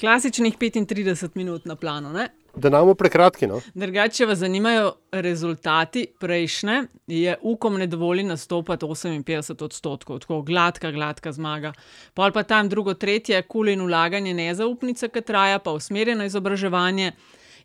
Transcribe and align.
Klasičnih 0.00 0.58
35 0.58 1.28
minut 1.34 1.64
na 1.64 1.76
planu. 1.76 2.12
Ne? 2.12 2.28
Da 2.56 2.70
nam 2.70 2.94
prekratki. 2.96 3.46
No? 3.46 3.60
Drugače, 3.74 4.26
vas 4.26 4.38
zanimajo 4.38 4.92
rezultati 5.12 6.06
prejšnje, 6.20 6.82
je 7.06 7.36
UKOM 7.42 7.78
ne 7.78 7.86
dovoli 7.86 8.22
nastopati 8.22 8.86
58 8.86 9.64
odstotkov, 9.64 10.18
tako 10.18 10.42
gladka, 10.42 10.90
gladka 10.90 11.32
zmaga. 11.32 11.72
Pol 12.14 12.32
pa 12.32 12.42
tam 12.42 12.68
drugo, 12.68 12.94
tretje, 12.94 13.42
kul 13.42 13.68
in 13.68 13.80
ulaganje 13.80 14.34
nezaupnice, 14.34 15.08
ki 15.08 15.20
traja, 15.20 15.58
pa 15.58 15.72
usmerjeno 15.72 16.24
izobraževanje 16.24 17.12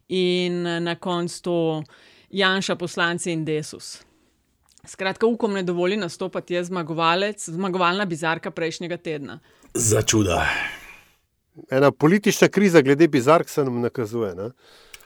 in 0.09 0.61
na 0.84 0.95
koncu 0.95 1.41
to 1.41 1.84
Janša, 2.29 2.75
poslanci 2.75 3.31
in 3.31 3.45
Desus. 3.45 4.02
Skratka, 4.86 5.25
UKOM 5.25 5.54
ne 5.54 5.63
dovoli 5.63 5.97
nastopati, 5.97 6.54
je 6.54 6.63
zmagovalec, 6.63 7.50
zmagovalna 7.50 8.05
bizarka 8.05 8.52
prejšnjega 8.52 8.97
tedna. 8.97 9.39
Za 9.73 10.02
čuda. 10.02 10.45
Ena 11.70 11.91
politična 11.91 12.47
kriza, 12.47 12.81
glede 12.81 13.07
bizark, 13.07 13.49
se 13.49 13.63
nam 13.63 13.81
nakazuje. 13.81 14.35
Ne? 14.35 14.49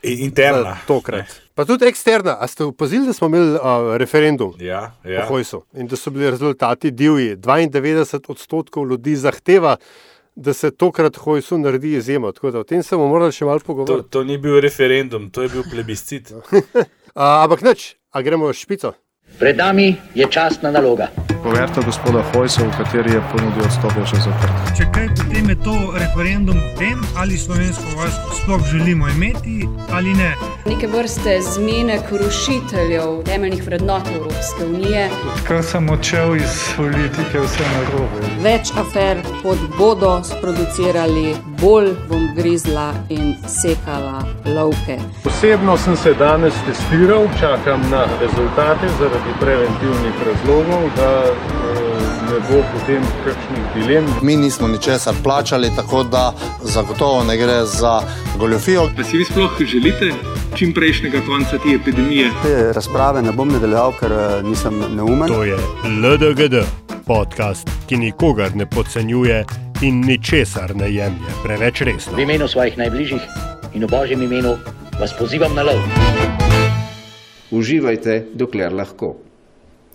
Interna. 0.04 0.78
Tokrat. 0.88 1.26
Pa 1.56 1.66
tudi 1.66 1.86
eksterna. 1.86 2.38
A 2.40 2.48
ste 2.48 2.64
opazili, 2.64 3.08
da 3.08 3.14
smo 3.14 3.28
imeli 3.28 3.52
uh, 3.52 3.60
referendum 3.96 4.54
Ja, 4.60 4.92
ja. 5.04 5.24
o 5.24 5.28
Hojsu 5.28 5.64
in 5.74 5.88
da 5.88 5.96
so 5.96 6.10
bili 6.10 6.30
rezultati 6.32 6.92
divji? 6.92 7.36
92 7.36 8.22
odstotkov 8.28 8.88
ljudi 8.88 9.16
zahteva, 9.16 9.76
da 10.36 10.54
se 10.54 10.72
tokrat 10.72 11.18
Hojsu 11.18 11.58
naredi 11.58 11.94
izjemo. 11.94 12.32
Tako 12.32 12.52
da 12.52 12.60
o 12.60 12.64
tem 12.64 12.84
se 12.84 12.96
bomo 12.96 13.08
morali 13.08 13.32
še 13.32 13.46
malo 13.46 13.60
To, 13.60 13.66
pogovoriti. 13.66 14.10
to 14.10 14.24
ni 14.24 14.38
bil 14.38 14.60
referendum, 14.60 15.30
to 15.30 15.42
je 15.42 15.50
bil 15.50 15.64
plebiscit. 15.72 16.32
Uh, 17.18 17.24
ampak 17.42 17.62
nič, 17.62 17.96
a 18.14 18.22
gremo 18.22 18.46
v 18.46 18.54
špico. 18.54 18.92
Pred 19.40 19.58
nami 19.58 19.96
je 20.16 20.26
častna 20.30 20.72
naloga. 20.72 21.08
Poverta 21.44 21.82
gospoda 21.86 22.24
Hojsa, 22.34 22.64
v 22.64 22.72
kateri 22.78 23.12
je 23.14 23.22
ponudil 23.32 23.64
odstop, 23.64 23.94
je 24.00 24.06
še 24.10 24.18
zaprt. 24.26 24.72
Če 24.78 24.88
kaj, 24.96 25.08
potem 25.20 25.52
je 25.54 25.58
to 25.64 25.76
referendum 25.96 26.58
o 26.58 26.72
tem, 26.80 27.04
ali 27.16 27.38
slovensko 27.38 27.94
vojsko 27.96 28.38
sploh 28.42 28.64
želimo 28.72 29.08
imeti 29.08 29.68
ali 29.94 30.16
ne. 30.18 30.32
Neke 30.66 30.88
vrste 30.88 31.38
zmenek 31.42 32.10
rušiteljev 32.12 33.24
temeljnih 33.30 33.64
vrednot 33.64 34.10
Evropske 34.16 34.66
unije. 34.66 35.10
Kar 35.48 35.64
sem 35.64 35.90
odšel 35.90 36.36
iz 36.36 36.58
politike, 36.78 37.46
vse 37.46 37.70
na 37.76 37.84
robe. 37.94 38.34
Več 38.44 38.74
afer, 38.76 39.22
kot 39.46 39.62
bodo 39.78 40.18
sproducirali, 40.26 41.36
bolj 41.62 41.90
bom 42.10 42.28
grizla 42.36 42.94
in 43.10 43.36
sekala 43.48 44.24
lovke. 44.46 44.98
Osebno 45.26 45.78
sem 45.78 45.98
se 45.98 46.14
danes 46.14 46.54
testiral, 46.66 47.28
čakam 47.40 47.82
na 47.92 48.06
rezultate 48.22 48.88
zaradi 49.00 49.34
preventivnih 49.40 50.14
razlogov, 50.26 50.90
da 50.96 51.24
eh, 51.24 51.98
ne 52.32 52.40
bo 52.50 52.64
potem 52.74 53.04
kakšnih 53.26 53.66
dilem. 53.76 54.06
Mi 54.22 54.36
nismo 54.36 54.68
ničesar 54.68 55.14
plačali, 55.24 55.72
tako 55.76 56.04
da 56.04 56.34
zagotovo 56.64 57.24
ne 57.24 57.38
gre 57.38 57.66
za 57.66 58.02
goljofijo. 58.40 58.90
Pa 58.98 59.04
si 59.04 59.18
vi 59.18 59.26
sploh 59.26 59.52
želite 59.60 60.12
čim 60.56 60.74
prejšnjega 60.74 61.22
konca 61.28 61.58
te 61.58 61.76
epidemije? 61.82 62.32
Te 62.44 62.74
razprave 62.74 63.22
ne 63.22 63.32
bom 63.32 63.50
nadaljeval, 63.50 63.94
ker 64.00 64.12
eh, 64.12 64.44
nisem 64.44 64.84
neumen. 64.96 65.28
To 65.28 65.44
je 65.44 65.58
LDGD, 65.84 66.56
podcast, 67.06 67.70
ki 67.88 67.98
nikogar 67.98 68.56
ne 68.56 68.66
podcenjuje 68.66 69.46
in 69.82 70.02
ničesar 70.02 70.76
ne 70.76 70.90
jemlje 70.94 71.32
preveč 71.44 71.82
resno. 71.82 72.18
V 72.18 72.26
imenu 72.26 72.48
svojih 72.48 72.78
najbližjih 72.78 73.22
in 73.78 73.86
v 73.86 73.90
božjem 73.90 74.22
imenu 74.22 74.56
vas 75.00 75.14
pozivam 75.14 75.54
na 75.54 75.62
lov. 75.62 75.78
Uživajte, 77.52 78.26
dokler 78.34 78.74
lahko. 78.74 79.16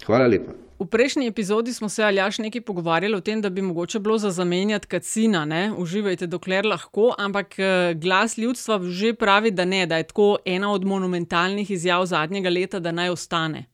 Hvala 0.07 0.27
lepa. 0.31 0.55
V 0.79 0.87
prejšnji 0.87 1.27
epizodi 1.27 1.75
smo 1.75 1.89
se 1.89 2.03
aljaš 2.05 2.39
nekaj 2.39 2.61
pogovarjali 2.61 3.15
o 3.15 3.21
tem, 3.21 3.41
da 3.43 3.51
bi 3.51 3.63
mogoče 3.63 3.99
bilo 3.99 4.19
za 4.19 4.31
zamenjati 4.31 4.87
kacina, 4.87 5.45
ne? 5.45 5.73
uživajte 5.79 6.27
dokler 6.27 6.67
lahko, 6.67 7.15
ampak 7.19 7.59
eh, 7.59 7.95
glas 7.95 8.39
ljudstva 8.39 8.81
že 8.87 9.15
pravi, 9.15 9.51
da 9.51 9.65
ne, 9.65 9.87
da 9.87 9.97
je 9.97 10.07
tako 10.11 10.37
ena 10.45 10.73
od 10.73 10.85
monumentalnih 10.85 11.71
izjav 11.71 12.07
zadnjega 12.07 12.51
leta, 12.51 12.79
da 12.79 12.93
naj 12.93 13.09
ostane. 13.09 13.67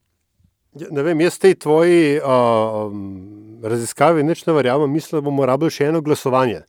Ja, 0.75 0.87
Ne 0.91 1.03
vem, 1.03 1.21
jaz 1.21 1.39
tej 1.39 1.55
tvoji 1.55 2.21
uh, 2.21 2.93
raziskavi 3.63 4.23
nič 4.23 4.47
ne 4.47 4.53
verjamem, 4.53 4.93
mislim, 4.93 5.19
da 5.19 5.25
bomo 5.25 5.47
rabili 5.47 5.71
še 5.71 5.91
eno 5.93 6.01
glasovanje. 6.01 6.63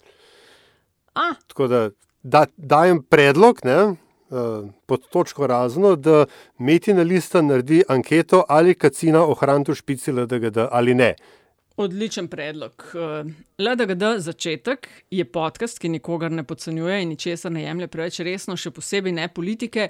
A, 1.15 1.33
Tako 1.47 1.67
da, 1.67 1.89
da 2.23 2.45
dajem 2.57 3.01
predlog 3.03 3.59
ne, 3.63 3.77
uh, 3.85 4.69
pod 4.85 5.07
točko 5.09 5.47
razno, 5.47 5.95
da 5.95 6.25
Metina 6.57 7.03
lista 7.03 7.41
naredi 7.41 7.83
anketo 7.87 8.43
ali 8.47 8.75
kacina 8.75 9.25
ohrani 9.25 9.65
v 9.67 9.75
špici 9.75 10.11
LDGD 10.11 10.67
ali 10.71 10.95
ne. 10.95 11.15
Odličen 11.79 12.27
predlog. 12.27 12.83
Eh, 12.95 13.31
LDGD 13.57 14.03
začetek 14.17 14.87
je 15.11 15.25
podcast, 15.25 15.79
ki 15.79 15.89
nikogar 15.89 16.31
ne 16.31 16.43
podcenjuje 16.43 16.97
in 17.01 17.09
ničesar 17.09 17.51
ne 17.55 17.63
jemlje 17.63 17.87
preveč 17.87 18.19
resno, 18.27 18.57
še 18.59 18.73
posebej 18.75 19.15
ne 19.15 19.29
politike. 19.31 19.87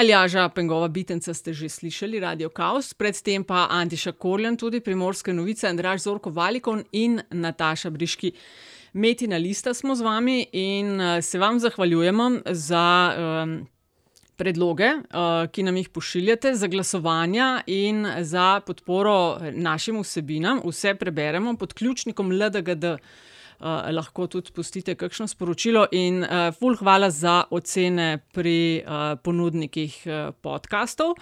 Aljaža 0.00 0.46
Pengova 0.56 0.88
Bitenca 0.88 1.34
ste 1.36 1.52
že 1.52 1.68
slišali, 1.68 2.20
Radio 2.24 2.48
Chaos, 2.48 2.94
predtem 2.96 3.44
pa 3.44 3.66
Antiša 3.76 4.16
Korjan, 4.16 4.56
tudi 4.56 4.80
primorske 4.80 5.36
novice, 5.36 5.68
Andraž 5.68 6.06
Zorko 6.08 6.32
Valikon 6.32 6.86
in 6.92 7.20
Nataša 7.30 7.90
Briški. 7.92 8.32
Metina 8.96 9.36
lista 9.36 9.74
smo 9.74 9.94
z 9.94 10.08
vami 10.08 10.46
in 10.52 11.00
eh, 11.00 11.22
se 11.22 11.38
vam 11.38 11.60
zahvaljujemo 11.60 12.30
za. 12.56 12.86
Um, 13.44 13.66
predloge, 14.38 14.88
uh, 14.94 15.46
ki 15.52 15.64
nam 15.66 15.76
jih 15.80 15.90
pošiljate, 15.92 16.54
za 16.54 16.70
glasovanja 16.70 17.48
in 17.66 18.06
za 18.22 18.60
podporo 18.66 19.38
našim 19.52 20.00
vsebinam. 20.02 20.62
Vse 20.64 20.94
preberemo 20.94 21.56
pod 21.58 21.74
ključnikom 21.74 22.32
LDGD. 22.32 22.94
Uh, 23.58 23.88
lahko 23.90 24.28
tudi 24.30 24.52
pustite 24.54 24.94
kakšno 24.94 25.26
sporočilo, 25.26 25.88
in 25.90 26.22
uh, 26.22 26.54
ful, 26.54 26.76
hvala 26.78 27.10
za 27.10 27.42
ocene 27.50 28.20
pri 28.32 28.84
uh, 28.86 29.16
ponudnikih 29.18 29.96
uh, 30.06 30.34
podkastov. 30.46 31.16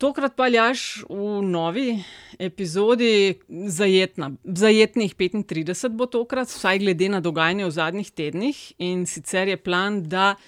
Tokrat 0.00 0.32
pa 0.32 0.46
ljaš 0.48 1.02
v 1.10 1.42
novi 1.44 1.98
epizodi 2.38 3.34
zajetna, 3.50 4.30
zajetnih 4.44 5.12
35 5.12 5.92
bo 5.92 6.06
tokrat, 6.08 6.48
vsaj 6.48 6.78
glede 6.80 7.10
na 7.12 7.20
dogajanje 7.20 7.66
v 7.66 7.74
zadnjih 7.74 8.08
tednih. 8.16 8.62
In 8.78 9.04
sicer 9.04 9.50
je 9.52 9.58
plan, 9.60 10.00
da 10.08 10.38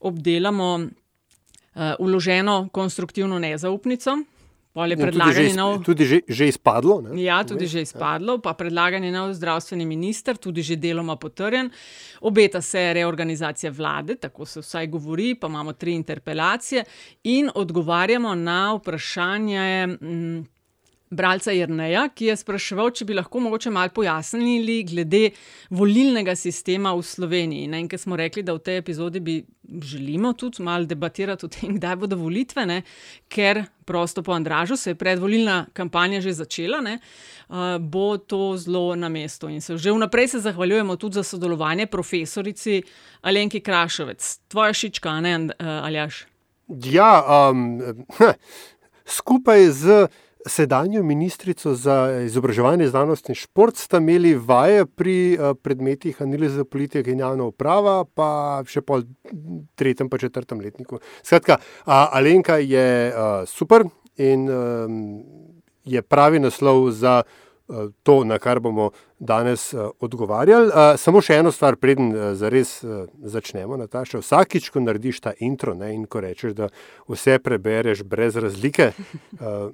obdelamo 0.00 0.86
uh, 1.74 1.94
uloženo 1.98 2.68
konstruktivno 2.72 3.38
nezaupnico. 3.38 4.16
Pol 4.74 4.90
je 4.90 4.96
tudi 4.98 5.06
predlagani 5.06 5.50
že, 5.50 5.54
nov. 5.54 5.86
tudi 5.86 6.02
že, 6.02 6.18
že 6.26 6.50
izpadlo. 6.50 6.98
Ne? 6.98 7.22
Ja, 7.22 7.46
tudi 7.46 7.70
že 7.70 7.86
izpadlo, 7.86 8.42
pa 8.42 8.58
predlagan 8.58 9.06
je 9.06 9.12
nov 9.14 9.30
zdravstveni 9.30 9.86
minister, 9.86 10.34
tudi 10.34 10.66
že 10.66 10.74
deloma 10.74 11.14
potrjen. 11.14 11.70
Obeta 12.26 12.58
se 12.58 12.90
reorganizacija 12.90 13.70
vlade, 13.70 14.18
tako 14.18 14.42
se 14.42 14.66
vsaj 14.66 14.90
govori, 14.90 15.38
pa 15.38 15.46
imamo 15.46 15.78
tri 15.78 15.94
interpelacije 15.94 16.82
in 17.22 17.54
odgovarjamo 17.54 18.34
na 18.34 18.74
vprašanje. 18.74 19.86
Mm, 19.86 20.53
Bralca 21.14 21.52
Jrneja, 21.54 22.08
ki 22.14 22.30
je 22.30 22.36
spraševal, 22.36 22.90
če 22.94 23.06
bi 23.08 23.16
lahko 23.16 23.40
mogoče 23.44 23.70
malo 23.72 23.92
pojasnili 23.94 24.80
glede 24.88 25.30
volilnega 25.70 26.34
sistema 26.36 26.92
v 26.94 27.04
Sloveniji. 27.06 27.68
Ne? 27.70 27.84
In 27.84 27.88
ker 27.90 28.00
smo 28.02 28.18
rekli, 28.18 28.42
da 28.42 28.56
v 28.56 28.62
tej 28.64 28.80
epizodi 28.82 29.22
bi 29.24 29.38
želimo 29.82 30.32
tudi 30.32 30.62
malo 30.62 30.84
debatirati 30.84 31.46
o 31.46 31.48
tem, 31.48 31.74
kdaj 31.78 31.96
bodo 32.02 32.18
volitve, 32.20 32.66
ne? 32.66 32.82
ker 33.28 33.64
prosto 33.84 34.22
po 34.22 34.32
Andražu 34.32 34.76
se 34.76 34.90
je 34.90 34.98
predvolilna 34.98 35.66
kampanja 35.72 36.20
že 36.24 36.32
začela, 36.32 36.80
ne? 36.80 36.98
uh, 37.48 37.78
bo 37.78 38.18
to 38.18 38.56
zelo 38.56 38.94
na 38.96 39.08
mestu. 39.08 39.48
In 39.48 39.60
se 39.60 39.78
že 39.78 39.92
vnaprej 39.92 40.28
se 40.28 40.40
zahvaljujemo 40.40 40.96
tudi 40.96 41.14
za 41.14 41.22
sodelovanje 41.22 41.86
profesorici 41.86 42.82
Alenki 43.22 43.60
Krašovec. 43.60 44.38
Tvoja 44.48 44.72
šička, 44.72 45.20
ne, 45.20 45.38
uh, 45.38 45.66
Aljaš? 45.84 46.26
Ja, 46.68 47.20
um, 47.50 47.80
skupaj 49.18 49.70
z 49.70 50.06
sedanjo 50.46 51.02
ministrico 51.02 51.74
za 51.74 52.22
izobraževanje, 52.24 52.88
znanost 52.88 53.28
in 53.28 53.34
šport 53.34 53.76
sta 53.76 53.98
imeli 53.98 54.34
vaje 54.34 54.86
pri 54.86 55.38
uh, 55.38 55.56
predmetih 55.56 56.22
analize 56.22 56.64
politike 56.64 57.12
in 57.12 57.22
javna 57.24 57.44
uprava, 57.44 58.04
pa 58.04 58.62
še 58.66 58.80
po 58.80 59.00
tretjem, 59.74 60.10
pa 60.10 60.18
četrtem 60.18 60.60
letniku. 60.60 61.00
Skratka, 61.22 61.58
uh, 61.60 61.92
Alenka 62.12 62.58
je 62.60 63.12
uh, 63.12 63.48
super 63.48 63.86
in 64.16 64.48
um, 64.50 65.00
je 65.84 66.02
pravi 66.02 66.38
naslov 66.38 66.90
za. 66.90 67.22
uh, 67.24 67.40
To, 68.04 68.24
na 68.28 68.36
kar 68.38 68.60
bomo 68.60 68.90
danes 69.16 69.72
uh, 69.72 69.88
odgovarjali. 70.04 70.68
Uh, 70.68 70.98
samo 71.00 71.22
še 71.24 71.38
eno 71.40 71.48
stvar, 71.48 71.78
preden 71.80 72.10
zares 72.36 72.84
začnemo. 73.24 73.78
Nataša, 73.80 74.20
vsakič, 74.20 74.68
ko 74.68 74.82
narediš 74.84 75.22
ta 75.24 75.32
intro 75.40 75.72
ne, 75.72 75.94
in 75.96 76.04
ko 76.04 76.20
rečeš, 76.20 76.52
da 76.52 76.68
vse 77.08 77.38
prebereš 77.40 78.02
brez 78.04 78.36
razlike, 78.36 78.90
uh, 78.92 79.72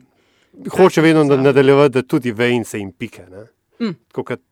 hoče 0.77 1.01
vedno 1.01 1.25
na- 1.25 1.37
nadaljevati, 1.37 1.93
da 1.93 2.03
tudi 2.03 2.33
vejnice 2.33 2.79
in 2.79 2.93
pike. 2.93 3.23
Ne. 3.31 3.47
Mm. 3.81 3.95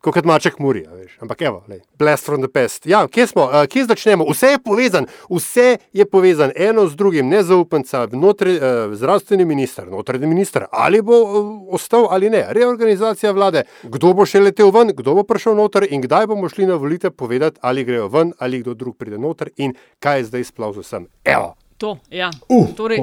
Kot 0.01 0.25
maček 0.25 0.59
Murija, 0.59 0.91
veš. 0.91 1.19
Ampak 1.21 1.43
evo, 1.43 1.65
lej, 1.69 1.81
blast 1.99 2.25
from 2.25 2.41
the 2.41 2.49
past. 2.49 2.87
Ja, 2.87 3.03
kje 3.09 3.27
smo, 3.27 3.45
uh, 3.45 3.67
kje 3.69 3.85
začnemo? 3.85 4.25
Vse 4.25 4.47
je 4.47 4.59
povezano, 4.59 5.07
vse 5.31 5.77
je 5.93 6.07
povezano, 6.09 6.53
eno 6.57 6.87
z 6.89 6.97
drugim, 6.97 7.29
nezaupnica, 7.29 8.07
notri, 8.13 8.57
uh, 8.57 8.95
zdravstveni 8.97 9.45
minister, 9.45 9.89
notranji 9.89 10.27
minister, 10.27 10.65
ali 10.73 11.03
bo 11.03 11.21
uh, 11.23 11.75
ostal 11.75 12.09
ali 12.11 12.31
ne, 12.31 12.47
reorganizacija 12.49 13.33
vlade, 13.33 13.63
kdo 13.83 14.15
bo 14.15 14.25
še 14.25 14.41
letel 14.41 14.73
ven, 14.73 14.97
kdo 14.97 15.15
bo 15.21 15.29
prišel 15.29 15.61
noter 15.61 15.85
in 15.91 16.01
kdaj 16.01 16.27
bomo 16.27 16.49
šli 16.49 16.67
na 16.67 16.81
volitev 16.81 17.13
povedati, 17.13 17.61
ali 17.61 17.85
grejo 17.85 18.09
ven, 18.09 18.33
ali 18.39 18.65
kdo 18.65 18.75
drug 18.75 18.97
pride 18.97 19.19
noter 19.19 19.53
in 19.57 19.77
kaj 20.01 20.19
je 20.19 20.25
zdaj 20.25 20.45
sploh 20.45 20.73
z 20.75 20.89
vsem. 20.89 21.09
Evo. 21.25 21.53
To, 21.79 21.99
ja. 22.11 22.31
Uh, 22.49 22.75
torej, 22.75 22.99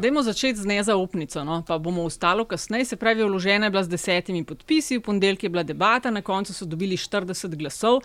dajmo 0.00 0.22
začeti 0.22 0.60
z 0.60 0.66
nezaupnico, 0.66 1.44
no? 1.44 1.62
pa 1.66 1.78
bomo 1.78 2.04
ostalo 2.06 2.44
kasneje. 2.44 2.84
Se 2.84 2.96
pravi, 2.96 3.24
vložena 3.24 3.66
je 3.66 3.70
bila 3.70 3.82
z 3.82 3.90
desetimi 3.90 4.44
podpisi, 4.44 4.98
v 4.98 5.02
ponedeljek 5.02 5.42
je 5.42 5.50
bila 5.50 5.62
debata, 5.62 6.10
na 6.10 6.22
koncu 6.22 6.54
so 6.54 6.64
dobili 6.64 6.96
40 6.96 7.56
glasov. 7.58 8.04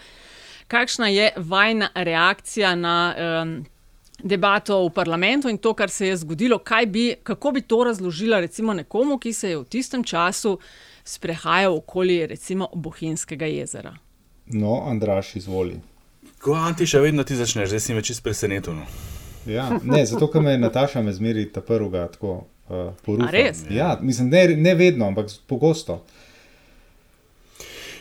Kakšna 0.67 1.07
je 1.07 1.29
vajna 1.37 1.89
reakcija 1.95 2.75
na 2.75 2.95
um, 3.13 3.53
debato 4.23 4.81
v 4.87 4.89
parlamentu 4.93 5.49
in 5.49 5.57
to, 5.57 5.73
kar 5.73 5.89
se 5.89 6.07
je 6.07 6.17
zgodilo? 6.17 6.57
Kaj 6.57 6.85
bi, 6.85 7.15
kako 7.23 7.51
bi 7.51 7.61
to 7.61 7.83
razložila 7.83 8.39
recimo 8.39 8.73
nekomu, 8.73 9.17
ki 9.17 9.33
se 9.33 9.49
je 9.49 9.57
v 9.57 9.65
tistem 9.65 10.03
času 10.03 10.57
sprehajal 11.03 11.75
okoli 11.75 12.25
recimo 12.27 12.69
Bohinjskega 12.73 13.45
jezera? 13.45 13.93
No, 14.45 14.83
Andraš, 14.89 15.35
izvoli. 15.35 15.79
Ko 16.41 16.53
Antiša 16.53 16.99
vedno 16.99 17.23
ti 17.23 17.35
začneš, 17.35 17.69
zdaj 17.69 17.79
si 17.79 17.93
me 17.93 18.01
čist 18.01 18.23
presenetil. 18.23 18.73
Ja, 19.49 19.69
ne, 19.83 20.05
zato, 20.05 20.27
ker 20.31 20.41
me 20.41 20.57
Nataša 20.57 21.01
me 21.01 21.13
zmeri 21.13 21.47
ta 21.51 21.61
prvega 21.61 22.07
tako 22.07 22.33
uh, 22.69 22.93
porušila. 23.05 23.31
res? 23.31 23.63
Ja, 23.69 23.97
mislim, 24.01 24.29
ne, 24.29 24.47
ne 24.47 24.75
vedno, 24.75 25.07
ampak 25.07 25.31
pogosto. 25.47 26.03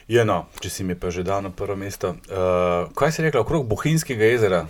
Ja, 0.08 0.22
no, 0.25 0.46
če 0.64 0.70
si 0.72 0.84
mi 0.88 0.94
pa 0.96 1.10
že 1.12 1.20
dal 1.20 1.43
na 1.44 1.50
prvo 1.52 1.75
mesto. 1.76 2.14
Uh, 2.32 2.88
kaj 2.96 3.10
si 3.12 3.22
rekla 3.26 3.43
okrog 3.44 3.66
Bohinjskega 3.69 4.25
jezera? 4.25 4.62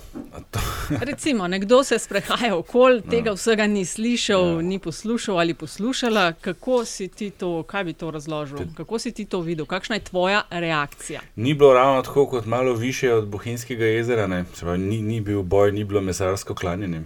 Recimo, 1.11 1.47
nekdo 1.47 1.79
se 1.87 1.95
sprehaja 1.99 2.57
okoli, 2.59 3.05
tega 3.07 3.37
vsega 3.37 3.69
ni 3.71 3.85
slišal, 3.87 4.59
ni 4.67 4.81
poslušal 4.83 5.39
ali 5.39 5.55
poslušala. 5.55 6.33
Kako 6.43 6.83
si 6.85 7.07
ti 7.07 7.31
to, 7.31 7.63
kaj 7.63 7.85
bi 7.85 7.95
to 7.95 8.11
razložil? 8.11 8.67
Kako 8.77 8.99
si 8.99 9.13
ti 9.15 9.29
to 9.31 9.39
videl? 9.47 9.67
Kakšna 9.67 10.01
je 10.01 10.09
tvoja 10.11 10.43
reakcija? 10.51 11.23
Ni 11.37 11.55
bilo 11.55 11.71
ravno 11.75 12.03
tako 12.03 12.27
kot 12.27 12.47
malo 12.47 12.75
više 12.75 13.15
od 13.15 13.29
Bohinjskega 13.31 13.87
jezera, 13.95 14.27
ne? 14.27 14.45
Se 14.55 14.67
pravi, 14.67 14.79
ni, 14.79 15.03
ni 15.03 15.21
bil 15.21 15.43
boj, 15.43 15.71
ni 15.73 15.85
bilo 15.85 16.01
mesarsko 16.01 16.55
klanjanje. 16.55 17.03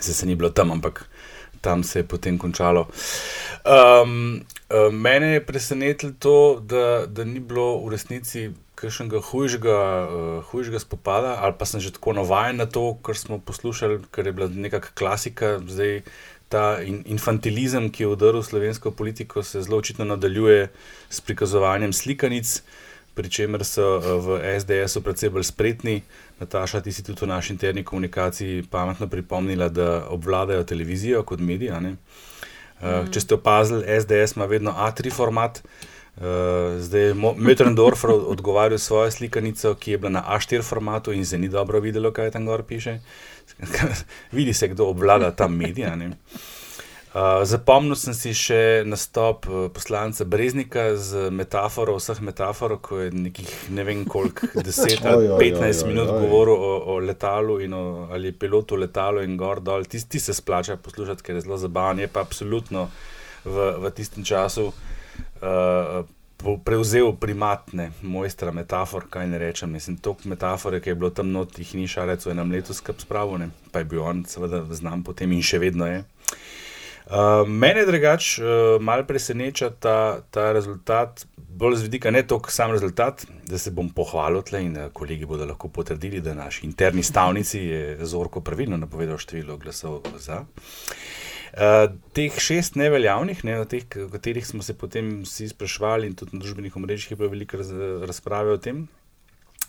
Se, 0.00 0.12
se 0.12 0.26
ni 0.26 0.34
bilo 0.34 0.50
tam, 0.50 0.76
ampak 0.76 1.08
tam 1.64 1.82
se 1.82 2.02
je 2.02 2.08
potem 2.08 2.38
končalo. 2.38 2.84
Um, 3.64 4.44
uh, 4.68 4.92
mene 4.92 5.32
je 5.34 5.46
presenetilo 5.46 6.12
to, 6.18 6.60
da, 6.60 7.06
da 7.06 7.24
ni 7.24 7.40
bilo 7.40 7.80
v 7.80 7.96
resnici 7.96 8.50
kakšnega 8.76 9.22
hujšega, 9.30 9.78
uh, 10.04 10.44
hujšega 10.50 10.82
spopada, 10.82 11.38
ali 11.40 11.56
pa 11.58 11.64
sem 11.64 11.80
že 11.80 11.94
tako 11.96 12.12
navaden 12.20 12.60
na 12.60 12.68
to, 12.68 12.92
kar 13.00 13.16
smo 13.16 13.40
poslušali, 13.40 14.02
ker 14.12 14.28
je 14.28 14.36
bila 14.36 14.48
nekakšna 14.52 14.98
klasika. 14.98 15.56
Zdaj, 15.64 16.02
ta 16.52 16.82
in, 16.84 17.00
infantilizem, 17.08 17.88
ki 17.88 18.04
je 18.04 18.12
udaril 18.12 18.44
slovensko 18.44 18.92
politiko, 18.92 19.42
se 19.42 19.62
zelo 19.64 19.80
očitno 19.80 20.04
nadaljuje 20.04 20.68
s 21.08 21.24
prikazovanjem 21.24 21.92
slikanic, 21.96 22.60
pri 23.14 23.30
čemer 23.30 23.64
so 23.64 23.96
uh, 23.96 24.12
v 24.20 24.42
SDS-u 24.60 25.00
predvsem 25.00 25.32
bolj 25.32 25.48
spretni. 25.48 26.02
Nataša, 26.44 26.80
ti 26.84 26.92
si 26.92 27.02
tudi 27.02 27.24
v 27.24 27.32
naši 27.32 27.52
interni 27.52 27.84
komunikaciji 27.84 28.66
pametno 28.70 29.08
pripomnila, 29.08 29.68
da 29.68 30.06
obvladajo 30.08 30.64
televizijo 30.64 31.22
kot 31.22 31.40
medij. 31.40 31.70
a 31.70 31.80
ne. 31.80 31.96
Uh, 32.84 33.08
če 33.10 33.20
ste 33.20 33.34
opazili, 33.34 33.86
SDS 34.00 34.36
ima 34.36 34.44
vedno 34.50 34.74
A3 34.76 35.12
format. 35.12 35.62
Uh, 36.16 36.22
zdaj 36.78 37.00
je 37.00 37.14
Mötrendorfer 37.14 38.12
odgovarjal 38.12 38.78
svojo 38.78 39.10
slikanico, 39.10 39.74
ki 39.74 39.90
je 39.90 39.98
bila 39.98 40.10
na 40.10 40.24
A4 40.36 40.62
formatu 40.62 41.12
in 41.12 41.26
se 41.26 41.38
ni 41.38 41.48
dobro 41.48 41.80
videlo, 41.80 42.12
kaj 42.12 42.30
tam 42.30 42.46
gor 42.46 42.62
piše. 42.62 42.98
Vidi 44.36 44.52
se, 44.52 44.68
kdo 44.68 44.86
obvlada 44.86 45.30
ta 45.30 45.48
medij. 45.48 45.96
ne. 45.96 46.12
Uh, 47.14 47.44
zapomnil 47.46 47.94
sem 47.94 48.10
si 48.10 48.32
še 48.34 48.82
nastop 48.82 49.46
uh, 49.46 49.68
poslanca 49.70 50.24
Breznika 50.26 50.96
z 50.98 51.28
metaforo, 51.30 51.92
vseh 51.94 52.18
metafor, 52.18 52.72
ko 52.82 52.96
je 53.04 53.12
nekih 53.14 53.52
ne 53.70 53.84
vem 53.86 54.00
koliko, 54.02 54.48
10 54.66 54.82
Oj, 54.82 55.10
ali 55.12 55.28
oj, 55.30 55.38
15 55.38 55.84
oj, 55.84 55.92
minut 55.92 56.10
govoril 56.10 56.58
o, 56.58 56.72
o 56.90 56.96
letalu 56.98 57.60
in 57.62 57.76
o, 57.78 57.82
ali 58.10 58.32
pilotu 58.34 58.74
letalu 58.74 59.22
in 59.22 59.36
gor 59.38 59.62
dol. 59.62 59.86
Ti, 59.86 60.00
ti 60.10 60.18
se 60.18 60.34
splača 60.34 60.74
poslušati, 60.82 61.22
ker 61.22 61.38
je 61.38 61.44
zelo 61.46 61.54
zabaven. 61.62 62.02
Je 62.02 62.08
pa 62.10 62.24
absolutno 62.26 62.88
v, 63.46 63.68
v 63.78 63.92
tistem 63.94 64.26
času 64.26 64.64
uh, 64.72 66.02
prevzel 66.66 67.12
primatne 67.14 67.92
mojstra 68.02 68.50
metafor, 68.50 69.06
kaj 69.06 69.30
ne 69.30 69.38
rečem. 69.38 69.70
Mislim, 69.70 70.00
to 70.02 70.16
metafore, 70.26 70.82
ki 70.82 70.90
je 70.90 70.98
bilo 70.98 71.14
tam 71.14 71.30
not, 71.30 71.54
jih 71.62 71.76
ni 71.78 71.86
šarec 71.86 72.26
v 72.26 72.34
enem 72.34 72.58
letu 72.58 72.74
skrb 72.74 73.06
spravo, 73.06 73.38
ne? 73.38 73.52
pa 73.70 73.86
je 73.86 73.90
bil 73.94 74.02
on 74.02 74.26
seveda 74.26 74.64
znam 74.74 75.06
potem 75.06 75.30
in 75.30 75.46
še 75.46 75.62
vedno 75.62 75.86
je. 75.86 76.02
Uh, 76.02 76.50
mene 77.46 77.86
drugače 77.86 78.42
uh, 78.42 78.82
malo 78.82 79.04
preseneča 79.04 79.70
ta, 79.70 80.20
ta 80.30 80.52
rezultat, 80.52 81.26
bolj 81.36 81.76
z 81.76 81.82
vidika 81.82 82.10
ne 82.10 82.22
toliko 82.26 82.50
sam 82.50 82.72
rezultat, 82.72 83.26
da 83.46 83.58
se 83.58 83.70
bom 83.70 83.90
pohvalil 83.90 84.42
tle 84.42 84.62
in 84.64 84.76
uh, 84.76 84.88
kolegi 84.92 85.26
bodo 85.26 85.44
lahko 85.44 85.68
potrdili, 85.68 86.20
da 86.20 86.34
naš 86.34 86.62
interni 86.64 87.02
stavnici 87.02 87.60
je 87.60 88.06
Zorko 88.06 88.40
pravilno 88.40 88.76
napovedal 88.76 89.18
število 89.18 89.56
glasov 89.56 90.00
za. 90.18 90.44
Uh, 91.54 91.92
teh 92.12 92.34
šest 92.40 92.74
neveljavnih, 92.74 93.44
ne, 93.44 93.60
o 93.60 93.64
teh, 93.64 93.84
o 94.06 94.08
katerih 94.10 94.46
smo 94.46 94.62
se 94.62 94.74
potem 94.74 95.20
vsi 95.22 95.48
sprašvali, 95.52 96.08
in 96.08 96.16
tudi 96.18 96.34
na 96.34 96.42
družbenih 96.42 96.76
omrežjih 96.76 97.12
je 97.12 97.16
bilo 97.20 97.30
veliko 97.30 97.60
raz, 97.60 97.70
razprave 98.08 98.56
o 98.56 98.58
tem, 98.58 98.88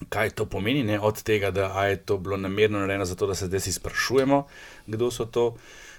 kaj 0.10 0.30
to 0.30 0.46
pomeni, 0.46 0.84
ne, 0.84 1.00
od 1.00 1.24
tega, 1.24 1.52
da 1.52 1.86
je 1.86 1.98
to 1.98 2.18
bilo 2.18 2.38
namerno 2.38 2.80
narejeno, 2.80 3.06
zato 3.06 3.28
da 3.28 3.36
se 3.36 3.46
zdaj 3.46 3.60
sprašujemo, 3.60 4.46
kdo 4.88 5.12
so 5.12 5.26
to, 5.26 5.56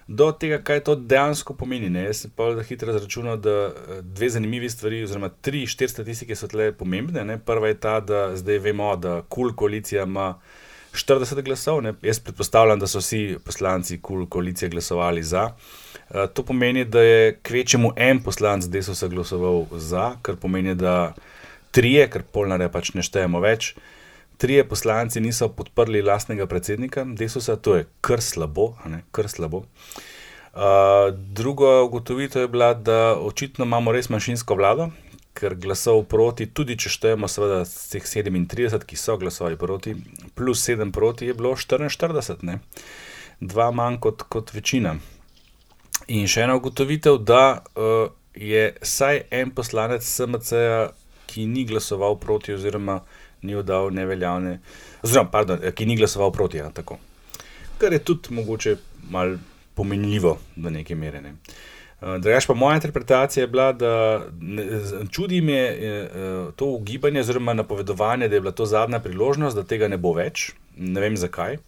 do 0.07 0.33
tega, 0.33 0.59
kaj 0.63 0.81
to 0.81 0.95
dejansko 0.95 1.55
pomeni. 1.55 1.91
Ne. 1.91 2.05
Jaz 2.07 2.23
sem 2.25 2.31
pa 2.37 2.51
zelo 2.51 2.63
hitro 2.63 2.95
izračunal, 2.95 3.37
da 3.37 3.51
eh, 3.51 4.03
dve 4.03 4.29
zanimivi 4.31 4.71
stvari, 4.71 5.03
oziroma 5.05 5.29
tri, 5.29 5.67
štiri 5.67 5.91
statistike 5.91 6.37
so 6.37 6.49
tle 6.49 6.71
pomembne. 6.73 7.25
Ne. 7.25 7.39
Prva 7.39 7.73
je 7.73 7.81
ta, 7.81 8.01
da 8.01 8.29
zdaj 8.37 8.59
vemo, 8.59 8.95
da 8.97 9.23
KUL 9.29 9.55
koalicija 9.57 10.07
ima 10.07 10.35
40 10.95 11.43
glasov. 11.43 11.83
Ne. 11.83 11.95
Jaz 12.03 12.21
predpostavljam, 12.21 12.79
da 12.79 12.87
so 12.87 13.03
vsi 13.03 13.39
poslanci 13.45 14.01
KUL 14.03 14.27
koalicije 14.27 14.69
glasovali 14.69 15.23
za. 15.23 15.51
Uh, 16.07 16.29
to 16.35 16.43
pomeni, 16.43 16.85
da 16.85 17.01
je 17.03 17.39
kvečemu 17.43 17.93
en 17.97 18.23
poslanec 18.23 18.69
desusa 18.71 19.09
glasoval 19.09 19.65
za, 19.73 20.13
kar 20.23 20.37
pomeni, 20.37 20.75
da 20.75 21.15
trije, 21.77 22.09
ker 22.13 22.25
polnare 22.33 22.71
pač 22.73 22.95
ne 22.97 23.05
štejemo 23.05 23.41
več, 23.45 23.75
trije 24.41 24.65
poslanci 24.69 25.21
niso 25.21 25.49
podprli 25.53 26.03
lastnega 26.05 26.47
predsednika 26.49 27.05
desusa, 27.19 27.57
to 27.57 27.77
je 27.77 27.89
kar 28.05 28.23
slabo. 28.25 28.75
Ne, 28.89 29.03
kar 29.13 29.29
slabo. 29.33 29.67
Uh, 30.57 31.13
druga 31.13 31.83
ugotovitev 31.85 32.47
je 32.47 32.49
bila, 32.49 32.73
da 32.75 33.17
očitno 33.21 33.69
imamo 33.69 33.93
res 33.93 34.09
manjšinsko 34.09 34.57
vlado, 34.57 34.89
ker 35.37 35.53
glasov 35.61 36.07
proti, 36.09 36.47
tudi 36.49 36.79
če 36.81 36.93
štejemo, 36.95 37.29
seveda, 37.29 37.61
teh 37.93 38.05
37, 38.09 38.87
ki 38.89 38.97
so 38.97 39.19
glasovali 39.21 39.59
proti, 39.61 39.93
plus 40.35 40.65
7 40.65 40.95
proti, 40.97 41.29
je 41.29 41.37
bilo 41.37 41.53
44, 41.61 42.41
ne? 42.49 42.61
dva 43.41 43.69
manj 43.71 43.99
kot, 44.01 44.25
kot 44.33 44.55
večina. 44.57 44.95
In 46.09 46.25
še 46.31 46.47
ena 46.47 46.57
ugotovitev, 46.57 47.19
da 47.21 47.61
uh, 47.77 48.09
je 48.33 48.71
vsaj 48.81 49.27
en 49.37 49.53
poslanec 49.53 50.07
SMC-ja, 50.09 50.87
ki 51.37 51.45
ni 51.47 51.67
glasoval 51.69 52.17
proti, 52.17 52.55
oziroma 52.57 53.03
ni 53.45 53.55
oddal 53.55 53.93
neveljavne, 53.93 54.57
oziroma, 55.05 55.31
pardon, 55.31 55.61
eh, 55.63 55.75
ki 55.77 55.87
ni 55.87 55.97
glasoval 56.01 56.33
proti. 56.33 56.63
Ja, 56.63 56.71
tako. 56.73 56.97
Kar 57.79 57.93
je 57.93 58.01
tudi 58.01 58.33
mogoče 58.35 58.77
malo 59.13 59.37
pomenljivo 59.77 60.39
do 60.57 60.71
neke 60.73 60.97
mere. 60.97 61.21
Ne. 61.21 61.35
Uh, 62.01 62.17
Drugač 62.21 62.47
pa 62.49 62.55
moja 62.55 62.79
interpretacija 62.81 63.45
je 63.45 63.51
bila, 63.53 63.71
da 63.73 63.93
ne, 64.41 64.65
čudi 65.13 65.41
me 65.41 65.61
uh, 65.73 66.55
to 66.57 66.71
ugibanje, 66.79 67.21
oziroma 67.21 67.55
napovedovanje, 67.55 68.29
da 68.29 68.37
je 68.37 68.41
bila 68.41 68.53
to 68.53 68.67
zadnja 68.67 69.01
priložnost, 69.01 69.57
da 69.57 69.65
tega 69.65 69.89
ne 69.89 70.01
bo 70.01 70.15
več. 70.17 70.51
Ne 70.77 71.01
vem 71.01 71.17
zakaj. 71.17 71.59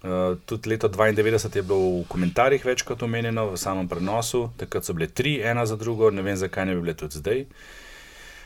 Uh, 0.00 0.38
tudi 0.48 0.72
leto 0.72 0.88
92 0.88 1.56
je 1.56 1.62
bilo 1.62 2.00
v 2.00 2.04
komentarjih 2.08 2.64
večkrat 2.64 3.02
omenjeno, 3.04 3.50
v 3.52 3.60
samem 3.60 3.88
prenosu, 3.88 4.46
takrat 4.56 4.88
so 4.88 4.96
bile 4.96 5.08
tri, 5.12 5.36
ena 5.44 5.66
za 5.68 5.76
drugo, 5.76 6.08
ne 6.10 6.24
vem 6.24 6.40
zakaj 6.40 6.70
ne 6.70 6.76
bi 6.76 6.86
bile 6.86 6.96
tudi 6.96 7.20
zdaj. 7.20 7.44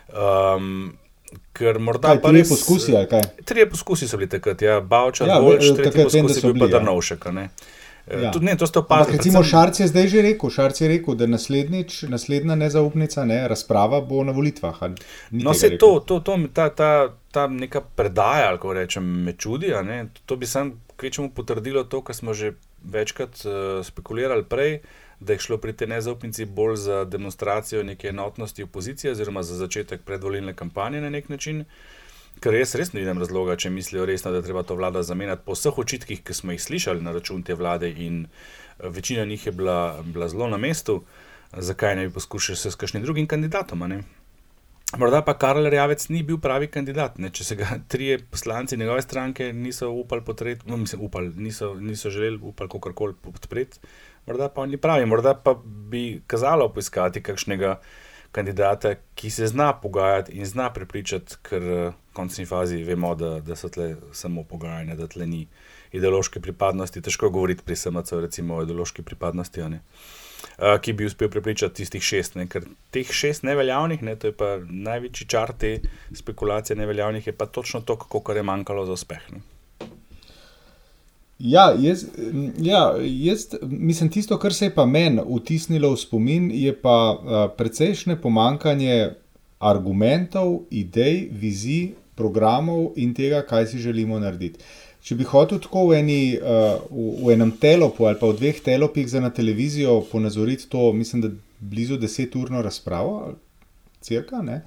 Um, 0.08 0.96
ker 1.52 1.78
morda 1.78 2.08
Kaj, 2.08 2.20
pa 2.20 2.30
res- 2.30 2.48
poskusi? 2.48 2.92
Trije 3.44 3.66
poskusi 3.66 4.06
so 4.06 4.16
bili 4.16 4.28
takrat, 4.28 4.62
ja, 4.62 4.80
Bavčar, 4.82 5.26
Ja, 5.26 5.34
ja, 5.34 5.40
Bolč, 5.40 5.64
tretji 5.72 6.04
poskus 6.04 6.30
je 6.30 6.40
so 6.40 6.52
bil 6.52 6.60
pa 6.60 6.66
ja. 6.66 6.78
Drnovšek. 6.78 7.26
a 7.26 7.32
ne. 7.32 7.48
Eh, 8.06 8.20
Ja. 8.20 8.30
Tudi 8.30 8.44
ne, 8.44 8.54
to 8.54 8.66
ste 8.66 8.78
opazili. 8.78 9.16
recimo 9.16 9.32
predvsem- 9.34 9.50
Šarc 9.50 9.80
je 9.80 9.86
zdaj 9.86 10.08
že 10.08 10.22
rekel, 10.22 10.50
Šarc 10.50 10.76
je 10.76 10.88
rekel, 10.88 11.14
da 11.14 11.26
naslednjič, 11.26 12.02
naslednja 12.04 12.54
nezaupnica, 12.54 13.24
ne, 13.24 13.48
razprava 13.48 14.00
bo 14.02 14.24
na 14.24 14.32
volitvah. 14.32 14.76
No, 15.32 15.54
se 15.54 15.78
to, 15.78 16.00
to, 16.00 16.20
to, 16.20 16.38
ta, 16.52 16.68
ta, 16.70 16.90
ta 17.30 17.46
neka 17.48 17.80
predaja, 17.82 18.50
kako 18.52 18.72
rečem, 18.74 19.04
me 19.24 19.32
čudi. 19.34 19.72
ne. 19.82 20.06
To 20.26 20.36
bi 20.36 20.46
sam 20.46 20.72
kvečemu 20.96 21.30
potrdilo 21.30 21.84
to, 21.84 22.02
kar 22.02 22.14
smo 22.14 22.34
že 22.34 22.52
večkrat 22.84 23.40
uh, 23.40 23.52
spekulirali 23.80 24.44
prej, 24.44 24.78
da 25.20 25.32
je 25.32 25.38
šlo 25.38 25.58
pri 25.58 25.72
tej 25.72 25.88
nezaupnici 25.88 26.44
bolj 26.44 26.76
za 26.76 27.04
demonstracijo 27.04 27.82
neke 27.82 28.08
enotnosti 28.08 28.62
opozicije, 28.62 29.12
oziroma 29.12 29.42
za 29.42 29.56
začetek 29.56 30.02
predvolilne 30.02 30.54
kampanje 30.54 31.00
na 31.00 31.10
nek 31.10 31.28
način. 31.28 31.64
Ker 32.40 32.54
jaz 32.54 32.74
res 32.74 32.92
ne 32.92 33.00
vidim 33.00 33.18
razloga, 33.18 33.56
če 33.56 33.70
mislijo 33.70 34.06
resno, 34.06 34.32
da 34.34 34.42
treba 34.42 34.62
to 34.62 34.74
vlado 34.74 35.02
zamenjati 35.02 35.42
po 35.46 35.54
vseh 35.54 35.78
očitkih, 35.78 36.24
ki 36.24 36.34
smo 36.34 36.52
jih 36.52 36.62
slišali 36.62 37.00
na 37.02 37.12
račun 37.14 37.42
te 37.42 37.54
vlade, 37.54 37.90
in 37.90 38.24
eh, 38.24 38.88
večina 38.88 39.24
njih 39.24 39.46
je 39.46 39.52
bila, 39.52 40.02
bila 40.04 40.28
zelo 40.28 40.48
na 40.48 40.58
mestu, 40.58 41.02
zakaj 41.52 41.96
ne 41.96 42.08
bi 42.08 42.12
poskušali 42.14 42.56
se 42.56 42.70
s 42.70 42.74
kakšnim 42.74 43.02
drugim 43.02 43.26
kandidatom. 43.26 43.86
Morda 44.98 45.22
pa 45.22 45.34
Karl 45.34 45.66
Rjavec 45.66 46.08
ni 46.08 46.22
bil 46.22 46.38
pravi 46.38 46.68
kandidat. 46.70 47.18
Ne? 47.18 47.30
Če 47.34 47.44
se 47.44 47.56
ga 47.58 47.78
trije 47.92 48.18
poslanci 48.30 48.76
njegove 48.76 49.02
stranke 49.02 49.52
niso 49.52 49.90
upali 49.90 50.22
podpreti, 50.24 50.68
no, 50.70 50.76
mislim, 50.76 51.02
upali, 51.02 51.32
niso, 51.36 51.74
niso 51.74 52.10
želeli 52.10 52.38
upali 52.42 52.70
kakorkoli 52.70 53.14
podpreti, 53.22 53.78
morda 54.26 54.48
pa 54.48 54.66
ni 54.66 54.76
pravi. 54.76 55.06
Morda 55.06 55.34
pa 55.34 55.54
bi 55.64 56.22
kazalo 56.26 56.68
poiskati 56.72 57.22
kakšnega 57.22 57.78
kandidata, 58.34 58.94
ki 59.14 59.30
se 59.30 59.46
zna 59.46 59.72
pogajati 59.78 60.32
in 60.32 60.46
zna 60.46 60.72
prepričati, 60.74 61.38
ker 61.42 61.62
v 61.62 61.92
končni 62.12 62.46
fazi 62.46 62.82
vemo, 62.82 63.14
da, 63.14 63.38
da 63.40 63.56
so 63.56 63.70
tle 63.70 63.94
samo 64.12 64.42
pogajanja, 64.42 64.96
da 64.98 65.06
tle 65.06 65.26
ni 65.26 65.46
ideološke 65.94 66.40
pripadnosti. 66.40 67.02
Težko 67.02 67.30
govoriti 67.30 67.62
pri 67.62 67.76
SMC, 67.76 68.18
recimo 68.26 68.56
o 68.58 68.62
ideološki 68.66 69.02
pripadnosti. 69.02 69.62
Uh, 69.62 69.78
uh, 70.58 70.80
ki 70.80 70.92
bi 70.92 71.06
uspel 71.06 71.30
prepričati 71.30 71.74
tistih 71.74 72.02
šest. 72.02 72.34
Ne? 72.38 72.46
Ker 72.50 72.66
teh 72.94 73.10
šest 73.12 73.42
neveljavnih, 73.46 74.02
ne, 74.02 74.16
to 74.16 74.30
je 74.30 74.36
pa 74.36 74.56
največji 74.62 75.28
čar 75.28 75.52
te 75.58 75.78
spekulacije 76.14 76.76
neveljavnih, 76.76 77.26
je 77.26 77.36
pa 77.36 77.46
točno 77.46 77.80
to, 77.80 77.98
kako 77.98 78.32
je 78.32 78.42
manjkalo 78.42 78.86
za 78.86 78.92
uspeh. 78.92 79.32
Ne? 79.32 79.42
Ja, 81.38 81.74
jaz, 81.78 82.04
ja, 82.62 82.94
jaz 83.00 83.46
mislim, 83.62 84.10
tisto, 84.10 84.38
kar 84.38 84.54
se 84.54 84.68
je 84.68 84.74
pa 84.74 84.86
meni 84.86 85.22
vtisnilo 85.40 85.90
v 85.90 85.98
spomin, 85.98 86.50
je 86.54 86.72
pa 86.78 86.96
uh, 87.12 87.34
precejšnje 87.56 88.16
pomankanje 88.22 89.10
argumentov, 89.58 90.60
idej, 90.70 91.28
vizij, 91.32 91.94
programov 92.14 92.92
in 92.96 93.14
tega, 93.14 93.42
kaj 93.42 93.66
si 93.66 93.82
želimo 93.82 94.18
narediti. 94.22 94.62
Če 95.04 95.18
bi 95.18 95.26
hotel 95.28 95.58
tako 95.60 95.88
v, 95.90 95.98
eni, 96.00 96.20
uh, 96.38 96.78
v, 96.88 97.08
v 97.26 97.34
enem 97.34 97.50
telopu 97.60 98.06
ali 98.06 98.20
pa 98.20 98.30
v 98.30 98.38
dveh 98.38 98.62
telopih 98.64 99.08
za 99.10 99.20
na 99.20 99.32
televizijo 99.34 100.04
ponazoriti 100.12 100.70
to, 100.70 100.92
mislim, 100.92 101.26
da 101.26 101.32
blizu 101.58 101.98
deseturno 101.98 102.62
razpravo, 102.62 103.34
crka, 104.00 104.42
ne. 104.42 104.62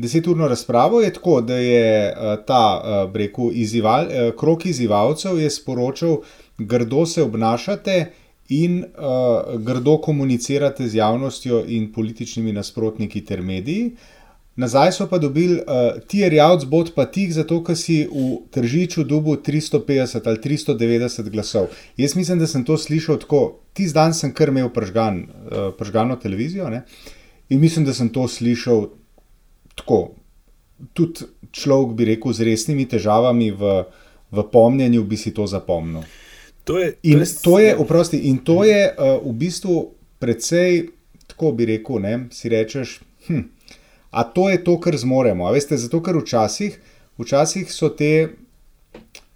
Deseturno 0.00 0.48
razpravo 0.48 1.00
je 1.00 1.12
tako, 1.12 1.40
da 1.40 1.56
je 1.56 2.12
uh, 2.12 2.44
ta 2.46 2.62
uh, 2.80 3.16
rekel, 3.16 3.50
izival, 3.52 4.06
uh, 4.06 4.32
krok 4.38 4.66
izzivalcev 4.66 5.40
sporočil, 5.50 6.16
grdo 6.58 7.06
se 7.06 7.22
obnašate 7.22 8.06
in 8.48 8.78
uh, 8.84 9.60
grdo 9.60 9.98
komunicirate 9.98 10.88
z 10.88 10.94
javnostjo 10.94 11.64
in 11.68 11.92
političnimi 11.92 12.52
nasprotniki 12.52 13.24
ter 13.24 13.42
mediji. 13.42 13.90
Nazaj 14.56 14.92
so 14.92 15.06
pa 15.08 15.18
dobili 15.18 15.60
uh, 15.60 16.00
ti 16.08 16.28
rjavc 16.28 16.64
bod 16.64 16.92
pa 16.94 17.04
tih, 17.06 17.30
zato 17.32 17.60
ker 17.64 17.76
si 17.76 18.02
v 18.08 18.30
tržiču 18.50 19.04
dubu 19.04 19.36
350 19.36 20.26
ali 20.26 20.40
390 20.44 21.28
glasov. 21.30 21.68
Jaz 21.96 22.16
mislim, 22.16 22.38
da 22.38 22.46
sem 22.46 22.64
to 22.64 22.78
slišal 22.78 23.20
tako, 23.20 23.60
ti 23.72 23.88
zdan 23.88 24.14
sem 24.14 24.32
kar 24.32 24.48
imel 24.48 24.72
pržgan, 24.72 25.22
uh, 25.26 25.70
pržgano 25.78 26.16
televizijo 26.16 26.70
ne? 26.70 26.82
in 27.48 27.60
mislim, 27.60 27.84
da 27.84 27.94
sem 27.94 28.08
to 28.08 28.28
slišal 28.28 28.88
tako. 29.80 30.14
Tudi 30.96 31.26
človek 31.52 31.96
bi 31.98 32.08
rekel 32.12 32.32
z 32.32 32.46
resnimi 32.46 32.86
težavami 32.88 33.50
v, 33.52 33.76
v 34.30 34.44
pomnjenju, 34.52 35.04
bi 35.04 35.18
si 35.20 35.34
to 35.34 35.46
zapomnil. 35.50 36.06
To 36.64 36.78
je, 36.78 36.92
to 36.92 37.08
in, 37.08 37.18
je, 37.18 37.26
to 37.42 37.58
je, 37.58 37.70
oprosti, 37.76 38.18
in 38.30 38.38
to 38.44 38.62
je 38.64 38.82
uh, 38.86 39.18
v 39.24 39.32
bistvu 39.34 39.76
precej, 40.20 40.92
tako 41.32 41.52
bi 41.56 41.66
rekel, 41.66 41.98
ne, 42.04 42.14
si 42.32 42.52
rečeš. 42.52 43.00
Hm, 43.26 43.48
A 44.10 44.24
to 44.24 44.48
je 44.50 44.58
to, 44.64 44.74
kar 44.80 44.96
zmoremo. 44.96 45.46
A 45.46 45.54
veste, 45.54 45.78
zato 45.78 46.02
ker 46.02 46.18
včasih, 46.18 46.78
včasih 47.18 47.70
so 47.72 47.92
te. 47.94 48.28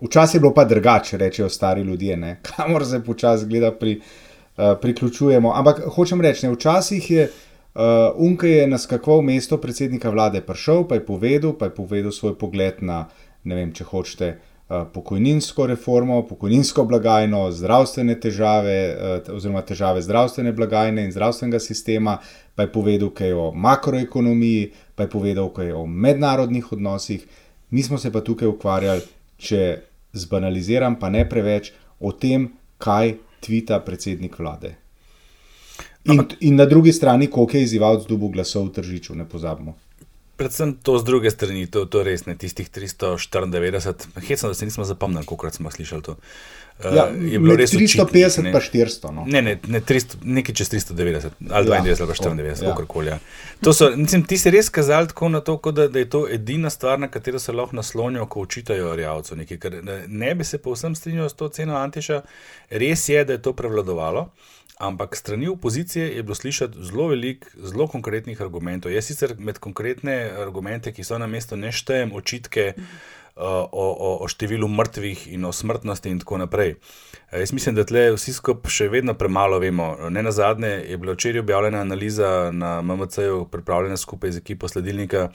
Včasih 0.02 0.36
je 0.36 0.40
bilo 0.42 0.50
pa 0.54 0.64
drugače, 0.66 1.16
rečejo 1.16 1.48
stari 1.48 1.82
ljudje, 1.82 2.16
ne? 2.16 2.40
kamor 2.42 2.84
se 2.86 2.98
počasi 3.04 3.46
gleda, 3.46 3.70
pri, 3.72 4.00
uh, 4.00 4.74
priključujemo. 4.82 5.52
Ampak 5.54 5.80
hočem 5.94 6.20
reči, 6.20 6.46
ne, 6.46 6.52
včasih 6.52 7.10
je 7.10 7.28
uh, 7.74 7.82
Unke 8.16 8.48
je 8.48 8.66
naskakoval 8.66 9.22
mesto 9.22 9.58
predsednika 9.58 10.10
vlade, 10.10 10.40
prišel 10.40 10.88
pa 10.88 10.94
je 10.94 11.06
povedal, 11.06 11.54
pa 11.58 11.70
je 11.70 11.74
povedal 11.74 12.12
svoj 12.12 12.38
pogled 12.38 12.82
na, 12.82 13.08
ne 13.44 13.54
vem, 13.54 13.72
če 13.74 13.84
hočete, 13.84 14.28
uh, 14.68 14.86
pokojninsko 14.92 15.66
reformo, 15.66 16.22
pokojninsko 16.28 16.84
blagajno, 16.84 17.50
zdravstvene 17.52 18.16
težave, 18.20 18.78
eh, 18.90 19.32
oziroma 19.32 19.62
težave 19.62 20.02
zdravstvene 20.02 20.52
blagajne 20.52 21.04
in 21.04 21.12
zdravstvenega 21.12 21.60
sistema, 21.60 22.18
pa 22.54 22.62
je 22.62 22.72
povedal 22.72 23.10
kaj 23.10 23.32
o 23.32 23.50
makroekonomiji, 23.52 24.72
pa 24.94 25.02
je 25.02 25.10
povedal 25.10 25.50
kaj 25.52 25.72
o 25.72 25.86
mednarodnih 25.86 26.72
odnosih. 26.72 27.26
Mi 27.70 27.82
smo 27.82 27.98
se 27.98 28.12
pa 28.12 28.20
tukaj 28.20 28.48
ukvarjali, 28.48 29.02
če 29.36 29.82
zbanaliziram, 30.12 30.96
pa 30.98 31.10
ne 31.10 31.28
preveč, 31.28 31.72
o 32.00 32.12
tem, 32.12 32.52
kaj 32.78 33.16
tvita 33.40 33.80
predsednik 33.80 34.38
vlade. 34.38 34.83
In, 36.04 36.22
in 36.40 36.56
na 36.56 36.66
drugi 36.66 36.92
strani, 36.92 37.30
koliko 37.30 37.56
je 37.56 37.62
izzivalcev 37.62 38.08
dobu 38.08 38.28
glasov 38.28 38.68
v 38.68 38.72
tržiču, 38.76 39.14
ne 39.14 39.24
pozabimo. 39.28 39.76
Predvsem 40.36 40.74
to 40.82 40.98
z 40.98 41.04
druge 41.04 41.30
strani, 41.30 41.66
to, 41.66 41.84
to 41.86 42.02
res 42.02 42.26
ne, 42.26 42.34
tistih 42.36 42.68
394, 42.70 44.18
hecno, 44.26 44.48
da 44.50 44.54
se 44.54 44.66
nismo 44.66 44.84
zapomnili, 44.84 45.26
koliko 45.26 45.50
smo 45.50 45.70
slišali 45.70 46.02
to. 46.02 46.16
Uh, 46.78 46.96
ja, 46.96 47.04
je 47.06 47.38
bilo 47.38 47.54
res 47.56 47.70
350, 47.70 48.02
očitnih, 48.02 48.52
pa 48.52 48.60
400. 48.60 49.10
No. 49.14 49.24
Ne, 49.30 49.42
ne, 49.42 49.52
ne 49.70 49.80
300, 49.80 50.16
nekaj 50.24 50.54
čez 50.58 50.72
390, 50.72 51.36
ali 51.50 51.70
92, 51.70 51.86
ja, 51.86 51.96
ali 52.00 52.08
pa 52.08 52.14
94, 52.14 52.64
ja. 52.64 52.70
kakorkoli. 52.70 53.12
Ja. 53.12 53.18
Mislim, 53.96 54.24
ti 54.26 54.38
si 54.38 54.50
res 54.50 54.68
kazali 54.74 55.08
tako 55.08 55.28
na 55.28 55.40
to, 55.40 55.54
da, 55.70 55.86
da 55.88 56.02
je 56.02 56.08
to 56.10 56.24
edina 56.28 56.70
stvar, 56.70 56.98
na 56.98 57.08
katero 57.08 57.38
se 57.38 57.52
lahko 57.52 57.76
naslonijo, 57.76 58.26
ko 58.26 58.42
učitajo 58.42 58.96
rjavcu. 58.96 59.36
Ne 60.08 60.34
bi 60.34 60.44
se 60.44 60.58
povsem 60.58 60.98
strinjal 60.98 61.30
s 61.30 61.38
to 61.38 61.48
ceno 61.48 61.78
Antiša, 61.78 62.20
res 62.70 63.08
je, 63.08 63.24
da 63.24 63.38
je 63.38 63.42
to 63.42 63.52
prevladovalo. 63.52 64.28
Ampak 64.78 65.16
strani 65.16 65.48
opozicije 65.48 66.08
je 66.16 66.22
bilo 66.22 66.34
slišati 66.34 66.82
zelo 66.82 67.06
veliko, 67.08 67.46
zelo 67.62 67.86
konkretnih 67.86 68.40
argumentov. 68.40 68.92
Jaz 68.92 69.06
sicer 69.06 69.36
med 69.38 69.60
konkretne 69.62 70.16
argumente, 70.42 70.92
ki 70.92 71.04
so 71.06 71.18
na 71.18 71.28
mestu, 71.30 71.56
ne 71.56 71.70
štejem 71.72 72.10
očitke 72.12 72.72
uh, 72.74 72.88
o, 73.36 73.68
o, 73.72 74.10
o 74.24 74.28
številu 74.30 74.68
mrtvih 74.68 75.26
in 75.34 75.44
o 75.44 75.52
smrtnosti 75.52 76.10
in 76.10 76.22
tako 76.22 76.38
naprej. 76.44 76.76
Uh, 76.76 77.14
jaz 77.40 77.52
mislim, 77.52 77.74
da 77.74 77.84
tle 77.84 78.04
vsi 78.14 78.32
skupaj 78.34 78.70
še 78.70 78.88
vedno 78.92 79.14
premalo 79.18 79.58
vemo. 79.58 79.94
Ne 80.10 80.22
na 80.22 80.32
zadnje 80.32 80.70
je 80.88 80.98
bila 80.98 81.14
včeraj 81.16 81.42
objavljena 81.42 81.80
analiza 81.82 82.50
na 82.52 82.76
MMC-ju, 82.82 83.46
pripravljena 83.50 83.96
skupaj 83.96 84.36
z 84.36 84.42
ekipo 84.42 84.68
sledilnika, 84.68 85.28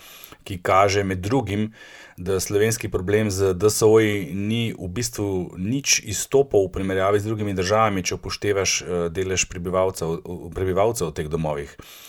ki 0.44 0.62
kaže 0.64 1.04
med 1.04 1.20
drugim, 1.20 1.72
da 2.18 2.40
slovenski 2.40 2.90
problem 2.92 3.32
z 3.32 3.54
DSO-ji 3.54 4.32
ni 4.36 4.62
v 4.76 4.88
bistvu 4.88 5.56
nič 5.58 6.02
izstopal 6.04 6.68
v 6.68 6.74
primerjavi 6.76 7.20
z 7.20 7.32
drugimi 7.32 7.56
državami, 7.56 8.04
če 8.04 8.16
upoštevaš 8.20 8.78
uh, 8.82 9.02
delež 9.12 9.48
prebivalcev, 9.52 10.22
prebivalcev 10.56 11.12
v 11.12 11.18
teh 11.20 11.32
domovih. 11.32 11.76
Uh, 11.80 12.09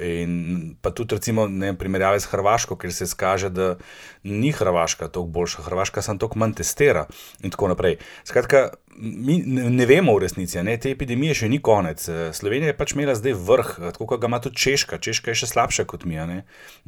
in 0.00 0.76
pa 0.82 0.90
tudi, 0.90 1.14
recimo, 1.14 1.48
ne 1.48 1.72
primerjavi 1.78 2.20
s 2.20 2.30
Hrvaško, 2.30 2.76
ker 2.76 2.92
se 2.94 3.06
skaže, 3.06 3.50
da 3.50 3.74
ni 4.22 4.52
Hrvaška 4.52 5.08
tako 5.08 5.26
boljša, 5.26 5.62
Hrvaška 5.62 6.02
samo 6.02 6.18
tako 6.18 6.38
manj 6.38 6.60
testira 6.60 7.06
in 7.42 7.50
tako 7.50 7.68
naprej. 7.74 7.98
Skratka, 8.24 8.70
mi 8.96 9.38
ne, 9.46 9.86
vemo 9.86 10.14
v 10.16 10.22
resnici, 10.24 10.58
ne? 10.62 10.74
te 10.80 10.90
epidemije 10.92 11.34
še 11.42 11.48
ni 11.48 11.60
konec. 11.62 12.02
Slovenija 12.36 12.72
je 12.72 12.76
pač 12.76 12.94
imela 12.94 13.14
zdaj 13.16 13.34
vrh, 13.38 13.70
tako 13.94 14.08
kot 14.10 14.20
ga 14.22 14.28
ima 14.28 14.40
tudi 14.42 14.60
Češka, 14.60 14.98
Češka 15.02 15.32
je 15.32 15.40
še 15.42 15.48
slabša 15.50 15.86
kot 15.88 16.04
mi. 16.08 16.18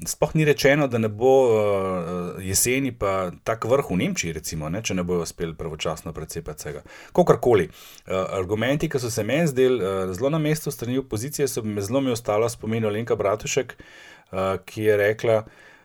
Sploh 0.09 0.35
ni 0.37 0.47
rečeno, 0.49 0.89
da 0.93 1.01
ne 1.01 1.09
bo 1.09 1.33
uh, 1.47 2.43
jeseni 2.43 2.93
pa 2.93 3.33
tak 3.47 3.65
vrh 3.71 3.93
v 3.93 4.01
Nemčiji, 4.03 4.37
recimo, 4.37 4.69
ne? 4.73 4.83
če 4.85 4.99
ne 4.99 5.07
bojo 5.07 5.25
uspeli 5.25 5.57
pravočasno 5.57 6.13
precepati 6.13 6.67
vsega. 6.67 6.85
Kakorkoli. 7.17 7.71
Uh, 7.71 8.27
argumenti, 8.39 8.91
ki 8.93 9.01
so 9.01 9.11
se 9.13 9.25
meni 9.25 9.49
zdeli 9.51 9.81
zelo 10.13 10.33
na 10.33 10.43
mestu 10.43 10.75
strani 10.75 11.01
opozicije, 11.01 11.49
so 11.49 11.65
me 11.65 11.85
zelo 11.85 12.03
mi 12.05 12.13
ostalo 12.13 12.49
spominjali 12.51 13.01
Lenka 13.01 13.17
Bratušek, 13.17 13.77
ki 14.65 14.83
je 14.83 14.97
rekla, 14.97 15.43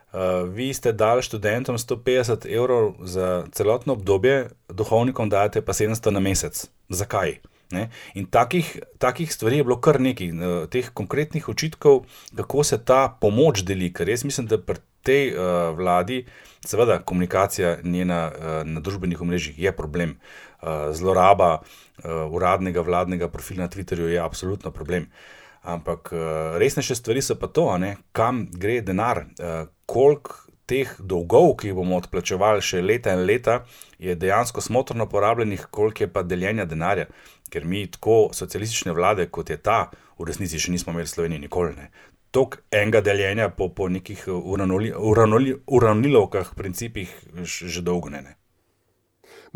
Uh, 0.08 0.48
vi 0.48 0.72
ste 0.74 0.92
dali 0.92 1.22
študentom 1.22 1.76
150 1.76 2.48
evrov 2.48 2.94
za 3.04 3.44
celotno 3.52 3.92
obdobje, 3.92 4.48
duhovnikom 4.72 5.28
dajete 5.28 5.60
pa 5.60 5.72
700 5.72 6.10
na 6.10 6.20
mesec. 6.20 6.64
Zakaj? 6.88 7.36
Ne? 7.70 7.90
In 8.16 8.24
takih, 8.24 8.78
takih 8.98 9.28
stvari 9.28 9.60
je 9.60 9.66
bilo 9.68 9.76
kar 9.76 10.00
nekaj, 10.00 10.30
uh, 10.32 10.64
teh 10.72 10.88
konkretnih 10.96 11.48
očitkov, 11.48 12.06
kako 12.36 12.64
se 12.64 12.80
ta 12.84 13.08
pomoč 13.20 13.60
deli. 13.68 13.92
Ker 13.92 14.08
jaz 14.08 14.24
mislim, 14.24 14.48
da 14.48 14.56
pri 14.56 14.80
tej 15.04 15.34
uh, 15.36 15.76
vladi, 15.76 16.24
seveda, 16.64 17.02
komunikacija 17.04 17.78
njena 17.84 18.30
uh, 18.32 18.62
na 18.64 18.80
družbenih 18.80 19.20
omrežjih 19.20 19.58
je 19.60 19.76
problem. 19.76 20.16
Uh, 20.62 20.88
zloraba 20.96 21.58
uh, 21.60 22.32
uradnega 22.32 22.80
vladnega 22.80 23.28
profila 23.28 23.66
na 23.66 23.68
Twitterju 23.68 24.08
je 24.08 24.24
absolutno 24.24 24.72
problem. 24.72 25.12
Uh, 25.12 25.37
Ampak 25.68 26.12
uh, 26.16 26.20
resnejše 26.60 26.96
stvari 26.96 27.22
so 27.22 27.36
pa 27.36 27.50
to, 27.52 27.68
ne, 27.78 27.98
kam 28.16 28.46
gre 28.52 28.80
denar, 28.80 29.26
uh, 29.36 29.66
koliko 29.86 30.48
teh 30.68 30.90
dolgov, 31.00 31.54
ki 31.62 31.72
bomo 31.76 31.96
odplačevali 31.96 32.60
še 32.64 32.82
leta 32.84 33.12
in 33.16 33.24
leta, 33.28 33.62
je 33.98 34.14
dejansko 34.16 34.60
smotrno 34.64 35.06
porabljenih, 35.08 35.66
koliko 35.72 36.04
je 36.04 36.12
pa 36.12 36.22
deljenja 36.22 36.64
denarja. 36.68 37.06
Ker 37.48 37.64
mi 37.64 37.86
tako 37.88 38.28
socialistične 38.36 38.92
vlade, 38.92 39.26
kot 39.32 39.50
je 39.50 39.56
ta, 39.56 39.90
v 40.18 40.28
resnici 40.28 40.60
še 40.60 40.72
nismo 40.74 40.92
imeli 40.92 41.08
v 41.08 41.14
Sloveniji 41.14 41.44
nikoli. 41.46 41.72
Ne. 41.78 41.88
Tok 42.36 42.58
enega 42.74 43.00
deljenja 43.00 43.48
po, 43.48 43.70
po 43.72 43.88
nekih 43.88 44.26
uravnilovkah, 44.28 46.52
principih, 46.56 47.08
že 47.44 47.84
dolgo 47.84 48.12
ne. 48.12 48.22
ne. 48.26 48.36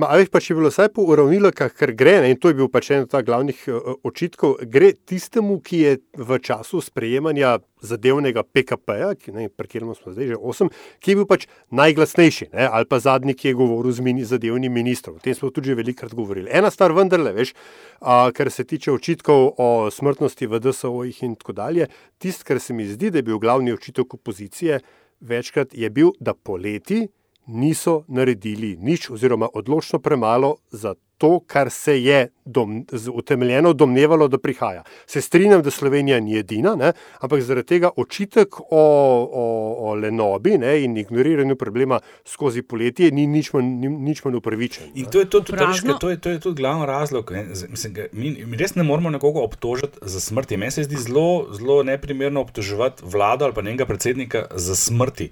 Ma, 0.00 0.08
ali 0.08 0.24
pa 0.30 0.40
če 0.40 0.52
je 0.52 0.56
bilo 0.56 0.70
vsaj 0.72 0.88
po 0.96 1.04
uravnilovkah, 1.12 1.72
ker 1.76 1.92
gre, 1.96 2.14
ne, 2.24 2.30
in 2.32 2.38
to 2.40 2.48
je 2.48 2.56
bil 2.56 2.70
pač 2.72 2.90
en 2.94 3.04
od 3.04 3.26
glavnih 3.26 3.58
uh, 3.68 3.92
očitkov, 4.08 4.62
gre 4.72 4.92
tistemu, 4.96 5.58
ki 5.60 5.80
je 5.82 5.92
v 6.16 6.38
času 6.40 6.80
sprejemanja 6.80 7.58
zadevnega 7.84 8.44
PKP-ja, 8.46 9.12
pri 9.18 9.68
katerem 9.68 9.92
smo 9.98 10.14
zdaj 10.14 10.32
že 10.32 10.38
osem, 10.38 10.72
ki 11.02 11.12
je 11.12 11.18
bil 11.20 11.28
pač 11.28 11.46
najglasnejši, 11.76 12.50
ne, 12.54 12.70
ali 12.72 12.88
pa 12.88 13.02
zadnji, 13.04 13.36
ki 13.36 13.52
je 13.52 13.58
govoril 13.58 13.92
z 13.92 14.06
mini, 14.06 14.24
zadevnim 14.24 14.72
ministrom. 14.72 15.20
O 15.20 15.22
tem 15.22 15.36
smo 15.36 15.52
tudi 15.52 15.72
že 15.72 15.78
velikokrat 15.82 16.16
govorili. 16.16 16.48
Ena 16.48 16.72
stvar 16.72 16.96
vendarle, 16.96 17.34
veš, 17.36 17.52
uh, 18.00 18.30
kar 18.32 18.48
se 18.54 18.64
tiče 18.64 18.94
očitkov 18.96 19.52
o 19.60 19.70
smrtnosti 19.92 20.48
v 20.48 20.62
DSO-jih 20.62 21.24
in 21.28 21.36
tako 21.36 21.58
dalje, 21.58 21.90
tisto, 22.22 22.48
kar 22.48 22.62
se 22.62 22.72
mi 22.72 22.88
zdi, 22.88 23.12
da 23.12 23.20
je 23.20 23.28
bil 23.28 23.42
glavni 23.42 23.74
očitek 23.76 24.14
opozicije, 24.14 24.80
večkrat 25.20 25.74
je 25.76 25.90
bil, 25.90 26.16
da 26.20 26.32
poleti 26.34 27.06
niso 27.46 28.02
naredili 28.08 28.76
nič, 28.80 29.10
oziroma 29.10 29.48
odločno 29.54 29.98
premalo 29.98 30.56
za 30.70 30.94
to, 31.22 31.40
kar 31.46 31.70
se 31.70 32.02
je 32.02 32.28
dom, 32.44 32.86
utemeljeno 33.12 33.72
domnevalo, 33.72 34.26
da 34.28 34.38
prihaja. 34.38 34.82
Se 35.06 35.20
strinjam, 35.20 35.62
da 35.62 35.70
Slovenija 35.70 36.20
ni 36.20 36.34
edina, 36.38 36.74
ne? 36.74 36.92
ampak 37.20 37.44
zaradi 37.46 37.68
tega 37.68 37.90
očitek 37.96 38.58
o, 38.60 38.64
o, 38.70 39.44
o 39.78 39.94
lenobi 39.94 40.56
ne? 40.58 40.72
in 40.82 40.96
ignoriranju 40.98 41.56
problema 41.56 42.00
skozi 42.26 42.62
poletje 42.62 43.12
ni 43.14 43.26
nič 43.30 43.52
manj, 43.54 43.68
ni, 43.84 43.92
nič 44.08 44.24
manj 44.24 44.40
upravičen. 44.40 44.90
In 44.98 45.06
to 45.14 45.22
je, 45.22 45.28
to, 45.30 45.40
to, 45.46 45.54
to, 46.00 46.10
je, 46.10 46.18
to 46.18 46.34
je 46.34 46.40
tudi 46.40 46.58
glavni 46.58 46.90
razlog. 46.90 47.30
Mislim, 47.68 47.94
mi, 48.12 48.34
mi 48.42 48.58
res 48.58 48.74
ne 48.74 48.82
moramo 48.82 49.14
nekoga 49.14 49.46
obtožiti 49.46 50.02
za 50.02 50.20
smrt. 50.20 50.56
Meni 50.58 50.74
se 50.74 50.88
zdi 50.88 50.98
zelo, 51.06 51.54
zelo 51.54 51.82
neprimerno 51.86 52.42
obtoževati 52.42 53.06
vlado 53.06 53.46
ali 53.46 53.54
pa 53.54 53.62
njenega 53.62 53.86
predsednika 53.86 54.48
za 54.50 54.74
smrti. 54.74 55.30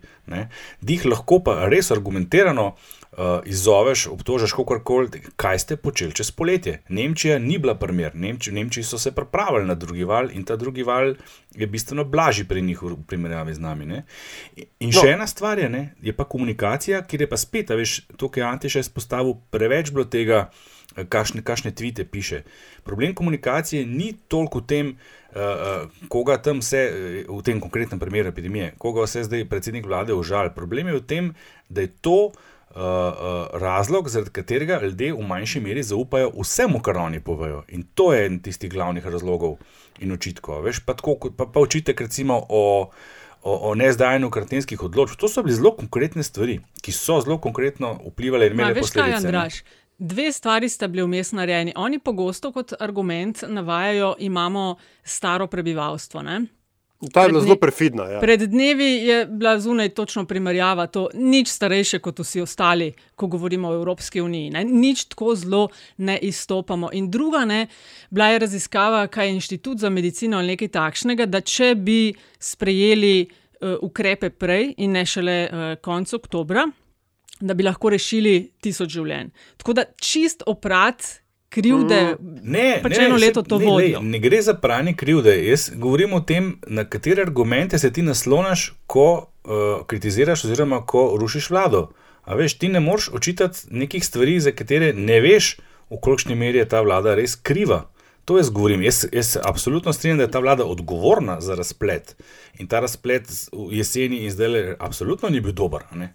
Dih 0.80 1.11
lahko 1.11 1.42
pa 1.42 1.64
res 1.66 1.90
argumentirano 1.90 2.76
uh, 3.21 3.41
izzoveš, 3.45 4.07
obtožiš 4.07 4.53
kakorkoli, 4.57 5.21
kaj 5.37 5.59
ste 5.59 5.77
počeli 5.77 6.15
čez 6.17 6.31
poletje. 6.31 6.81
Nemčija 6.89 7.39
ni 7.39 7.59
bila 7.59 7.75
primer, 7.75 8.15
Nemči, 8.15 8.53
Nemčiji 8.53 8.85
so 8.85 8.99
se 8.99 9.12
pripravili 9.12 9.67
na 9.67 9.75
drugi 9.75 10.05
val 10.05 10.31
in 10.33 10.45
ta 10.45 10.57
drugi 10.57 10.83
val 10.83 11.15
je 11.55 11.67
bistveno 11.67 12.05
blažji 12.05 12.45
pri 12.49 12.62
njih 12.62 12.83
v 12.83 12.97
primerjavi 13.07 13.55
z 13.55 13.61
nami. 13.61 13.87
Ne? 13.87 14.03
In 14.81 14.93
še 14.93 15.07
no. 15.07 15.12
ena 15.12 15.27
stvar 15.27 15.59
je, 15.59 15.69
ne, 15.69 15.85
je 16.03 16.17
pa 16.17 16.25
komunikacija, 16.25 17.03
kjer 17.03 17.27
je 17.27 17.31
pa 17.31 17.37
spet, 17.37 17.71
veš, 17.77 18.00
to, 18.17 18.29
kar 18.29 18.45
je 18.45 18.49
Antiš 18.49 18.81
izpostavil, 18.85 19.37
preveč 19.50 19.93
bilo 19.93 20.09
tega. 20.09 20.49
Kakšne, 20.91 21.45
kakšne 21.47 21.71
tvite 21.71 22.03
piše. 22.03 22.41
Problem 22.83 23.12
komunikacije 23.15 23.85
ni 23.87 24.09
toliko 24.29 24.59
v 24.59 24.67
tem, 24.67 24.89
uh, 25.39 25.87
koga 26.11 26.35
tam 26.43 26.59
vse, 26.59 26.81
v 27.31 27.39
tem 27.47 27.61
konkretnem 27.62 28.00
primeru 28.03 28.33
epidemije, 28.35 28.73
koga 28.75 29.05
vse 29.07 29.23
zdaj 29.29 29.47
predsednik 29.47 29.87
vlade 29.87 30.17
užal. 30.19 30.50
Problem 30.50 30.91
je 30.91 30.97
v 30.99 31.05
tem, 31.07 31.31
da 31.71 31.87
je 31.87 31.93
to 32.03 32.17
uh, 32.33 32.50
uh, 32.71 32.81
uh, 32.81 33.61
razlog, 33.61 34.09
zaradi 34.09 34.31
katerega 34.31 34.81
ljudje 34.83 35.12
v 35.12 35.27
manjši 35.27 35.61
meri 35.61 35.83
zaupajo 35.83 36.33
vsemu, 36.41 36.81
kar 36.83 36.99
oni 36.99 37.21
povejo. 37.21 37.62
In 37.69 37.83
to 37.95 38.12
je 38.12 38.27
en 38.27 38.41
tistih 38.43 38.71
glavnih 38.71 39.07
razlogov 39.07 39.57
in 40.00 40.12
očitkov. 40.12 40.62
Veš, 40.65 40.85
pa, 40.87 40.95
tako, 40.95 41.17
pa, 41.37 41.47
pa 41.47 41.61
očitek 41.61 42.00
recimo 42.00 42.43
o. 42.49 42.91
O, 43.43 43.71
o 43.71 43.75
nezdajanju 43.75 44.29
karantenskih 44.31 44.83
odločb. 44.85 45.17
To 45.17 45.29
so 45.33 45.41
bile 45.41 45.55
zelo 45.57 45.71
konkretne 45.73 46.21
stvari, 46.21 46.59
ki 46.85 46.93
so 46.93 47.23
zelo 47.25 47.39
konkretno 47.41 47.95
vplivali 48.11 48.50
in 48.50 48.53
imeli 48.53 48.83
posledice. 48.83 49.31
Kaj, 49.33 49.62
Dve 49.97 50.33
stvari 50.33 50.69
sta 50.69 50.89
bili 50.89 51.07
vmes 51.07 51.33
narejeni. 51.33 51.73
Oni 51.77 51.99
pogosto 51.99 52.53
kot 52.53 52.73
argument 52.81 53.41
navajajo, 53.49 54.15
imamo 54.19 54.77
staro 55.05 55.47
prebivalstvo. 55.47 56.23
Ne? 56.23 56.41
Ta 57.12 57.23
je 57.23 57.28
bila 57.28 57.40
zelo 57.40 57.57
perfidna. 57.57 58.04
Ja. 58.04 58.21
Pred 58.21 58.40
dnevi 58.40 58.85
je 58.85 59.26
bila 59.26 59.61
zunaj 59.61 59.88
točno 59.88 60.25
primerjava, 60.25 60.87
to 60.87 61.09
nič 61.14 61.49
starejše 61.49 61.99
kot 61.99 62.19
vsi 62.21 62.40
ostali, 62.40 62.92
ko 63.16 63.26
govorimo 63.26 63.69
o 63.69 63.75
Evropski 63.75 64.21
uniji. 64.21 64.50
Ne? 64.50 64.64
Nič 64.64 65.04
tako 65.04 65.35
zelo 65.35 65.69
ne 65.97 66.19
izstopamo. 66.19 66.90
In 66.92 67.11
druga, 67.11 67.45
ne, 67.45 67.66
bila 68.11 68.28
je 68.28 68.38
raziskava, 68.38 69.07
kaj 69.07 69.26
je 69.26 69.35
Inštitut 69.35 69.78
za 69.78 69.90
medicino 69.90 70.38
ali 70.38 70.52
nekaj 70.52 70.69
takšnega, 70.69 71.26
da 71.26 71.40
če 71.40 71.75
bi 71.75 72.12
sprejeli 72.38 73.25
uh, 73.25 73.78
ukrepe 73.80 74.30
prej 74.30 74.75
in 74.76 74.92
ne 74.92 75.07
šele 75.07 75.38
uh, 75.49 75.64
konec 75.80 76.12
oktobra, 76.12 76.66
da 77.40 77.54
bi 77.54 77.64
lahko 77.64 77.90
rešili 77.97 78.52
tisoč 78.61 78.92
življenj. 78.92 79.33
Tako 79.57 79.73
da 79.73 79.88
čist 79.97 80.45
oprat 80.47 81.09
krivde, 81.50 82.16
mm. 82.21 82.40
ne, 82.42 82.66
pač 82.83 82.97
ne, 82.97 83.07
eno 83.09 83.19
leto 83.19 83.42
to 83.42 83.59
vodi. 83.59 83.92
Ne, 83.98 84.14
ne 84.14 84.22
gre 84.22 84.40
za 84.42 84.55
pranje 84.55 84.94
krivde. 84.98 85.35
Jaz 85.48 85.70
govorim 85.75 86.14
o 86.14 86.20
tem, 86.22 86.55
na 86.66 86.85
katere 86.87 87.22
argumente 87.27 87.79
se 87.79 87.90
ti 87.92 88.03
naslonaš, 88.07 88.70
ko 88.87 89.07
uh, 89.18 89.83
kritiziraš 89.90 90.46
oziroma 90.46 90.85
ko 90.87 91.11
rušiš 91.20 91.51
vlado. 91.51 91.88
A 92.25 92.37
veš, 92.38 92.59
ti 92.61 92.68
ne 92.68 92.81
moreš 92.81 93.11
očitati 93.16 93.66
nekih 93.70 94.05
stvari, 94.07 94.38
za 94.40 94.55
katere 94.55 94.92
ne 94.94 95.18
veš, 95.20 95.57
v 95.90 95.98
kolikšni 95.98 96.37
meri 96.38 96.62
je 96.62 96.68
ta 96.70 96.85
vlada 96.87 97.16
res 97.18 97.35
kriva. 97.35 97.88
To 98.31 98.37
jaz 98.38 98.51
govorim. 98.55 98.83
Jaz, 98.87 99.07
jaz 99.12 99.33
se 99.35 99.40
absolutno 99.42 99.92
strinjam, 99.92 100.20
da 100.20 100.29
je 100.29 100.31
ta 100.31 100.38
vlada 100.38 100.64
odgovorna 100.64 101.40
za 101.40 101.57
razplet. 101.59 102.14
In 102.62 102.68
ta 102.70 102.81
razplet 102.81 103.27
v 103.53 103.72
jeseni 103.75 104.22
in 104.22 104.31
zdaj, 104.31 104.77
absolutno 104.79 105.29
ni 105.29 105.40
bil 105.40 105.57
dober. 105.57 105.88
Ne? 105.94 106.12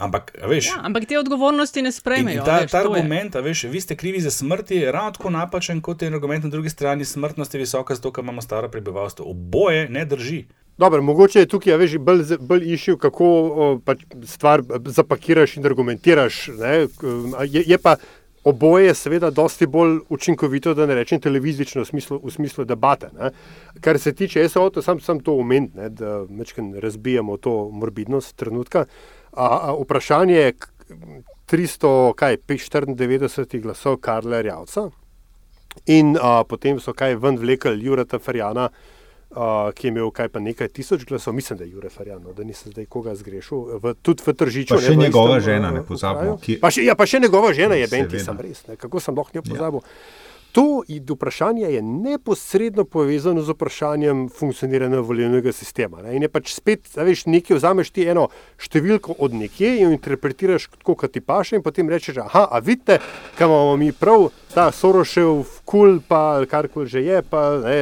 Ampak, 0.00 0.32
veš, 0.48 0.70
ja, 0.72 0.78
ampak 0.88 1.04
te 1.04 1.18
odgovornosti 1.18 1.82
ne 1.84 1.92
sprejmejo. 1.92 2.44
Ta, 2.44 2.62
veš, 2.62 2.70
ta 2.72 2.80
argument, 2.80 3.34
veš, 3.44 3.66
vi 3.68 3.80
ste 3.84 3.96
krivi 4.00 4.20
za 4.24 4.30
smrt, 4.32 4.70
je 4.70 4.92
ravno 4.92 5.12
tako 5.12 5.30
napačen 5.30 5.82
kot 5.84 6.02
je 6.02 6.08
argument 6.08 6.44
na 6.44 6.50
drugi 6.50 6.72
strani. 6.72 7.04
Smrtnost 7.04 7.54
je 7.54 7.60
visoka, 7.60 7.94
zato 7.94 8.12
ker 8.12 8.24
imamo 8.24 8.40
staro 8.42 8.68
prebivalstvo. 8.72 9.26
Oboje 9.28 9.88
ne 9.88 10.04
drži. 10.04 10.44
Dobar, 10.80 11.02
mogoče 11.04 11.44
je 11.44 11.50
tukaj 11.52 11.76
veš, 11.76 11.98
bolj, 12.00 12.24
bolj 12.40 12.64
išil, 12.72 12.96
kako 12.96 13.26
o, 13.28 13.68
pač 13.84 14.06
stvar 14.24 14.64
zapakiraš 14.86 15.58
in 15.60 15.68
argumentiraš. 15.68 16.46
Je, 16.48 17.64
je 17.66 17.78
pa 17.78 17.98
oboje, 18.44 18.94
seveda, 18.94 19.30
dosti 19.30 19.66
bolj 19.66 19.98
učinkovito, 20.08 20.74
da 20.74 20.86
ne 20.88 20.96
rečem 20.96 21.20
televizično, 21.20 21.84
v 21.84 21.90
smislu, 21.92 22.20
v 22.24 22.32
smislu 22.32 22.64
debate. 22.64 23.10
Ne? 23.12 23.30
Kar 23.84 23.98
se 23.98 24.14
tiče 24.16 24.48
SO, 24.48 24.70
to 24.70 24.82
sam, 24.82 25.00
sam 25.00 25.20
to 25.20 25.36
omenil, 25.36 25.90
da 25.90 26.24
razbijamo 26.80 27.36
to 27.36 27.68
morbidnost 27.68 28.36
trenutka. 28.36 28.86
A, 29.40 29.46
a, 29.46 29.72
vprašanje 29.80 30.36
je 30.36 30.52
394 31.50 33.60
glasov 33.60 33.96
Karla 34.04 34.40
Rjavca 34.44 34.90
in 35.86 36.18
a, 36.20 36.44
potem 36.44 36.80
so 36.80 36.92
kaj 36.92 37.14
ven 37.22 37.38
vlekel 37.40 37.80
Jureta 37.80 38.18
Ferjana, 38.20 38.68
a, 39.30 39.70
ki 39.74 39.86
je 39.86 39.90
imel 39.94 40.10
kaj 40.12 40.28
pa 40.34 40.40
nekaj 40.44 40.68
tisoč 40.76 41.04
glasov, 41.08 41.34
mislim, 41.34 41.58
da 41.58 41.64
je 41.64 41.70
Jure 41.70 41.88
Ferjan, 41.88 42.22
no, 42.22 42.32
da 42.36 42.44
nisem 42.44 42.72
zdaj 42.74 42.86
koga 42.90 43.14
zgrešil, 43.16 43.58
v, 43.80 43.94
tudi 44.02 44.22
v 44.26 44.32
Tržiču. 44.34 44.74
Pa 44.74 44.80
še 44.82 44.96
ne, 44.96 45.02
njegova 45.06 45.38
istem, 45.38 45.52
žena, 45.52 45.70
ne 45.72 45.82
pozabimo. 45.86 46.36
Ki... 46.42 46.58
Pa, 46.60 46.68
ja, 46.76 46.94
pa 46.98 47.06
še 47.06 47.20
njegova 47.22 47.52
žena 47.56 47.74
je 47.78 47.86
Benti, 47.88 48.18
sem 48.20 48.38
res, 48.42 48.66
ne, 48.68 48.76
kako 48.76 49.00
sem 49.00 49.16
lahko 49.16 49.30
njo 49.38 49.42
pozabil. 49.46 49.80
Ja. 49.80 49.88
To 50.52 50.82
vprašanje 51.08 51.62
je 51.62 51.82
neposredno 51.82 52.84
povezano 52.84 53.42
z 53.42 53.52
vprašanjem 53.54 54.28
funkcioniranja 54.28 55.00
volilnega 55.00 55.52
sistema. 55.52 56.02
Ne? 56.02 56.16
In 56.16 56.22
je 56.22 56.28
pač 56.28 56.54
spet, 56.54 56.88
da 56.94 57.06
veš, 57.06 57.26
nekaj 57.30 57.60
vzameš 57.60 57.92
ti 57.94 58.06
eno 58.10 58.26
številko 58.58 59.14
od 59.22 59.36
nekje 59.38 59.76
in 59.76 59.84
jo 59.84 59.90
interpretiraš 59.94 60.66
tako, 60.74 60.96
kot 61.04 61.14
ti 61.14 61.22
paše, 61.22 61.60
in 61.60 61.62
potem 61.62 61.90
rečeš, 61.90 62.18
ah, 62.24 62.48
a 62.50 62.58
vidite, 62.58 62.98
kam 63.38 63.52
imamo 63.52 63.76
mi 63.78 63.92
prav, 63.92 64.26
ta 64.50 64.66
Sorošev 64.74 65.44
kul, 65.64 66.00
pa 66.08 66.42
karkoli 66.50 66.90
že 66.90 67.04
je, 67.06 67.22
pa 67.22 67.44
ne, 67.62 67.78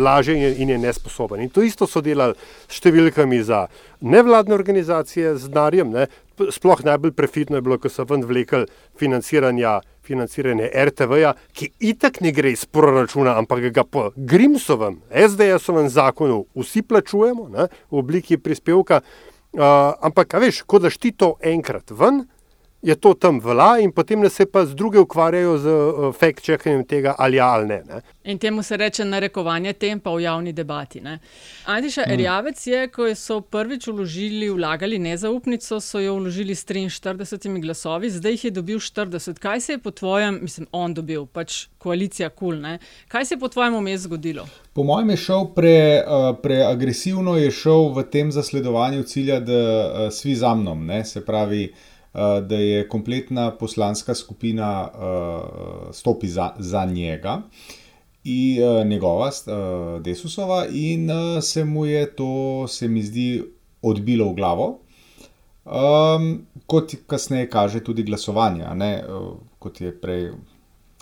laže 0.00 0.32
in 0.32 0.42
je, 0.42 0.54
in 0.64 0.72
je 0.72 0.80
nesposoben. 0.80 1.44
In 1.44 1.52
to 1.52 1.60
isto 1.60 1.84
so 1.84 2.00
delali 2.00 2.38
s 2.64 2.80
številkami 2.80 3.44
za 3.44 3.66
nevladne 4.00 4.56
organizacije, 4.56 5.36
z 5.36 5.52
denarjem. 5.52 5.92
Sploh 6.40 6.80
najbolj 6.80 7.12
prefitno 7.12 7.60
je 7.60 7.64
bilo, 7.66 7.76
ko 7.76 7.92
so 7.92 8.08
ven 8.08 8.24
vlekli 8.24 8.64
financiranja 8.96 9.82
financiranje 10.10 10.70
RTV-ja, 10.74 11.34
ki 11.54 11.70
itak 11.92 12.20
ne 12.24 12.34
gre 12.34 12.52
iz 12.54 12.66
proračuna, 12.66 13.36
ampak 13.38 13.70
ga 13.74 13.84
po 13.86 14.10
Grimsovem, 14.16 15.00
SDS-ovem 15.10 15.88
zakonu 15.92 16.42
vsi 16.58 16.82
plačujemo 16.82 17.48
ne, 17.54 17.70
v 17.90 18.02
obliki 18.02 18.40
prispevka. 18.40 19.02
Uh, 19.50 19.94
ampak, 20.06 20.36
veš, 20.38 20.62
ko 20.62 20.78
daš 20.78 20.98
ti 21.02 21.10
to 21.10 21.34
enkrat 21.42 21.90
ven, 21.90 22.22
je 22.82 22.94
to 22.94 23.14
tam 23.14 23.40
vla, 23.40 23.78
in 23.78 23.92
potem 23.92 24.30
se 24.30 24.46
pa 24.46 24.64
z 24.66 24.74
druge 24.74 24.98
ukvarjajo 24.98 25.58
z 25.58 25.66
uh, 25.66 26.14
fact-checkanjem 26.16 26.84
tega, 26.88 27.14
ali 27.18 27.36
je 27.36 27.40
ali 27.42 27.66
ne, 27.66 27.82
ne. 27.88 28.00
In 28.24 28.38
temu 28.38 28.62
se 28.62 28.76
reče 28.76 29.04
narekovanje 29.04 29.72
tempa 29.72 30.10
v 30.10 30.20
javni 30.22 30.52
debati. 30.52 31.02
Antiša 31.66 32.04
mm. 32.06 32.12
Erjavec 32.12 32.66
je, 32.66 32.88
ko 32.88 33.08
so 33.14 33.40
prvič 33.40 33.86
vložili, 33.86 34.48
vlagali 34.50 34.98
nezaupnico, 34.98 35.80
so 35.80 36.00
jo 36.00 36.14
vložili 36.14 36.54
s 36.54 36.64
43 36.64 37.60
glasovi, 37.60 38.10
zdaj 38.10 38.32
jih 38.32 38.44
je 38.44 38.50
dobil 38.50 38.78
40. 38.78 39.38
Kaj 39.38 39.60
se 39.60 39.72
je 39.72 39.78
po 39.78 39.90
tvojem, 39.90 40.38
mislim, 40.42 40.66
on 40.72 40.94
dobil, 40.94 41.26
pač 41.26 41.66
koalicija 41.78 42.28
kul, 42.28 42.56
cool, 42.60 42.78
kaj 43.08 43.24
se 43.24 43.34
je 43.34 43.38
po 43.38 43.48
tvojem 43.48 43.76
vmes 43.76 44.00
zgodilo? 44.00 44.46
Po 44.72 44.82
mojem 44.82 45.10
je 45.10 45.16
šel 45.16 45.46
pre, 45.54 46.04
uh, 46.06 46.36
preagresivno, 46.42 47.36
je 47.36 47.50
šel 47.50 47.92
v 47.92 48.08
tem 48.10 48.32
zasledovanju 48.32 49.02
cilja, 49.02 49.40
da 49.40 49.52
uh, 49.52 50.12
svi 50.12 50.34
za 50.34 50.54
mnom, 50.54 50.86
ne? 50.86 51.04
se 51.04 51.24
pravi. 51.24 51.72
Eh, 52.14 52.40
da 52.40 52.56
je 52.56 52.88
kompletna 52.88 53.50
poslanska 53.50 54.14
skupina 54.14 54.88
uh, 54.90 55.94
stopi 55.94 56.28
za, 56.28 56.50
za 56.58 56.84
njega, 56.84 57.42
in 58.24 58.62
uh, 58.62 58.86
njegova, 58.86 59.28
uh, 59.46 60.02
Desusova, 60.02 60.66
in 60.66 61.10
uh, 61.10 61.42
se 61.42 61.64
mu 61.64 61.86
je 61.86 62.16
to, 62.16 62.66
se 62.68 62.88
mi 62.88 63.02
zdi, 63.02 63.44
odbilo 63.82 64.26
v 64.28 64.34
glavo. 64.34 64.78
Um, 65.64 66.46
kot 66.66 66.94
kasneje 67.06 67.50
kaže 67.50 67.84
tudi 67.84 68.02
glasovanje, 68.02 68.64
uh, 68.64 69.36
kot 69.58 69.80
je 69.80 70.00
prej 70.00 70.32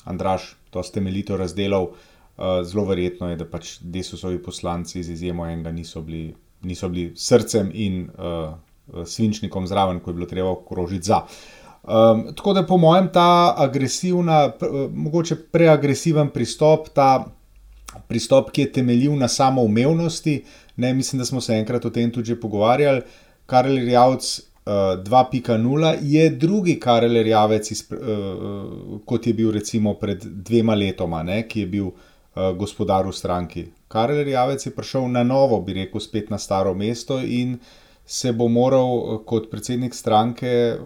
Andraš 0.05 0.57
to 0.71 0.83
temeljito 0.83 1.37
razdelal, 1.37 1.85
uh, 1.85 2.45
zelo 2.65 2.85
verjetno 2.85 3.31
je, 3.31 3.37
da 3.37 3.49
pač 3.49 3.79
Desusovi 3.81 4.43
poslanci, 4.43 5.03
z 5.03 5.17
izjemo 5.17 5.47
enega, 5.47 5.73
niso 5.73 6.03
bili, 6.03 6.35
niso 6.63 6.89
bili 6.89 7.13
srcem 7.17 7.71
in 7.75 8.11
uh, 8.11 8.59
svinčnikom 9.05 9.67
zraven, 9.67 10.01
ko 10.01 10.11
je 10.11 10.15
bilo 10.15 10.27
treba 10.27 10.51
okrožiti 10.51 11.07
za. 11.07 11.23
Um, 11.89 12.35
tako 12.37 12.53
da, 12.53 12.67
po 12.67 12.77
mojem, 12.77 13.09
ta 13.13 13.55
agresivna, 13.57 14.53
mogoče 14.93 15.37
preagresiven 15.37 16.29
pristop, 16.31 16.89
ta 16.95 17.25
pristop, 18.09 18.51
ki 18.51 18.67
je 18.67 18.73
temeljil 18.73 19.17
na 19.17 19.29
samoumevnosti, 19.29 20.43
ne 20.77 20.93
mislim, 20.95 21.19
da 21.19 21.25
smo 21.25 21.41
se 21.41 21.57
enkrat 21.57 21.85
o 21.85 21.91
tem 21.91 22.13
tudi 22.13 22.37
pogovarjali. 22.41 23.01
Karel 23.47 23.77
Rjavc 23.77 24.39
uh, 24.39 24.73
2.0 25.05 25.97
je 26.03 26.31
drugi 26.31 26.81
Karel 26.81 27.23
Rjavec, 27.23 27.71
iz, 27.71 27.85
uh, 27.93 29.01
kot 29.05 29.27
je 29.27 29.35
bil 29.35 29.51
recimo 29.53 29.95
pred 29.95 30.25
dvema 30.25 30.75
letoma, 30.75 31.23
ne, 31.23 31.43
ki 31.49 31.61
je 31.61 31.67
bil 31.67 31.87
uh, 31.87 32.53
gospodar 32.59 33.07
v 33.07 33.13
stranki. 33.13 33.67
Karel 33.89 34.25
Rjavec 34.25 34.67
je 34.67 34.75
prišel 34.75 35.09
na 35.09 35.23
novo, 35.23 35.61
bi 35.61 35.73
rekel, 35.73 36.01
spet 36.01 36.31
na 36.31 36.39
staro 36.39 36.75
mesto 36.75 37.21
in 37.21 37.55
uh, 37.55 37.88
se 38.09 38.33
bo 38.33 38.49
moral 38.49 38.89
eh, 38.97 39.19
kot 39.25 39.51
predsednik 39.51 39.95
stranke, 39.95 40.79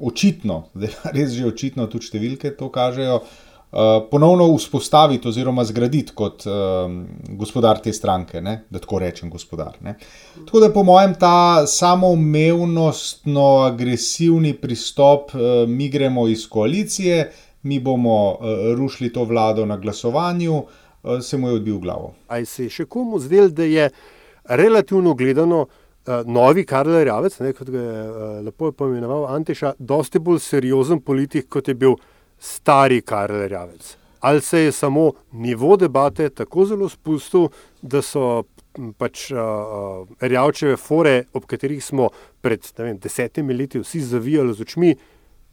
očitno, 0.00 0.64
res 1.16 1.36
že 1.36 1.44
očitno, 1.46 1.86
tudi 1.92 2.08
številke 2.08 2.54
to 2.56 2.70
kažejo, 2.72 3.18
eh, 3.20 3.88
ponovno 4.08 4.46
vzpostaviti 4.54 5.28
oziroma 5.28 5.66
zgraditi 5.68 6.16
kot 6.16 6.46
um, 6.48 7.02
gospodar 7.36 7.82
te 7.84 7.92
stranke, 7.92 8.40
ne? 8.40 8.62
da 8.72 8.80
tako 8.80 9.02
rečem, 9.04 9.28
gospodar. 9.30 9.76
Ne? 9.84 9.98
Tako 10.46 10.62
da, 10.64 10.70
po 10.72 10.86
mojem, 10.88 11.18
ta 11.20 11.66
samoumevnostno 11.68 13.48
agresivni 13.66 14.54
pristop, 14.56 15.36
uh, 15.36 15.68
mi 15.68 15.90
gremo 15.92 16.24
iz 16.32 16.46
koalicije, 16.48 17.26
mi 17.68 17.76
bomo 17.76 18.16
uh, 18.32 18.72
rušili 18.78 19.12
to 19.12 19.26
vlado 19.28 19.68
na 19.68 19.76
glasovanju, 19.76 20.56
uh, 20.64 21.20
se 21.20 21.36
mu 21.36 21.52
je 21.52 21.60
odbil 21.60 21.76
glavo. 21.84 22.14
Ali 22.32 22.48
se 22.48 22.70
je 22.70 22.72
še 22.80 22.88
komu 22.88 23.20
zdel, 23.20 23.52
da 23.52 23.68
je 23.68 23.90
relativno 24.48 25.12
gledano? 25.12 25.66
Uh, 26.10 26.26
novi 26.26 26.64
Karl 26.66 26.98
Rjavec, 27.04 27.38
ne, 27.40 27.52
kot 27.54 27.70
ga 27.70 27.84
je 27.84 28.02
uh, 28.10 28.26
lepo 28.44 28.72
poimenoval 28.72 29.28
Antiša, 29.36 29.74
dosti 29.78 30.18
bolj 30.18 30.42
seriozen 30.44 31.00
politik, 31.00 31.48
kot 31.48 31.68
je 31.68 31.74
bil 31.74 31.96
stari 32.38 33.00
Karl 33.06 33.46
Rjavec. 33.46 33.96
Ali 34.20 34.40
se 34.44 34.60
je 34.66 34.72
samo 34.72 35.12
nivo 35.32 35.76
debate 35.76 36.28
tako 36.28 36.64
zelo 36.68 36.88
spustil, 36.88 37.48
da 37.82 38.02
so 38.02 38.42
pač 38.98 39.30
uh, 39.32 40.04
rjavčeve 40.20 40.76
fore, 40.76 41.24
ob 41.32 41.46
katerih 41.48 41.80
smo 41.84 42.10
pred 42.40 42.66
vem, 42.78 42.98
desetimi 42.98 43.54
leti 43.56 43.80
vsi 43.80 44.02
zavijali 44.12 44.54
z 44.54 44.66
očmi, 44.66 44.94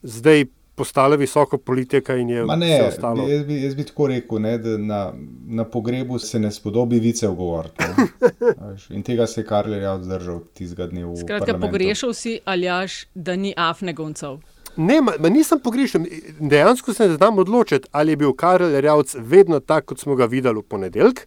zdaj 0.03 0.45
postala 0.77 1.15
visoka 1.15 1.57
politika 1.57 2.15
in 2.15 2.29
je 2.29 2.45
ne, 2.45 2.67
vse 2.67 2.87
ostalo. 2.87 3.27
Jaz 3.29 3.45
bi, 3.45 3.55
jaz 3.63 3.75
bi 3.75 3.83
tako 3.83 4.07
rekel, 4.07 4.39
ne, 4.41 4.57
da 4.61 4.77
na, 4.77 4.99
na 5.59 5.63
pogrebu 5.65 6.19
se 6.19 6.39
ne 6.39 6.51
spodobi 6.51 6.99
vice 6.99 7.27
govoriti. 7.27 7.83
In 8.95 9.03
tega 9.03 9.25
se 9.27 9.41
je 9.41 9.45
Karl 9.45 9.73
Rjav 9.73 10.03
zdržal 10.03 10.43
tistega 10.53 10.85
dne 10.87 11.01
v 11.01 11.07
Evropi. 11.07 11.23
Skratka, 11.23 11.57
pogrešal 11.59 12.13
si 12.13 12.35
aljaš, 12.45 12.99
da 13.15 13.35
ni 13.35 13.53
afnegoncev. 13.57 14.37
Ne, 14.77 14.99
ma, 15.01 15.15
ma 15.19 15.31
nisem 15.33 15.59
pogrešal. 15.59 16.05
Dejansko 16.39 16.93
se 16.93 17.07
ne 17.07 17.15
znam 17.15 17.39
odločiti, 17.41 17.89
ali 17.91 18.13
je 18.13 18.19
bil 18.21 18.35
Karl 18.37 18.77
Rjavc 18.77 19.15
vedno 19.17 19.59
tak, 19.59 19.87
kot 19.89 19.99
smo 19.99 20.15
ga 20.15 20.27
videli 20.29 20.61
v 20.61 20.67
ponedeljek, 20.75 21.23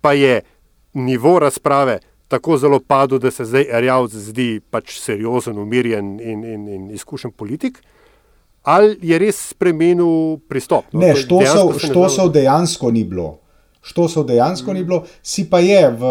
pa 0.00 0.14
je 0.16 0.40
nivo 0.94 1.38
razprave. 1.38 1.98
Tako 2.28 2.56
zelo 2.58 2.80
padlo, 2.80 3.18
da 3.18 3.30
se 3.30 3.44
zdaj 3.44 3.68
Rjavc 3.84 4.16
zdi 4.30 4.48
pač 4.70 4.96
seriozen, 5.02 5.60
umirjen 5.60 6.16
in, 6.20 6.44
in, 6.44 6.66
in 6.68 6.88
izkušen 6.96 7.36
politik 7.36 7.82
ali 8.66 8.96
je 9.02 9.18
res 9.18 9.38
spremenil 9.54 10.40
pristop? 10.50 10.90
No, 10.92 11.00
ne, 11.00 11.14
što 11.14 12.08
so 12.10 12.28
dejansko 12.28 12.90
ni 12.90 13.04
bilo. 13.04 13.38
Što 13.86 14.08
so 14.08 14.24
dejansko 14.26 14.72
mm. 14.72 14.74
ni 14.74 14.84
bilo, 14.84 15.04
si 15.22 15.46
pa 15.50 15.60
je 15.62 15.90
v 15.90 16.10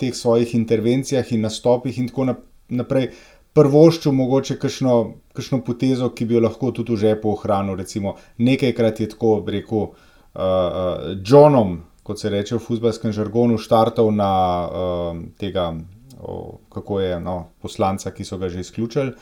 teh 0.00 0.14
svojih 0.16 0.54
intervencijah 0.54 1.32
in 1.32 1.44
nastopih 1.44 1.98
in 1.98 2.08
tako 2.08 2.30
naprej 2.68 3.10
prvoščil 3.54 4.16
mogoče 4.16 4.56
kakšno, 4.58 4.94
kakšno 5.36 5.60
potezo, 5.66 6.08
ki 6.16 6.24
bi 6.24 6.38
jo 6.38 6.42
lahko 6.46 6.72
tudi 6.72 6.96
v 6.96 7.02
žepu 7.04 7.34
ohranil. 7.36 7.76
Recimo 7.76 8.16
nekajkrat 8.38 9.04
je 9.04 9.10
tako 9.12 9.36
rekel 9.46 9.84
uh, 9.84 9.92
uh, 9.92 11.12
Johnom, 11.20 11.82
kot 12.02 12.20
se 12.20 12.32
reče 12.32 12.56
v 12.56 12.64
futbalskem 12.64 13.12
žargonu, 13.12 13.60
štartov 13.60 14.08
na 14.16 14.32
uh, 14.64 15.22
tega, 15.36 15.74
oh, 16.18 16.56
kako 16.72 17.00
je 17.04 17.20
no, 17.20 17.38
poslanca, 17.60 18.10
ki 18.10 18.24
so 18.24 18.40
ga 18.40 18.48
že 18.48 18.64
izključili 18.64 19.12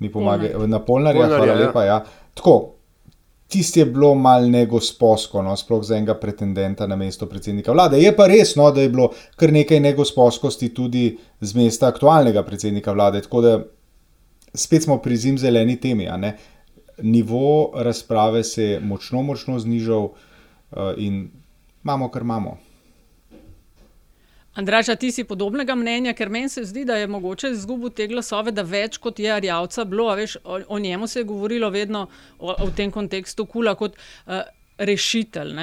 mi 0.00 0.12
pomaga, 0.12 0.66
na 0.66 0.80
polnarja, 0.84 1.26
hvala 1.26 1.46
ja. 1.46 1.54
lepa. 1.54 1.84
Ja. 1.84 1.98
Tako, 2.34 2.54
tisti 3.50 3.80
je 3.80 3.86
bilo 3.86 4.14
mal 4.14 4.46
negosposko, 4.50 5.42
no, 5.42 5.56
sploh 5.56 5.82
za 5.84 5.96
enega 5.98 6.14
pretendenta 6.20 6.86
na 6.86 6.96
mesto 6.96 7.26
predsednika 7.26 7.72
vlade. 7.72 7.98
Je 8.00 8.12
pa 8.16 8.28
res, 8.30 8.54
no, 8.56 8.70
da 8.72 8.84
je 8.84 8.92
bilo 8.92 9.10
kar 9.36 9.52
nekaj 9.52 9.80
negosposkosti 9.80 10.70
tudi 10.74 11.04
z 11.40 11.58
mesta 11.58 11.90
aktualnega 11.90 12.44
predsednika 12.46 12.94
vlade. 12.96 13.22
Tako 13.26 13.42
da 13.44 13.58
spet 14.54 14.86
smo 14.86 15.00
pri 15.02 15.16
zim 15.16 15.38
zeleni 15.38 15.76
temi. 15.80 16.08
Nivo 17.02 17.72
razprave 17.74 18.44
se 18.44 18.64
je 18.64 18.80
močno, 18.80 19.22
močno 19.22 19.58
znižal 19.58 20.10
uh, 20.10 20.92
in 20.96 21.30
imamo, 21.84 22.10
kar 22.10 22.22
imamo. 22.22 22.58
Andraža, 24.60 24.96
ti 25.00 25.08
si 25.12 25.24
podobnega 25.24 25.74
mnenja, 25.74 26.12
ker 26.12 26.28
meni 26.28 26.48
se 26.52 26.64
zdi, 26.68 26.84
da 26.84 26.98
je 27.00 27.08
mogoče 27.08 27.54
izgubil 27.54 27.92
te 27.96 28.06
glasove, 28.10 28.52
da 28.52 28.62
več 28.66 28.98
kot 29.00 29.18
je 29.22 29.30
Arjavca 29.32 29.86
bilo, 29.88 30.10
veš, 30.18 30.36
o, 30.44 30.58
o 30.76 30.78
njemu 30.78 31.08
se 31.08 31.20
je 31.20 31.28
govorilo 31.28 31.70
vedno 31.72 32.06
o, 32.38 32.52
o 32.52 32.68
tem 32.76 32.92
kontekstu 32.92 33.46
kula 33.48 33.74
kot 33.74 33.96
uh, 33.96 34.42
rešitelj. 34.78 35.56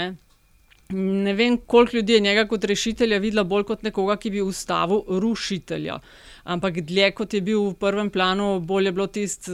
Ne 0.90 1.34
vem, 1.34 1.58
koliko 1.58 1.98
ljudi 1.98 2.14
je 2.14 2.20
njega 2.20 2.46
kot 2.48 2.64
rešitelja 2.64 3.18
videla 3.18 3.44
bolj 3.44 3.64
kot 3.64 3.84
nekoga, 3.84 4.16
ki 4.18 4.30
bi 4.32 4.42
ustavil 4.42 5.02
rušitelja. 5.08 6.00
Ampak 6.44 6.80
dlje 6.88 7.10
kot 7.12 7.34
je 7.34 7.42
bil 7.42 7.62
v 7.70 7.74
prvem 7.80 8.10
planu, 8.10 8.60
bolje 8.60 8.88
je 8.88 8.92
bilo 8.92 9.08
tisto, 9.08 9.52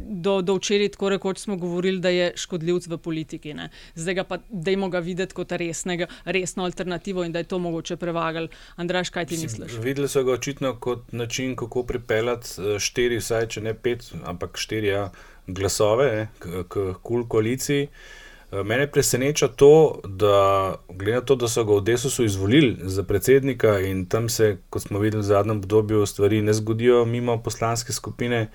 do, 0.00 0.38
do 0.42 0.54
včeraj, 0.54 0.92
tako 0.94 1.08
rekoč, 1.08 1.38
smo 1.38 1.56
govorili, 1.56 1.98
da 2.00 2.12
je 2.14 2.30
škodljivc 2.36 2.86
v 2.86 2.98
politiki. 2.98 3.54
Ne. 3.54 3.70
Zdaj 3.94 4.14
ga 4.14 4.24
pa 4.24 4.38
dajmo 4.48 4.88
ga 4.88 5.02
videti 5.02 5.34
kot 5.34 5.52
resnega, 5.52 6.06
resno 6.24 6.64
alternativo 6.64 7.24
in 7.24 7.32
da 7.32 7.42
je 7.42 7.50
to 7.50 7.58
mogoče 7.58 7.96
prevagali. 7.96 8.48
Andraš, 8.76 9.10
kaj 9.10 9.26
ti 9.26 9.40
misliš? 9.42 9.80
Videli 9.82 10.08
so 10.08 10.22
ga 10.24 10.32
očitno 10.32 10.76
kot 10.80 11.12
način, 11.12 11.56
kako 11.56 11.82
pripeljati 11.82 12.48
eh, 12.58 12.78
štiri, 12.78 13.18
vsaj 13.18 13.48
če 13.48 13.66
ne 13.66 13.74
pet, 13.74 14.12
ampak 14.24 14.58
štiri 14.58 14.94
ja, 14.94 15.10
glasove 15.46 16.28
k 16.38 16.70
kul 16.70 16.94
cool 17.02 17.28
koaliciji. 17.28 17.82
Eh, 17.82 18.26
mene 18.52 18.86
preseneča 18.90 19.48
to, 19.48 20.00
da 20.04 20.74
glede 20.88 21.14
na 21.14 21.20
to, 21.20 21.36
da 21.36 21.48
so 21.48 21.64
ga 21.64 21.74
v 21.74 21.84
Desusu 21.84 22.24
izvolili 22.24 22.76
za 22.80 23.02
predsednika 23.02 23.78
in 23.80 24.06
tam 24.06 24.28
se, 24.28 24.56
kot 24.70 24.82
smo 24.82 24.98
videli 24.98 25.20
v 25.20 25.26
zadnjem 25.26 25.58
obdobju, 25.58 26.06
stvari 26.06 26.42
ne 26.42 26.52
zgodijo 26.52 27.04
mimo 27.04 27.42
poslanske 27.42 27.92
skupine, 27.92 28.48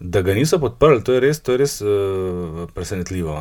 da 0.00 0.22
ga 0.22 0.34
niso 0.34 0.58
podprli. 0.58 1.04
To 1.04 1.12
je 1.12 1.20
res, 1.20 1.40
to 1.40 1.52
je 1.52 1.58
res 1.58 1.80
uh, 1.80 2.68
presenetljivo. 2.74 3.38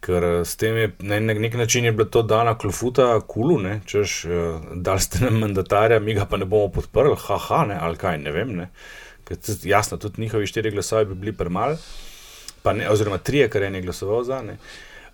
Ker 0.00 0.24
eh, 0.24 0.44
s 0.46 0.56
tem 0.56 0.76
je 0.76 0.90
na 0.98 1.18
nek 1.20 1.54
način 1.54 1.84
je 1.84 1.92
bila 1.92 2.08
to 2.08 2.22
dana 2.22 2.58
klofuta, 2.58 3.20
kulu, 3.20 3.60
češ, 3.86 4.24
uh, 4.24 4.60
da 4.74 4.98
ste 4.98 5.24
nam 5.24 5.38
mandatarja, 5.38 6.00
mi 6.00 6.14
ga 6.14 6.26
pa 6.26 6.36
ne 6.36 6.44
bomo 6.44 6.70
podprli, 6.72 7.16
haha, 7.18 7.64
ne, 7.66 7.78
ali 7.80 7.96
kaj, 7.96 8.18
ne 8.18 8.32
vem. 8.32 8.56
Ne. 8.56 8.70
Ker, 9.24 9.36
jasno, 9.62 9.98
tudi 9.98 10.22
njihovi 10.22 10.46
štiri 10.46 10.70
glasovi 10.70 11.04
bi 11.04 11.14
bili 11.14 11.36
premali 11.36 11.76
ne, 12.70 12.86
oziroma 12.90 13.18
tri, 13.18 13.42
kar 13.50 13.62
je 13.62 13.70
ne 13.70 13.82
glasoval 13.82 14.22
za. 14.24 14.42
Ne. 14.42 14.56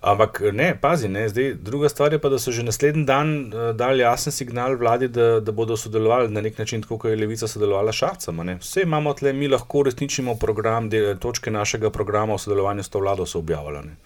Ampak 0.01 0.43
ne, 0.53 0.77
pazi, 0.81 1.09
ne, 1.09 1.25
zdaj, 1.29 1.55
druga 1.55 1.89
stvar 1.89 2.13
je 2.13 2.21
pa, 2.23 2.29
da 2.29 2.39
so 2.39 2.53
že 2.55 2.63
naslednji 2.63 3.03
dan 3.05 3.31
uh, 3.47 3.71
dali 3.75 4.05
jasen 4.05 4.33
signal 4.33 4.77
vladi, 4.79 5.09
da, 5.09 5.41
da 5.41 5.53
bodo 5.53 5.77
sodelovali 5.77 6.31
na 6.31 6.41
nek 6.41 6.59
način, 6.59 6.83
kot 6.83 7.05
je 7.05 7.17
Levica 7.17 7.49
sodelovala 7.49 7.93
s 7.93 7.99
Šarcem. 8.05 8.39
Vse 8.61 8.85
imamo 8.87 9.15
tle, 9.15 9.33
mi 9.33 9.49
lahko 9.49 9.79
uresničimo 9.79 10.37
program, 10.39 10.87
del, 10.89 11.17
točke 11.19 11.51
našega 11.51 11.91
programa 11.91 12.35
v 12.35 12.45
sodelovanju 12.45 12.83
s 12.83 12.95
to 12.95 13.03
vlado 13.03 13.27
so 13.27 13.39
objavljene. 13.39 13.97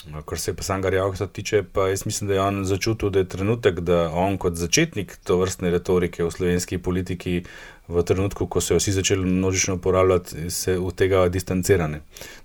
Kar 0.00 0.38
se 0.38 0.54
pa 0.56 0.62
samega 0.62 0.88
Rjavka 0.88 1.26
tiče, 1.26 1.62
pa 1.62 1.88
jaz 1.88 2.06
mislim, 2.06 2.28
da 2.28 2.34
je 2.34 2.40
on 2.40 2.64
začutil, 2.64 3.10
da 3.10 3.18
je 3.18 3.28
trenutek, 3.28 3.80
da 3.80 4.10
on 4.10 4.38
kot 4.38 4.56
začetnik 4.56 5.16
to 5.24 5.36
vrstne 5.36 5.70
retorike 5.70 6.24
v 6.24 6.30
slovenski 6.32 6.78
politiki, 6.78 7.42
v 7.88 8.02
trenutku, 8.06 8.46
ko 8.46 8.62
so 8.64 8.74
jo 8.74 8.78
vsi 8.80 8.94
začeli 8.96 9.26
množično 9.26 9.74
uporabljati, 9.76 10.50
se 10.50 10.78
od 10.78 10.94
tega 10.96 11.26
distancirane. 11.28 12.00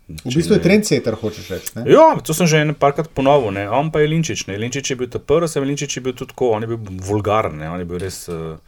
V 0.07 0.35
bistvu 0.35 0.57
je 0.57 0.61
trendsetter, 0.61 1.15
hočeš 1.21 1.47
reči. 1.53 1.71
Ne? 1.77 1.85
Ja, 1.93 2.09
to 2.19 2.33
sem 2.33 2.47
že 2.47 2.65
nekajkrat 2.65 3.13
ponovil. 3.15 3.53
Ne. 3.55 3.69
On 3.69 3.91
pa 3.91 4.03
je 4.03 4.11
Linčič. 4.11 4.47
Ne. 4.51 4.57
Linčič 4.59 4.91
je 4.91 4.99
bil 4.99 5.09
ta 5.09 5.19
prvi, 5.19 5.47
sem 5.47 5.63
Linčič 5.63 5.97
je 5.97 6.03
bil 6.03 6.13
tudi 6.17 6.33
tako, 6.33 6.51
on 6.57 6.65
je 6.65 6.73
bil 6.73 6.99
vulgaren, 7.07 7.55
ne. 7.61 7.69
on 7.69 7.79
je 7.79 7.87
bil 7.87 8.03
res. 8.03 8.27
Uh, 8.27 8.59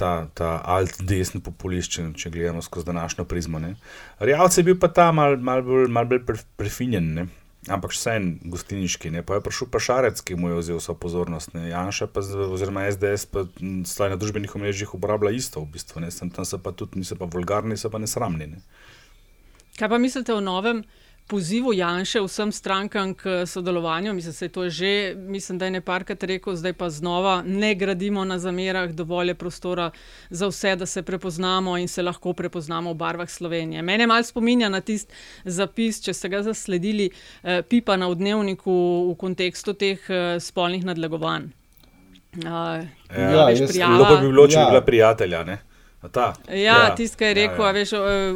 Ta, 0.00 0.30
ta 0.32 0.62
alt-desni 0.64 1.42
populist, 1.44 1.92
če, 1.92 2.30
gledamo 2.32 2.62
skozi 2.64 2.86
današnjo 2.86 3.26
prizmo. 3.28 3.58
Rjavc 4.24 4.56
je 4.56 4.62
bil 4.64 4.78
pa 4.80 4.88
ta 4.88 5.10
mal, 5.12 5.36
mal 5.36 5.60
bolj, 5.60 5.90
mal 5.92 6.08
bolj 6.08 6.22
prefinjen, 6.56 7.10
ne? 7.18 7.26
Ampak 7.68 7.92
še 7.92 8.14
en 8.16 8.28
gostiniški. 8.48 9.10
Ne? 9.12 9.24
Pa 9.26 9.36
je 9.36 9.44
prišel 9.44 9.68
pa 9.72 9.82
Šarec, 9.82 10.22
ki 10.24 10.38
mu 10.40 10.52
je 10.52 10.60
vzel 10.60 10.80
vso 10.80 10.94
pozornost. 10.96 11.52
Ne? 11.52 11.68
Janša 11.68 12.08
pa, 12.08 12.24
oziroma 12.24 12.86
SDS, 12.88 13.28
pa 13.28 13.44
na 13.60 14.16
družbenih 14.16 14.54
omrežjih 14.56 14.94
uporablja 14.96 15.34
isto, 15.36 15.60
v 15.60 15.76
bistvu. 15.76 16.00
Ne? 16.00 16.08
Sem 16.14 16.32
tam 16.32 16.48
se 16.48 16.56
pa 16.56 16.72
tudi, 16.72 17.02
niso 17.02 17.18
pa 17.20 17.28
vulgarni, 17.28 17.76
so 17.76 17.92
pa 17.92 18.00
nesramni. 18.00 18.48
Ne? 18.54 18.64
Kaj 19.76 19.92
pa 19.92 20.00
mislite 20.00 20.32
o 20.32 20.40
novem? 20.40 20.84
Pozivu 21.30 21.72
Janša 21.72 22.22
vsem 22.24 22.52
strankam 22.52 23.14
k 23.14 23.46
sodelovanju. 23.46 24.14
Mislim, 24.14 24.34
da 24.40 24.44
je 24.44 24.48
to 24.48 24.68
že, 24.68 25.14
mislim, 25.16 25.58
da 25.58 25.64
je 25.64 25.70
neparkrat 25.70 26.22
rekel, 26.22 26.56
zdaj 26.56 26.72
pa 26.72 26.90
znova 26.90 27.42
ne 27.46 27.74
gradimo 27.74 28.24
na 28.24 28.38
zamerah, 28.38 28.90
dovolj 28.90 29.28
je 29.28 29.34
prostora 29.34 29.90
za 30.30 30.48
vse, 30.50 30.76
da 30.76 30.86
se 30.86 31.02
prepoznamo 31.02 31.78
in 31.78 31.88
se 31.88 32.02
lahko 32.02 32.32
prepoznamo 32.32 32.92
v 32.92 32.94
barvah 32.94 33.30
Slovenije. 33.30 33.82
Mene 33.82 34.06
malo 34.06 34.22
spominja 34.22 34.68
na 34.68 34.80
tisti 34.80 35.14
zapis, 35.44 36.02
če 36.02 36.14
ste 36.14 36.28
ga 36.28 36.42
zasledili, 36.42 37.10
eh, 37.42 37.62
pipa 37.62 37.96
na 37.96 38.10
dnevniku 38.14 38.74
v 39.12 39.16
kontekstu 39.18 39.74
teh 39.74 40.10
eh, 40.10 40.40
spolnih 40.40 40.84
nadlegovanj. 40.84 41.50
Uh, 42.30 42.44
ja, 43.10 43.50
ja, 43.74 43.88
Lepo 43.98 44.20
bi 44.20 44.28
bilo, 44.28 44.46
če 44.46 44.58
ja. 44.58 44.64
bi 44.64 44.70
bila 44.70 44.82
prijatelja. 44.86 45.44
Ne? 45.44 45.58
Ta, 46.08 46.34
ja, 46.48 46.56
ja 46.56 46.94
tisti, 46.96 47.16
ki 47.20 47.24
je 47.24 47.34
rekel, 47.34 47.60
ja, 47.60 47.66
ja. 47.66 47.72
veš, 47.76 47.90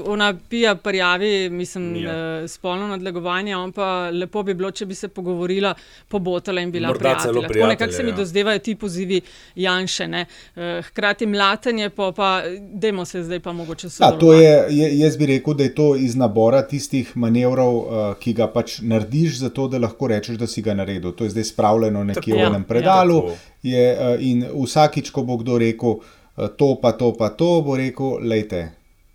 ona 0.07 0.35
pija 0.49 0.75
prijavi, 0.75 1.49
mislim, 1.51 1.97
ja. 1.97 2.49
spolno 2.49 2.89
nadlegovanje, 2.89 3.57
on 3.57 3.71
pa 3.73 4.11
lepo 4.13 4.43
bi 4.45 4.53
bilo, 4.55 4.69
če 4.71 4.85
bi 4.87 4.95
se 4.95 5.09
pogovorila, 5.09 5.71
pobotala 6.09 6.61
in 6.61 6.73
bila 6.73 6.93
prijatelja. 6.93 7.47
Tako 7.49 7.69
nekako 7.69 7.93
se 7.93 8.03
mi 8.03 8.11
ja. 8.11 8.17
dozdevajo 8.17 8.59
ti 8.59 8.75
pozivi 8.75 9.21
Janše. 9.55 10.05
Uh, 10.05 10.85
hkrati 10.89 11.27
mlatenje, 11.27 11.89
pa, 11.91 12.11
pa 12.13 12.43
dajmo 12.73 13.05
se 13.05 13.23
zdaj 13.23 13.41
pa 13.41 13.53
mogoče 13.53 13.91
se. 13.91 14.05
Ja, 14.05 14.11
to 14.19 14.35
je, 14.35 14.67
je, 14.69 14.91
jaz 14.99 15.17
bi 15.17 15.27
rekel, 15.27 15.55
da 15.55 15.65
je 15.65 15.75
to 15.75 15.87
iz 15.97 16.17
nabora 16.17 16.61
tistih 16.69 17.17
manevrov, 17.17 17.79
uh, 17.79 18.03
ki 18.21 18.35
ga 18.37 18.51
pač 18.53 18.83
narediš, 18.83 19.39
zato 19.39 19.69
da 19.73 19.81
lahko 19.81 20.11
rečeš, 20.13 20.37
da 20.37 20.47
si 20.47 20.63
ga 20.63 20.75
naredil. 20.77 21.15
To 21.17 21.25
je 21.25 21.33
zdaj 21.33 21.49
spravljeno 21.55 22.05
nekje 22.05 22.35
v 22.35 22.45
enem 22.51 22.69
predalu 22.69 23.23
ja, 23.63 23.79
je, 23.79 23.97
in 24.29 24.45
vsakič, 24.53 25.09
ko 25.11 25.25
bo 25.25 25.39
kdo 25.41 25.57
rekel, 25.65 25.97
Eh, 25.97 26.24
to, 26.35 26.75
pa 26.83 26.93
to, 26.93 27.13
pa 27.19 27.31
to, 27.31 27.61
bo 27.63 27.77
rekel, 27.77 28.19
lejte. 28.23 28.65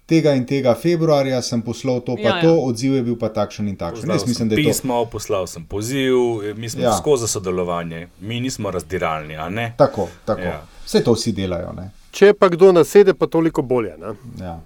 Tega 0.10 0.34
in 0.34 0.46
tega 0.50 0.74
februarja 0.74 1.42
sem 1.46 1.62
poslal 1.62 2.00
to, 2.02 2.16
pa 2.18 2.22
ja, 2.22 2.36
ja. 2.40 2.42
to, 2.42 2.56
odziv 2.66 2.96
je 2.98 3.04
bil 3.06 3.18
pa 3.20 3.30
takšen 3.30 3.68
in 3.70 3.76
takšen. 3.78 4.10
Jaz 4.10 4.26
mislim, 4.26 4.50
da 4.50 4.58
je 4.58 4.64
to 4.64 4.72
pismo, 4.72 5.04
poslal 5.06 5.46
sem 5.48 5.66
poziv, 5.70 6.16
mi 6.58 6.70
smo 6.70 6.82
ja. 6.82 6.96
skozi 6.98 7.28
sodelovanje, 7.30 8.08
mi 8.26 8.40
nismo 8.42 8.72
razdiralni. 8.72 9.38
Tako, 9.78 10.08
tako. 10.26 10.42
Ja. 10.42 10.64
Vse 10.86 11.04
to 11.06 11.14
vsi 11.14 11.36
delajo. 11.38 11.76
Ne? 11.78 11.92
Če 12.12 12.34
pa 12.34 12.50
kdo 12.50 12.72
nasede, 12.74 13.14
pa 13.14 13.30
toliko 13.30 13.62
bolje. 13.62 13.94
Ja. 14.42 14.58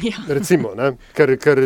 Ja. 0.00 0.22
Recimo, 0.28 0.70
ker, 1.18 1.34
ker 1.42 1.60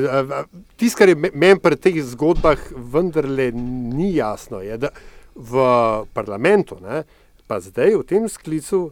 tisto, 0.80 0.98
kar 0.98 1.12
je 1.12 1.16
meni 1.28 1.60
pri 1.62 1.76
teh 1.78 2.00
zgodbah, 2.02 2.58
vendarle 2.74 3.50
ni 3.52 4.14
jasno, 4.16 4.62
je, 4.64 4.78
da 4.80 4.90
v 5.34 5.66
parlamentu, 6.16 6.78
ne, 6.82 7.02
pa 7.46 7.60
zdaj 7.60 7.98
v 8.00 8.06
tem 8.08 8.24
sklicu, 8.30 8.88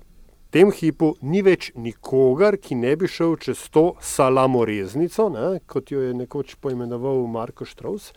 tem 0.53 0.73
hipu 0.73 1.15
ni 1.25 1.41
več 1.45 1.71
nikogar, 1.81 2.59
ki 2.61 2.77
ne 2.77 2.93
bi 3.01 3.09
šel 3.09 3.39
čez 3.41 3.65
to 3.73 3.93
salamoreznico, 4.05 5.31
ne, 5.33 5.47
kot 5.67 5.93
jo 5.95 6.03
je 6.05 6.13
nekoč 6.17 6.59
poimenoval 6.61 7.25
Marko 7.33 7.65
Štraus, 7.69 8.11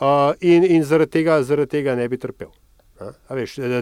uh, 0.00 0.32
in, 0.42 0.66
in 0.66 0.82
zaradi, 0.86 1.20
tega, 1.20 1.38
zaradi 1.46 1.78
tega 1.78 1.94
ne 1.98 2.08
bi 2.10 2.18
trpel. 2.20 2.50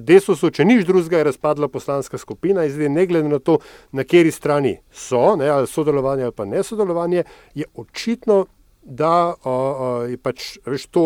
Desusu, 0.06 0.52
če 0.54 0.62
nič 0.68 0.84
drugega, 0.86 1.18
je 1.18 1.28
razpadla 1.32 1.66
poslanska 1.72 2.20
skupina 2.22 2.62
in 2.68 2.70
zdaj, 2.70 2.90
ne 2.92 3.06
glede 3.10 3.32
na 3.32 3.40
to, 3.42 3.56
na 3.90 4.04
kateri 4.06 4.30
strani 4.30 4.76
so, 4.94 5.32
ne, 5.40 5.48
ali 5.50 5.66
sodelovanje 5.66 6.28
ali 6.28 6.36
pa 6.36 6.46
ne 6.46 6.62
sodelovanje, 6.62 7.24
je 7.58 7.66
očitno, 7.74 8.44
da 8.88 9.34
uh, 9.34 9.48
uh, 9.48 10.04
je 10.08 10.16
pač 10.22 10.44
veš, 10.64 10.86
to, 10.94 11.02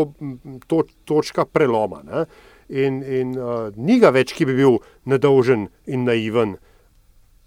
to 0.71 0.83
točka 1.09 1.47
preloma. 1.49 2.03
Ne. 2.07 2.27
In, 2.69 3.01
in 3.03 3.33
uh, 3.35 3.73
ni 3.75 3.97
ga 3.99 4.13
več, 4.15 4.37
ki 4.37 4.47
bi 4.47 4.55
bil 4.61 4.77
nedolžen 5.09 5.65
in 5.91 6.05
naiven, 6.07 6.55
uh, 6.55 6.72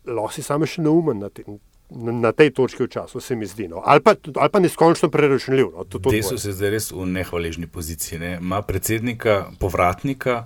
lahko 0.07 0.33
si 0.33 0.43
samo 0.43 0.67
še 0.69 0.83
neumen 0.85 1.19
na, 1.23 1.29
te, 1.29 1.43
na, 1.89 2.31
tej 2.35 2.51
točki 2.55 2.85
v 2.85 2.91
času, 2.91 3.21
se 3.21 3.35
mi 3.35 3.47
zdi. 3.49 3.67
No. 3.71 3.81
Ali, 3.85 4.03
pa, 4.03 4.15
ali 4.15 4.51
pa 4.51 4.61
neskončno 4.61 5.09
preračunljiv. 5.13 5.71
No. 5.75 5.85
Desu 6.11 6.37
se 6.41 6.53
zdaj 6.55 6.73
res 6.75 6.91
v 6.91 7.07
nehvaležni 7.09 7.67
poziciji. 7.67 8.19
Ne. 8.21 8.31
Ma 8.41 8.61
predsednika, 8.65 9.51
povratnika, 9.59 10.45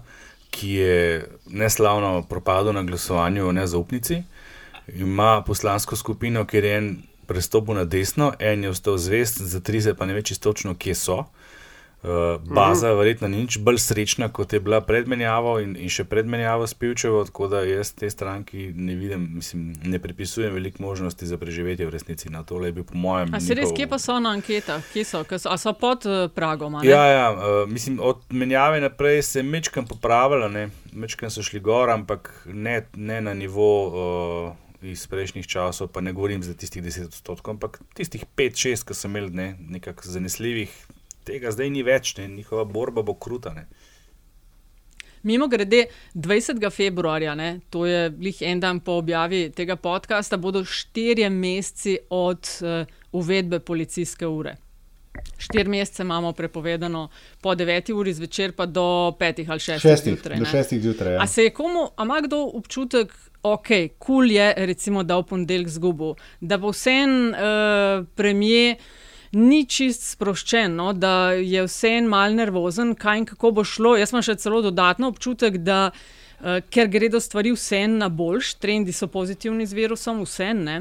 ki 0.50 0.69
je 0.74 0.98
neslavno 1.54 2.24
propadel 2.30 2.74
na 2.74 2.84
glasovanju 2.84 3.48
o 3.48 3.54
nezaupnici, 3.54 4.24
ima 4.98 5.43
poslansko 5.45 5.95
skupino, 5.95 6.48
kjer 6.50 6.65
je 6.65 6.78
en 6.78 6.88
prestopil 7.30 7.78
na 7.78 7.84
desno, 7.86 8.32
en 8.41 8.65
je 8.65 8.72
ostal 8.74 8.98
zvest, 8.98 9.38
za 9.38 9.60
tri 9.62 9.82
se 9.82 9.93
pa 9.93 10.08
ne 10.10 10.17
ve 10.17 10.24
čistočno, 10.26 10.74
kje 10.74 10.95
so. 10.98 11.19
Uh, 11.19 11.50
baza 12.45 12.88
je 12.88 12.95
verjetno 12.95 13.27
nič 13.27 13.57
bolj 13.57 13.77
srečna, 13.77 14.29
kot 14.31 14.53
je 14.53 14.59
bila 14.59 14.79
predmenjava 14.81 15.57
in, 15.62 15.75
in 15.75 15.91
še 15.91 16.05
predmenjava 16.07 16.67
s 16.67 16.73
Pivčevo, 16.73 17.25
tako 17.27 17.49
da 17.51 17.63
jaz 17.67 17.91
te 17.91 18.09
stranki 18.09 18.69
ne 18.75 18.95
vidim, 18.95 19.25
mislim, 19.35 19.73
ne 19.83 19.99
pripisujem 19.99 20.53
veliko 20.55 20.83
možnosti 20.83 21.27
za 21.27 21.38
preživetje 21.38 21.88
v 21.88 21.91
resnici. 21.91 22.29
Na 22.31 22.43
tole 22.43 22.69
je 22.69 22.77
bil, 22.77 22.85
po 22.88 22.95
mojem. 22.95 23.33
A 23.35 23.41
se 23.43 23.57
res, 23.57 23.73
kje 23.75 23.89
pa 23.91 23.99
so 23.99 24.15
na 24.23 24.31
anketah, 24.38 24.85
kje 24.93 25.03
so, 25.03 25.23
so, 25.35 25.57
so 25.59 25.73
pod 25.75 26.07
uh, 26.07 26.29
pragom? 26.31 26.79
Ja, 26.88 27.03
ja 27.12 27.25
uh, 27.33 27.67
mislim, 27.67 27.99
od 27.99 28.23
menjave 28.31 28.79
naprej 28.81 29.21
se 29.27 29.39
je 29.39 29.43
mečkam 29.43 29.88
popravila, 29.88 30.47
mečkam 30.93 31.33
so 31.33 31.43
šli 31.43 31.59
gor, 31.59 31.91
ampak 31.91 32.31
ne, 32.47 32.85
ne 32.95 33.21
na 33.21 33.35
nivo. 33.35 33.69
Uh, 34.47 34.55
Iz 34.79 35.01
prejšnjih 35.12 35.43
časov, 35.43 35.89
pa 35.91 35.99
ne 35.99 36.13
govorim 36.15 36.39
za 36.39 36.53
tistih 36.55 36.79
10 36.79 37.09
odstotkov, 37.12 37.57
ampak 37.57 37.81
tistih 37.99 38.23
5-6, 38.39 38.85
ki 38.88 38.95
so 38.95 39.09
imeli 39.12 39.27
ne, 39.35 39.47
nekako 39.59 40.07
zanesljivih 40.07 40.71
tega 41.23 41.51
zdaj 41.51 41.69
ni 41.69 41.84
več, 41.84 42.15
ne? 42.17 42.27
njihova 42.27 42.63
borba 42.63 43.01
bo 43.01 43.13
kruta. 43.13 43.53
Ne? 43.53 43.67
Mimo 45.23 45.47
grede, 45.47 45.86
20. 46.13 46.69
februarja, 46.71 47.36
ne, 47.36 47.60
to 47.69 47.86
je 47.86 48.10
lih 48.10 48.41
en 48.41 48.60
dan 48.60 48.79
po 48.79 48.91
objavi 49.01 49.49
tega 49.55 49.75
podcasta, 49.75 50.38
bodo 50.38 50.63
štirje 50.65 51.29
meseci 51.29 51.97
od 52.10 52.47
uh, 52.62 52.88
uvedbe 53.12 53.60
policijske 53.60 54.27
ure. 54.27 54.55
Štiri 55.38 55.69
mesece 55.69 56.03
imamo 56.03 56.32
prepovedano, 56.32 57.10
po 57.41 57.55
9 57.55 57.91
uri 57.93 58.13
zvečer, 58.13 58.53
pa 58.55 58.65
do 58.65 59.12
5 59.19 59.45
ali 59.49 59.60
6 59.60 60.03
zjutraj. 60.05 60.39
Do 60.39 60.45
6 60.45 60.79
zjutraj. 60.79 61.13
Ja. 61.13 61.21
A 61.21 61.27
se 61.27 61.43
je 61.43 61.49
komu, 61.49 61.89
ima 62.03 62.21
kdo 62.21 62.43
občutek, 62.53 63.13
ok, 63.43 63.67
kul 63.67 63.89
cool 64.05 64.32
je, 64.32 64.53
recimo, 64.58 65.03
da 65.03 65.17
v 65.17 65.23
ponedeljek 65.23 65.67
zgubo, 65.67 66.13
da 66.39 66.58
bo 66.58 66.71
vse 66.71 66.95
en 67.03 67.12
uh, 67.29 68.08
premijer 68.15 68.75
ni 69.32 69.63
čist 69.70 70.06
sproščen, 70.15 70.76
no, 70.76 70.92
da 70.94 71.32
je 71.38 71.63
vse 71.68 71.96
en 72.00 72.08
mal 72.10 72.34
nervozen, 72.38 72.96
kaj 72.98 73.24
in 73.24 73.28
kako 73.30 73.52
bo 73.60 73.65
šlo. 73.68 73.96
Jaz 74.00 74.13
imam 74.13 74.26
še 74.26 74.39
celo 74.42 74.62
dodatno 74.65 75.12
občutek, 75.13 75.60
da 75.65 75.89
uh, 75.92 76.60
ker 76.74 76.89
gredo 76.89 77.22
stvari 77.22 77.54
vse 77.54 77.86
na 77.92 78.10
boljš, 78.10 78.56
trendi 78.63 78.96
so 78.96 79.10
pozitivni 79.12 79.68
z 79.70 79.78
virusom, 79.78 80.24
vse 80.26 80.54
ne. 80.58 80.80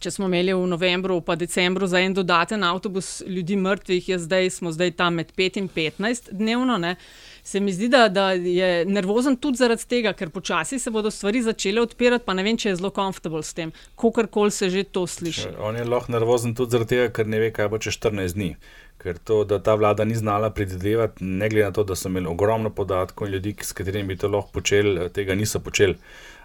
Če 0.00 0.10
smo 0.12 0.26
imeli 0.28 0.52
v 0.52 0.66
novembru, 0.68 1.22
pa 1.24 1.38
decembru 1.40 1.86
za 1.88 2.02
en 2.04 2.12
dodaten 2.12 2.64
avtobus 2.68 3.22
ljudi 3.26 3.56
mrtvih, 3.56 4.10
je 4.12 4.18
zdaj, 4.20 4.50
smo 4.58 4.72
zdaj 4.72 4.92
tam 4.98 5.16
med 5.16 5.32
5 5.36 5.62
in 5.62 5.70
15 5.72 6.34
dnevno. 6.36 6.76
Ne 6.76 6.96
se 7.46 7.60
mi 7.60 7.72
zdi, 7.72 7.88
da, 7.88 8.08
da 8.08 8.30
je 8.32 8.84
nervozen 8.84 9.36
tudi 9.36 9.60
zaradi 9.60 9.84
tega, 9.86 10.12
ker 10.18 10.32
počasi 10.34 10.80
se 10.82 10.90
bodo 10.90 11.10
stvari 11.14 11.42
začele 11.42 11.80
odpirati, 11.80 12.24
pa 12.26 12.34
ne 12.34 12.42
vem, 12.42 12.56
če 12.58 12.72
je 12.72 12.78
zelo 12.80 12.90
komfortabel 12.90 13.44
s 13.46 13.54
tem, 13.54 13.70
kako 13.94 14.48
se 14.50 14.70
že 14.70 14.82
to 14.82 15.04
sliši. 15.06 15.52
On 15.62 15.76
je 15.78 15.84
lahko 15.86 16.10
nervozen 16.12 16.56
tudi 16.58 16.74
zaradi 16.74 16.96
tega, 16.96 17.12
ker 17.14 17.30
ne 17.30 17.38
ve, 17.44 17.52
kaj 17.54 17.70
bo 17.70 17.78
čez 17.78 18.00
14 18.02 18.34
dni. 18.34 18.56
Ker 18.98 19.20
to, 19.22 19.44
da 19.46 19.60
ta 19.62 19.76
vlada 19.78 20.04
ni 20.04 20.16
znala 20.18 20.50
predvidevati, 20.50 21.22
ne 21.22 21.48
glede 21.52 21.68
na 21.68 21.76
to, 21.78 21.84
da 21.86 21.94
so 21.94 22.10
imeli 22.10 22.26
ogromno 22.26 22.74
podatkov 22.74 23.28
in 23.28 23.36
ljudi, 23.36 23.54
s 23.62 23.76
katerimi 23.78 24.16
bi 24.16 24.18
to 24.18 24.32
lahko 24.32 24.50
počeli, 24.58 25.06
tega 25.14 25.38
niso 25.38 25.62
počeli. 25.62 25.94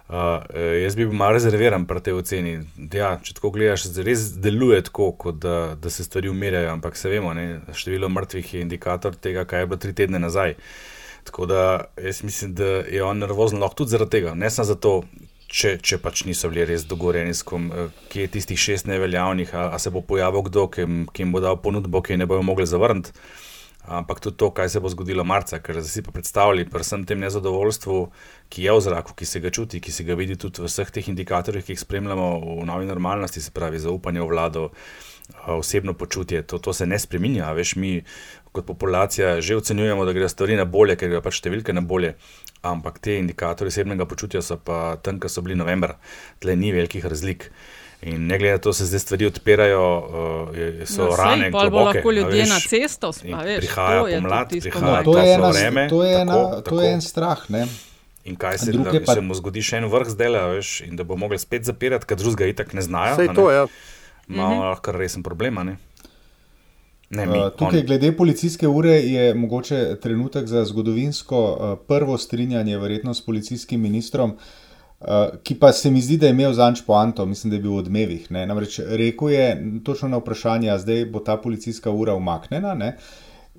Uh, 0.06 0.46
jaz 0.84 0.94
bi 0.94 1.06
bil 1.06 1.18
malo 1.18 1.34
rezerviran 1.34 1.88
pri 1.88 2.04
tej 2.04 2.18
oceni. 2.20 2.56
Ja, 2.94 3.16
če 3.18 3.34
tako 3.40 3.50
gledaš, 3.56 3.88
res 4.06 4.28
deluje 4.38 4.84
tako, 4.86 5.32
da, 5.32 5.74
da 5.74 5.90
se 5.90 6.06
stvari 6.06 6.30
umirjajo, 6.30 6.70
ampak 6.76 6.98
se 7.00 7.10
vemo, 7.10 7.34
ne, 7.34 7.62
število 7.74 8.10
mrtvih 8.12 8.54
je 8.54 8.66
indikator 8.68 9.16
tega, 9.18 9.48
kaj 9.48 9.64
je 9.64 9.70
bilo 9.72 9.82
tri 9.82 9.94
tedne 9.96 10.22
nazaj. 10.22 10.58
Tako 11.24 11.46
da 11.46 11.84
jaz 12.02 12.22
mislim, 12.22 12.54
da 12.54 12.64
je 12.64 13.02
on 13.04 13.18
nervozen 13.18 13.60
lahko 13.62 13.82
tudi 13.82 13.94
zaradi 13.94 14.10
tega, 14.10 14.34
ne 14.34 14.50
samo 14.50 14.66
zato, 14.66 14.94
če, 15.52 15.76
če 15.84 15.98
pač 16.02 16.24
niso 16.26 16.50
bili 16.50 16.64
res 16.68 16.86
dogovorjeni 16.88 17.34
s 17.36 17.44
kom, 17.46 17.68
kje 18.10 18.26
je 18.26 18.32
tistih 18.38 18.58
šest 18.58 18.88
neveljavnih, 18.90 19.54
a, 19.54 19.68
a 19.76 19.80
se 19.82 19.92
bo 19.92 20.02
pojavil 20.02 20.46
kdo, 20.48 20.66
ki 20.72 20.86
jim 21.22 21.34
bo 21.34 21.42
dal 21.44 21.60
ponudbo, 21.62 22.02
ki 22.02 22.16
je 22.16 22.22
ne 22.22 22.28
bojo 22.30 22.44
mogli 22.46 22.66
zavrniti. 22.66 23.14
Ampak 23.82 24.20
tudi 24.22 24.38
to, 24.38 24.52
kaj 24.54 24.68
se 24.70 24.80
bo 24.80 24.90
zgodilo 24.92 25.24
marca, 25.26 25.58
ker 25.58 25.80
si 25.82 26.04
pa 26.06 26.12
predstavljali, 26.14 26.68
predvsem 26.70 27.02
tem 27.06 27.18
nezadovoljstvu, 27.18 27.96
ki 28.54 28.66
je 28.68 28.74
v 28.76 28.82
zraku, 28.84 29.14
ki 29.18 29.26
se 29.26 29.42
ga 29.42 29.50
čuti, 29.50 29.80
ki 29.82 29.92
se 29.92 30.06
ga 30.06 30.14
vidi 30.18 30.36
tudi 30.38 30.62
v 30.62 30.70
vseh 30.70 30.92
teh 30.94 31.08
indikatorjih, 31.10 31.66
ki 31.66 31.74
jih 31.74 31.82
spremljamo 31.82 32.28
v 32.62 32.68
novi 32.68 32.86
normalnosti, 32.86 33.42
se 33.42 33.50
pravi 33.50 33.82
zaupanje 33.82 34.22
v 34.22 34.28
vlado, 34.30 34.68
osebno 35.46 35.94
počutje, 35.94 36.42
to, 36.42 36.58
to 36.58 36.72
se 36.72 36.86
ne 36.86 36.98
spremenja. 36.98 37.52
Veš, 37.52 37.76
mi 37.76 38.02
kot 38.52 38.66
populacija 38.66 39.40
že 39.40 39.56
ocenjujemo, 39.56 40.04
da 40.04 40.12
gre 40.12 40.28
stvari 40.28 40.56
na 40.56 40.64
bolje, 40.64 40.96
ker 41.00 41.08
gre 41.08 41.22
pač 41.24 41.40
številke 41.40 41.72
na 41.72 41.80
bolje. 41.80 42.14
Ampak 42.62 43.00
te 43.02 43.16
indikatorje 43.18 43.72
osebnega 43.72 44.06
počutja 44.06 44.42
so 44.42 44.58
pa 44.60 44.96
tam, 45.02 45.18
kar 45.18 45.32
so 45.32 45.42
bili 45.42 45.56
novembra, 45.58 45.96
tle 46.40 46.56
ni 46.56 46.72
velikih 46.72 47.06
razlik. 47.08 47.48
In 48.02 48.26
ne 48.26 48.34
glede 48.38 48.58
na 48.58 48.58
to, 48.58 48.72
se 48.74 48.86
zdaj 48.90 48.98
stvari 48.98 49.26
odpirajo, 49.30 49.82
uh, 50.50 50.80
so 50.90 51.06
no, 51.06 51.16
rane. 51.16 51.52
Pa 51.54 51.68
bo 51.70 51.84
lahko 51.86 52.10
ljudje 52.10 52.42
veš, 52.42 52.50
na 52.50 52.58
cesto 52.60 53.12
spali. 53.14 53.56
Prihaja 53.62 54.00
pomlad, 54.10 54.50
prihaja 54.50 55.02
no, 55.02 55.02
to 55.06 55.14
je 55.18 55.34
ena, 55.34 55.50
vreme. 55.54 55.84
To 55.88 56.02
je, 56.02 56.16
ena, 56.20 56.32
tako, 56.34 56.56
to 56.56 56.62
tako. 56.66 56.80
je 56.82 56.92
en 56.96 57.04
strah. 57.06 57.44
Ne? 57.54 57.62
In 58.24 58.38
kaj 58.38 58.58
se, 58.58 58.74
da, 58.74 58.90
pa... 59.06 59.14
se 59.14 59.22
mu 59.22 59.34
zgodi 59.38 59.62
še 59.62 59.80
en 59.82 59.86
vrh 59.90 60.10
zdaj, 60.14 60.38
veš, 60.56 60.72
in 60.86 60.98
da 60.98 61.06
bo 61.06 61.14
mogli 61.18 61.38
spet 61.38 61.66
zapirati, 61.66 62.06
ker 62.10 62.18
drugega 62.18 62.50
itak 62.50 62.74
ne 62.74 62.82
znajo. 62.82 63.18
Vse 63.18 63.38
to 63.38 63.46
je. 63.50 63.62
Ja. 63.62 63.66
Malo 64.36 64.54
mhm. 64.54 64.68
lahko 64.68 64.92
resen 64.92 65.22
problem. 65.22 65.54
Ne? 65.64 65.76
Ne, 67.12 67.26
mi, 67.26 67.38
uh, 67.38 67.50
tukaj, 67.52 67.80
on... 67.80 67.86
glede 67.86 68.12
policijske 68.16 68.68
ure, 68.68 68.92
je 68.92 69.34
mogoče 69.34 69.96
trenutek 70.00 70.46
za 70.46 70.64
zgodovinsko 70.64 71.40
uh, 71.52 71.78
prvo 71.88 72.18
strinjanje, 72.18 72.78
verjetno 72.78 73.14
s 73.14 73.20
policijskim 73.24 73.80
ministrom. 73.80 74.36
Uh, 75.00 75.08
ki 75.42 75.58
pa 75.58 75.72
se 75.72 75.90
mi 75.90 76.00
zdi, 76.00 76.16
da 76.16 76.26
je 76.26 76.32
imel 76.32 76.52
zanč 76.52 76.80
poanto, 76.86 77.26
mislim, 77.26 77.50
da 77.50 77.56
je 77.56 77.62
bil 77.62 77.72
v 77.74 77.82
odmevih. 77.82 78.30
Ne? 78.30 78.46
Namreč 78.46 78.78
rekel 78.86 79.30
je 79.30 79.46
točno 79.84 80.08
na 80.08 80.22
vprašanje, 80.22 80.78
zdaj 80.78 81.04
bo 81.10 81.20
ta 81.20 81.36
policijska 81.36 81.90
ura 81.90 82.14
umaknjena. 82.14 82.74
Ne? 82.74 82.96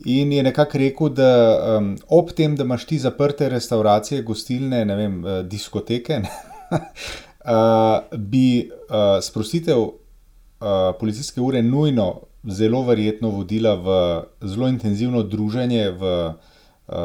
In 0.05 0.31
je 0.33 0.43
nekako 0.43 0.77
rekel, 0.77 1.09
da 1.09 1.31
um, 1.77 1.97
ob 2.09 2.31
tem, 2.33 2.55
da 2.55 2.63
imaš 2.63 2.85
ti 2.89 2.97
zaprte 2.99 3.49
restauracije, 3.49 4.23
gostilne, 4.23 4.85
ne 4.85 4.95
vem, 4.95 5.19
uh, 5.23 5.41
diskoteke, 5.45 6.23
ne? 6.23 6.31
uh, 6.71 8.17
bi 8.31 8.71
uh, 8.71 9.19
sprostitev 9.21 9.91
policijske 10.99 11.41
ure 11.41 11.61
nujno, 11.61 12.21
zelo 12.43 12.83
verjetno 12.83 13.29
vodila 13.29 13.75
v 13.75 13.87
zelo 14.47 14.67
intenzivno 14.67 15.23
druženje 15.23 15.89
v 15.91 16.11
uh, 16.27 16.95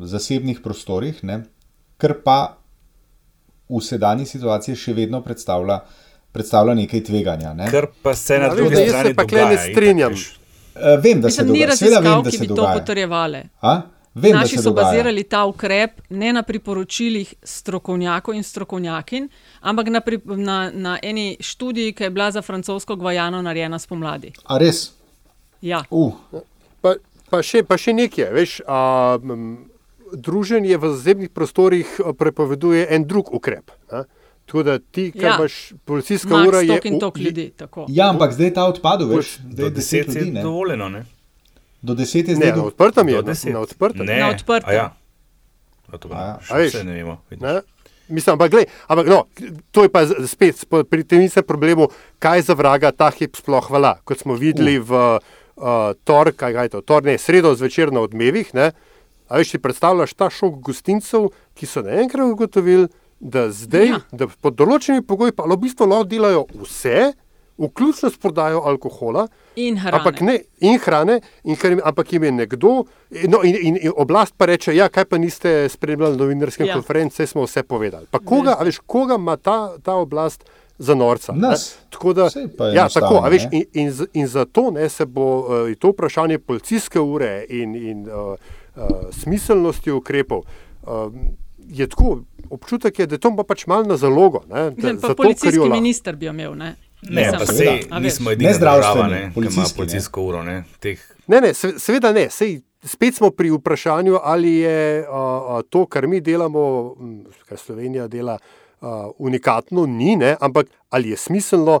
zasebnih 0.00 0.60
prostorih, 0.60 1.24
ne? 1.24 1.42
kar 1.96 2.14
pa 2.24 2.38
v 3.68 3.80
sedanji 3.80 4.26
situaciji 4.26 4.76
še 4.76 4.92
vedno 4.96 5.22
predstavlja, 5.24 5.78
predstavlja 6.34 6.74
nekaj 6.82 7.04
tveganja. 7.08 7.54
Ne? 7.54 7.70
Kar 7.72 7.88
pa 8.02 8.14
se 8.18 8.38
na 8.38 8.50
ja, 8.50 8.54
drugi 8.54 8.84
strani 8.88 9.14
pa 9.14 9.24
ne 9.24 9.58
strinjam. 9.58 10.12
Uh, 10.12 10.96
vem, 11.02 11.20
da 11.20 11.30
Mislim, 11.30 11.46
se 11.46 11.48
dogaja. 11.52 11.76
Seveda 11.76 12.00
vem, 12.00 12.22
da 12.22 12.30
se 12.30 12.48
to 12.48 12.68
potrjevali. 12.74 13.42
Vem, 14.14 14.32
Naši 14.36 14.58
so 14.58 14.70
dogaja. 14.70 14.86
bazirali 14.86 15.24
ta 15.24 15.44
ukrep 15.44 16.00
ne 16.10 16.32
na 16.32 16.42
priporočilih 16.42 17.34
strokovnjakov 17.42 18.34
in 18.34 18.42
strokovnjakin, 18.42 19.28
ampak 19.60 19.88
na, 19.88 20.00
pri, 20.00 20.20
na, 20.24 20.70
na 20.74 20.98
eni 21.02 21.36
študiji, 21.40 21.92
ki 21.92 22.04
je 22.04 22.10
bila 22.10 22.30
za 22.30 22.42
francosko 22.42 22.96
Gvajano 22.96 23.42
narejena 23.42 23.78
spomladi. 23.78 24.32
A 24.44 24.58
res? 24.58 24.90
Ja. 25.62 25.84
Uh. 25.90 26.12
Pa, 26.80 26.94
pa, 27.30 27.40
še, 27.42 27.62
pa 27.64 27.78
še 27.80 27.96
nekaj, 27.96 28.28
veš. 28.36 28.60
A, 28.68 29.18
druženje 30.12 30.76
v 30.76 30.88
zasebnih 30.92 31.30
prostorih 31.32 31.88
prepoveduje 32.18 32.86
en 32.90 33.04
drug 33.08 33.32
ukrep. 33.32 33.70
Ne? 33.92 34.04
Tako 34.46 34.62
da 34.62 34.78
ti, 34.78 35.12
kar 35.12 35.24
ja. 35.24 35.36
imaš, 35.38 35.72
policijska 35.84 36.28
Max, 36.28 36.48
ura 36.48 36.60
je. 36.60 36.80
In 36.84 37.00
tok 37.00 37.18
ljudi, 37.18 37.52
ja, 37.88 38.10
ampak 38.10 38.32
zdaj 38.32 38.54
ta 38.54 38.66
odpadu, 38.68 39.06
veš, 39.08 39.38
zdaj 39.52 39.66
je 39.66 39.70
deset 39.70 40.08
ljudi. 40.14 40.30
Ne? 40.30 40.42
Dovoljeno, 40.42 40.88
ne? 40.88 41.04
Do 41.82 41.96
deset 41.98 42.28
je 42.28 42.38
zdaj. 42.38 42.52
Ne, 42.52 42.56
na 42.56 42.64
odprtem 42.70 43.08
je, 43.08 43.22
na 43.52 43.60
odprtem. 43.60 44.06
Ne, 44.06 44.18
na 44.22 44.30
odprtem. 44.30 44.74
Ja. 44.74 44.92
A 45.90 46.56
veš, 46.56 46.78
ne 46.86 46.94
vemo. 46.94 47.18
Ne? 47.30 47.60
Mislim, 48.08 48.34
ampak, 48.34 48.50
gled, 48.50 48.70
ampak 48.88 49.06
no, 49.08 49.24
to 49.70 49.84
je 49.86 49.90
pa 49.92 50.04
spet 50.06 50.62
pri 50.68 51.04
tem 51.04 51.22
istem 51.26 51.44
problemu, 51.46 51.88
kaj 52.22 52.48
za 52.48 52.54
vraga 52.58 52.92
ta 52.92 53.10
hip 53.10 53.36
sploh 53.38 53.66
hvala. 53.66 53.96
Kot 54.04 54.22
smo 54.22 54.38
videli 54.38 54.78
uh. 54.78 54.86
v 54.88 54.92
uh, 55.18 55.92
torek, 56.06 56.38
kaj 56.40 56.58
je 56.68 56.72
to, 56.76 56.80
torek, 56.86 57.12
ne, 57.12 57.18
sredo 57.18 57.54
zvečer 57.58 57.92
na 57.92 58.04
odmevih, 58.04 58.54
ne, 58.54 58.72
A 59.32 59.38
veš, 59.40 59.54
si 59.54 59.58
predstavljaš 59.58 60.12
ta 60.12 60.28
šok 60.28 60.58
gostincev, 60.60 61.30
ki 61.56 61.66
so 61.66 61.80
naenkrat 61.86 62.28
ugotovili, 62.34 62.90
da 63.16 63.46
zdaj, 63.54 63.86
ja. 63.88 64.00
da 64.12 64.26
pod 64.28 64.58
določenimi 64.58 65.06
pogoji, 65.08 65.32
pa 65.32 65.46
v 65.48 65.56
bistvu 65.62 65.86
lahko 65.88 66.08
delajo 66.10 66.42
vse, 66.66 67.12
vključno 67.58 68.10
s 68.10 68.18
prodajo 68.18 68.60
alkohola. 68.64 69.26
In 69.56 69.78
hrane. 69.78 69.98
Ampak, 69.98 70.20
ne, 70.20 70.38
in 70.60 70.78
hrane 70.78 71.20
in 71.44 71.56
hrane, 71.56 71.82
ampak 71.84 72.12
jim 72.12 72.24
je 72.24 72.32
nekdo, 72.32 72.84
no, 73.28 73.42
in, 73.44 73.56
in, 73.62 73.78
in 73.82 73.92
oblast 73.96 74.34
pa 74.36 74.46
reče: 74.46 74.76
Ja, 74.76 74.88
kaj 74.88 75.04
pa 75.04 75.18
niste 75.18 75.68
spremljali 75.68 76.16
novinarske 76.16 76.64
ja. 76.64 76.74
konference, 76.74 77.26
smo 77.26 77.44
vse 77.44 77.62
povedali. 77.62 78.06
Pa 78.10 78.18
koga, 78.18 78.56
veš, 78.60 78.78
koga 78.86 79.14
ima 79.14 79.36
ta, 79.36 79.76
ta 79.82 79.94
oblast? 79.94 80.44
Za 80.78 80.94
norca. 80.94 81.34
Tako 81.90 82.12
da, 82.12 82.30
ja, 82.74 82.88
tako, 82.88 83.20
veš, 83.30 83.42
in, 83.52 83.64
in, 83.72 83.92
in 84.12 84.26
zato 84.26 84.70
ne, 84.70 84.88
se 84.88 85.04
bo 85.06 85.38
uh, 85.38 85.74
to 85.78 85.92
vprašanje 85.92 86.38
policijske 86.38 87.00
ure 87.00 87.44
in, 87.48 87.76
in 87.76 88.08
uh, 88.08 88.34
uh, 88.74 88.86
smiselnosti 89.10 89.90
ukrepov. 89.90 90.42
Uh, 90.82 91.12
je 91.68 91.86
tako, 91.86 92.20
občutek 92.50 92.98
je, 92.98 93.06
da 93.06 93.14
je 93.14 93.18
to 93.18 93.36
pa 93.36 93.44
pač 93.44 93.66
malo 93.66 93.84
na 93.84 93.96
zalogo. 93.96 94.42
Ne, 94.50 94.70
da, 94.70 94.94
pa 95.00 95.14
policijski 95.14 95.58
lahko... 95.58 95.74
minister 95.74 96.16
bi 96.16 96.26
imel. 96.26 96.56
Ne, 96.56 96.74
ne 97.02 97.32
pa 97.38 97.46
se 97.46 97.80
nismo 98.00 98.30
edini 98.30 98.54
zdravstveni, 98.54 99.32
ki 99.34 99.54
ima 99.54 99.64
policijsko 99.76 100.22
uro. 100.22 100.42
Ne, 100.42 100.64
teh... 100.80 101.00
ne, 101.26 101.40
ne 101.40 101.54
se, 101.54 101.72
seveda 101.78 102.12
ne. 102.12 102.28
Sej, 102.30 102.60
spet 102.84 103.14
smo 103.14 103.30
pri 103.30 103.50
vprašanju, 103.50 104.18
ali 104.22 104.54
je 104.54 105.06
uh, 105.08 105.60
to, 105.68 105.86
kar 105.86 106.06
mi 106.06 106.20
delamo, 106.20 106.94
kar 107.48 107.58
Slovenija 107.58 108.08
dela, 108.08 108.38
uh, 108.80 108.88
unikatno, 109.18 109.86
ni, 109.86 110.16
ne, 110.16 110.36
ampak 110.40 110.66
ali 110.90 111.10
je 111.10 111.16
smiselno 111.16 111.80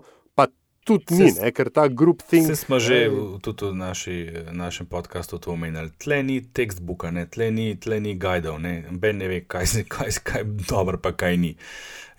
tudi 0.84 1.14
ni, 1.14 1.30
ne, 1.32 1.50
ker 1.54 1.70
ta 1.70 1.86
grup 1.88 2.22
think. 2.22 2.46
Vse 2.48 2.56
smo 2.64 2.78
že 2.82 3.06
v, 3.08 3.38
tudi 3.44 3.70
v 3.70 3.74
naši, 3.78 4.16
našem 4.52 4.86
podkastu 4.86 5.38
to 5.38 5.54
omenjali. 5.54 5.92
Tle 5.98 6.22
ni 6.26 6.40
tekstbuka, 6.42 7.10
ne, 7.14 7.26
tle 7.26 7.50
ni, 7.54 7.72
tle 7.78 8.00
ni 8.02 8.14
guidov, 8.18 8.58
ne, 8.62 8.82
ben 8.90 9.22
ne 9.22 9.30
ve, 9.30 9.40
kaj, 9.46 9.84
kaj, 9.88 10.18
kaj 10.26 10.42
je 10.42 10.68
dobro, 10.68 10.98
pa 10.98 11.14
kaj 11.14 11.38
ni. 11.38 11.54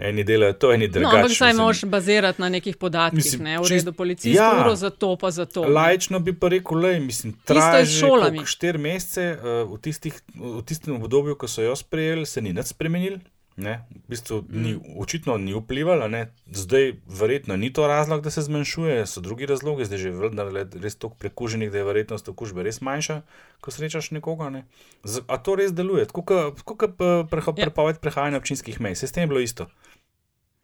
Eni 0.03 0.23
delajo 0.25 0.55
to, 0.57 0.71
eni 0.73 0.87
drugače. 0.87 1.15
No, 1.15 1.19
ampak 1.21 1.37
saj 1.37 1.53
moraš 1.53 1.83
bazirati 1.85 2.41
na 2.41 2.49
nekih 2.49 2.77
podatkih, 2.81 3.21
mislim, 3.21 3.43
ne, 3.45 3.59
v 3.61 3.69
redu 3.69 3.93
policijsko 3.93 4.39
ja, 4.41 4.63
uro 4.63 4.75
za 4.75 4.89
to, 4.89 5.13
pa 5.21 5.31
za 5.31 5.45
to. 5.45 5.67
Lajčno 5.69 6.19
bi 6.19 6.33
pa 6.33 6.49
rekel, 6.49 6.81
le, 6.81 6.97
mislim, 6.99 7.35
traja 7.45 7.85
že 7.85 8.09
štiri 8.45 8.81
mesece, 8.81 9.37
uh, 9.37 9.69
v, 9.69 9.77
tistih, 9.85 10.17
v 10.35 10.63
tistem 10.65 10.97
obdobju, 10.97 11.37
ko 11.37 11.47
so 11.47 11.61
jo 11.61 11.75
sprejeli, 11.77 12.25
se 12.25 12.41
ni 12.41 12.55
nič 12.57 12.73
spremenil. 12.73 13.21
Ne, 13.55 13.85
v 13.89 14.09
bistvu 14.09 14.39
ni, 14.49 14.73
mm. 14.73 14.97
očitno 14.97 15.37
ni 15.37 15.53
vplivalo, 15.53 16.07
zdaj 16.49 16.93
verjetno 17.05 17.57
ni 17.57 17.69
to 17.73 17.87
razlog, 17.87 18.23
da 18.25 18.31
se 18.33 18.41
zmanjšuje, 18.41 19.05
so 19.05 19.21
drugi 19.21 19.45
razlogi, 19.45 19.85
zdaj 19.85 19.97
že 19.97 20.09
je 20.09 20.65
res 20.81 20.95
toliko 20.95 21.17
prekuženih, 21.21 21.71
da 21.71 21.77
je 21.77 21.83
verjetnost 21.83 22.29
okužbe 22.29 22.63
res 22.65 22.81
manjša, 22.81 23.21
ko 23.61 23.71
srečaš 23.71 24.09
nekoga. 24.11 24.49
Ne. 24.49 24.65
Z, 25.03 25.21
a 25.27 25.37
to 25.37 25.55
res 25.55 25.69
deluje, 25.71 26.07
kot 26.09 26.33
ja. 26.33 27.61
prepoved 27.61 28.01
prehajanja 28.01 28.41
občinskih 28.41 28.81
mej, 28.81 28.97
se 28.97 29.07
s 29.07 29.13
tem 29.13 29.27
je 29.27 29.33
bilo 29.35 29.39
isto. 29.39 29.69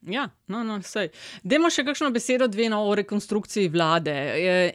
Ja, 0.08 0.30
no, 0.48 0.62
no, 0.64 0.78
vse. 0.80 1.10
Demo 1.44 1.68
še 1.68 1.84
kakšno 1.84 2.08
besedo, 2.16 2.46
dve 2.48 2.70
no, 2.72 2.78
o 2.88 2.94
rekonstrukciji 2.96 3.68
vlade. 3.68 4.14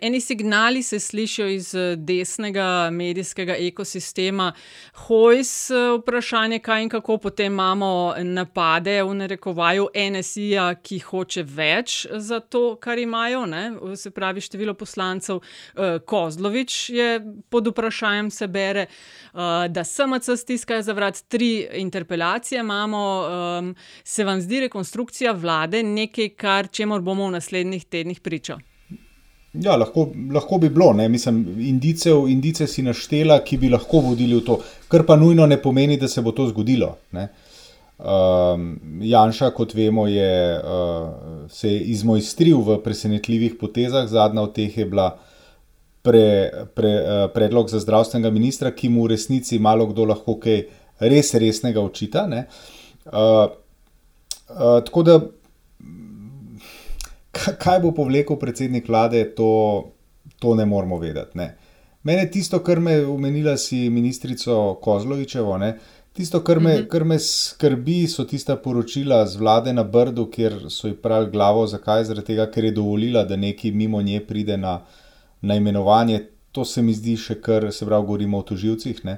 Eni 0.05 0.19
signali 0.21 0.83
se 0.85 0.99
slišijo 1.01 1.47
iz 1.49 1.71
eh, 1.75 1.95
desnega 1.97 2.91
medijskega 2.93 3.57
ekosistema, 3.65 4.51
hojs 5.07 5.71
vprašanje, 5.73 6.59
kaj 6.61 6.85
in 6.85 6.93
kako 6.93 7.17
potem 7.25 7.55
imamo 7.55 8.13
napade 8.21 8.99
v 9.01 9.15
narekovaju 9.23 9.87
NSI-ja, 9.97 10.67
ki 10.85 10.99
hoče 11.07 11.47
več 11.49 11.97
za 12.13 12.43
to, 12.45 12.77
kar 12.77 13.01
imajo, 13.01 13.47
ne? 13.49 13.65
se 13.97 14.13
pravi 14.13 14.45
število 14.45 14.77
poslancev. 14.77 15.41
Eh, 15.41 15.99
Kozlovič 16.05 16.91
je 16.93 17.09
pod 17.49 17.73
vprašanjem, 17.73 18.29
se 18.31 18.51
bere, 18.53 18.87
eh, 18.91 19.41
da 19.73 19.89
SMC 19.89 20.37
stiskajo 20.37 20.85
za 20.85 20.93
vrat, 20.93 21.25
tri 21.33 21.65
interpelacije 21.81 22.61
imamo. 22.61 23.03
Se 24.05 24.25
vam 24.25 24.41
zdi 24.41 24.61
rekonstrukcija? 24.67 25.14
Rekonstrukcija 25.15 25.33
vlade 25.33 25.83
nekaj, 25.83 26.29
kar 26.37 26.69
čemu 26.69 27.01
bomo 27.01 27.29
v 27.29 27.33
naslednjih 27.33 27.85
tednih 27.85 28.21
pričali? 28.21 28.63
Ja, 29.55 29.77
lahko, 29.77 30.11
lahko 30.33 30.59
bi 30.59 30.69
bilo, 30.69 30.93
ne? 30.93 31.09
mislim, 31.09 31.45
indicev, 31.61 32.29
indice 32.29 32.67
si 32.67 32.83
naštela, 32.83 33.45
ki 33.45 33.57
bi 33.57 33.71
lahko 33.71 34.01
vodili 34.01 34.35
v 34.35 34.45
to, 34.45 34.59
kar 34.89 35.07
pa 35.07 35.17
nujno 35.17 35.47
ne 35.47 35.61
pomeni, 35.63 35.97
da 35.97 36.09
se 36.09 36.21
bo 36.23 36.33
to 36.33 36.49
zgodilo. 36.49 36.97
Um, 37.15 38.81
Janša, 39.01 39.53
kot 39.55 39.75
vemo, 39.75 40.09
je 40.09 40.59
uh, 40.59 41.49
se 41.49 41.71
izmojstril 41.71 42.59
v 42.59 42.81
presenetljivih 42.83 43.55
potezah. 43.61 44.09
Zadnja 44.09 44.43
od 44.43 44.55
teh 44.55 44.77
je 44.77 44.85
bila 44.85 45.13
pre, 46.03 46.51
pre, 46.75 46.95
uh, 46.99 47.31
predlog 47.31 47.71
za 47.71 47.79
zdravstvenega 47.79 48.35
ministra, 48.35 48.75
ki 48.75 48.91
mu 48.91 49.07
v 49.07 49.15
resnici 49.15 49.59
malo 49.59 49.87
kdo 49.87 50.11
lahko 50.11 50.41
kaj 50.43 50.65
res 50.99 51.35
resnega 51.39 51.81
očita. 51.81 52.27
Uh, 52.27 52.43
uh, 53.07 53.64
tako 54.49 55.03
da 55.03 55.21
kaj 57.35 57.81
bo 57.83 57.93
povlekel 57.95 58.39
predsednik 58.39 58.89
vlade, 58.89 59.25
to, 59.35 59.91
to 60.39 60.55
ne 60.55 60.67
moramo 60.67 60.99
vedeti. 60.99 61.39
Ne. 61.39 61.55
Mene 62.05 62.29
tisto, 62.31 62.61
kar 62.63 62.81
me 62.81 62.93
je 62.93 63.07
omenila 63.07 63.57
si 63.57 63.89
ministrico 63.91 64.75
Kozlovičevo, 64.83 65.59
ne, 65.59 65.79
tisto, 66.13 66.41
kar 66.45 66.61
me, 66.61 66.75
mm 66.75 66.79
-hmm. 66.79 66.89
kar 66.89 67.05
me 67.05 67.19
skrbi, 67.19 68.07
so 68.07 68.25
tista 68.25 68.57
poročila 68.57 69.27
z 69.27 69.37
vlade 69.37 69.73
na 69.73 69.85
Brdu, 69.85 70.27
kjer 70.31 70.53
so 70.69 70.89
ji 70.89 70.95
pravi 70.95 71.31
glavo, 71.31 71.67
zakaj? 71.67 72.05
Zaradi 72.05 72.27
tega, 72.27 72.51
ker 72.51 72.65
je 72.65 72.71
dovolila, 72.71 73.25
da 73.25 73.37
neki 73.37 73.73
mimo 73.73 74.03
nje 74.03 74.21
pride 74.27 74.57
na, 74.57 74.81
na 75.41 75.55
imenovanje. 75.55 76.27
To 76.53 76.65
se 76.65 76.83
mi 76.83 76.95
zdi 76.95 77.17
še 77.17 77.41
kar, 77.41 77.73
se 77.73 77.87
pravi, 77.87 78.07
govorimo 78.07 78.39
o 78.39 78.43
tužilcih. 78.43 79.01
Uh, 79.05 79.11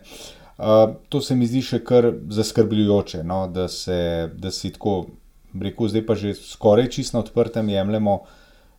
to 1.09 1.21
se 1.21 1.35
mi 1.37 1.47
zdi 1.47 1.61
še 1.63 1.83
kar 1.85 2.09
zaskrbljujoče, 2.33 3.23
no, 3.25 3.45
da, 3.53 3.69
se, 3.69 4.31
da 4.33 4.51
si 4.51 4.73
tako 4.73 5.07
rekel, 5.61 5.89
zdaj 5.93 6.05
pa 6.07 6.17
že 6.17 6.35
skoraj 6.35 6.91
čisto 6.91 7.21
odprtem 7.21 7.69
jemljemo, 7.69 8.21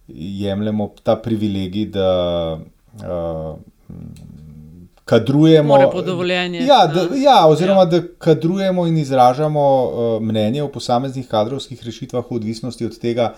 jemljemo 0.07 0.91
ta 1.03 1.15
privilegij, 1.21 1.85
da 1.93 2.09
uh, 2.57 3.59
kadrujemo. 5.05 5.77
Ja, 6.65 6.87
da, 6.87 7.07
ja, 7.15 7.37
oziroma 7.47 7.85
ja. 7.85 7.91
da 7.93 8.01
kadrujemo 8.17 8.87
in 8.87 8.97
izražamo 8.97 9.67
uh, 9.85 10.23
mnenje 10.23 10.63
o 10.63 10.71
posameznih 10.71 11.27
kadrovskih 11.27 11.83
rešitvah, 11.85 12.25
v 12.25 12.41
odvisnosti 12.41 12.85
od 12.85 12.97
tega, 12.99 13.35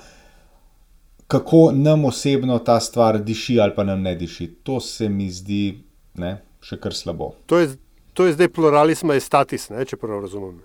kako 1.27 1.69
nam 1.75 2.05
osebno 2.05 2.59
ta 2.59 2.79
stvar 2.79 3.19
diši 3.19 3.59
ali 3.59 3.75
pa 3.75 3.83
nam 3.83 4.01
ne 4.01 4.15
diši. 4.15 4.47
To 4.63 4.79
se 4.79 5.09
mi 5.09 5.29
zdi 5.29 5.83
ne, 6.17 6.39
še 6.63 6.79
kar 6.81 6.95
slabo. 6.95 7.33
To 7.45 7.59
je, 7.59 7.75
to 8.19 8.25
je 8.25 8.33
zdaj 8.33 8.49
pluralizma 8.51 9.15
in 9.15 9.21
status, 9.23 9.69
če 9.87 9.95
prav 9.95 10.25
razumem. 10.25 10.57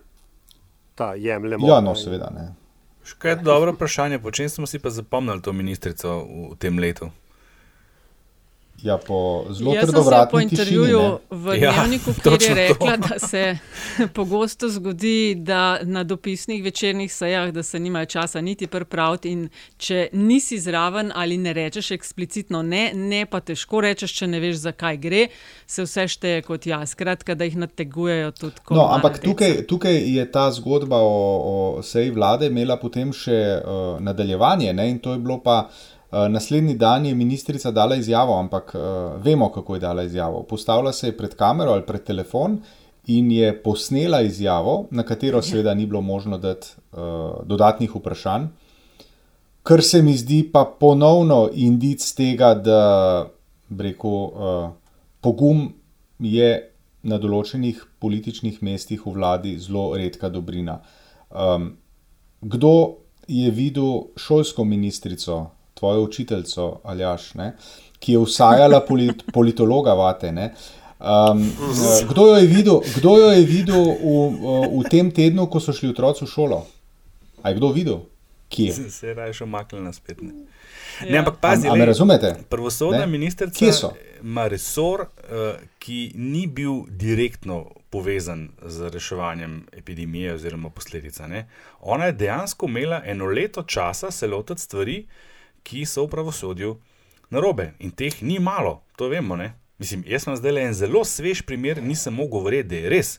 Ta 0.98 1.12
jemljemo. 1.14 1.68
Ja, 1.68 1.76
no, 1.80 1.92
seveda 1.94 2.26
ne. 2.34 2.48
Še 3.06 3.14
kaj 3.22 3.30
je 3.30 3.36
dobro 3.46 3.76
vprašanje, 3.76 4.18
po 4.18 4.32
čem 4.34 4.48
smo 4.50 4.66
si 4.66 4.80
pa 4.82 4.90
zapomnili 4.90 5.38
to 5.38 5.54
ministrico 5.54 6.16
v 6.24 6.56
tem 6.58 6.82
letu? 6.82 7.12
Ja, 8.82 8.98
po 8.98 9.44
zelo 9.50 9.74
trdovratni 9.80 10.30
po 10.30 10.40
intervjuju 10.40 11.18
v 11.30 11.54
ja, 11.60 11.72
Dnevniku, 11.72 12.12
kjer 12.22 12.42
je 12.42 12.54
rekla, 12.54 12.96
to. 12.96 13.08
da 13.08 13.18
se 13.18 13.58
pogosto 14.18 14.68
zgodi, 14.68 15.34
da 15.34 15.78
na 15.82 16.04
dopisnih 16.04 16.64
večernih 16.64 17.12
sejah, 17.12 17.52
da 17.52 17.62
se 17.62 17.78
nimajo 17.78 18.06
časa 18.06 18.40
niti 18.40 18.66
pripraviti 18.66 19.30
in 19.30 19.48
če 19.76 20.08
nisi 20.12 20.58
zraven 20.58 21.12
ali 21.14 21.38
ne 21.38 21.52
rečeš 21.52 21.90
eksplicitno 21.90 22.62
ne, 22.62 22.90
ne 22.94 23.26
pa 23.26 23.40
težko 23.40 23.80
rečeš, 23.80 24.12
če 24.18 24.26
ne 24.26 24.40
veš, 24.40 24.56
zakaj 24.66 24.96
gre, 24.96 25.26
se 25.66 25.86
vse 25.86 26.08
šteje 26.08 26.42
kot 26.42 26.66
jaz. 26.66 26.90
Skratka, 26.94 27.34
da 27.34 27.48
jih 27.48 27.56
nategujejo 27.56 28.30
tudi 28.30 28.60
kot. 28.64 28.76
No, 28.76 28.90
ampak 28.92 29.18
tukaj, 29.24 29.62
tukaj 29.66 29.96
je 29.96 30.28
ta 30.32 30.50
zgodba 30.52 31.00
o, 31.00 31.16
o 31.78 31.82
seji 31.82 32.10
vlade 32.10 32.52
imela 32.52 32.76
potem 32.76 33.12
še 33.16 33.40
uh, 33.56 33.82
nadaljevanje 34.04 34.72
ne, 34.72 34.90
in 34.90 35.00
to 35.00 35.16
je 35.16 35.24
bilo 35.24 35.40
pa. 35.40 35.64
Eh, 35.70 35.93
naslednji 36.28 36.74
dan 36.74 37.06
je 37.06 37.14
ministrica 37.14 37.70
dala 37.70 37.96
izjavo, 37.96 38.38
ampak 38.38 38.74
uh, 38.74 38.80
vemo, 39.24 39.48
kako 39.52 39.74
je 39.74 39.80
dala 39.80 40.02
izjavo. 40.02 40.42
Postavila 40.42 40.92
se 40.92 41.08
je 41.08 41.16
pred 41.16 41.34
kamero 41.34 41.72
ali 41.72 41.86
pred 41.86 42.04
telefon 42.04 42.58
in 43.06 43.30
je 43.30 43.62
posnela 43.62 44.20
izjavo, 44.22 44.86
na 44.90 45.02
katero 45.02 45.42
seveda 45.42 45.74
ni 45.74 45.86
bilo 45.86 46.00
možno 46.00 46.38
dati 46.38 46.68
uh, 46.92 46.98
dodatnih 47.44 47.96
vprašanj, 47.96 48.46
kar 49.62 49.82
se 49.82 50.02
mi 50.02 50.16
zdi 50.16 50.50
pa 50.52 50.64
ponovno 50.80 51.48
indic 51.52 52.12
tega, 52.14 52.54
da 52.54 53.26
reko, 53.78 54.08
uh, 54.24 54.70
pogum 55.20 55.72
je 56.18 56.70
na 57.02 57.18
določenih 57.18 57.80
političnih 58.00 58.62
mestih 58.62 59.02
v 59.06 59.12
vladi 59.12 59.58
zelo 59.58 59.90
redka 59.96 60.28
dobrina. 60.28 60.78
Um, 61.30 61.74
kdo 62.40 62.96
je 63.28 63.50
videl 63.50 64.14
šolsko 64.16 64.64
ministrico? 64.64 65.53
Tvojo 65.74 66.02
učiteljico 66.02 66.80
Aljaš, 66.84 67.34
ne, 67.34 67.52
ki 67.98 68.12
je 68.12 68.18
usajala 68.18 68.80
polit, 68.80 69.22
politologa 69.32 69.94
vate. 69.94 70.32
Um, 70.32 71.52
kdo, 72.08 72.26
jo 72.36 72.46
videl, 72.46 72.80
kdo 72.96 73.18
jo 73.18 73.30
je 73.30 73.44
videl 73.44 73.84
v, 73.84 74.80
v 74.80 74.90
tem 74.90 75.10
tednu, 75.10 75.46
ko 75.50 75.60
so 75.60 75.74
šli 75.74 75.90
otroci 75.90 76.24
v 76.24 76.30
šolo? 76.30 76.64
A 77.42 77.50
je 77.50 77.58
kdo 77.58 77.72
videl? 77.72 78.04
Kje? 78.48 78.72
Se 78.72 79.08
je 79.10 79.14
raje 79.14 79.34
omaknil 79.42 79.82
na 79.82 79.92
spet. 79.92 80.22
Ne. 80.22 80.32
Ja. 81.00 81.10
Ne, 81.10 81.18
ampak 81.18 81.40
pazi, 81.42 81.68
ali 81.68 81.78
me 81.78 81.86
razumete? 81.90 82.30
Pravosodna 82.48 83.06
ministrica 83.06 83.90
ima 84.22 84.46
resor, 84.48 85.00
uh, 85.00 85.58
ki 85.82 86.12
ni 86.14 86.46
bil 86.46 86.84
direktno 86.88 87.64
povezan 87.90 88.48
z 88.62 88.90
reševanjem 88.94 89.66
epidemije 89.72 90.34
oziroma 90.34 90.70
posledica. 90.70 91.26
Ne. 91.26 91.48
Ona 91.80 92.12
je 92.12 92.18
dejansko 92.22 92.70
imela 92.70 93.02
eno 93.04 93.26
leto 93.26 93.62
časa 93.62 94.10
se 94.10 94.26
lotiti 94.26 94.62
stvari, 94.62 94.98
uh, 95.02 95.33
ki 95.64 95.84
so 95.88 96.04
v 96.04 96.12
pravosodju 96.12 96.76
narobe. 97.32 97.72
In 97.80 97.90
teh 97.90 98.22
ni 98.22 98.38
malo, 98.38 98.82
to 98.96 99.08
vemo. 99.08 99.36
Ne? 99.36 99.54
Mislim, 99.80 100.04
jaz 100.06 100.26
sem 100.26 100.36
zdaj 100.38 100.54
le 100.54 100.68
en 100.68 100.76
zelo 100.76 101.02
svež 101.04 101.42
primer, 101.48 101.82
nisem 101.82 102.14
mogel 102.14 102.38
govoriti, 102.38 102.68
da 102.70 102.78
je 102.78 102.92
res. 102.92 103.16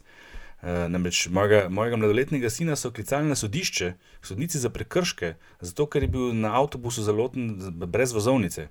E, 0.62 0.76
namreč 0.90 1.26
mojega, 1.28 1.66
mojega 1.70 2.00
mladoletnega 2.00 2.50
sina 2.50 2.78
so 2.80 2.94
klicali 2.96 3.28
na 3.28 3.36
sodišče, 3.36 3.92
sodnici 4.24 4.62
za 4.62 4.70
prekrške, 4.70 5.36
zato 5.60 5.90
ker 5.90 6.06
je 6.06 6.12
bil 6.16 6.32
na 6.34 6.56
avtobusu 6.62 7.04
zaloten 7.04 7.52
brez 7.92 8.16
vozovnice. 8.16 8.70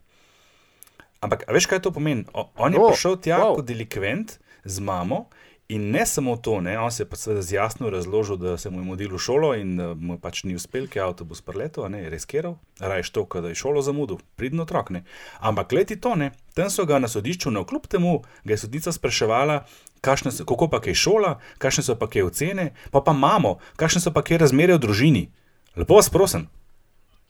Ampak, 1.24 1.44
veš, 1.52 1.68
kaj 1.68 1.84
to 1.84 1.92
pomeni? 1.92 2.24
O, 2.32 2.48
on 2.60 2.72
je 2.72 2.80
oh, 2.80 2.90
prišel 2.92 3.20
tja 3.20 3.40
wow. 3.40 3.58
kot 3.58 3.68
delikvent 3.68 4.38
z 4.64 4.80
mamo 4.80 5.26
In 5.68 5.90
ne 5.90 6.06
samo 6.06 6.36
to, 6.36 6.60
ne? 6.60 6.78
on 6.78 6.90
se 6.92 7.02
je 7.02 7.08
pa 7.08 7.16
seveda 7.16 7.46
jasno 7.50 7.90
razložil, 7.90 8.36
da 8.36 8.58
se 8.58 8.70
mu 8.70 8.80
je 8.80 8.84
modil 8.84 9.14
v 9.14 9.18
šolo 9.18 9.54
in 9.56 9.76
da 9.76 9.94
mu 9.94 10.18
pač 10.20 10.42
ni 10.44 10.54
uspel, 10.54 10.84
ker 10.92 11.00
je 11.00 11.04
avtobus 11.06 11.40
preletel, 11.40 11.88
ne 11.88 12.02
je 12.02 12.10
reskiral, 12.12 12.58
rajš 12.80 13.10
to, 13.10 13.24
da 13.40 13.48
je 13.48 13.56
šolo 13.56 13.82
zamudil, 13.82 14.18
pridno 14.36 14.62
otrok. 14.68 14.90
Ne? 14.90 15.04
Ampak 15.40 15.72
leti 15.72 15.96
to, 15.96 16.14
ne? 16.20 16.32
tam 16.54 16.68
so 16.70 16.84
ga 16.84 16.98
na 17.00 17.08
sodišču, 17.08 17.50
ne 17.50 17.64
kljub 17.64 17.86
temu, 17.88 18.18
ga 18.44 18.52
je 18.52 18.60
sodnica 18.60 18.92
spraševala, 18.92 19.64
so, 20.04 20.44
kako 20.44 20.68
pa 20.68 20.82
je 20.84 20.94
šola, 20.94 21.38
kakšne 21.58 21.82
so 21.82 21.96
pa 21.96 22.08
je 22.12 22.24
ocene, 22.24 22.74
pa 22.90 23.00
pa 23.00 23.16
imamo, 23.16 23.56
kakšne 23.76 24.04
so 24.04 24.12
pa 24.12 24.20
je 24.28 24.38
razmere 24.38 24.76
v 24.76 24.84
družini. 24.84 25.30
Lepo 25.76 25.96
vas 25.96 26.10
prosim, 26.10 26.48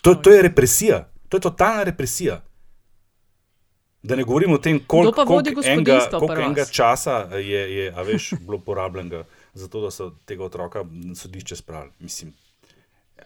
to, 0.03 0.15
to 0.15 0.35
je 0.35 0.43
represija, 0.43 1.07
to 1.29 1.37
je 1.37 1.41
totalna 1.41 1.87
represija. 1.87 2.43
Da 4.05 4.17
ne 4.17 4.25
govorimo 4.25 4.55
o 4.55 4.59
tem, 4.59 4.81
koliko, 4.87 5.25
koliko, 5.27 5.63
enega, 5.65 5.99
koliko 6.11 6.35
enega 6.35 6.65
časa 6.65 7.13
je, 7.41 7.61
je 7.77 8.05
veš, 8.05 8.31
bilo 8.41 8.59
porabljenega 8.59 9.25
za 9.55 9.69
to, 9.69 9.81
da 9.81 9.91
so 9.91 10.11
tega 10.29 10.45
otroka 10.45 10.85
sodišče 11.17 11.57
spravili. 11.57 11.93
Mislim, 11.99 12.35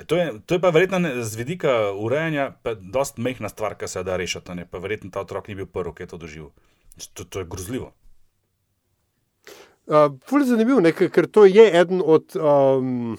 to, 0.06 0.16
je, 0.16 0.32
to 0.46 0.54
je 0.54 0.60
pa 0.60 0.70
verjetno 0.70 1.00
z 1.22 1.36
vidika 1.36 1.72
urejanja, 1.92 2.52
pa 2.62 2.74
dost 2.74 3.18
mehna 3.18 3.48
stvar, 3.48 3.74
ki 3.74 3.88
se 3.88 4.04
da 4.06 4.16
rešiti. 4.16 4.54
Ne? 4.54 4.68
Pa 4.70 4.78
verjetno 4.78 5.10
ta 5.10 5.26
otrok 5.26 5.48
ni 5.48 5.58
bil 5.58 5.66
prvi, 5.66 5.94
ki 5.94 6.06
je 6.06 6.12
to 6.14 6.16
doživel. 6.16 6.50
To, 7.14 7.24
to 7.24 7.42
je 7.42 7.50
grozljivo. 7.50 7.92
Uh, 9.86 10.44
zanimivo, 10.44 10.80
ne, 10.80 10.92
ker 10.92 11.26
to 11.26 11.46
je 11.46 11.66
eden 11.80 12.02
od, 12.04 12.36
um, 12.36 13.18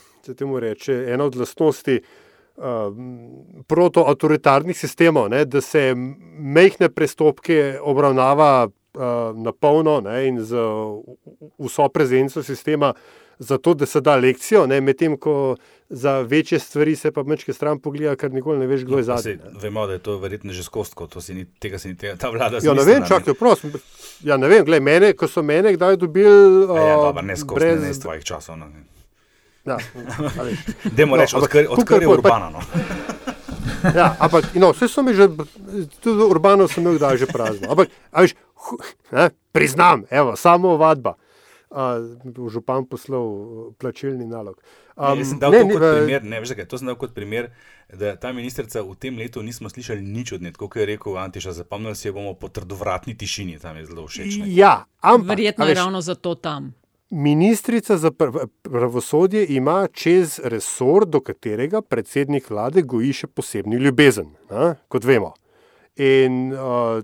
reče, 0.59 1.03
ena 1.11 1.25
od 1.25 1.35
lastnosti 1.35 1.99
uh, 1.99 2.28
Um, 2.59 3.63
protoautoritarnih 3.71 4.75
sistemov, 4.75 5.29
ne, 5.31 5.45
da 5.47 5.61
se 5.63 5.93
mehke 5.95 6.89
prestopke 6.91 7.77
obravnava 7.79 8.67
uh, 8.67 9.03
na 9.31 9.53
polno 9.55 10.01
ne, 10.03 10.27
in 10.27 10.41
z 10.43 10.59
vso 11.55 11.87
prezenco 11.87 12.43
sistema, 12.43 12.91
zato 13.39 13.73
da 13.73 13.85
se 13.85 14.01
da 14.01 14.17
lekcijo, 14.19 14.67
medtem 14.67 15.15
ko 15.17 15.55
za 15.89 16.19
večje 16.19 16.59
stvari 16.59 16.95
se 16.95 17.11
pa 17.11 17.23
mečke 17.23 17.53
stran 17.53 17.79
pogleda, 17.79 18.15
ker 18.15 18.33
nikoli 18.33 18.59
ne 18.59 18.67
veš, 18.67 18.83
kdo 18.83 18.97
je 18.97 19.07
ja, 19.07 19.17
zadnji. 19.17 19.39
Vemo, 19.61 19.87
da 19.87 19.93
je 19.93 19.99
to 19.99 20.17
verjetno 20.17 20.53
že 20.53 20.63
skostko, 20.63 21.07
to 21.07 21.21
si 21.21 21.33
ni, 21.33 21.45
tega 21.45 21.79
si 21.79 21.87
ni 21.87 21.97
tega, 21.97 22.17
ta 22.19 22.29
vlada. 22.29 22.59
Ja, 22.63 22.73
ne 22.73 22.83
vem, 22.83 23.07
čakaj, 23.07 23.39
prosim. 23.39 23.71
Ja, 24.23 24.37
ne 24.37 24.51
vem, 24.51 24.65
gledaj, 24.65 24.83
mene, 24.83 25.13
ko 25.15 25.31
so 25.31 25.41
mene 25.41 25.73
kdaj 25.79 25.95
dobili. 25.97 26.65
Uh, 26.67 26.75
ja, 26.75 26.95
dobro, 26.95 27.21
ne 27.23 27.37
skozi 27.37 27.59
brez... 27.59 27.83
ne 27.87 27.93
svojih 27.93 28.23
časov. 28.23 28.59
Ne. 28.59 28.98
Ja, 29.65 29.77
Demo 30.97 31.15
no, 31.15 31.21
reči, 31.21 31.35
odkar, 31.35 31.65
odkar 31.69 32.01
je 32.01 32.07
urbano. 32.07 32.49
No. 32.49 32.59
ja, 33.99 34.15
ampak 34.19 34.55
no, 34.55 34.71
vse 34.71 34.87
so 34.87 35.03
mi 35.03 35.13
že, 35.13 35.27
tudi 35.99 36.23
urbano 36.23 36.67
sem 36.67 36.83
imel, 36.83 36.99
da 36.99 37.11
je 37.11 37.25
že 37.25 37.27
prazno. 37.27 37.71
Ampak, 37.71 37.89
veš, 38.11 38.35
ne, 39.11 39.29
priznam, 39.51 40.05
evo, 40.09 40.35
samo 40.35 40.77
vadba. 40.77 41.15
uh, 41.69 42.49
župan 42.49 42.85
poslal 42.85 43.29
plačilni 43.77 44.25
nalog. 44.25 44.61
Um, 44.95 45.17
ne, 45.17 45.25
sem 45.25 45.39
dal 45.39 45.51
ne, 45.51 45.63
ne, 45.63 45.75
primer, 45.77 46.23
ne, 46.23 46.39
veš, 46.41 46.55
kaj, 46.57 46.65
to 46.67 46.79
sem 46.81 46.89
dal 46.89 46.97
kot 46.99 47.13
primer, 47.15 47.51
da 47.93 48.15
ta 48.19 48.33
ministrica 48.33 48.81
v 48.83 48.95
tem 48.99 49.17
letu 49.17 49.43
nismo 49.45 49.69
slišali 49.69 50.01
nič 50.01 50.33
od 50.35 50.43
nje, 50.43 50.55
kot 50.57 50.75
je 50.75 50.87
rekel 50.89 51.17
Antiša, 51.17 51.53
zapomnili 51.61 51.95
si 51.95 52.09
jo 52.09 52.17
bomo 52.17 52.33
po 52.33 52.49
trdovratni 52.49 53.15
tišini, 53.17 53.59
tam 53.61 53.77
je 53.77 53.85
zelo 53.85 54.07
všeč. 54.07 54.41
Ja, 54.49 54.89
ampak, 54.99 55.37
Verjetno 55.37 55.69
je 55.69 55.77
ravno 55.77 56.01
zato 56.01 56.35
tam. 56.35 56.73
Ministrica 57.09 57.97
za 57.97 58.11
pravosodje 58.61 59.45
ima 59.49 59.87
čez 59.93 60.39
resor, 60.43 61.05
do 61.05 61.21
katerega 61.21 61.81
predsednik 61.81 62.49
vlade 62.49 62.81
goji 62.81 63.13
še 63.13 63.27
posebni 63.27 63.79
ljubezen, 63.81 64.29
a, 64.49 64.75
kot 64.87 65.07
vemo. 65.09 65.31
In 65.97 66.51
uh, 66.53 67.01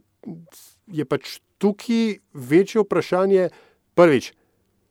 je 0.93 1.05
pač 1.09 1.39
tukaj 1.57 2.19
večje 2.33 2.83
vprašanje, 2.85 3.49
prvič, 3.97 4.29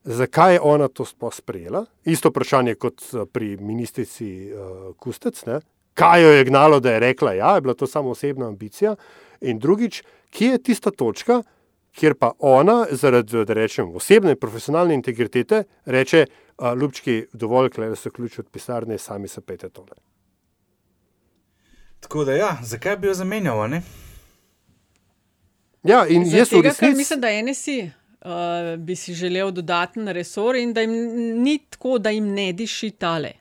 zakaj 0.02 0.56
je 0.56 0.60
ona 0.60 0.88
to 0.88 1.06
sprejela? 1.06 1.86
Isto 2.04 2.34
vprašanje 2.34 2.74
kot 2.74 3.06
pri 3.32 3.54
ministrici 3.56 4.50
uh, 4.50 4.90
Kustec, 4.98 5.44
ne? 5.46 5.60
kaj 5.94 6.22
jo 6.22 6.30
je 6.34 6.44
gnalo, 6.44 6.80
da 6.80 6.92
je 6.92 7.00
rekla, 7.00 7.30
da 7.30 7.38
ja, 7.38 7.54
je 7.54 7.60
bila 7.60 7.74
to 7.74 7.86
samo 7.86 8.10
osebna 8.10 8.48
ambicija. 8.48 8.96
In 9.40 9.58
drugič, 9.62 10.02
kje 10.30 10.56
je 10.56 10.62
tista 10.62 10.90
točka, 10.90 11.42
kjer 11.94 12.14
pa 12.18 12.32
ona, 12.38 12.84
zaradi 12.90 13.44
rečem, 13.54 13.94
osebne 13.94 14.34
in 14.34 14.40
profesionalne 14.40 14.94
integritete, 14.94 15.64
reče: 15.84 16.26
Ljubčki, 16.80 17.24
dovolj, 17.32 17.70
da 17.76 17.96
se 17.96 18.08
vključi 18.08 18.40
od 18.40 18.50
pisarne, 18.50 18.98
sami 18.98 19.28
se 19.28 19.40
pete 19.40 19.68
tole. 19.68 19.96
Tako 22.00 22.24
da, 22.24 22.32
ja, 22.32 22.56
zakaj 22.62 22.96
bi 22.96 23.06
jo 23.06 23.14
zamenjal? 23.14 23.78
Ja, 25.84 26.06
in 26.08 26.24
jaz 26.26 26.48
tega, 26.48 26.68
resnici... 26.68 26.96
mislim, 26.96 27.20
da 27.20 27.28
NSI 27.42 27.78
uh, 28.24 28.78
bi 28.78 28.96
si 28.96 29.14
želel 29.14 29.50
dodaten 29.50 30.08
resor 30.08 30.56
in 30.56 30.72
da 30.72 30.80
jim 30.80 30.92
ni 31.42 31.58
tako, 31.70 31.98
da 31.98 32.10
jim 32.10 32.32
ne 32.34 32.52
diši 32.52 32.90
tale. 32.90 33.32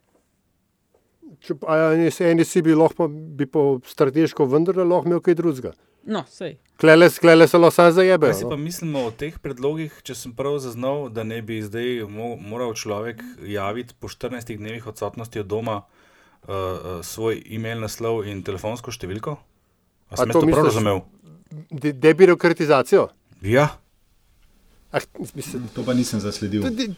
Če 1.43 1.55
pa 1.59 1.91
NSI 2.35 2.61
bi 2.63 2.75
lahko, 2.75 3.07
bi 3.07 3.45
po 3.45 3.79
strateško 3.87 4.45
vendarle 4.47 4.83
lahko 4.87 5.09
imel 5.09 5.23
kaj 5.23 5.35
drugega. 5.39 5.73
No, 6.03 6.23
sej. 6.27 6.57
Klele, 6.77 7.09
klele 7.09 7.47
se 7.47 7.57
lahko 7.57 7.91
zajebe. 7.91 8.27
Kaj 8.27 8.39
si 8.41 8.47
pa 8.49 8.57
mislimo 8.59 9.05
o 9.07 9.11
teh 9.11 9.37
predlogih, 9.39 9.93
če 10.03 10.15
sem 10.17 10.33
prav 10.35 10.57
zaznal, 10.59 11.07
da 11.13 11.23
ne 11.23 11.39
bi 11.41 11.61
zdaj 11.63 12.03
moral 12.43 12.73
človek 12.75 13.23
javiti 13.47 13.95
po 13.99 14.11
14 14.11 14.57
dnevih 14.57 14.87
odsotnosti 14.91 15.39
od 15.39 15.47
doma 15.47 15.77
uh, 15.83 16.99
svoj 17.01 17.39
e-mail 17.47 17.79
naslov 17.85 18.27
in 18.27 18.43
telefonsko 18.43 18.91
številko? 18.91 19.37
A 20.11 20.19
sem 20.19 20.33
to 20.35 20.43
prav 20.43 20.67
razumel? 20.67 21.05
De 21.71 21.93
debirokratizacijo? 21.93 23.07
Ja. 23.41 23.69
Ah, 24.91 25.05
mislim, 25.33 25.69
to 25.73 25.85
pa 25.87 25.95
nisem 25.95 26.19
zasledil. 26.19 26.65
Tudi, 26.67 26.91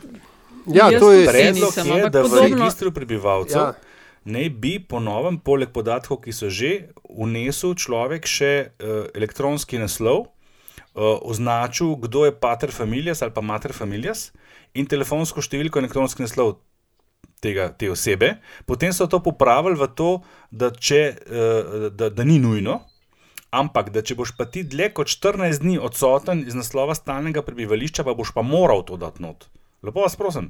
ja, 0.74 0.90
to 1.00 1.12
je 1.14 1.28
predlog, 1.30 1.78
je, 1.78 2.10
da 2.10 2.24
v 2.26 2.42
registru 2.42 2.92
prebivalcev 2.92 3.62
ja. 3.62 3.95
Ne 4.26 4.50
bi 4.50 4.78
po 4.82 5.00
novem, 5.00 5.38
poleg 5.38 5.72
podatkov, 5.74 6.24
ki 6.26 6.34
so 6.34 6.50
že, 6.50 6.92
unesel 7.06 7.78
človek 7.78 8.26
še 8.26 8.54
uh, 8.66 9.06
elektronski 9.14 9.80
naslov, 9.82 10.26
uh, 10.28 11.18
označil, 11.22 11.96
kdo 12.02 12.26
je 12.26 12.34
pater 12.34 12.74
familias 12.74 13.22
ali 13.22 13.34
pa 13.36 13.46
mater 13.46 13.74
familias 13.74 14.32
in 14.74 14.90
telefonsko 14.90 15.42
številko 15.46 15.80
elektronski 15.82 16.26
naslov. 16.26 16.60
Tega, 17.44 17.68
te 17.70 17.92
osebe, 17.92 18.40
potem 18.66 18.94
so 18.96 19.06
to 19.12 19.20
popravili 19.22 19.78
v 19.78 19.86
to, 19.94 20.12
da, 20.50 20.72
če, 20.74 21.02
uh, 21.14 21.88
da, 21.94 22.10
da 22.10 22.26
ni 22.26 22.40
nujno, 22.42 22.82
Ampak, 23.56 23.92
da 23.96 24.02
če 24.04 24.18
boš 24.20 24.34
pa 24.36 24.48
ti 24.52 24.66
dlje 24.68 24.90
kot 24.98 25.08
14 25.08 25.62
dni 25.64 25.78
odsoten 25.80 26.42
iz 26.44 26.58
naslova 26.58 26.96
stalnega 26.98 27.44
prebivališča, 27.46 28.04
pa 28.04 28.16
boš 28.18 28.34
pa 28.36 28.44
moral 28.44 28.84
to 28.88 28.98
dati 29.00 29.24
not. 29.24 29.48
Lepo 29.86 30.04
vas 30.04 30.18
prosim. 30.20 30.50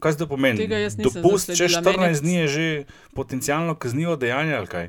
Kaj 0.00 0.12
zdaj 0.12 0.28
pomeni? 0.28 0.68
Dopust, 1.00 1.54
če 1.56 1.70
14 1.72 2.22
dni 2.22 2.36
je 2.42 2.46
že 2.48 2.68
potencialno 3.16 3.74
kaznivo 3.74 4.16
dejanje 4.16 4.56
ali 4.56 4.70
kaj? 4.70 4.88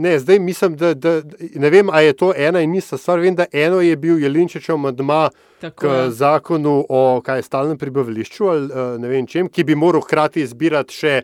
Ne, 0.00 0.14
zdaj 0.18 0.38
mislim, 0.38 0.76
da, 0.80 0.94
da 0.94 1.20
ne 1.54 1.70
vem, 1.70 1.90
ali 1.90 2.06
je 2.06 2.12
to 2.16 2.32
ena 2.36 2.62
in 2.64 2.74
ista 2.74 2.96
stvar. 2.96 3.20
Vem, 3.20 3.34
da 3.36 3.44
eno 3.52 3.80
je 3.80 3.96
bil 3.96 4.22
Jelinčičev 4.22 4.78
madma 4.78 5.28
k 5.60 6.08
zakonu 6.08 6.86
o 6.88 7.20
kaj, 7.24 7.42
stalnem 7.42 7.78
prebivališču 7.78 8.46
ali 8.48 8.70
eh, 8.70 8.98
ne 8.98 9.08
vem 9.08 9.26
čem, 9.26 9.48
ki 9.48 9.64
bi 9.64 9.74
moral 9.74 10.00
hkrati 10.06 10.40
izbirati 10.46 10.94
še 10.94 11.22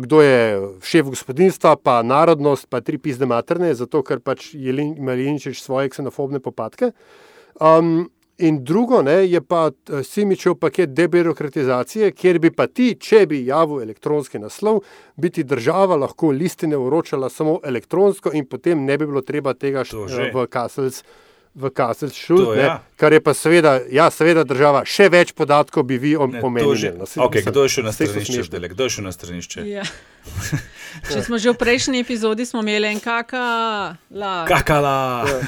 kdo 0.00 0.22
je 0.22 0.68
šef 0.82 1.06
gospodinstva, 1.06 1.76
pa 1.76 2.02
narodnost, 2.02 2.66
pa 2.70 2.80
tri 2.80 2.98
pizde 2.98 3.26
materne, 3.26 3.74
zato 3.74 4.02
ker 4.02 4.20
pač 4.24 4.54
Jelinčič 4.54 5.60
svoje 5.60 5.92
ksenofobne 5.92 6.40
popadke. 6.40 6.90
Um, 7.60 8.08
in 8.38 8.64
drugo 8.64 9.02
ne, 9.02 9.16
je 9.30 9.40
pa 9.40 9.70
Simičev 10.04 10.54
paket 10.54 10.90
debirokratizacije, 10.90 12.10
kjer 12.12 12.38
bi 12.38 12.50
pa 12.50 12.66
ti, 12.66 12.94
če 13.00 13.26
bi 13.26 13.44
javil 13.46 13.82
elektronski 13.82 14.38
naslov, 14.38 14.82
biti 15.16 15.44
država 15.44 15.96
lahko 15.96 16.30
listine 16.30 16.76
uročala 16.76 17.30
samo 17.30 17.60
elektronsko 17.64 18.32
in 18.34 18.46
potem 18.46 18.84
ne 18.84 18.98
bi 18.98 19.06
bilo 19.06 19.20
treba 19.20 19.54
tega 19.54 19.84
v 20.34 20.46
Kaselc 20.50 21.02
v 21.56 21.70
Kaselšu, 21.70 22.36
ja. 22.56 22.82
kar 22.96 23.12
je 23.12 23.20
pa 23.20 23.32
seveda, 23.34 23.78
ja, 23.90 24.10
seveda 24.12 24.44
država, 24.44 24.82
še 24.84 25.08
več 25.08 25.32
podatkov 25.32 25.86
bi 25.88 25.96
vi 25.96 26.12
omenili. 26.16 26.92
No, 27.00 27.08
okay, 27.24 27.40
kdo 27.46 27.64
je 27.64 27.78
šel 27.78 27.88
na 27.88 27.94
stranišče? 27.96 28.44
Štele, 28.44 28.68
kdo 28.68 28.84
je 28.84 28.96
šel 28.98 29.08
na 29.08 29.12
stranišče? 29.16 29.64
Ja. 29.64 29.86
Če 31.12 31.22
smo 31.24 31.40
že 31.40 31.52
v 31.52 31.58
prejšnji 31.60 32.00
epizodi, 32.04 32.44
smo 32.48 32.60
imeli 32.64 32.92
en 32.92 33.00
kakala. 33.00 34.34
Kakala. 34.48 34.96
Ja. 35.28 35.40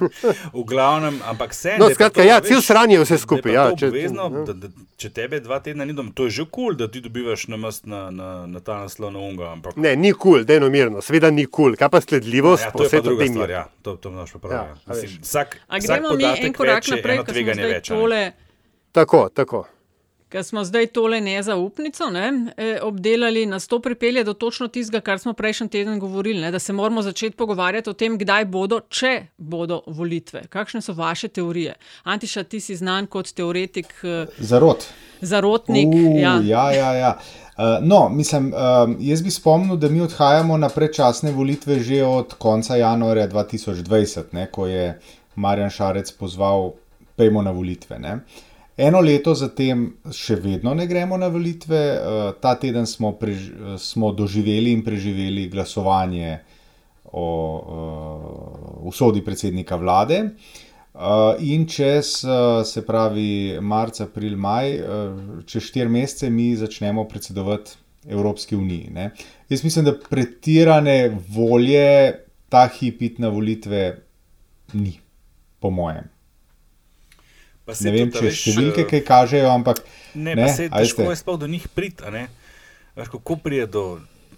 v 0.52 0.64
glavnem, 0.64 1.20
ampak 1.24 1.54
se 1.54 1.76
no, 1.78 1.88
skratka, 1.92 2.24
ja, 2.24 2.40
cel 2.40 2.62
sranje 2.64 3.00
vse 3.02 3.18
skupaj. 3.20 3.52
Ja, 3.52 3.64
če, 3.76 3.90
obvezno, 3.92 4.28
ja. 4.32 4.44
da, 4.48 4.54
da, 4.56 4.70
če 5.00 5.10
tebe 5.14 5.40
dva 5.44 5.60
tedna 5.64 5.86
ni 5.88 5.94
doma, 5.96 6.12
to 6.16 6.28
je 6.28 6.40
že 6.40 6.44
kul, 6.46 6.72
cool, 6.72 6.78
da 6.78 6.88
ti 6.92 7.02
dobivaš 7.04 7.46
na, 7.52 7.58
na, 7.60 8.00
na, 8.10 8.30
na 8.48 8.62
ta 8.64 8.80
naslov 8.84 9.12
na 9.14 9.22
unga. 9.24 9.52
Ampak... 9.56 9.76
Ne, 9.80 9.94
ni 9.96 10.12
kul, 10.12 10.40
cool, 10.40 10.48
da 10.48 10.56
je 10.56 10.64
nomirno, 10.64 11.04
seveda 11.04 11.30
ni 11.34 11.46
kul, 11.46 11.72
cool. 11.72 11.78
kaj 11.80 11.92
pa 11.92 12.00
sledljivost. 12.04 12.68
Ja, 12.68 12.72
to 12.74 12.86
je 12.86 12.92
pa 12.92 13.04
druga 13.04 13.28
stvar, 13.28 13.54
ja. 13.56 13.64
to, 13.82 13.96
to 13.96 14.12
imaš 14.12 14.34
pa 14.36 14.42
prav. 14.44 14.52
Ja, 14.56 14.64
ja. 14.76 14.89
Mislim, 14.90 15.18
vsak, 15.22 15.56
A 15.68 15.78
gremo 15.78 16.14
mi 16.14 16.24
en 16.24 16.52
korak 16.52 16.88
naprej, 16.88 17.24
ker 17.24 17.34
smo 17.34 17.54
zdaj 17.54 17.80
tole. 17.82 18.32
Tako, 18.92 19.28
tako. 19.34 19.64
Ker 20.30 20.44
smo 20.46 20.62
zdaj 20.64 20.86
tole 20.94 21.18
nezaupnico 21.20 22.06
ne, 22.10 22.52
e, 22.56 22.78
obdelali, 22.82 23.46
nas 23.46 23.66
to 23.66 23.80
pripelje 23.82 24.22
do 24.24 24.32
točno 24.32 24.68
tistega, 24.68 25.00
kar 25.00 25.18
smo 25.18 25.32
prejšnji 25.32 25.68
teden 25.68 25.98
govorili, 25.98 26.40
ne, 26.40 26.50
da 26.50 26.58
se 26.58 26.72
moramo 26.72 27.02
začeti 27.02 27.36
pogovarjati 27.36 27.90
o 27.90 27.92
tem, 27.92 28.18
kdaj 28.18 28.44
bodo, 28.44 28.78
če 28.88 29.26
bodo 29.36 29.80
volitve. 29.86 30.44
Kakšne 30.48 30.80
so 30.86 30.92
vaše 30.94 31.28
teorije? 31.28 31.74
Antiša, 32.04 32.44
ti 32.44 32.60
si 32.60 32.76
znan 32.76 33.08
kot 33.10 33.32
teoretik. 33.34 33.90
E, 34.04 34.26
Zarot. 34.38 34.86
Zarotnik. 35.20 35.88
Uh, 35.88 36.20
ja, 36.20 36.36
ja, 36.42 36.70
ja. 36.72 36.92
ja. 36.94 37.10
Uh, 37.58 37.64
no, 37.82 38.08
mislim, 38.08 38.52
jaz 39.00 39.22
bi 39.22 39.30
spomnil, 39.30 39.76
da 39.76 39.88
mi 39.88 40.00
odhajamo 40.00 40.56
na 40.56 40.68
predčasne 40.68 41.32
volitve 41.32 41.80
že 41.80 42.04
od 42.04 42.34
konca 42.38 42.76
januarja 42.76 43.28
2020, 43.28 44.30
ne, 44.32 44.46
ko 44.46 44.66
je 44.66 44.94
Marjan 45.34 45.70
Šarec 45.70 46.12
pozval, 46.12 46.70
pejmo 47.16 47.42
na 47.42 47.50
volitve. 47.50 47.98
Ne. 47.98 48.20
Eno 48.80 49.00
leto 49.04 49.34
zatem 49.36 49.82
še 50.14 50.38
vedno 50.40 50.72
ne 50.72 50.86
gremo 50.88 51.18
na 51.20 51.28
volitve, 51.28 51.80
uh, 51.92 52.20
ta 52.40 52.54
teden 52.56 52.86
smo, 52.88 53.12
prež, 53.20 53.50
smo 53.76 54.08
doživeli 54.16 54.72
in 54.72 54.80
preživeli 54.86 55.50
glasovanje 55.52 56.38
o 57.12 57.26
uh, 57.60 58.86
usodi 58.88 59.20
predsednika 59.26 59.76
vlade. 59.76 60.22
Uh, 60.94 61.36
in 61.44 61.66
čez, 61.68 62.22
uh, 62.24 62.62
se 62.64 62.80
pravi, 62.86 63.58
marc, 63.60 64.00
april, 64.00 64.38
maj, 64.40 64.72
uh, 64.80 65.18
čez 65.44 65.68
štiri 65.68 65.92
mesece 65.92 66.30
mi 66.32 66.54
začnemo 66.56 67.04
predsedovati 67.08 67.76
Evropski 68.08 68.56
uniji. 68.56 68.94
Ne? 68.96 69.10
Jaz 69.52 69.64
mislim, 69.64 69.90
da 69.90 69.94
pretirane 70.08 71.18
volje 71.28 72.16
ta 72.48 72.64
hipit 72.78 73.20
na 73.20 73.28
volitve 73.28 73.84
ni, 74.72 74.96
po 75.60 75.70
mojem 75.70 76.08
ne 77.84 77.92
vem, 77.94 78.12
če 78.12 78.30
številke 78.34 78.86
kaj 78.90 79.02
kažejo, 79.06 79.50
ampak. 79.52 79.82
Ne, 80.14 80.34
ne 80.34 80.48
se 80.52 80.68
težko 80.72 81.10
je 81.10 81.18
sploh 81.20 81.38
do 81.40 81.48
njih 81.50 81.68
priti. 81.74 82.04
Kako 83.00 83.36
pride 83.40 83.66
do 83.70 83.84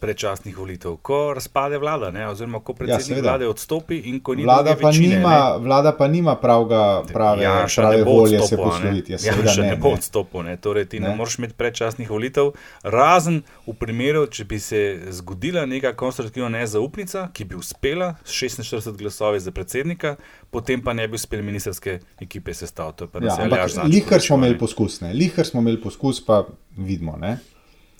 predčasnih 0.02 0.56
volitev, 0.58 0.96
ko 1.02 1.18
razpade 1.34 1.78
vlada, 1.78 2.10
ne? 2.10 2.26
oziroma 2.28 2.58
ko 2.60 2.74
predsednik 2.74 3.20
ja, 3.20 3.22
vlade 3.22 3.46
odstopi 3.48 4.00
in 4.10 4.18
ko 4.20 4.34
ni 4.34 4.42
vlada 4.42 4.74
pa 4.80 4.90
večine, 4.90 5.16
nima, 5.16 5.34
vlada 5.62 5.92
pa 5.94 6.08
nima 6.10 6.34
pravga, 6.36 6.80
prave, 7.12 7.44
ja, 7.44 7.66
prave 7.76 8.02
volje 8.02 8.40
odstopu, 8.40 8.48
se 8.48 8.56
posloviti. 8.56 9.12
Ja, 9.12 9.18
ja, 9.22 9.36
še 9.46 9.62
ne, 9.62 9.68
ne 9.70 9.76
bo 9.78 9.92
odstopil. 9.94 10.48
Torej, 10.62 10.88
ti 10.90 11.00
ne, 11.00 11.12
ne 11.12 11.18
moreš 11.20 11.38
imeti 11.38 11.54
predčasnih 11.54 12.10
volitev, 12.10 12.50
razen 12.82 13.42
v 13.68 13.76
primeru, 13.78 14.24
če 14.26 14.48
bi 14.50 14.58
se 14.58 14.82
zgodila 15.14 15.62
neka 15.70 15.94
konstruktivna 15.98 16.50
nezaupnica, 16.58 17.28
ki 17.30 17.46
bi 17.52 17.60
uspela 17.60 18.16
s 18.24 18.42
46 18.42 18.98
glasovi 18.98 19.40
za 19.44 19.54
predsednika, 19.54 20.16
potem 20.50 20.82
pa 20.82 20.96
ne 20.98 21.06
bi 21.06 21.20
uspeli 21.20 21.46
ministerske 21.46 22.00
ekipe 22.20 22.54
sestaviti. 22.54 23.06
Ja, 23.22 23.38
Lihar 23.86 24.20
smo 24.20 24.36
imeli 24.42 24.58
poskus, 24.58 24.98
lihar 25.14 25.46
smo 25.46 25.62
imeli 25.62 25.78
poskus, 25.80 26.18
pa 26.26 26.42
vidimo. 26.76 27.14
Ne? 27.20 27.38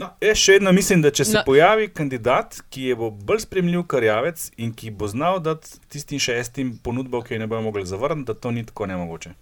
No, 0.02 0.08
jaz 0.20 0.40
še 0.42 0.56
vedno 0.58 0.72
mislim, 0.74 1.02
da 1.04 1.10
če 1.14 1.24
se 1.24 1.36
no. 1.38 1.44
pojavi 1.46 1.88
kandidat, 1.94 2.58
ki 2.72 2.90
je 2.90 2.96
bolj 2.98 3.44
spremljiv 3.44 3.86
kot 3.90 4.04
javec 4.06 4.48
in 4.58 4.72
ki 4.74 4.90
bo 4.90 5.08
znal 5.10 5.40
dati 5.42 5.78
tistim 5.92 6.20
šestim 6.22 6.74
ponudbo, 6.82 7.22
ki 7.22 7.36
jo 7.36 7.42
ne 7.44 7.48
bomo 7.50 7.70
mogli 7.70 7.86
zavrniti, 7.86 8.32
da 8.32 8.34
to 8.34 8.50
ni 8.50 8.66
tako 8.66 8.88
nemogoče. 8.90 9.34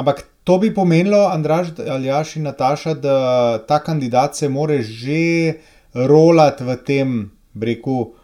Ampak 0.00 0.24
to 0.44 0.58
bi 0.58 0.72
pomenilo, 0.74 1.26
Andraž, 1.30 1.74
Aljaš 1.78 2.36
in 2.36 2.48
Nataša, 2.48 2.94
da 2.94 3.16
ta 3.68 3.78
kandidat 3.82 4.36
se 4.36 4.48
more 4.48 4.82
že 4.82 5.60
rolati 5.94 6.64
v 6.64 6.76
tem, 6.86 7.14
breku, 7.54 8.14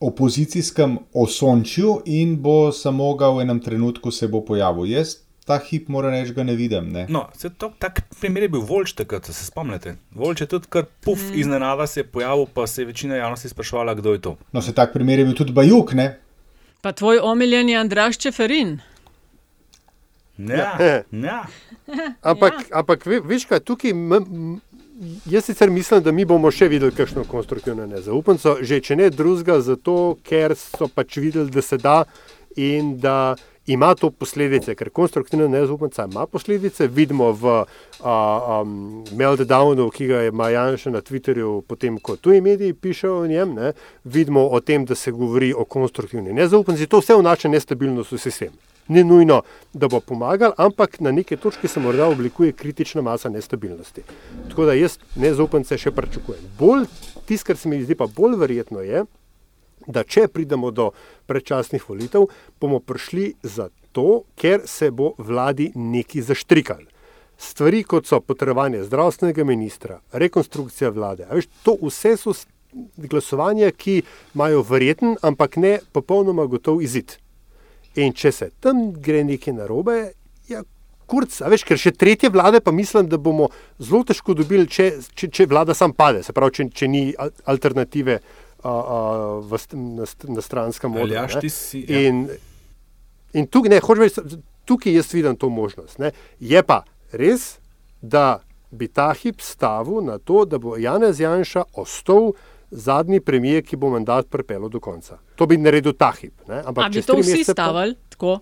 opozicijskem 0.00 0.98
osončju 1.14 2.02
in 2.06 2.36
bo 2.42 2.72
samo 2.72 3.14
ga 3.18 3.30
v 3.34 3.42
enem 3.42 3.60
trenutku 3.60 4.10
se 4.10 4.28
bo 4.28 4.44
pojavil. 4.44 4.86
Jaz 4.86 5.16
ta 5.48 5.56
hip 5.64 5.88
moram 5.88 6.12
reči, 6.12 6.34
ga 6.36 6.44
ne 6.44 6.54
vidim. 6.56 6.90
Ne? 6.92 7.06
No, 7.08 7.24
se 7.36 7.48
to, 7.50 7.70
tak 7.80 8.02
primer 8.20 8.44
je 8.44 8.50
bil 8.52 8.64
Volč, 8.68 8.92
takrat 8.98 9.24
se 9.24 9.44
spomnite. 9.46 9.96
Volč 10.12 10.44
je 10.44 10.48
tudi 10.50 10.68
kar 10.68 10.84
puf, 11.04 11.22
mm. 11.30 11.40
iznenada 11.40 11.86
se 11.88 12.02
je 12.02 12.04
pojavil, 12.04 12.46
pa 12.54 12.66
se 12.66 12.82
je 12.82 12.90
večina 12.92 13.16
javnosti 13.16 13.48
sprašvala, 13.48 13.94
kdo 13.96 14.12
je 14.12 14.20
to. 14.28 14.36
No, 14.52 14.62
se 14.62 14.76
tak 14.76 14.92
primer 14.92 15.18
je 15.18 15.24
bil 15.30 15.34
tudi 15.38 15.56
Bajuk, 15.56 15.96
ne? 15.96 16.18
Pa 16.84 16.92
tvoj 16.92 17.24
omiljen 17.24 17.68
je 17.68 17.80
Andraš 17.80 18.18
Čeferin. 18.18 18.78
Ja, 20.38 21.02
ja. 21.10 21.42
ampak, 22.30 22.52
ja. 22.52 22.78
ampak 22.78 23.06
veš 23.06 23.48
kaj, 23.50 23.64
tukaj. 23.66 23.96
Jaz 25.30 25.44
sicer 25.44 25.70
mislim, 25.70 26.02
da 26.02 26.12
mi 26.12 26.24
bomo 26.26 26.50
še 26.50 26.66
videli 26.68 26.94
kakšno 26.94 27.22
konstruktivno 27.30 27.86
nezaupnico, 27.86 28.56
že 28.66 28.80
če 28.82 28.96
ne 28.98 29.10
drugega, 29.14 29.60
zato 29.62 30.18
ker 30.26 30.56
so 30.58 30.88
pač 30.90 31.20
videli, 31.22 31.50
da 31.54 31.62
se 31.62 31.78
da 31.78 32.02
in 32.58 32.96
da 32.98 33.36
ima 33.68 33.94
to 33.94 34.10
posledice, 34.10 34.74
ker 34.74 34.90
konstruktivna 34.90 35.48
nezaupnica 35.48 36.08
ima 36.10 36.26
posledice. 36.26 36.88
Vidimo 36.88 37.32
v 37.32 37.52
uh, 37.60 38.06
um, 38.06 39.04
Meltdownu, 39.12 39.90
ki 39.90 40.06
ga 40.06 40.22
ima 40.28 40.48
Janša 40.50 40.90
na 40.90 41.00
Twitterju, 41.00 41.62
potem 41.68 41.98
ko 42.00 42.16
tuji 42.16 42.40
mediji 42.40 42.72
pišejo 42.74 43.20
o 43.22 43.26
njem, 43.26 43.54
ne? 43.54 43.72
vidimo 44.04 44.48
o 44.48 44.60
tem, 44.60 44.84
da 44.84 44.94
se 44.94 45.12
govori 45.12 45.52
o 45.54 45.64
konstruktivni 45.64 46.32
nezaupnici. 46.32 46.86
To 46.86 47.02
vse 47.04 47.20
vnaša 47.20 47.48
nestabilnost 47.48 48.12
v 48.12 48.18
sistem 48.18 48.56
ni 48.88 49.04
nujno, 49.04 49.42
da 49.72 49.88
bo 49.88 50.00
pomagal, 50.00 50.52
ampak 50.56 51.00
na 51.00 51.12
neki 51.12 51.36
točki 51.36 51.68
se 51.68 51.80
morda 51.80 52.08
oblikuje 52.08 52.52
kritična 52.52 53.02
masa 53.02 53.28
nestabilnosti. 53.28 54.02
Tako 54.48 54.64
da 54.64 54.72
jaz 54.72 54.98
nezaupance 55.16 55.78
še 55.78 55.90
pričakujem. 55.90 56.42
Bolj 56.58 56.86
tisto, 57.26 57.46
kar 57.46 57.56
se 57.56 57.68
mi 57.68 57.82
zdi 57.84 57.94
pa 57.94 58.06
bolj 58.06 58.38
verjetno, 58.40 58.80
je, 58.80 59.04
da 59.88 60.04
če 60.04 60.28
pridemo 60.28 60.70
do 60.70 60.90
predčasnih 61.26 61.88
volitev, 61.88 62.28
bomo 62.60 62.80
prišli 62.80 63.32
zato, 63.42 64.22
ker 64.36 64.68
se 64.68 64.90
bo 64.92 65.14
vladi 65.18 65.72
neki 65.74 66.22
zaštrikal. 66.22 66.84
Stvari, 67.38 67.84
kot 67.86 68.06
so 68.06 68.18
potrebovanje 68.20 68.82
zdravstvenega 68.84 69.44
ministra, 69.46 70.00
rekonstrukcija 70.12 70.90
vlade, 70.90 71.26
veš, 71.30 71.46
to 71.62 71.76
vse 71.82 72.16
so 72.18 72.34
glasovanja, 72.96 73.70
ki 73.70 74.02
imajo 74.34 74.64
verjeten, 74.66 75.16
ampak 75.22 75.56
ne 75.56 75.78
popolnoma 75.92 76.46
gotov 76.50 76.82
izid. 76.82 77.16
In 77.96 78.12
če 78.12 78.32
se 78.34 78.50
tam 78.60 78.90
gre 78.92 79.22
nekaj 79.26 79.54
narobe, 79.54 79.96
ja, 80.50 80.64
kurc, 81.08 81.38
veš, 81.50 81.64
ker 81.64 81.80
še 81.80 81.94
tretje 81.96 82.30
vlade, 82.32 82.60
pa 82.60 82.74
mislim, 82.74 83.08
da 83.08 83.18
bomo 83.18 83.48
zelo 83.78 84.02
težko 84.06 84.36
dobili, 84.36 84.68
če, 84.68 84.90
če, 85.14 85.30
če 85.32 85.48
vlada 85.50 85.74
sam 85.74 85.94
pade, 85.96 86.22
se 86.26 86.34
pravi, 86.36 86.58
če, 86.58 86.68
če 86.74 86.90
ni 86.90 87.02
alternative 87.48 88.18
a, 88.62 88.70
a, 88.70 88.98
v, 89.40 89.58
na, 89.72 90.06
na 90.34 90.42
stranskem 90.42 90.90
modelu. 90.90 91.14
Ja. 91.14 91.40
In, 91.86 92.26
in 93.32 93.46
tukaj, 93.46 93.70
ne, 93.70 93.80
reči, 93.80 94.40
tukaj 94.68 94.94
jaz 94.98 95.14
vidim 95.14 95.36
to 95.36 95.48
možnost. 95.48 95.98
Ne. 95.98 96.12
Je 96.40 96.62
pa 96.62 96.82
res, 97.12 97.56
da 98.02 98.40
bi 98.70 98.88
ta 98.88 99.12
hip 99.16 99.40
stavil 99.40 100.02
na 100.04 100.18
to, 100.18 100.44
da 100.44 100.58
bo 100.58 100.76
Janez 100.76 101.20
Janša 101.20 101.64
ostal 101.74 102.32
zadnji 102.70 103.20
premijer, 103.20 103.62
ki 103.64 103.76
bo 103.76 103.88
mandat 103.90 104.28
pripeljal 104.28 104.68
do 104.68 104.80
konca. 104.80 105.16
To 105.36 105.46
bi 105.46 105.56
naredil 105.56 105.94
ta 105.96 106.10
hip. 106.12 106.34
Ampak 106.48 106.92
če 106.92 107.02
to 107.06 107.16
vsi 107.22 107.44
stavili 107.48 107.96
tako. 108.12 108.38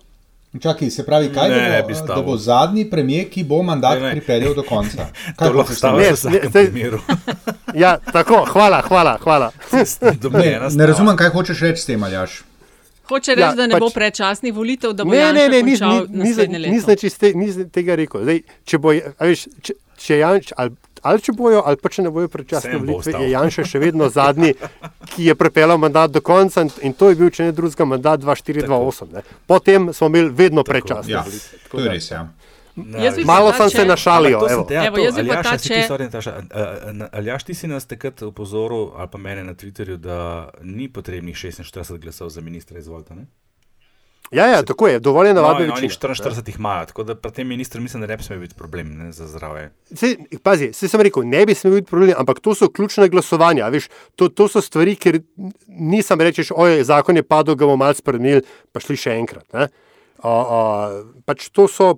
Čakaj, 0.61 0.89
se 0.89 1.05
pravi, 1.05 1.29
kaj 1.33 1.49
ne, 1.49 1.83
bo, 1.87 1.95
da 2.07 2.21
bo 2.21 2.37
zadnji 2.37 2.89
premijer, 2.89 3.29
ki 3.29 3.43
bo 3.43 3.61
mandat 3.63 3.99
pripeljal 4.11 4.53
do 4.55 4.63
konca? 4.63 5.07
Kaj 5.39 5.53
lahko 5.53 5.73
v 5.73 6.51
tem 6.51 6.71
primeru? 6.71 6.99
ja, 7.83 7.97
tako, 8.13 8.45
hvala, 8.49 8.81
hvala. 8.87 9.17
hvala. 9.23 9.51
ne, 10.31 10.59
ne 10.75 10.87
razumem, 10.87 11.17
kaj 11.17 11.29
hočeš 11.35 11.61
reči 11.61 11.81
s 11.81 11.89
tem, 11.89 12.03
Aljaš. 12.03 12.41
Hoče 13.09 13.35
reči, 13.35 13.41
ja, 13.41 13.53
da 13.55 13.67
ne 13.67 13.77
pač, 13.77 13.81
bo 13.81 13.89
predčasnih 13.93 14.53
volitev, 14.53 14.93
da 14.93 15.05
bo 15.05 15.11
ne, 15.11 15.33
ne, 15.33 15.47
ne, 15.49 15.61
nisem 15.63 16.51
ni, 16.51 17.45
ni, 17.45 17.69
tega 17.71 17.95
rekel. 17.95 18.25
Zdaj, 18.27 18.41
če 18.67 18.79
bo, 18.83 18.95
veš, 19.23 19.47
če, 19.63 19.77
če 20.03 20.19
Janš, 20.23 20.51
ali 20.57 20.75
ali 21.07 21.23
če 21.23 21.33
bojo, 21.37 21.61
ali 21.65 21.79
pa 21.81 21.91
če 21.93 22.05
ne 22.05 22.11
bojo 22.13 22.29
predčasne 22.31 22.77
volitve, 22.77 23.13
je 23.23 23.29
Janša 23.31 23.65
še 23.71 23.81
vedno 23.83 24.09
zadnji, 24.13 24.53
ki 25.13 25.29
je 25.29 25.35
prepeljal 25.39 25.79
mandat 25.81 26.13
do 26.15 26.21
konca 26.21 26.65
in 26.85 26.95
to 26.97 27.11
je 27.11 27.19
bil, 27.19 27.31
če 27.33 27.49
ne 27.49 27.55
drugega, 27.55 27.87
mandat 27.87 28.25
2-4-2-8. 28.25 29.21
Potem 29.47 29.93
smo 29.93 30.11
imeli 30.11 30.33
vedno 30.35 30.65
predčasne 30.67 31.13
ja, 31.13 31.23
volitve. 31.27 31.63
To 31.71 31.83
je 31.83 31.95
res, 31.95 32.11
ja. 32.11 32.27
Ne, 32.77 33.09
Malo 33.25 33.53
sem 33.57 33.69
se 33.73 33.85
našalil. 33.85 34.37
Aljaš, 37.11 37.43
ti 37.43 37.53
si 37.57 37.67
nas 37.67 37.89
takrat 37.89 38.21
upozoril, 38.21 38.91
ali 38.95 39.09
pa 39.11 39.17
mene 39.17 39.43
na 39.43 39.55
Twitterju, 39.57 39.97
da 39.97 40.49
ni 40.61 40.85
potrebnih 40.93 41.35
46 41.35 41.97
glasov 41.97 42.29
za 42.29 42.41
ministra 42.41 42.77
izvolite. 42.77 43.17
Ja, 44.31 44.45
ja, 44.45 44.63
tako 44.63 44.87
je, 44.87 44.99
dovolj 44.99 45.27
je 45.27 45.33
navadno. 45.33 45.67
No, 45.67 45.73
oni 45.77 45.89
44 45.89 46.47
jih 46.47 46.55
imajo, 46.59 46.85
tako 46.85 47.03
da 47.03 47.15
pri 47.15 47.31
tem 47.31 47.47
ministru 47.47 47.81
mislim, 47.81 48.01
da 48.01 48.07
ne 48.07 48.17
bi 48.17 48.23
smel 48.23 48.39
biti 48.39 48.55
problem 48.55 48.89
ne, 48.97 49.11
za 49.11 49.27
zdravje. 49.27 49.69
Se, 49.95 50.15
pazi, 50.43 50.73
se 50.73 50.87
sem 50.87 51.01
rekel, 51.01 51.23
ne 51.23 51.45
bi 51.45 51.55
smel 51.55 51.77
biti 51.79 51.87
problem, 51.89 52.13
ampak 52.17 52.39
to 52.43 52.55
so 52.55 52.69
ključne 52.69 53.07
glasovanja. 53.09 53.69
Veš, 53.71 53.87
to, 54.15 54.27
to 54.29 54.47
so 54.51 54.61
stvari, 54.61 54.95
ker 54.95 55.21
nisem 55.67 56.21
rečeš, 56.21 56.51
oj, 56.55 56.83
zakon 56.83 57.15
je 57.15 57.23
padel, 57.23 57.55
ga 57.55 57.65
bomo 57.65 57.79
malce 57.85 58.03
spremenili, 58.03 58.43
pa 58.71 58.83
šli 58.83 58.99
še 58.99 59.15
enkrat. 59.21 59.47
O, 60.23 60.33
o, 60.33 60.61
pač 61.25 61.47
to 61.55 61.69
so 61.71 61.93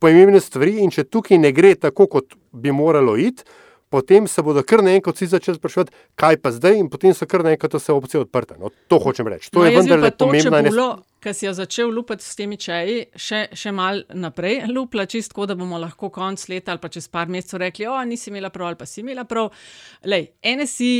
pomembne 0.00 0.40
stvari 0.40 0.78
in 0.84 0.92
če 0.92 1.06
tukaj 1.08 1.40
ne 1.40 1.52
gre 1.56 1.72
tako, 1.80 2.10
kot 2.12 2.36
bi 2.52 2.72
moralo 2.76 3.16
iti, 3.20 3.46
potem 3.90 4.26
se 4.30 4.42
bodo 4.42 4.62
kar 4.62 4.84
naenkrat 4.86 5.18
vsi 5.18 5.26
začeli 5.34 5.58
sprašovati, 5.58 5.92
kaj 6.14 6.38
pa 6.40 6.52
zdaj, 6.54 6.78
in 6.78 6.88
potem 6.90 7.14
so 7.14 7.26
kar 7.26 7.42
naenkrat 7.44 7.74
vse 7.74 7.92
opcije 7.92 8.22
odprte. 8.22 8.56
No, 8.60 8.70
to 8.88 9.00
hočem 9.02 9.28
reči. 9.28 9.50
To 9.50 9.60
no, 9.60 9.66
je 9.66 9.76
vendar 9.76 10.02
le 10.04 10.12
pomembno. 10.14 10.62
Ne... 10.62 10.90
Ker 11.20 11.34
si 11.36 11.44
jo 11.44 11.52
začel 11.52 11.90
lupati 11.92 12.24
s 12.24 12.38
temi 12.38 12.56
čaji, 12.56 13.10
še, 13.18 13.42
še 13.52 13.72
mal 13.76 14.04
naprej, 14.16 14.62
lupla 14.70 15.04
čistko, 15.10 15.44
da 15.50 15.58
bomo 15.58 15.76
lahko 15.82 16.08
konc 16.14 16.46
leta 16.48 16.72
ali 16.72 16.80
pa 16.80 16.88
čez 16.88 17.10
par 17.12 17.28
mesecev 17.28 17.60
rekli: 17.60 17.88
O, 17.90 17.98
nisi 18.08 18.30
imela 18.30 18.48
prav 18.54 18.70
ali 18.70 18.80
pa 18.80 18.88
si 18.88 19.02
imela 19.02 19.26
prav. 19.28 19.50
Lej, 20.08 20.30
NSI 20.46 20.92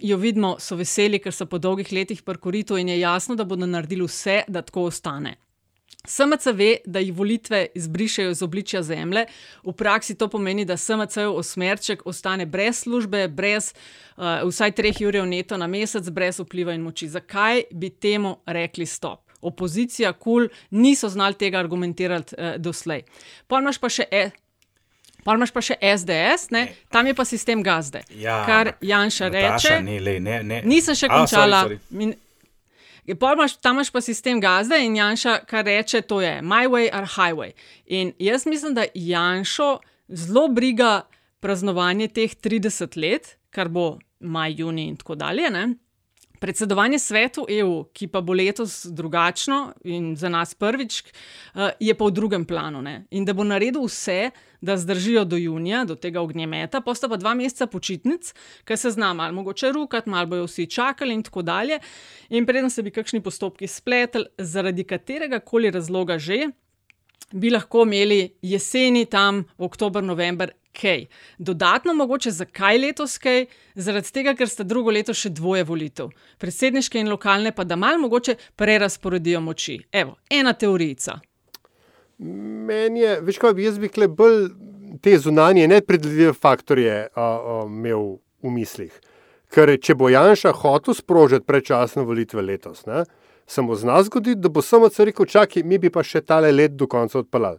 jo 0.00 0.16
vidimo, 0.16 0.56
so 0.58 0.80
veseli, 0.80 1.20
ker 1.20 1.34
so 1.36 1.46
po 1.46 1.60
dolgih 1.60 1.92
letih 1.92 2.24
parkoritu 2.24 2.80
in 2.80 2.88
je 2.88 2.98
jasno, 3.02 3.36
da 3.36 3.44
bodo 3.44 3.68
naredili 3.68 4.08
vse, 4.08 4.40
da 4.48 4.64
tako 4.64 4.88
ostane. 4.88 5.36
SMC 6.06 6.46
ve, 6.54 6.76
da 6.84 6.98
jih 6.98 7.14
volitve 7.14 7.66
izbrišajo 7.74 8.30
iz 8.30 8.42
obličja 8.42 8.82
zemlje, 8.82 9.26
v 9.64 9.72
praksi 9.72 10.14
to 10.14 10.28
pomeni, 10.28 10.64
da 10.64 10.76
SMC-ov 10.76 11.36
osmerček 11.36 12.06
ostane 12.06 12.46
brez 12.46 12.82
službe, 12.84 13.28
brez 13.28 13.72
uh, 14.16 14.48
vsaj 14.48 14.72
treh 14.72 14.96
ur 15.06 15.20
neto 15.28 15.56
na 15.56 15.66
mesec, 15.66 16.08
brez 16.08 16.40
vpliva 16.40 16.72
in 16.74 16.82
moči. 16.82 17.08
Zakaj 17.08 17.62
bi 17.70 17.90
temu 17.90 18.36
rekli 18.46 18.86
stop? 18.86 19.20
Opozicija, 19.40 20.12
kul, 20.12 20.48
cool, 20.48 20.48
niso 20.70 21.08
znali 21.08 21.34
tega 21.34 21.58
argumentirati 21.58 22.34
uh, 22.34 22.54
doslej. 22.56 23.04
Pojmaš 23.46 23.78
pa 23.78 23.88
še. 23.88 24.08
E 24.10 24.30
Pa 25.24 25.34
imaš 25.36 25.50
pa 25.52 25.60
še 25.60 25.76
SDS, 25.76 26.48
ne? 26.54 26.62
tam 26.88 27.06
je 27.06 27.12
pa 27.12 27.24
sistem 27.28 27.60
gazde. 27.62 28.00
Ja, 28.16 28.40
kar 28.48 28.72
Janša 28.80 29.28
reče. 29.28 29.74
Ne, 29.84 30.00
ne, 30.00 30.14
ne, 30.20 30.38
ne. 30.42 30.60
Nisem 30.64 30.96
še 30.96 31.10
končala. 31.12 31.58
A, 31.60 31.68
sorry, 31.68 31.80
sorry. 31.90 32.14
Imaš, 33.06 33.56
tam 33.56 33.76
imaš 33.76 33.90
pa 33.90 34.00
sistem 34.00 34.40
gazde 34.40 34.78
in 34.84 34.96
Janša, 34.96 35.38
kar 35.46 35.64
reče, 35.64 36.00
to 36.02 36.20
je 36.20 36.40
my 36.42 36.66
way 36.68 36.90
or 36.92 37.06
highway. 37.06 37.52
In 37.86 38.12
jaz 38.18 38.46
mislim, 38.46 38.74
da 38.74 38.84
Janšo 38.94 39.78
zelo 40.08 40.48
briga 40.48 41.02
praznovanje 41.40 42.08
teh 42.08 42.34
30 42.34 42.96
let, 43.00 43.36
kar 43.50 43.68
bo 43.68 43.98
maj, 44.20 44.54
juni 44.58 44.88
in 44.88 44.96
tako 44.96 45.14
dalje. 45.14 45.50
Ne? 45.50 45.68
Predsedovanje 46.40 46.98
svetu 46.98 47.46
EU, 47.48 47.84
ki 47.92 48.08
pa 48.08 48.20
bo 48.20 48.32
letos 48.32 48.86
drugačno 48.86 49.72
in 49.84 50.14
za 50.16 50.28
nas 50.28 50.54
prvič, 50.54 51.02
eh, 51.04 51.70
je 51.80 51.94
pa 51.94 52.04
v 52.04 52.10
drugem 52.10 52.44
planu. 52.44 52.82
Ne? 52.82 53.04
In 53.10 53.24
da 53.24 53.32
bo 53.32 53.44
naredil 53.44 53.84
vse, 53.84 54.30
da 54.60 54.76
zdržijo 54.76 55.24
do 55.24 55.36
junija, 55.36 55.84
do 55.84 55.94
tega 55.94 56.20
ognjemeta, 56.20 56.80
posta 56.80 57.08
pa 57.08 57.16
dva 57.16 57.34
meseca 57.34 57.66
počitnic, 57.66 58.32
ker 58.64 58.78
se 58.78 58.90
zna 58.90 59.12
malo 59.14 59.32
mogoče 59.32 59.72
rukati, 59.72 60.10
malo 60.10 60.26
bojo 60.26 60.46
vsi 60.48 60.66
čakali 60.66 61.14
in 61.14 61.22
tako 61.22 61.42
dalje. 61.42 61.78
In 62.28 62.46
preden 62.46 62.70
se 62.70 62.82
bi 62.82 62.90
kakšni 62.90 63.22
postopki 63.22 63.66
spletli, 63.66 64.24
zaradi 64.38 64.84
katerega 64.84 65.40
koli 65.40 65.70
razloga 65.70 66.18
že, 66.18 66.48
bi 67.32 67.50
lahko 67.50 67.82
imeli 67.86 68.34
jeseni 68.42 69.04
tam, 69.06 69.44
oktober, 69.58 70.02
november, 70.02 70.50
kaj. 70.80 71.06
Dodatno 71.38 71.94
mogoče 71.94 72.30
zakaj 72.30 72.78
letos 72.78 73.18
kaj? 73.18 73.46
Zaradi 73.74 74.12
tega, 74.12 74.34
ker 74.34 74.48
sta 74.48 74.64
drugo 74.64 74.90
leto 74.90 75.14
še 75.14 75.30
dvoje 75.30 75.64
volitev, 75.64 76.10
predsedniške 76.38 77.00
in 77.00 77.10
lokalne, 77.10 77.52
pa 77.52 77.64
da 77.64 77.76
malo 77.76 77.98
mogoče 77.98 78.36
prerasporedijo 78.56 79.40
moči. 79.40 79.80
Evo, 79.92 80.16
ena 80.30 80.52
teorijica. 80.52 81.20
Meni 82.20 83.00
je, 83.00 83.14
veš, 83.24 83.38
kaj 83.40 83.54
bi 83.56 83.64
jaz 83.64 83.78
bi 83.80 83.88
kle 83.88 84.08
bolj 84.08 84.50
te 85.00 85.14
zunanje 85.18 85.68
nepredvidljive 85.68 86.34
faktorje 86.36 87.08
a, 87.14 87.22
a, 87.22 87.62
imel 87.66 88.18
v 88.42 88.52
mislih. 88.52 88.92
Ker 89.50 89.72
če 89.82 89.96
bo 89.98 90.10
Janša 90.12 90.52
hotel 90.60 90.94
sprožiti 90.94 91.46
predčasne 91.46 92.04
volitve 92.06 92.42
letos, 92.42 92.84
se 93.46 93.62
mu 93.62 93.74
zna 93.74 94.02
zgoditi, 94.02 94.38
da 94.40 94.48
bo 94.48 94.62
samo 94.62 94.90
rekel: 94.98 95.26
čakaj, 95.26 95.62
mi 95.62 95.78
bi 95.78 95.90
pa 95.90 96.04
še 96.06 96.20
tale 96.20 96.52
let 96.52 96.76
do 96.76 96.86
konca 96.86 97.18
odpeljali. 97.18 97.58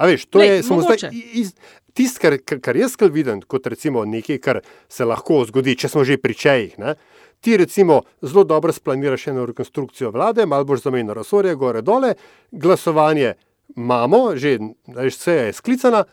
A 0.00 0.06
veš, 0.08 0.24
to 0.26 0.40
Lej, 0.40 0.48
je 0.48 0.62
samo 0.62 0.82
zdaj. 0.82 1.10
iz- 1.12 1.54
Tisto, 1.92 2.22
kar, 2.24 2.38
kar, 2.40 2.58
kar 2.60 2.76
jaz 2.76 2.94
skrbim 2.96 3.12
vidim, 3.14 3.40
kot 3.44 3.66
recimo 3.68 4.04
nekaj, 4.08 4.38
kar 4.40 4.60
se 4.88 5.04
lahko 5.04 5.42
zgodi, 5.44 5.76
če 5.76 5.90
smo 5.92 6.04
že 6.08 6.16
pri 6.16 6.34
čejih. 6.34 6.78
Ne? 6.80 6.94
Ti, 7.40 7.56
recimo, 7.60 7.98
zelo 8.24 8.44
dobro 8.48 8.72
splaniraš 8.72 9.26
eno 9.28 9.44
rekonstrukcijo 9.46 10.10
vlade, 10.10 10.46
malo 10.46 10.64
boš 10.64 10.86
zamenjal 10.86 11.18
resorje, 11.20 11.52
gore 11.54 11.82
dole, 11.82 12.14
glasovanje 12.50 13.34
imamo, 13.76 14.36
že 14.36 14.58
veš, 14.88 15.16
seja 15.16 15.46
je 15.48 15.56
sklicana, 15.56 16.04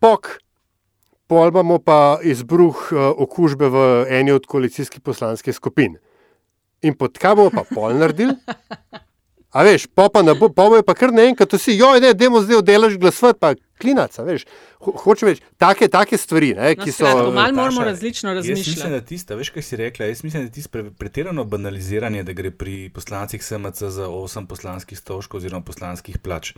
pok, 0.00 0.38
pol 1.26 1.48
imamo 1.48 1.78
pa 1.78 2.18
izbruh 2.22 2.76
uh, 2.92 3.12
okužbe 3.16 3.68
v 3.68 3.78
eni 4.20 4.32
od 4.32 4.46
koalicijskih 4.46 5.00
poslanskih 5.00 5.54
skupin. 5.54 5.98
In 6.82 6.94
pod 6.94 7.18
kaj 7.18 7.34
bomo 7.34 7.50
pa 7.50 7.66
pol 7.66 7.96
naredili? 7.98 8.36
A 9.50 9.64
veš, 9.64 9.88
pa 9.88 10.08
pa 10.12 10.22
ne 10.22 10.34
bo, 10.36 10.52
pa 10.52 10.68
bo 10.68 10.78
pa 10.84 10.94
kar 10.94 11.12
naenkrat 11.12 11.52
vsi, 11.56 11.78
joj, 11.78 12.00
ne, 12.04 12.12
demo 12.14 12.40
zdaj 12.44 12.60
oddelaš 12.60 12.98
glasovati, 13.00 13.40
pa 13.40 13.54
klinac, 13.78 14.18
a 14.18 14.22
veš. 14.22 14.44
Ho, 14.80 14.92
hočem 14.98 15.28
reči, 15.28 15.42
take, 15.56 15.88
take 15.88 16.14
stvari, 16.14 16.52
ne, 16.52 16.74
No, 16.74 16.84
ki 16.84 16.92
so. 16.92 17.04
malo 17.04 17.30
moramo 17.30 17.62
Taša, 17.72 17.84
različno 17.84 18.30
Jaz 18.30 18.44
mislim, 18.44 18.56
razmišljati. 18.56 18.90
da 18.90 19.00
tiste, 19.02 19.34
veš, 19.34 19.50
kaj 19.50 19.62
si 19.62 19.76
rekla, 19.76 20.06
jaz 20.06 20.24
mislim, 20.24 20.44
da 20.44 20.50
tisto 20.50 20.70
pre- 20.70 20.90
pretirano 20.92 21.44
banaliziranje, 21.46 22.22
da 22.22 22.32
gre 22.32 22.50
pri 22.50 22.90
poslancih 22.90 23.40
SMC 23.40 23.82
za 23.84 24.06
8 24.08 24.46
poslanskih 24.46 24.98
stroškov 24.98 25.38
oziroma 25.38 25.62
poslanskih 25.62 26.18
plač. 26.18 26.52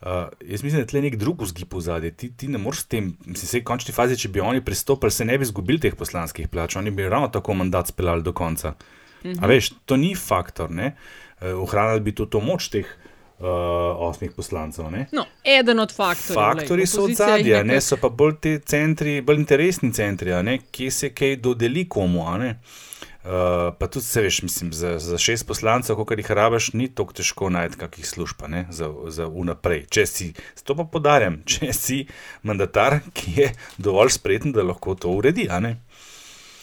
Uh, 0.00 0.08
jaz 0.42 0.62
mislim, 0.62 0.80
da 0.80 0.86
tle 0.86 1.00
nek 1.00 1.16
drug 1.16 1.42
vzgib 1.42 1.70
v 1.70 1.80
zadnje. 1.80 2.10
Ti, 2.12 2.32
ti 2.32 2.48
ne 2.48 2.58
moreš 2.58 2.80
s 2.80 2.86
tem, 2.86 3.04
mislim, 3.22 3.46
se 3.46 3.60
v 3.60 3.64
končni 3.64 3.94
fazi, 3.94 4.16
če 4.16 4.28
bi 4.28 4.40
oni 4.40 4.58
pristopili, 4.60 5.10
se 5.10 5.24
ne 5.24 5.38
bi 5.38 5.42
izgubili 5.42 5.78
teh 5.78 5.94
poslanskih 5.94 6.48
plač, 6.48 6.74
oni 6.74 6.90
bi 6.90 7.06
ravno 7.06 7.28
tako 7.28 7.54
mandat 7.54 7.86
speljali 7.88 8.22
do 8.22 8.32
konca. 8.32 8.74
Mhm. 9.22 9.38
A 9.38 9.46
veš, 9.46 9.72
to 9.84 9.94
ni 9.96 10.16
faktor, 10.16 10.70
ne? 10.70 10.96
Uh, 11.38 11.62
ohranili 11.62 12.00
bi 12.00 12.12
tudi 12.12 12.30
to 12.30 12.40
moč 12.40 12.66
teh 12.68 12.86
uh, 13.42 14.08
osmih 14.08 14.30
poslancev, 14.36 14.90
ne? 14.90 15.06
No, 15.12 15.26
eden 15.44 15.80
od 15.80 15.94
faktorjev. 15.96 16.42
Faktori 16.42 16.86
so 16.86 17.04
od 17.04 17.14
zadja, 17.18 17.62
ne 17.62 17.80
so 17.80 17.98
pa 18.00 18.08
bolj 18.08 18.38
ti 18.40 18.54
centri, 18.66 19.20
bolj 19.20 19.42
interesni 19.42 19.92
centri, 19.92 20.32
a 20.32 20.42
ne, 20.42 20.58
kje 20.70 20.90
se 20.90 21.10
kaj 21.14 21.36
dodeli 21.42 21.88
komu. 21.88 22.22
Uh, 22.22 23.70
pa 23.78 23.86
tudi, 23.86 24.04
se 24.04 24.22
veš, 24.22 24.42
mislim, 24.42 24.72
za, 24.72 24.96
za 24.98 25.18
šest 25.18 25.46
poslancev, 25.46 25.96
kot 25.96 26.18
jih 26.18 26.30
rabiš, 26.30 26.72
ni 26.72 26.88
tako 26.88 27.14
težko 27.18 27.50
najti 27.50 27.78
kakih 27.78 28.06
služb 28.06 28.42
ne, 28.48 28.66
za, 28.70 28.90
za 29.06 29.26
unaprej. 29.26 29.86
Če 29.90 30.06
si, 30.06 30.32
to 30.64 30.74
pa 30.78 30.84
podarjam, 30.84 31.42
če 31.50 31.72
si 31.72 32.00
mandatar, 32.42 33.00
ki 33.14 33.36
je 33.36 33.52
dovolj 33.78 34.16
spreten, 34.18 34.54
da 34.54 34.66
lahko 34.66 34.94
to 34.94 35.14
uredi. 35.18 35.48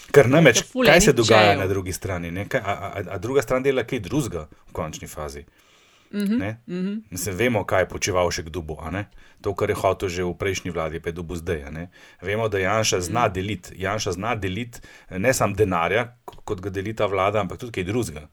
Ker 0.09 0.27
namreč, 0.27 0.63
ful 0.65 0.87
kaj 0.89 1.03
se 1.05 1.13
dogaja 1.13 1.55
na 1.59 1.67
drugi 1.69 1.93
strani? 1.93 2.31
ne? 2.31 2.47
Kaj, 2.49 2.61
a, 2.65 2.75
a, 2.89 3.01
a 3.15 3.17
druga 3.21 3.43
stran 3.45 3.63
dela 3.63 3.83
kaj 3.85 4.01
drugega 4.07 4.47
v 4.49 4.75
končni 4.75 5.07
fazi. 5.07 5.45
Mhm, 6.13 6.37
Ne? 6.37 6.57
mhm. 6.67 6.93
Mislim, 7.09 7.35
vemo, 7.35 7.63
kaj 7.63 7.81
je 7.81 7.89
počeval 7.89 8.31
še 8.31 8.43
kdo 8.43 8.61
bo. 8.61 8.77
To, 9.41 9.53
kar 9.55 9.69
je 9.69 9.75
hotel 9.75 10.09
že 10.09 10.23
v 10.23 10.33
prejšnji 10.33 10.71
vladi, 10.71 10.99
pa 10.99 11.09
je 11.09 11.13
dobil 11.13 11.37
zdaj. 11.37 11.87
Vemo, 12.21 12.49
da 12.49 12.59
Janša 12.59 13.01
zna 13.01 13.29
deliti. 13.29 13.77
Janša 13.77 14.11
zna 14.11 14.35
deliti 14.35 14.81
ne 15.09 15.33
samo 15.33 15.55
denarja, 15.55 16.17
kot 16.25 16.61
ga 16.61 16.69
deli 16.69 16.93
ta 16.93 17.05
vlada, 17.05 17.39
ampak 17.39 17.59
tudi 17.59 17.71
kaj 17.71 17.83
drugega. 17.83 18.27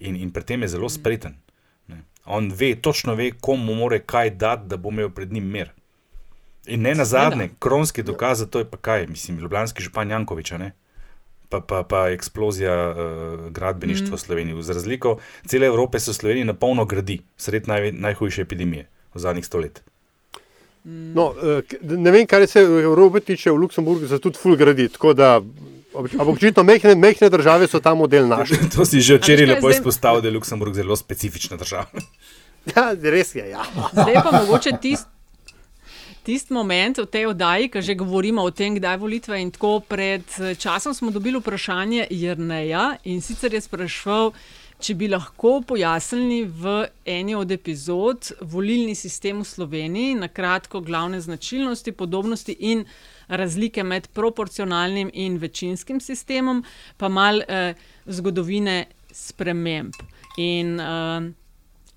In, 0.00 0.16
in 0.16 0.30
pri 0.30 0.44
tem 0.44 0.62
je 0.62 0.68
zelo 0.68 0.88
spreten. 0.88 1.38
Ne. 1.88 2.04
On 2.26 2.50
ve, 2.50 2.74
točno 2.76 3.14
ve, 3.14 3.32
komu 3.40 3.74
more 3.74 3.98
kaj 3.98 4.30
dati, 4.30 4.68
da 4.68 4.76
bo 4.76 4.90
imel 4.90 5.10
pred 5.10 5.32
njim 5.32 5.48
mir. 5.48 5.72
In 6.66 6.82
ne 6.82 6.94
na 6.94 7.04
zadnje, 7.04 7.50
kronski 7.58 8.02
dokaz 8.02 8.38
za 8.38 8.46
to 8.46 8.58
je 8.58 8.70
pa 8.70 8.76
kaj, 8.76 9.06
mislim, 9.06 9.38
ljubljanski 9.38 9.82
župan 9.82 10.10
Jankovič, 10.10 10.50
ne. 10.50 10.72
Pa, 11.52 11.60
pa, 11.60 11.82
pa 11.84 12.08
eksplozija 12.08 12.72
uh, 12.88 12.96
gradbeništva 13.50 14.06
Mhm. 14.06 14.12
mm. 14.12 14.16
v 14.16 14.20
Sloveniji. 14.20 14.62
Za 14.62 14.72
razliko 14.72 15.16
cele 15.44 15.66
Evrope 15.66 16.00
se 16.00 16.10
v 16.10 16.14
Sloveniji 16.14 16.44
na 16.46 16.54
polno 16.54 16.84
gradi, 16.84 17.20
sred 17.36 17.68
naj, 17.68 17.92
najhujše 17.92 18.42
epidemije 18.42 18.86
v 19.14 19.18
zadnjih 19.18 19.44
stoletjih. 19.44 19.84
No, 20.84 21.34
eh, 21.36 21.62
ne 21.82 22.10
vem, 22.10 22.26
kaj 22.26 22.46
se 22.48 22.64
v 22.64 22.80
Evropi 22.82 23.20
tiče, 23.22 23.50
v 23.50 23.56
Luksemburgu 23.56 24.08
se 24.08 24.18
tudi 24.18 24.38
ful 24.38 24.56
gradi. 24.56 24.88
Tako 24.88 25.12
da, 25.12 25.36
ob- 25.94 26.10
ampak 26.12 26.34
očitno 26.34 26.62
mehne, 26.62 26.94
mehne 26.96 27.28
države 27.28 27.68
so 27.68 27.80
ta 27.80 27.94
model 27.94 28.26
našli. 28.26 28.56
To 28.74 28.82
si 28.82 29.00
že 29.00 29.18
včeraj 29.18 29.46
lepo 29.46 29.70
izpostavil, 29.70 30.20
da 30.20 30.28
je 30.28 30.34
Luksemburg 30.34 30.74
zelo 30.74 30.96
specifična 30.96 31.56
država. 31.56 31.86
Ja, 32.66 32.94
res 32.94 33.34
je. 33.34 33.42
Ja. 33.50 33.62
Zdaj 33.92 34.14
pa 34.22 34.38
mogoče 34.38 34.70
tisti 34.80 35.10
tist 36.22 36.50
moment 36.50 36.98
v 36.98 37.06
tej 37.06 37.26
oddaji, 37.32 37.68
ki 37.68 37.82
že 37.82 37.98
govorimo 37.98 38.42
o 38.42 38.50
tem, 38.50 38.74
kdaj 38.78 38.96
volitve. 38.98 39.38
In 39.42 39.50
tako 39.50 39.80
pred 39.80 40.24
eh, 40.38 40.54
časom 40.54 40.94
smo 40.94 41.10
dobili 41.10 41.38
vprašanje 41.38 42.06
Jrneja 42.10 42.96
in 43.04 43.20
sicer 43.20 43.54
je 43.54 43.60
sprašval, 43.60 44.32
če 44.82 44.94
bi 44.98 45.06
lahko 45.10 45.60
pojasnili 45.66 46.42
v 46.46 46.86
eni 47.06 47.36
od 47.38 47.50
epizod 47.54 48.32
volilni 48.40 48.94
sistem 48.98 49.42
v 49.42 49.46
Sloveniji, 49.46 50.16
na 50.18 50.28
kratko 50.28 50.80
glavne 50.82 51.20
značilnosti, 51.22 51.92
podobnosti 51.92 52.56
in 52.58 52.84
razlike 53.28 53.82
med 53.82 54.08
proporcionalnim 54.14 55.10
in 55.14 55.38
večinskim 55.38 56.00
sistemom, 56.00 56.64
pa 56.98 57.08
mal 57.08 57.42
eh, 57.46 57.78
zgodovine 58.06 58.84
sprememb. 59.12 59.94
In 60.38 60.80
eh, 60.80 61.30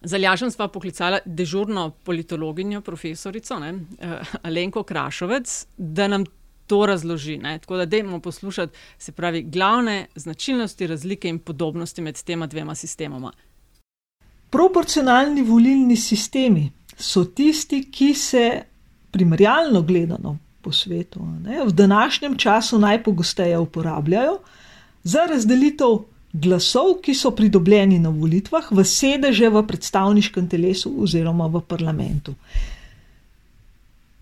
Za 0.05 0.17
Ljašem 0.17 0.51
sva 0.51 0.67
poklicala 0.67 1.19
dežurno 1.25 1.89
politologinjo, 2.05 2.81
profesorico 2.81 3.59
ne, 3.59 3.73
uh, 3.73 4.33
Alenko 4.45 4.83
Krašovec, 4.83 5.65
da 5.77 6.07
nam 6.07 6.25
to 6.67 6.85
razloži. 6.85 7.37
Ne. 7.37 7.57
Tako 7.59 7.77
da 7.77 7.85
dajmo 7.85 8.19
poslušati, 8.19 8.77
se 8.97 9.11
pravi, 9.11 9.41
glavne 9.43 10.05
značilnosti, 10.15 10.87
razlike 10.87 11.29
in 11.29 11.39
podobnosti 11.39 12.01
med 12.01 12.23
tema 12.23 12.47
dvema 12.47 12.75
sistemoma. 12.75 13.31
Proporcionalni 14.49 15.41
volilni 15.41 15.97
sistemi 15.97 16.71
so 16.97 17.25
tisti, 17.25 17.83
ki 17.91 18.13
se 18.13 18.61
primerjalno 19.11 19.81
gledano 19.81 20.37
po 20.61 20.71
svetu 20.71 21.25
ne, 21.43 21.63
v 21.65 21.71
današnjem 21.71 22.37
času 22.37 22.79
najpogosteje 22.79 23.57
uporabljajo 23.57 24.39
za 25.03 25.25
razdelitev 25.29 25.97
glasov, 26.41 26.99
ki 27.01 27.15
so 27.15 27.31
pridobljeni 27.31 27.99
na 27.99 28.11
volitvah, 28.11 28.71
v 28.71 28.83
sedeže 28.83 29.49
v 29.49 29.63
predstavniškem 29.67 30.49
telesu 30.51 30.91
oziroma 31.03 31.47
v 31.47 31.61
parlamentu. 31.63 32.35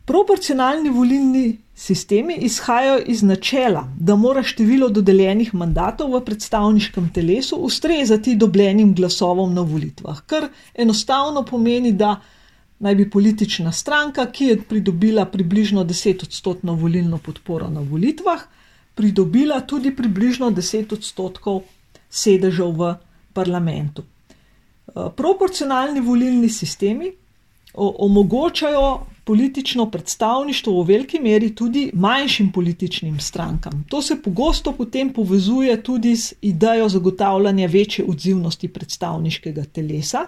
Proporcionalni 0.05 0.89
volilni 0.91 1.57
sistemi 1.75 2.35
izhajajo 2.43 2.99
iz 3.07 3.23
načela, 3.23 3.85
da 3.99 4.15
mora 4.19 4.43
število 4.43 4.89
dodeljenih 4.89 5.53
mandatov 5.55 6.11
v 6.11 6.19
predstavniškem 6.25 7.07
telesu 7.15 7.55
ustrezati 7.55 8.35
dobljenim 8.35 8.93
glasovom 8.95 9.53
na 9.53 9.61
volitvah, 9.61 10.19
kar 10.27 10.49
enostavno 10.75 11.45
pomeni, 11.47 11.93
da 11.93 12.17
naj 12.83 12.95
bi 12.95 13.09
politična 13.09 13.71
stranka, 13.71 14.25
ki 14.31 14.45
je 14.45 14.61
pridobila 14.61 15.25
približno 15.25 15.85
10-odstotno 15.87 16.75
volilno 16.75 17.17
podporo 17.17 17.69
na 17.69 17.79
volitvah, 17.79 18.43
pridobila 18.95 19.61
tudi 19.61 19.95
približno 19.95 20.51
10 20.51 20.93
odstotkov 20.93 21.61
sedežev 22.13 22.77
v 22.77 22.93
parlamentu. 23.33 24.03
Eh, 24.03 25.09
Proporcionalni 25.15 26.01
volilni 26.01 26.49
sistemi 26.49 27.11
omogočajo 27.73 29.05
politično 29.23 29.85
predstavništvo 29.91 30.81
v 30.81 30.87
veliki 30.87 31.19
meri 31.19 31.55
tudi 31.55 31.91
manjšim 31.93 32.51
političnim 32.51 33.19
strankam. 33.19 33.85
To 33.89 34.01
se 34.01 34.21
pogosto 34.21 34.71
potem 34.71 35.13
povezuje 35.13 35.83
tudi 35.83 36.15
z 36.15 36.33
idejo 36.41 36.89
zagotavljanja 36.89 37.67
večje 37.67 38.05
odzivnosti 38.05 38.67
predstavniškega 38.67 39.65
telesa. 39.73 40.27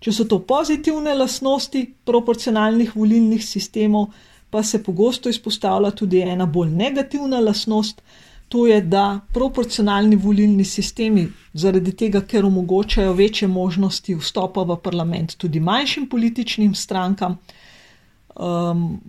Če 0.00 0.12
so 0.12 0.24
to 0.24 0.38
pozitivne 0.38 1.14
lastnosti 1.14 1.82
proporcionalnih 2.04 2.96
volilnih 2.96 3.44
sistemov, 3.44 4.06
pa 4.50 4.62
se 4.62 4.82
pogosto 4.82 5.28
izpostavlja 5.28 5.90
tudi 5.90 6.20
ena 6.20 6.46
bolj 6.46 6.70
negativna 6.70 7.40
lastnost, 7.40 8.02
to 8.48 8.66
je, 8.66 8.80
da 8.80 9.20
proporcionalni 9.32 10.16
volilni 10.16 10.64
sistemi, 10.64 11.26
zaradi 11.52 11.92
tega, 11.96 12.22
ker 12.24 12.46
omogočajo 12.46 13.12
večje 13.12 13.48
možnosti 13.48 14.14
vstopa 14.14 14.64
v 14.64 14.76
parlament 14.82 15.36
tudi 15.36 15.60
manjšim 15.60 16.08
političnim 16.08 16.74
strankam, 16.74 17.36
um, 18.34 19.00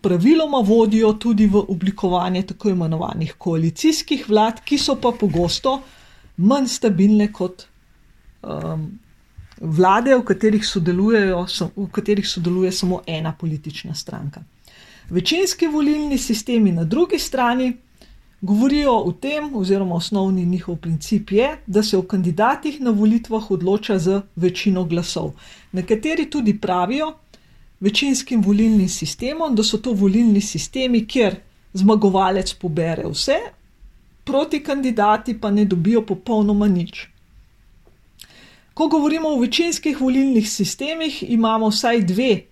praviloma 0.00 0.62
vodijo 0.64 1.12
tudi 1.12 1.46
v 1.46 1.64
oblikovanje 1.68 2.42
tako 2.42 2.70
imenovanih 2.70 3.34
koalicijskih 3.38 4.28
vlad, 4.28 4.60
ki 4.64 4.78
so 4.78 4.96
pa 5.00 5.12
pogosto 5.20 5.80
manj 6.36 6.68
stabilne 6.68 7.32
kot 7.32 7.66
um, 8.42 8.90
vlade, 9.60 10.16
v 10.16 10.24
katerih, 10.24 10.64
v 11.76 11.88
katerih 11.92 12.28
sodeluje 12.28 12.72
samo 12.72 13.02
ena 13.06 13.32
politična 13.32 13.94
stranka. 13.94 14.42
Večinski 15.10 15.66
volilni 15.66 16.18
sistemi 16.18 16.72
na 16.72 16.84
drugi 16.84 17.18
strani 17.18 17.76
govorijo 18.40 18.92
o 18.92 19.12
tem, 19.12 19.56
oziroma 19.56 19.94
osnovni 19.94 20.44
njihov 20.44 20.76
princip 20.76 21.30
je, 21.30 21.58
da 21.66 21.82
se 21.82 21.96
o 21.96 22.02
kandidatih 22.02 22.80
na 22.80 22.90
volitvah 22.90 23.50
odloča 23.50 23.98
z 23.98 24.20
večino 24.36 24.84
glasov. 24.84 25.32
Nekateri 25.72 26.30
tudi 26.30 26.60
pravijo 26.60 27.14
večinskim 27.80 28.42
volilnim 28.42 28.88
sistemom, 28.88 29.54
da 29.54 29.62
so 29.62 29.78
to 29.78 29.92
volilni 29.92 30.40
sistemi, 30.40 31.06
kjer 31.06 31.36
zmagovalec 31.72 32.54
pobere 32.54 33.04
vse, 33.08 33.36
proti 34.24 34.62
kandidati 34.62 35.40
pa 35.40 35.50
ne 35.50 35.64
dobijo 35.64 36.02
popolnoma 36.06 36.68
nič. 36.68 37.06
Ko 38.74 38.88
govorimo 38.88 39.28
o 39.28 39.40
večinskih 39.40 40.00
volilnih 40.00 40.50
sistemih, 40.50 41.22
imamo 41.28 41.68
vsaj 41.68 42.00
dve 42.00 42.42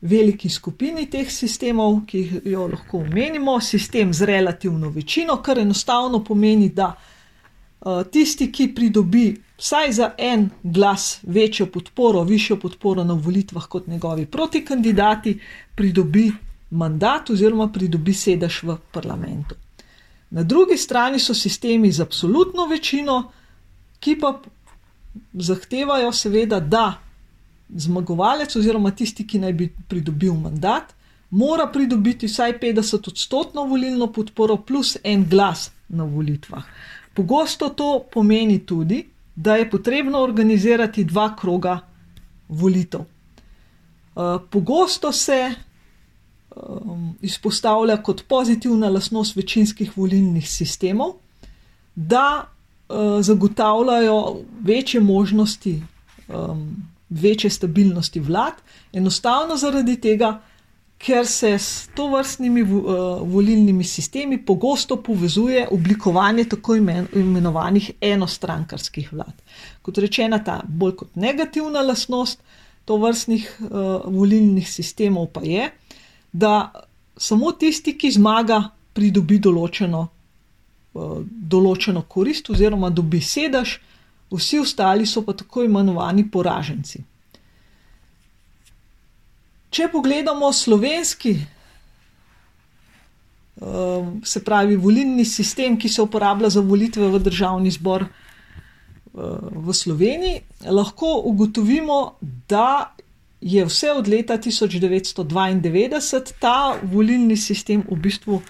veliki 0.00 0.48
skupini 0.48 1.06
teh 1.10 1.28
sistemov, 1.30 2.04
ki 2.08 2.42
jo 2.44 2.66
lahko 2.68 3.02
omenimo, 3.04 3.58
sistem 3.60 4.14
z 4.14 4.26
relativno 4.26 4.88
večino, 4.90 5.36
kar 5.42 5.58
enostavno 5.58 6.24
pomeni, 6.24 6.68
da 6.68 6.94
uh, 6.94 8.02
tisti, 8.12 8.50
ki 8.52 8.70
pridobi 8.74 9.34
vsaj 9.60 9.92
za 9.92 10.12
en 10.18 10.48
glas 10.62 11.18
večjo 11.22 11.66
podporo, 11.66 12.22
višjo 12.24 12.56
podporo 12.56 13.04
na 13.04 13.14
volitvah 13.14 13.66
kot 13.68 13.86
njegovi 13.86 14.26
protikandidati, 14.26 15.38
pridobi 15.74 16.30
mandat 16.70 17.30
oziroma 17.30 17.68
pridobi 17.72 18.14
sedež 18.14 18.62
v 18.62 18.78
parlamentu. 18.92 19.54
Na 20.30 20.42
drugi 20.42 20.76
strani 20.78 21.18
so 21.18 21.34
sistemi 21.34 21.92
z 21.92 22.00
absolutno 22.00 22.66
večino, 22.66 23.32
ki 24.00 24.16
pa 24.20 24.38
zahtevajo, 25.34 26.12
seveda, 26.12 26.60
da 26.60 27.09
zmagovalec 27.76 28.56
oziroma 28.56 28.90
tisti, 28.90 29.26
ki 29.26 29.38
naj 29.38 29.52
bi 29.52 29.68
pridobil 29.88 30.34
mandat, 30.34 30.94
mora 31.30 31.66
pridobiti 31.66 32.26
vsaj 32.26 32.58
50 32.58 33.08
odstotno 33.08 33.64
volilno 33.64 34.12
podporo 34.12 34.56
plus 34.56 34.96
en 35.04 35.24
glas 35.28 35.70
na 35.88 36.04
volitvah. 36.04 36.64
Pogosto 37.14 37.68
to 37.68 38.04
pomeni 38.12 38.58
tudi, 38.66 39.04
da 39.34 39.56
je 39.56 39.70
potrebno 39.70 40.18
organizirati 40.18 41.04
dva 41.04 41.36
kroga 41.36 41.80
volitev. 42.48 43.00
Eh, 43.00 44.38
pogosto 44.50 45.12
se 45.12 45.54
um, 46.56 47.14
izpostavlja 47.20 48.02
kot 48.02 48.24
pozitivna 48.28 48.88
lasnost 48.88 49.36
večinskih 49.36 49.96
volilnih 49.96 50.50
sistemov, 50.50 51.12
da 51.94 52.44
uh, 52.88 52.96
zagotavljajo 53.20 54.36
večje 54.64 55.00
možnosti 55.00 55.82
um, 56.28 56.89
večje 57.10 57.50
stabilnosti 57.50 58.20
vlad, 58.20 58.54
enostavno 58.92 59.56
zaradi 59.56 59.96
tega, 60.00 60.40
ker 61.00 61.26
se 61.26 61.54
s 61.58 61.88
to 61.96 62.10
vrstnimi 62.12 62.62
uh, 62.62 62.82
volilnimi 63.24 63.84
sistemi 63.84 64.36
pogosto 64.44 64.96
povezuje 65.02 65.68
oblikovanje 65.70 66.44
tako 66.44 66.76
imen, 66.76 67.06
imenovanih 67.16 67.90
enostrankarskih 68.00 69.12
vlad. 69.12 69.32
Kot 69.82 69.98
rečena, 69.98 70.42
ta 70.44 70.60
bolj 70.68 70.96
kot 71.00 71.16
negativna 71.16 71.80
lastnost 71.80 72.42
to 72.84 72.98
vrstnih 73.00 73.48
uh, 73.60 73.70
volilnih 74.04 74.68
sistemov 74.68 75.30
pa 75.32 75.40
je, 75.44 75.70
da 76.32 76.72
samo 77.16 77.52
tisti, 77.52 77.96
ki 77.98 78.12
zmaga, 78.12 78.60
pridobi 78.92 79.38
določeno, 79.40 80.04
uh, 80.04 81.16
določeno 81.24 82.04
korist 82.08 82.52
oziroma 82.52 82.90
dobi 82.92 83.22
sedež, 83.24 83.78
vsi 84.30 84.58
ostali 84.58 85.06
so 85.06 85.22
pa 85.26 85.32
tako 85.32 85.64
imenovani 85.64 86.30
poraženci. 86.30 87.02
Če 89.70 89.88
pogledamo 89.92 90.52
slovenski, 90.52 91.36
um, 93.60 94.20
se 94.24 94.42
pravi, 94.44 94.76
volilni 94.76 95.24
sistem, 95.24 95.76
ki 95.78 95.88
se 95.88 96.02
uporablja 96.02 96.50
za 96.50 96.60
volitve 96.60 97.08
v 97.08 97.20
državni 97.22 97.70
zbor 97.70 98.02
uh, 98.02 98.10
v 99.68 99.74
Sloveniji, 99.74 100.40
lahko 100.74 101.22
ugotovimo, 101.30 102.00
da 102.50 102.94
je 103.40 103.64
vse 103.64 103.92
od 103.94 104.08
leta 104.10 104.38
1992 104.38 106.32
ta 106.40 106.74
volilni 106.82 107.36
sistem 107.36 107.84
v 107.86 107.96
bistvu 107.96 108.42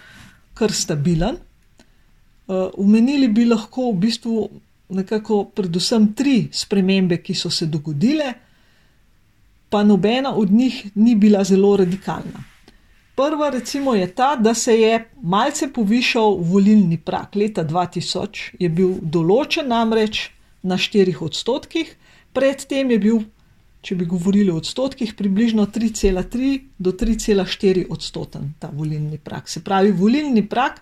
kar 0.57 0.73
stabilen. 0.73 1.37
Umenili 2.81 3.29
uh, 3.29 3.35
bi 3.35 3.45
lahko 3.45 3.93
v 3.93 3.97
bistvu 4.09 4.49
nekako 4.91 5.45
predvsem 5.55 6.13
tri 6.15 6.49
spremembe, 6.53 7.21
ki 7.23 7.35
so 7.35 7.51
se 7.51 7.67
dogodile, 7.67 8.33
pa 9.71 9.83
nobena 9.85 10.35
od 10.35 10.51
njih 10.51 10.91
ni 10.95 11.15
bila 11.15 11.45
zelo 11.45 11.77
radikalna. 11.77 12.45
Prva, 13.15 13.51
recimo, 13.51 13.95
je 13.95 14.07
ta, 14.15 14.37
da 14.37 14.55
se 14.55 14.75
je 14.81 15.11
malce 15.23 15.73
povišal 15.73 16.39
volilni 16.41 16.97
prak. 16.97 17.35
Leta 17.35 17.65
2000 17.65 18.55
je 18.59 18.69
bil 18.69 18.95
določen 19.03 19.69
namreč 19.69 20.31
na 20.63 20.79
4 20.81 21.15
odstotkih, 21.21 21.91
predtem 22.33 22.91
je 22.95 22.99
bil, 22.99 23.21
če 23.85 23.97
bi 23.97 24.09
govorili 24.09 24.53
o 24.53 24.57
odstotkih, 24.61 25.13
približno 25.19 25.67
3,3 25.67 26.51
do 26.79 26.93
3,4 26.93 27.87
odstoten 27.91 28.55
ta 28.59 28.73
volilni 28.73 29.19
prak. 29.19 29.49
Se 29.49 29.61
pravi, 29.65 29.93
volilni 29.93 30.47
prak 30.49 30.81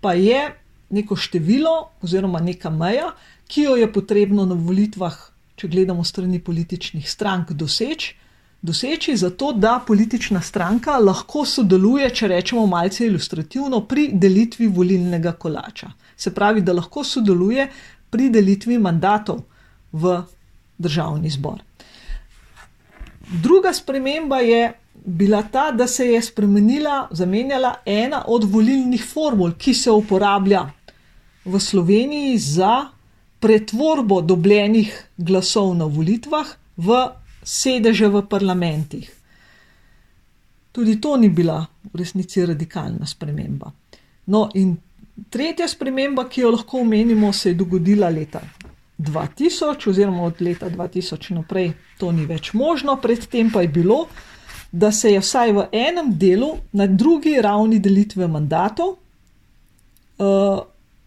pa 0.00 0.12
je 0.12 0.44
neko 0.90 1.16
število 1.16 1.74
oziroma 2.02 2.40
neka 2.40 2.70
meja, 2.70 3.10
ki 3.48 3.62
jo 3.62 3.76
je 3.76 3.88
potrebno 3.92 4.44
na 4.46 4.54
volitvah, 4.54 5.16
če 5.56 5.68
gledamo 5.68 6.04
strani 6.04 6.38
političnih 6.44 7.10
strank, 7.10 7.52
doseči. 7.52 8.14
Doseči 8.62 9.16
zato, 9.16 9.52
da 9.52 9.78
politična 9.86 10.40
stranka 10.42 10.96
lahko 10.98 11.44
sodeluje, 11.46 12.08
če 12.10 12.28
rečemo 12.28 12.66
malce 12.66 13.06
ilustrativno, 13.06 13.84
pri 13.86 14.08
delitvi 14.12 14.66
volilnega 14.66 15.32
kolača. 15.32 15.92
Se 16.16 16.34
pravi, 16.34 16.64
da 16.66 16.74
lahko 16.74 17.04
sodeluje 17.04 17.68
pri 18.10 18.28
delitvi 18.34 18.78
mandatov 18.78 19.44
v 19.92 20.18
državni 20.78 21.30
zbor. 21.30 21.62
Druga 23.28 23.72
sprememba 23.72 24.42
je 24.42 24.72
bila 25.04 25.42
ta, 25.42 25.70
da 25.70 25.86
se 25.86 26.06
je 26.06 26.22
spremenila, 26.22 27.08
zamenjala 27.10 27.74
ena 27.86 28.24
od 28.26 28.44
volilnih 28.44 29.04
formul, 29.04 29.52
ki 29.58 29.74
se 29.74 29.90
uporablja 29.90 30.66
v 31.44 31.60
Sloveniji 31.60 32.38
za 32.38 32.88
pretvorbo 33.40 34.20
dobljenih 34.20 34.92
glasov 35.16 35.74
na 35.76 35.86
volitvah 35.86 36.46
v 36.76 36.98
sedeže 37.42 38.08
v 38.08 38.22
parlamentih. 38.28 39.10
Tudi 40.72 41.00
to 41.00 41.16
ni 41.16 41.28
bila 41.28 41.66
v 41.92 41.98
resnici 41.98 42.44
radikalna 42.44 43.06
sprememba. 43.06 43.72
No, 44.26 44.48
in 44.54 44.76
tretja 45.30 45.68
sprememba, 45.68 46.28
ki 46.28 46.44
jo 46.44 46.50
lahko 46.54 46.82
omenimo, 46.84 47.32
se 47.32 47.50
je 47.50 47.54
dogodila 47.54 48.08
leta 48.08 48.42
2000, 48.98 49.88
oziroma 49.90 50.22
od 50.22 50.42
leta 50.42 50.70
2000 50.70 51.34
naprej, 51.34 51.72
to 51.98 52.12
ni 52.12 52.26
več 52.26 52.52
možno, 52.52 52.96
predtem 53.00 53.50
pa 53.50 53.62
je 53.62 53.68
bilo, 53.68 54.06
da 54.72 54.92
se 54.92 55.12
je 55.12 55.20
vsaj 55.20 55.52
v 55.52 55.66
enem 55.72 56.12
delu, 56.18 56.58
na 56.72 56.86
drugi 56.86 57.38
ravni 57.42 57.78
delitve 57.78 58.28
mandatov, 58.28 58.98
uh, 60.18 60.60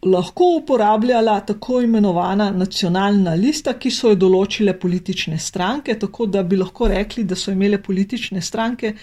lahko 0.06 0.44
uporabljala 0.58 1.40
tako 1.46 1.82
imenovana 1.82 2.52
nacionalna 2.52 3.34
lista, 3.34 3.74
ki 3.74 3.92
so 3.92 4.10
jo 4.10 4.16
določile 4.16 4.74
politične 4.80 5.38
stranke, 5.40 5.98
tako 6.00 6.26
da 6.26 6.44
bi 6.44 6.58
lahko 6.58 6.88
rekli, 6.90 7.24
da 7.24 7.36
so 7.36 7.52
imele 7.52 7.78
politične 7.78 8.42
stranke 8.42 8.96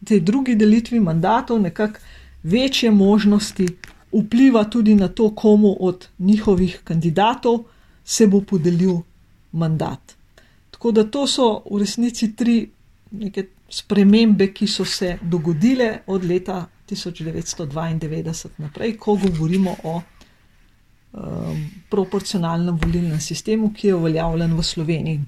v 0.00 0.06
tej 0.06 0.20
drugi 0.20 0.54
delitvi 0.54 1.00
mandatov 1.00 1.60
nekako 1.62 2.00
večje 2.42 2.90
možnosti 2.90 3.66
vpliva 4.12 4.64
tudi 4.70 4.94
na 4.94 5.08
to, 5.08 5.30
komu 5.34 5.76
od 5.80 6.08
njihovih 6.18 6.80
kandidatov 6.84 7.64
se 8.04 8.26
bo 8.26 8.40
podelil 8.40 9.00
mandat. 9.52 10.14
Tako 10.70 10.92
da 10.92 11.04
to 11.04 11.26
so 11.26 11.62
v 11.70 11.80
resnici 11.80 12.34
tri 12.36 12.68
neke 13.10 13.46
spremembe, 13.68 14.52
ki 14.52 14.66
so 14.66 14.84
se 14.84 15.18
dogodile 15.22 15.98
od 16.06 16.24
leta 16.24 16.66
1992 16.90 18.48
naprej, 18.58 18.96
ko 18.96 19.16
govorimo 19.16 19.76
o 19.84 20.00
proporcionalnem 21.90 22.76
volilnem 22.82 23.20
sistemu, 23.20 23.72
ki 23.72 23.88
je 23.88 23.94
uveljavljen 23.94 24.54
v 24.56 24.62
Sloveniji. 24.62 25.20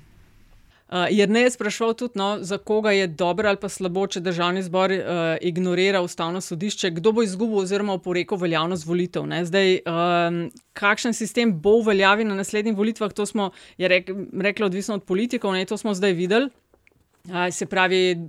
Uh, 0.89 1.05
Jer 1.11 1.29
ne 1.29 1.41
je 1.41 1.51
sprašval 1.51 1.93
tudi, 1.95 2.17
no, 2.17 2.39
za 2.41 2.57
koga 2.59 2.91
je 2.97 3.07
dobro 3.07 3.49
ali 3.49 3.59
pa 3.61 3.69
slabo, 3.69 4.07
če 4.07 4.23
državni 4.25 4.63
zbor 4.65 4.93
uh, 4.93 5.01
ignorira 5.45 6.01
ustavno 6.01 6.41
sodišče, 6.41 6.91
kdo 6.97 7.13
bo 7.13 7.23
izgubil 7.23 7.61
oziroma 7.61 7.99
oporekal 7.99 8.41
veljavnost 8.41 8.87
volitev. 8.89 9.27
Ne? 9.29 9.43
Zdaj, 9.45 9.83
um, 9.85 10.39
kakšen 10.73 11.13
sistem 11.13 11.53
bo 11.61 11.77
uveljavljen 11.83 12.33
na 12.33 12.39
naslednjih 12.41 12.77
volitvah, 12.77 13.13
to 13.13 13.27
smo 13.27 13.51
rek, 13.79 14.09
rekli, 14.33 14.65
odvisno 14.65 14.97
od 14.97 15.05
politikov, 15.05 15.53
ne? 15.53 15.67
to 15.69 15.77
smo 15.77 15.93
zdaj 15.95 16.17
videli. 16.17 16.49
Se 17.51 17.67
pravi, 17.67 18.29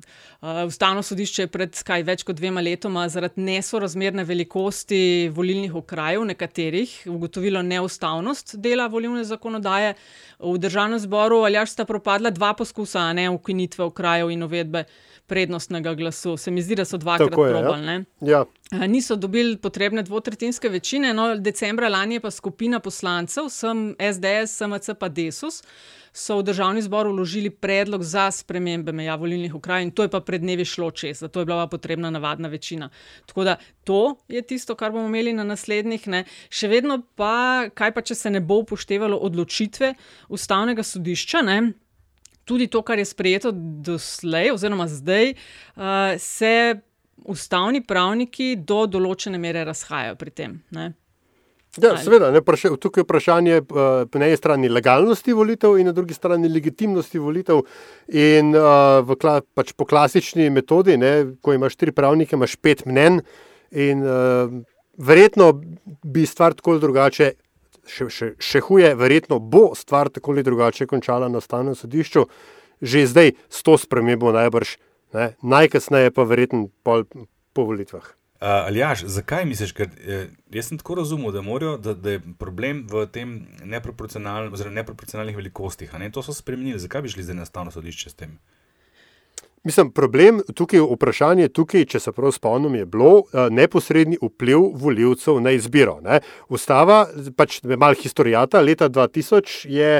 ustavno 0.68 1.04
sodišče 1.04 1.42
je 1.42 1.48
pred 1.52 1.82
kaj 1.84 2.04
več 2.04 2.24
kot 2.28 2.38
dvema 2.40 2.62
letoma 2.62 3.06
zaradi 3.10 3.42
nesorazmerne 3.42 4.24
velikosti 4.24 5.30
volilnih 5.36 5.76
okrajev, 5.76 6.24
nekaterih, 6.32 6.96
ugotovilo 7.08 7.62
neustavnost 7.62 8.56
dela 8.60 8.88
volilne 8.88 9.24
zakonodaje. 9.24 9.94
V 10.40 10.58
državnem 10.58 11.00
zboru 11.00 11.44
ali 11.48 11.60
sta 11.68 11.86
propadla 11.86 12.30
dva 12.30 12.54
poskusa, 12.54 13.12
ne 13.14 13.30
ukinitve 13.30 13.84
okrajev 13.84 14.32
in 14.32 14.44
uvedbe 14.44 14.86
prednostnega 15.30 15.94
glasu. 15.94 16.38
Se 16.38 16.52
mi 16.52 16.62
zdi, 16.62 16.76
da 16.80 16.86
so 16.86 16.98
dvakrat 16.98 17.36
probali. 17.36 18.04
Ja. 18.22 18.44
Ja. 18.72 18.88
Niso 18.88 19.16
dobili 19.16 19.58
potrebne 19.58 20.04
dvotretinske 20.04 20.70
večine, 20.70 21.14
no, 21.14 21.36
decembra 21.36 21.90
lani 21.90 22.18
je 22.18 22.24
pa 22.26 22.32
skupina 22.32 22.80
poslancev, 22.80 23.50
sem 23.54 23.94
SDS, 24.00 24.58
SMC 24.58 24.98
pa 25.00 25.10
Desus 25.10 25.62
so 26.14 26.40
v 26.40 26.44
državni 26.44 26.82
zbor 26.82 27.08
vložili 27.08 27.50
predlog 27.50 28.04
za 28.04 28.32
spremembe 28.32 28.92
meja 28.92 29.16
volilnih 29.16 29.56
okrajev 29.56 29.88
in 29.88 29.92
to 29.92 30.04
je 30.04 30.12
pa 30.14 30.20
pred 30.20 30.42
dnevi 30.42 30.66
šlo 30.66 30.92
čez, 30.92 31.20
zato 31.20 31.40
je 31.40 31.46
bila 31.46 31.68
potrebna 31.68 32.10
navadna 32.10 32.48
večina. 32.48 32.90
Tako 33.26 33.44
da 33.44 33.58
to 33.84 34.16
je 34.28 34.42
tisto, 34.42 34.76
kar 34.76 34.92
bomo 34.92 35.08
imeli 35.08 35.34
na 35.34 35.44
naslednjih. 35.44 36.08
Ne. 36.08 36.24
Še 36.50 36.68
vedno 36.68 37.02
pa, 37.16 37.70
kaj 37.74 37.94
pa, 37.94 38.02
če 38.02 38.16
se 38.16 38.30
ne 38.30 38.42
bo 38.42 38.62
upoštevalo 38.64 39.18
odločitve 39.18 39.94
ustavnega 40.30 40.84
sodišča. 40.84 41.42
Ne. 41.42 41.62
tudi 42.50 42.68
to, 42.68 42.82
kar 42.82 42.98
je 42.98 43.06
sprejeto 43.06 43.52
doslej, 43.86 44.50
oziroma 44.52 44.88
zdaj, 44.90 45.34
uh, 45.78 45.84
se 46.18 46.82
ustavni 47.30 47.84
pravniki 47.86 48.56
do 48.56 48.86
določene 48.90 49.38
mere 49.38 49.62
razhajajo 49.68 50.16
pri 50.18 50.34
tem. 50.34 50.56
Ne? 50.74 50.94
Ja, 51.82 51.94
seveda, 52.02 52.32
ne, 52.32 52.42
praša, 52.46 52.74
tukaj 52.82 53.02
je 53.02 53.06
vprašanje 53.06 53.60
uh, 53.62 53.88
po 54.10 54.20
eni 54.20 54.38
strani 54.38 54.70
legalnosti 54.70 55.34
volitev 55.34 55.78
in 55.80 55.90
na 55.90 55.94
drugi 55.96 56.14
strani 56.14 56.50
legitimnosti 56.50 57.20
volitev. 57.20 57.62
In 58.16 58.56
uh, 58.58 59.16
kla, 59.20 59.40
pač 59.56 59.74
po 59.78 59.88
klasični 59.90 60.50
metodi, 60.54 60.98
ne, 60.98 61.14
ko 61.42 61.56
imaš 61.56 61.78
tri 61.80 61.94
pravnike, 61.96 62.36
imaš 62.36 62.58
pet 62.62 62.86
mnen, 62.90 63.22
in 63.72 64.04
uh, 64.04 64.52
verjetno 64.98 65.54
bi 66.04 66.26
stvar 66.26 66.58
tako 66.58 66.76
ali 66.76 66.84
drugače, 66.84 67.32
še, 67.90 68.10
še, 68.12 68.32
še 68.38 68.62
huje, 68.68 68.94
verjetno 69.00 69.40
bo 69.40 69.70
stvar 69.78 70.12
tako 70.14 70.36
ali 70.36 70.46
drugače 70.46 70.88
končala 70.90 71.30
na 71.30 71.42
ustavnem 71.42 71.78
sodišču, 71.78 72.28
že 72.82 73.08
zdaj 73.10 73.36
s 73.50 73.66
to 73.66 73.78
spremembo 73.80 74.34
najbrž, 74.36 74.78
ne, 75.18 75.34
najkasneje 75.42 76.16
pa 76.16 76.28
verjetno 76.28 76.70
po, 76.84 77.04
po 77.54 77.68
volitvah. 77.70 78.19
Uh, 78.40 78.48
Aljaš, 78.48 79.02
zakaj 79.04 79.44
misliš, 79.46 79.74
ker 79.76 79.90
eh, 80.00 80.30
jaz 80.56 80.70
sem 80.70 80.78
tako 80.80 80.96
razumel, 80.96 81.34
da, 81.36 81.42
morajo, 81.44 81.74
da, 81.78 81.92
da 81.94 82.14
je 82.14 82.22
problem 82.40 82.86
v 82.88 83.02
tem 83.12 83.34
neproporcionalnem, 83.68 84.54
oziroma 84.56 84.78
neproporcionalnih 84.80 85.36
velikostih. 85.36 85.92
Ne? 86.00 86.08
To 86.16 86.24
so 86.24 86.32
spremenili, 86.34 86.80
zakaj 86.80 87.04
bi 87.04 87.12
šli 87.12 87.26
zdaj 87.28 87.36
na 87.36 87.48
stavno 87.50 87.72
sodišče 87.72 88.10
s 88.10 88.16
tem? 88.16 88.38
Mislim, 89.68 89.92
problem 89.92 90.40
tukaj, 90.56 90.80
vprašanje 90.80 91.50
tukaj, 91.52 91.84
če 91.92 92.00
se 92.00 92.14
prav 92.16 92.32
spomnim, 92.32 92.80
je 92.80 92.86
bilo 92.88 93.12
uh, 93.18 93.50
neposredni 93.52 94.16
vpliv 94.24 94.70
voljivcev 94.80 95.42
na 95.44 95.52
izbiro. 95.52 95.98
Ne? 96.00 96.22
Ustava, 96.48 97.02
pač 97.36 97.60
malo 97.68 98.00
historijata, 98.00 98.64
leta 98.64 98.88
2000 98.88 99.68
je 99.68 99.92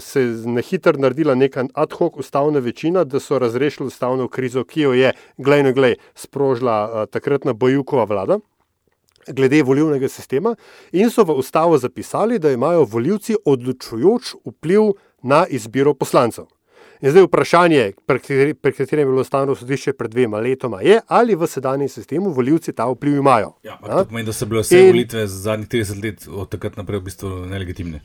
se 0.00 0.20
je 0.20 0.26
na 0.46 0.60
hitro 0.60 0.92
naredila 0.98 1.34
neka 1.34 1.64
ad 1.74 1.92
hoc 1.92 2.12
ustavna 2.16 2.58
večina, 2.58 3.04
da 3.04 3.20
so 3.20 3.38
razrešili 3.38 3.86
ustavno 3.86 4.28
krizo, 4.28 4.64
ki 4.64 4.80
jo 4.80 4.92
je, 4.92 5.12
gledaj, 5.36 5.72
gledaj, 5.72 5.96
sprožila 6.14 6.78
uh, 6.84 7.10
takratna 7.10 7.52
Bojukova 7.52 8.04
vlada. 8.04 8.38
Glede 9.28 9.62
volivnega 9.62 10.08
sistema, 10.08 10.56
in 10.92 11.10
so 11.10 11.22
v 11.24 11.36
ustavo 11.38 11.78
zapisali, 11.78 12.38
da 12.38 12.50
imajo 12.50 12.82
voljivci 12.84 13.36
odločujoč 13.44 14.34
vpliv 14.44 14.96
na 15.22 15.46
izbiro 15.46 15.94
poslancev. 15.94 16.48
In 17.02 17.10
zdaj 17.10 17.22
vprašanje, 17.22 17.92
pri 18.62 18.72
katerem 18.72 19.06
je 19.06 19.06
bilo 19.06 19.20
ustavno 19.20 19.54
sodišče 19.54 19.92
pred 19.92 20.10
dvema 20.10 20.38
letoma, 20.38 20.80
je, 20.82 21.00
ali 21.06 21.34
v 21.34 21.46
sedanjem 21.46 21.88
sistemu 21.88 22.30
voljivci 22.30 22.72
ta 22.72 22.86
vpliv 22.90 23.16
imajo. 23.16 23.52
Ja, 23.62 23.78
to 23.78 24.04
pomeni, 24.04 24.26
da 24.26 24.32
so 24.32 24.46
bile 24.46 24.62
vse 24.62 24.80
in, 24.80 24.90
volitve 24.90 25.26
zadnjih 25.26 25.68
30 25.68 26.02
let 26.04 26.28
od 26.30 26.50
takrat 26.50 26.76
naprej 26.76 26.98
v 26.98 27.04
bistvu 27.10 27.30
nelegitimne. 27.50 28.02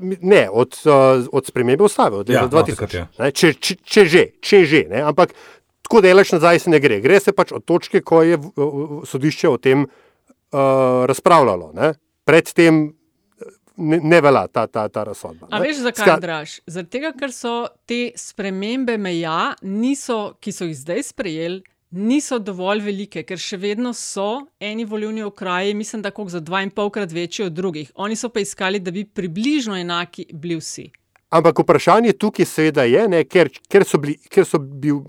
Ne, 0.00 0.48
od, 0.50 0.76
uh, 0.84 1.24
od 1.32 1.46
spremembe 1.46 1.84
ustave, 1.84 2.16
od 2.16 2.28
leta 2.28 2.42
ja, 2.42 2.48
2000. 2.48 3.00
No, 3.00 3.24
ne, 3.24 3.32
če, 3.32 3.54
če, 3.54 3.76
če 3.84 4.04
že, 4.04 4.24
če 4.40 4.62
že. 4.64 4.84
Ne, 4.90 5.02
ampak 5.06 5.34
tako 5.86 6.02
delaš 6.04 6.36
nazaj, 6.36 6.62
se 6.64 6.70
ne 6.70 6.80
gre. 6.80 7.00
Gre 7.02 7.20
se 7.20 7.34
pač 7.36 7.52
od 7.56 7.64
točke, 7.66 8.04
ko 8.06 8.22
je 8.22 8.38
sodišče 9.10 9.50
o 9.50 9.58
tem 9.58 9.84
uh, 9.86 11.04
razpravljalo. 11.10 11.72
Ne. 11.74 11.92
Predtem 12.28 12.86
ne, 13.80 14.00
ne 14.02 14.20
velja 14.20 14.46
ta, 14.52 14.66
ta, 14.66 14.88
ta 14.88 15.04
razsodba. 15.04 15.48
A 15.50 15.60
veš, 15.62 15.82
zakaj 15.84 16.06
Ska... 16.06 16.16
draž? 16.22 16.56
Tega, 16.92 17.12
ker 17.16 17.32
so 17.34 17.54
te 17.88 18.10
spremembe 18.18 18.96
meja, 19.00 19.54
niso, 19.62 20.36
ki 20.42 20.54
so 20.54 20.68
jih 20.68 20.78
zdaj 20.78 21.06
sprejeli, 21.10 21.62
niso 21.90 22.38
dovolj 22.38 22.82
velike, 22.84 23.22
ker 23.26 23.38
še 23.38 23.58
vedno 23.60 23.92
so 23.96 24.46
eni 24.60 24.84
volilni 24.84 25.22
okraji, 25.22 25.74
mislim, 25.74 26.02
da 26.02 26.12
za 26.26 26.40
dva 26.40 26.62
in 26.62 26.70
polkrat 26.70 27.12
večji 27.12 27.46
od 27.46 27.52
drugih. 27.52 27.92
Oni 27.94 28.16
so 28.16 28.28
pa 28.28 28.40
iskali, 28.40 28.80
da 28.80 28.90
bi 28.90 29.04
približno 29.04 29.76
enaki 29.76 30.26
bili 30.32 30.56
vsi. 30.56 30.90
Ampak 31.30 31.58
vprašanje 31.58 32.12
tukaj 32.12 32.44
seveda 32.46 32.84
je, 32.84 33.08
ne, 33.08 33.24
ker, 33.24 33.50
ker, 33.68 33.84
so 33.84 33.98
bili, 33.98 34.16
ker, 34.28 34.44
so 34.44 34.58
bil, 34.58 35.02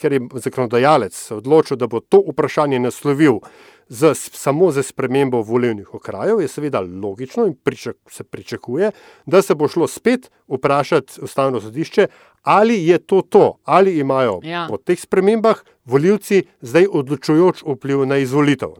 ker 0.00 0.12
je 0.12 0.20
zakonodajalec 0.34 1.16
odločil, 1.30 1.76
da 1.76 1.86
bo 1.86 2.00
to 2.00 2.22
vprašanje 2.30 2.78
naslovil 2.78 3.40
z, 3.88 4.14
samo 4.14 4.70
za 4.70 4.82
spremembo 4.82 5.42
volilnih 5.42 5.94
okrajev, 5.94 6.40
je 6.40 6.48
seveda 6.48 6.80
logično 6.80 7.46
in 7.46 7.54
pričak, 7.54 7.96
se 8.10 8.24
pričakuje, 8.24 8.90
da 9.26 9.42
se 9.42 9.54
bo 9.54 9.68
šlo 9.68 9.86
spet 9.88 10.30
vprašati 10.48 11.20
ustavno 11.22 11.60
sodišče, 11.60 12.06
ali 12.42 12.86
je 12.86 12.98
to 12.98 13.22
to, 13.22 13.58
ali 13.64 13.98
imajo 13.98 14.40
ja. 14.42 14.66
po 14.70 14.76
teh 14.76 15.00
spremembah 15.00 15.56
voljivci 15.84 16.42
zdaj 16.60 16.86
odločujoč 16.92 17.62
vpliv 17.66 18.06
na 18.06 18.16
izvolitev. 18.18 18.70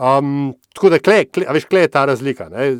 Um, 0.00 0.54
tako 0.74 0.90
da, 0.90 0.98
kle, 0.98 1.24
kle, 1.24 1.44
veš, 1.52 1.64
kle 1.68 1.80
je 1.80 1.88
ta 1.88 2.04
razlika. 2.04 2.48
Ne? 2.48 2.76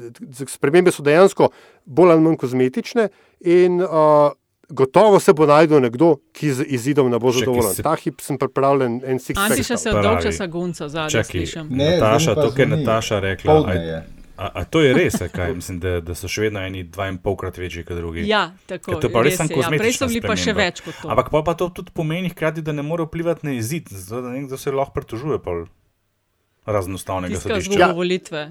Spremembe 0.48 0.92
so 0.92 1.02
dejansko 1.04 1.50
bolj 1.84 2.14
ali 2.14 2.24
manj 2.24 2.38
kozmetične 2.40 3.08
in 3.40 3.82
uh, 3.82 4.32
gotovo 4.70 5.20
se 5.20 5.32
bo 5.32 5.46
najdel 5.46 5.80
nekdo, 5.80 6.16
ki 6.32 6.52
z 6.52 6.64
izidom 6.66 7.10
ne 7.10 7.18
bo 7.18 7.32
zadovoljen. 7.32 7.74
Se... 7.74 7.82
Ta 7.82 7.96
hip 7.96 8.20
sem 8.20 8.38
pripravljen 8.38 9.00
en 9.04 9.18
sik. 9.18 9.38
Anti 9.38 9.64
še 9.66 9.76
se 9.76 9.92
odloča 9.92 10.32
za 10.32 10.46
gunca, 10.46 10.88
zadnji 10.88 11.24
slišim. 11.24 11.68
Ne, 11.70 11.96
Nataša, 11.98 12.34
tukaj 12.40 12.64
je 12.64 12.70
Nataša 12.76 13.20
rekla. 13.20 13.60
A, 14.40 14.46
a 14.54 14.64
to 14.64 14.80
je 14.80 14.94
res, 14.96 15.18
kaj 15.32 15.52
mislim, 15.52 15.82
da, 15.82 15.98
da 16.00 16.14
so 16.16 16.28
še 16.30 16.46
vedno 16.46 16.62
eni 16.64 16.86
dva 16.88 17.10
in 17.12 17.18
polkrat 17.20 17.58
večji 17.60 17.82
kot 17.84 17.98
drugi. 18.00 18.22
Ja, 18.24 18.54
tako 18.70 18.94
je. 18.94 19.00
To 19.02 19.10
je 19.10 19.12
pa 19.12 19.24
res 19.26 19.36
samo 19.36 19.52
kozmetično. 19.52 19.76
Ja, 19.76 19.82
prej 19.84 19.96
so 19.98 20.08
bili 20.08 20.22
pa 20.24 20.36
še 20.40 20.54
več 20.56 20.80
kot 20.86 20.96
to. 20.96 21.10
Ampak 21.12 21.28
pa, 21.34 21.42
pa 21.44 21.54
to 21.60 21.68
tudi 21.76 21.92
pomeni 21.92 22.32
hkrati, 22.32 22.64
da 22.64 22.72
ne 22.72 22.80
more 22.80 23.04
vplivati 23.04 23.44
na 23.44 23.52
izid, 23.58 23.92
zato 23.92 24.22
da 24.24 24.32
nekdo 24.32 24.56
se 24.56 24.72
lahko 24.72 24.96
pritožuje 24.96 25.42
pol 25.44 25.66
raznostavnega 26.64 27.36
sodišča. 27.36 27.82
Ja, 27.82 27.92
volitve. 27.92 28.46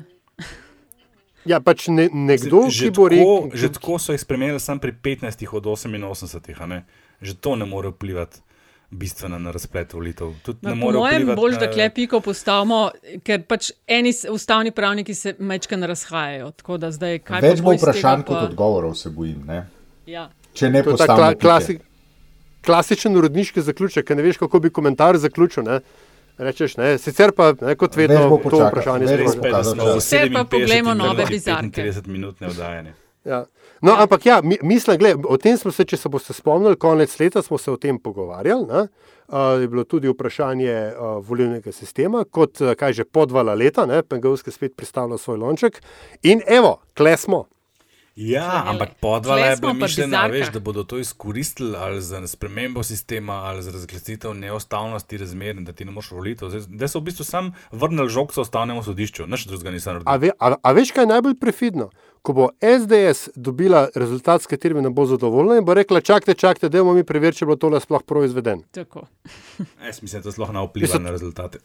Ja, 1.48 1.60
pač 1.64 1.88
ne, 1.88 2.10
nekdo, 2.12 2.68
že, 2.68 2.90
ki 2.90 2.96
bo 2.96 3.08
rekel. 3.08 3.50
Že 3.56 3.72
tako 3.80 4.00
so 4.02 4.16
jih 4.16 4.22
spremenili 4.22 4.60
samo 4.60 4.84
pri 4.84 4.92
15 4.92 5.48
od 5.56 5.64
88, 5.64 6.82
že 7.22 7.34
to 7.40 7.56
ne 7.56 7.66
more 7.66 7.94
vplivati 7.96 8.44
bistveno 8.90 9.40
na 9.40 9.52
razplet 9.52 9.94
volitev. 9.94 10.34
Po 10.44 10.76
mojem, 10.76 11.32
bolj 11.36 11.58
da 11.62 11.70
klep 11.72 11.94
piko 11.96 12.20
postavimo, 12.26 12.90
ker 13.24 13.44
pač 13.46 13.72
eni 13.88 14.14
ustavni 14.32 14.72
pravniki 14.72 15.14
se 15.14 15.36
mečkaj 15.40 15.88
razhajajo. 15.92 16.52
Zdaj, 16.90 17.22
Več 17.42 17.62
bo 17.62 17.76
vprašanj 17.78 18.26
pa... 18.26 18.34
kot 18.34 18.50
odgovorov, 18.50 18.96
se 18.98 19.14
bojim. 19.14 19.46
Ne? 19.46 19.68
Ja. 20.10 20.30
Če 20.58 20.72
ne 20.74 20.84
postavimo. 20.84 21.38
Klasi, 21.40 21.78
klasičen 22.66 23.18
urodniški 23.18 23.62
zaključek, 23.62 24.08
ker 24.10 24.18
ne 24.18 24.26
veš, 24.26 24.42
kako 24.42 24.64
bi 24.66 24.74
komentar 24.74 25.18
zaključil. 25.22 25.68
Ne? 25.70 25.80
Rečeš, 26.40 26.78
ne, 26.80 26.94
sicer 26.98 27.34
pa, 27.36 27.52
ne, 27.62 27.76
kot 27.76 27.98
vedno, 28.00 28.40
to 28.50 28.62
vprašanje 28.64 29.08
zelo 29.08 29.30
zelo 29.30 29.64
zelo 29.64 30.00
zelo. 30.00 30.46
Poglejmo 30.48 30.94
nove 30.96 31.26
bizarke. 31.28 31.84
30 31.84 32.08
minut 32.08 32.40
neodajanje. 32.40 32.94
Ja. 33.26 33.46
No, 33.82 33.92
ja. 33.92 34.04
ampak 34.04 34.26
ja, 34.26 34.42
mislim, 34.64 34.98
gled, 34.98 35.26
o 35.28 35.38
tem 35.38 35.58
smo 35.58 35.72
se, 35.72 35.84
če 35.86 35.98
se 36.00 36.10
boste 36.10 36.34
spomnili, 36.34 36.80
konec 36.80 37.12
leta 37.20 37.44
smo 37.44 37.58
se 37.58 37.72
o 37.72 37.78
tem 37.78 38.00
pogovarjali. 38.00 38.66
Uh, 39.30 39.62
je 39.62 39.68
bilo 39.68 39.84
tudi 39.84 40.10
vprašanje 40.10 40.76
uh, 40.90 41.20
volilnega 41.28 41.72
sistema, 41.76 42.24
kot 42.24 42.62
uh, 42.64 42.72
kaže 42.80 43.04
podvala 43.04 43.54
leta, 43.54 43.86
Pengovski 44.10 44.52
spet 44.52 44.76
pristavlja 44.80 45.18
svoj 45.18 45.38
lonček. 45.44 45.82
In 46.24 46.42
evo, 46.48 46.80
klesmo. 46.98 47.46
Ja, 48.20 48.64
ampak 48.68 48.90
podvala 49.00 49.46
je 49.46 49.58
bila 49.58 49.74
mišljena, 49.74 50.26
veš, 50.28 50.50
da 50.52 50.60
bodo 50.60 50.84
to 50.84 50.98
izkoristili 50.98 51.76
ali 51.78 52.02
za 52.02 52.28
spremembo 52.28 52.84
sistema 52.84 53.34
ali 53.34 53.64
za 53.64 53.72
razglasitev 53.72 54.34
neustavnosti 54.34 55.18
razmer, 55.18 55.56
da 55.56 55.74
ti 55.74 55.86
ne 55.86 55.92
moš 55.92 56.12
voliti. 56.12 56.46
Da 56.68 56.88
so 56.88 57.00
v 57.00 57.04
bistvu 57.04 57.24
sam 57.24 57.54
vrnili 57.72 58.10
žogco 58.10 58.42
ustavnemu 58.42 58.84
sodišču, 58.84 59.28
nič 59.28 59.46
drugega 59.48 59.72
nisem 59.72 59.94
naredil. 59.94 60.12
A, 60.12 60.18
ve, 60.18 60.32
a, 60.40 60.56
a 60.64 60.76
veš, 60.76 60.92
kaj 60.92 61.08
je 61.08 61.14
najbolj 61.14 61.40
prefidno? 61.40 61.90
Ko 62.22 62.34
bo 62.34 62.50
SDS 62.60 63.30
dobila 63.36 63.88
rezultat, 63.96 64.44
s 64.44 64.52
katerim 64.52 64.84
ne 64.84 64.92
bo 64.92 65.06
zadovoljna, 65.08 65.62
in 65.62 65.66
bo 65.66 65.74
rekla: 65.74 66.02
čakajte, 66.02 66.36
čakajte, 66.36 66.70
da 66.70 66.84
bomo 66.84 67.00
mi 67.00 67.08
preverili, 67.08 67.40
če 67.40 67.48
bo 67.48 67.56
to 67.56 67.72
sploh 67.80 68.04
proizveden. 68.04 68.68
Tako. 68.76 69.08
Jaz 69.86 70.02
mislim, 70.02 70.20
da 70.20 70.28
to 70.28 70.36
sploh 70.36 70.52
ne 70.52 70.68
vpliva 70.68 71.00
na 71.00 71.16
rezultate. 71.16 71.64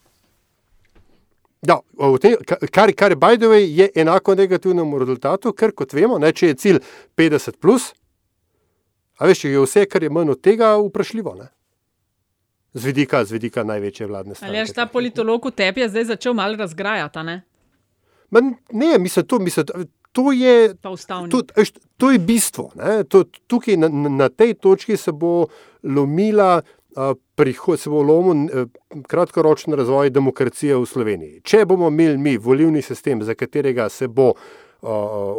Ja, 1.69 1.79
te, 2.21 2.35
kar, 2.73 2.93
kar 2.93 3.15
je, 3.15 3.17
way, 3.17 3.67
je 3.79 3.89
enako 3.95 4.35
negativnemu 4.35 4.99
rezultatu, 4.99 5.53
ker 5.53 5.73
kot 5.73 5.93
vemo, 5.93 6.19
ne, 6.19 6.33
če 6.33 6.53
je 6.53 6.55
cilj 6.55 6.81
50, 7.17 7.57
plus, 7.61 7.93
a 9.19 9.27
veš, 9.31 9.45
je 9.49 9.63
vse, 9.63 9.87
kar 9.87 10.03
je 10.03 10.11
manj 10.11 10.35
od 10.35 10.43
tega, 10.45 10.75
vprašljivo. 10.83 11.35
Ne? 11.41 11.49
Z 12.75 12.85
vidika, 12.91 13.25
z 13.25 13.37
vidika 13.39 13.65
največje 13.65 14.07
vladne 14.11 14.35
strani. 14.35 14.59
Ali 14.59 14.69
je 14.69 14.75
ta 14.75 14.87
politolog 14.91 15.47
v 15.47 15.55
tebi 15.55 15.89
zdaj 15.89 16.09
začel 16.15 16.35
malo 16.35 16.59
razgrajati? 16.59 17.23
Ne, 17.23 17.43
Man, 18.35 18.55
ne 18.73 18.99
mislim, 18.99 19.27
to, 19.27 19.39
mislim, 19.39 19.67
to, 20.13 20.33
je, 20.33 20.75
to, 21.31 21.45
to 21.97 22.11
je 22.11 22.19
bistvo. 22.19 22.73
To, 23.09 23.25
tukaj 23.47 23.77
na, 23.77 23.89
na 23.89 24.29
tej 24.29 24.55
točki 24.55 24.97
se 24.97 25.13
bo 25.13 25.47
lomila 25.83 26.63
prihod, 27.35 27.81
se 27.81 27.91
bo 27.91 28.03
lomil 28.03 28.49
eh, 28.49 28.67
kratkoročni 29.09 29.77
razvoj 29.77 30.11
demokracije 30.11 30.77
v 30.77 30.87
Sloveniji. 30.87 31.41
Če 31.43 31.65
bomo 31.67 31.89
imeli 31.89 32.19
mi 32.19 32.37
volivni 32.39 32.83
sistem, 32.83 33.23
za 33.23 33.35
katerega 33.35 33.89
se 33.89 34.09
bo 34.09 34.31
uh, 34.33 34.91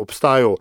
obstajal 0.02 0.58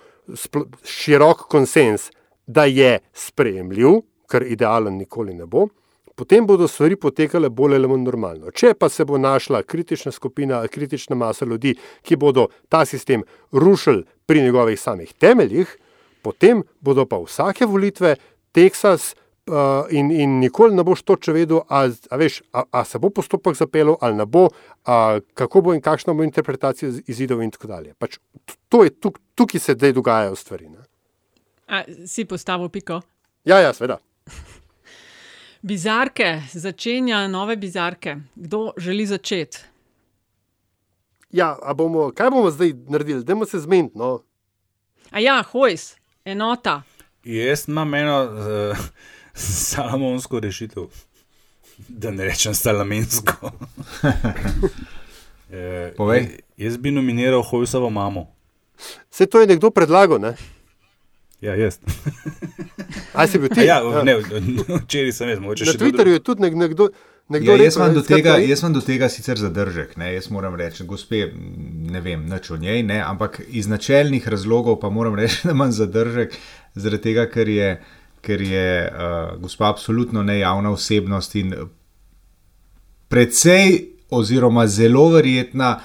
širok 0.84 1.49
konsens, 1.51 2.11
da 2.47 2.64
je 2.64 2.99
sprejemljiv, 3.12 4.03
kar 4.26 4.42
idealen 4.42 4.97
nikoli 5.01 5.34
ne 5.34 5.47
bo, 5.47 5.66
potem 6.14 6.47
bodo 6.47 6.68
stvari 6.68 6.97
potekale 6.97 7.49
bolj 7.51 7.74
ali 7.74 7.88
manj 7.88 8.05
normalno. 8.05 8.53
Če 8.55 8.74
pa 8.78 8.88
se 8.88 9.05
bo 9.05 9.18
našla 9.18 9.62
kritična 9.62 10.12
skupina, 10.12 10.62
kritična 10.68 11.16
masa 11.16 11.45
ljudi, 11.45 11.74
ki 12.03 12.16
bodo 12.16 12.49
ta 12.68 12.84
sistem 12.84 13.24
rušili 13.53 14.05
pri 14.26 14.42
njegovih 14.42 14.80
samih 14.80 15.12
temeljih, 15.18 15.76
potem 16.22 16.62
bodo 16.80 17.07
pa 17.07 17.18
vsake 17.18 17.66
volitve 17.66 18.16
Teksas. 18.53 19.14
Uh, 19.47 19.84
in, 19.92 20.09
in 20.11 20.38
nikoli 20.40 20.72
ne 20.72 20.80
boš 20.84 21.03
točno 21.03 21.34
vedel, 21.34 21.59
ali 21.68 22.30
se 22.84 22.99
bo 22.99 23.11
postopek 23.11 23.57
zapeljal 23.57 23.97
ali 24.01 24.16
ne 24.16 24.24
bo, 24.26 24.49
a, 24.84 25.18
kako 25.34 25.61
bo 25.61 25.74
in 25.74 25.82
kakšna 25.84 26.14
bo 26.14 26.24
interpretacija 26.24 26.92
izidov, 27.07 27.42
in 27.42 27.51
tako 27.51 27.66
dalje. 27.66 27.92
Pač, 27.99 28.16
to 28.68 28.84
je 28.84 28.90
tuk, 28.90 29.18
tukaj 29.34 29.61
se 29.61 29.74
zdaj 29.76 29.92
dogajajo 29.92 30.36
stvari. 30.36 30.68
Ne? 30.68 30.86
A, 31.68 31.82
si 32.07 32.24
postavil 32.24 32.70
piko? 32.72 33.03
Ja, 33.45 33.59
ja, 33.61 33.74
seveda. 33.76 33.99
bizarke, 35.68 36.40
začenja 36.53 37.26
nove 37.28 37.57
bizarke. 37.57 38.16
Kdo 38.34 38.72
želi 38.76 39.07
začeti? 39.07 39.59
Ja, 41.30 41.59
bomo, 41.76 42.12
kaj 42.16 42.30
bomo 42.30 42.51
zdaj 42.51 42.72
naredili, 42.88 43.24
da 43.24 43.34
bomo 43.34 43.45
se 43.45 43.61
zmenili? 43.61 43.90
No? 43.95 44.22
A 45.11 45.20
ja, 45.20 45.42
hojs, 45.53 45.97
enota. 46.24 46.82
Jaz 47.24 47.68
imam 47.68 47.95
eno. 47.95 48.22
Uh... 48.24 48.88
salamonsko 49.70 50.41
rešitev, 50.41 50.82
da 51.89 52.11
ne 52.11 52.24
rečem 52.24 52.55
salamensko. 52.55 53.51
e, 55.51 55.93
Povej. 55.97 56.28
Jaz 56.57 56.76
bi 56.76 56.91
nominiral 56.91 57.43
Hojsovo 57.43 57.91
mamo. 57.91 58.26
Se 59.11 59.26
to 59.26 59.41
je 59.41 59.47
nekdo 59.47 59.70
predlagal, 59.70 60.20
ne? 60.20 60.35
Ja, 61.41 61.55
jaz. 61.55 61.78
Aj 63.12 63.28
si 63.28 63.39
bil 63.39 63.51
ti? 63.51 63.66
Ja, 63.66 63.82
ne, 64.03 64.16
včeraj 64.85 65.12
sem 65.12 65.28
jaz. 65.28 65.41
Na 65.41 65.74
Twitterju 65.78 66.12
je 66.12 66.22
tudi 66.22 66.51
nekdo. 66.51 66.89
Ja, 67.28 67.57
jaz, 67.57 67.76
imam 67.76 68.03
tega, 68.05 68.37
jaz 68.37 68.61
imam 68.62 68.72
do 68.76 68.80
tega 68.85 69.09
sicer 69.09 69.39
zadržek. 69.41 69.97
Ne, 69.97 70.12
jaz 70.14 70.28
moram 70.30 70.55
reči, 70.55 70.85
gospe, 70.85 71.26
ne 71.91 72.01
vem 72.05 72.26
nič 72.28 72.51
o 72.51 72.57
njej, 72.61 72.82
ne, 72.85 73.01
ampak 73.01 73.41
iz 73.49 73.66
načelnih 73.66 74.28
razlogov 74.28 74.76
pa 74.80 74.91
moram 74.93 75.16
reči, 75.16 75.41
da 75.45 75.57
imam 75.57 75.72
zadržek, 75.72 76.37
zaradi 76.74 77.03
tega, 77.03 77.24
ker 77.32 77.49
je 77.49 77.70
uh, 77.80 78.03
ker 78.25 78.43
je 78.43 78.68
uh, 78.89 79.41
gospa 79.41 79.68
absolutno 79.68 80.22
nejavna 80.22 80.72
osebnost 80.72 81.35
in 81.41 81.55
precej, 83.09 83.79
oziroma 84.11 84.66
zelo 84.66 85.09
verjetna 85.12 85.77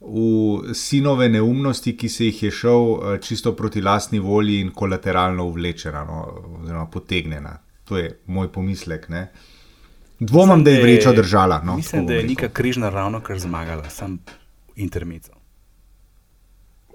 v 0.00 0.74
sinove 0.74 1.28
neumnosti, 1.28 1.94
ki 1.96 2.08
se 2.08 2.30
jih 2.30 2.42
je 2.42 2.50
šel 2.50 2.88
uh, 2.90 3.18
čisto 3.20 3.52
proti 3.56 3.82
lastni 3.82 4.18
volji 4.18 4.60
in 4.60 4.72
kolateralno 4.74 5.44
uvlečena, 5.46 6.04
no, 6.04 6.22
oziroma 6.62 6.86
potegnjena. 6.86 7.58
To 7.84 7.98
je 7.98 8.08
moj 8.26 8.48
pomislek. 8.52 9.08
Ne. 9.08 9.26
Dvomam, 10.18 10.64
da 10.64 10.70
je 10.70 10.82
vrečo 10.82 11.12
držala. 11.12 11.62
No, 11.64 11.76
mislim, 11.76 12.06
da 12.06 12.14
je 12.14 12.24
neka 12.24 12.48
križna 12.48 12.90
ravno 12.90 13.20
kar 13.20 13.38
zmagala, 13.38 13.90
sem 13.90 14.18
intermezzo. 14.76 15.32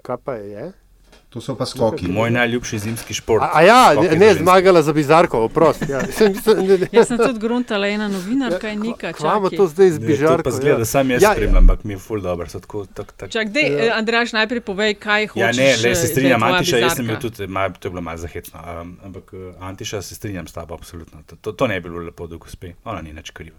Kaj 0.02 0.16
pa 0.24 0.34
je? 0.34 0.72
To 1.28 1.40
so 1.40 1.54
pa 1.54 1.66
skoki. 1.66 2.08
Moj 2.08 2.30
najljubši 2.30 2.78
zimski 2.78 3.14
šport. 3.14 3.42
A, 3.42 3.50
a 3.52 3.62
ja, 3.62 3.94
ne, 4.02 4.16
ne 4.16 4.34
zmagala 4.34 4.82
za 4.82 4.92
bizarko, 4.92 5.42
oprost. 5.44 5.82
Ja. 5.88 6.00
jaz 6.92 7.08
sem 7.08 7.18
tudi 7.18 7.38
gruntala 7.38 7.88
ena 7.88 8.08
novinarka 8.08 8.70
in 8.72 8.80
nika. 8.80 9.12
Imamo 9.20 9.50
to 9.50 9.66
zdaj 9.66 9.90
z 9.90 9.98
bizarko. 9.98 10.42
Pa 10.42 10.50
zgleda, 10.50 10.78
da 10.78 10.84
sam 10.84 11.10
jaz 11.10 11.22
ja, 11.22 11.32
spremljam, 11.32 11.56
ampak 11.56 11.84
mi 11.84 11.92
je 11.92 11.98
ful 11.98 12.20
dobro. 12.20 12.46
Tako, 12.46 12.86
tak, 12.94 13.12
tak. 13.12 13.30
Čak, 13.30 13.52
dej, 13.52 13.68
ja. 13.68 13.98
Andraš, 13.98 14.32
najprej 14.32 14.60
povej, 14.60 14.94
kaj 14.94 15.26
hočeš. 15.26 15.42
Ja, 15.44 15.52
ne, 15.52 15.76
le, 15.84 15.94
se 15.94 16.06
strinjam, 16.06 16.42
Antiša, 16.42 16.80
jaz 16.80 16.96
sem 16.96 17.06
bil 17.06 17.20
tudi, 17.20 17.46
maj, 17.46 17.74
to 17.76 17.88
je 17.88 17.92
bilo 17.92 18.02
malo 18.08 18.24
zahecno, 18.24 18.64
um, 18.64 18.96
ampak 19.04 19.32
uh, 19.32 19.68
Antiša 19.68 20.02
se 20.02 20.14
strinjam 20.14 20.48
s 20.48 20.56
tabo, 20.56 20.74
absolutno. 20.74 21.20
To, 21.26 21.36
to, 21.36 21.52
to 21.52 21.66
ne 21.66 21.80
bi 21.80 21.90
bilo 21.90 22.06
lepo, 22.08 22.26
da 22.26 22.40
gospe, 22.40 22.72
ona 22.84 23.02
ni 23.04 23.12
nič 23.12 23.30
kriva. 23.36 23.56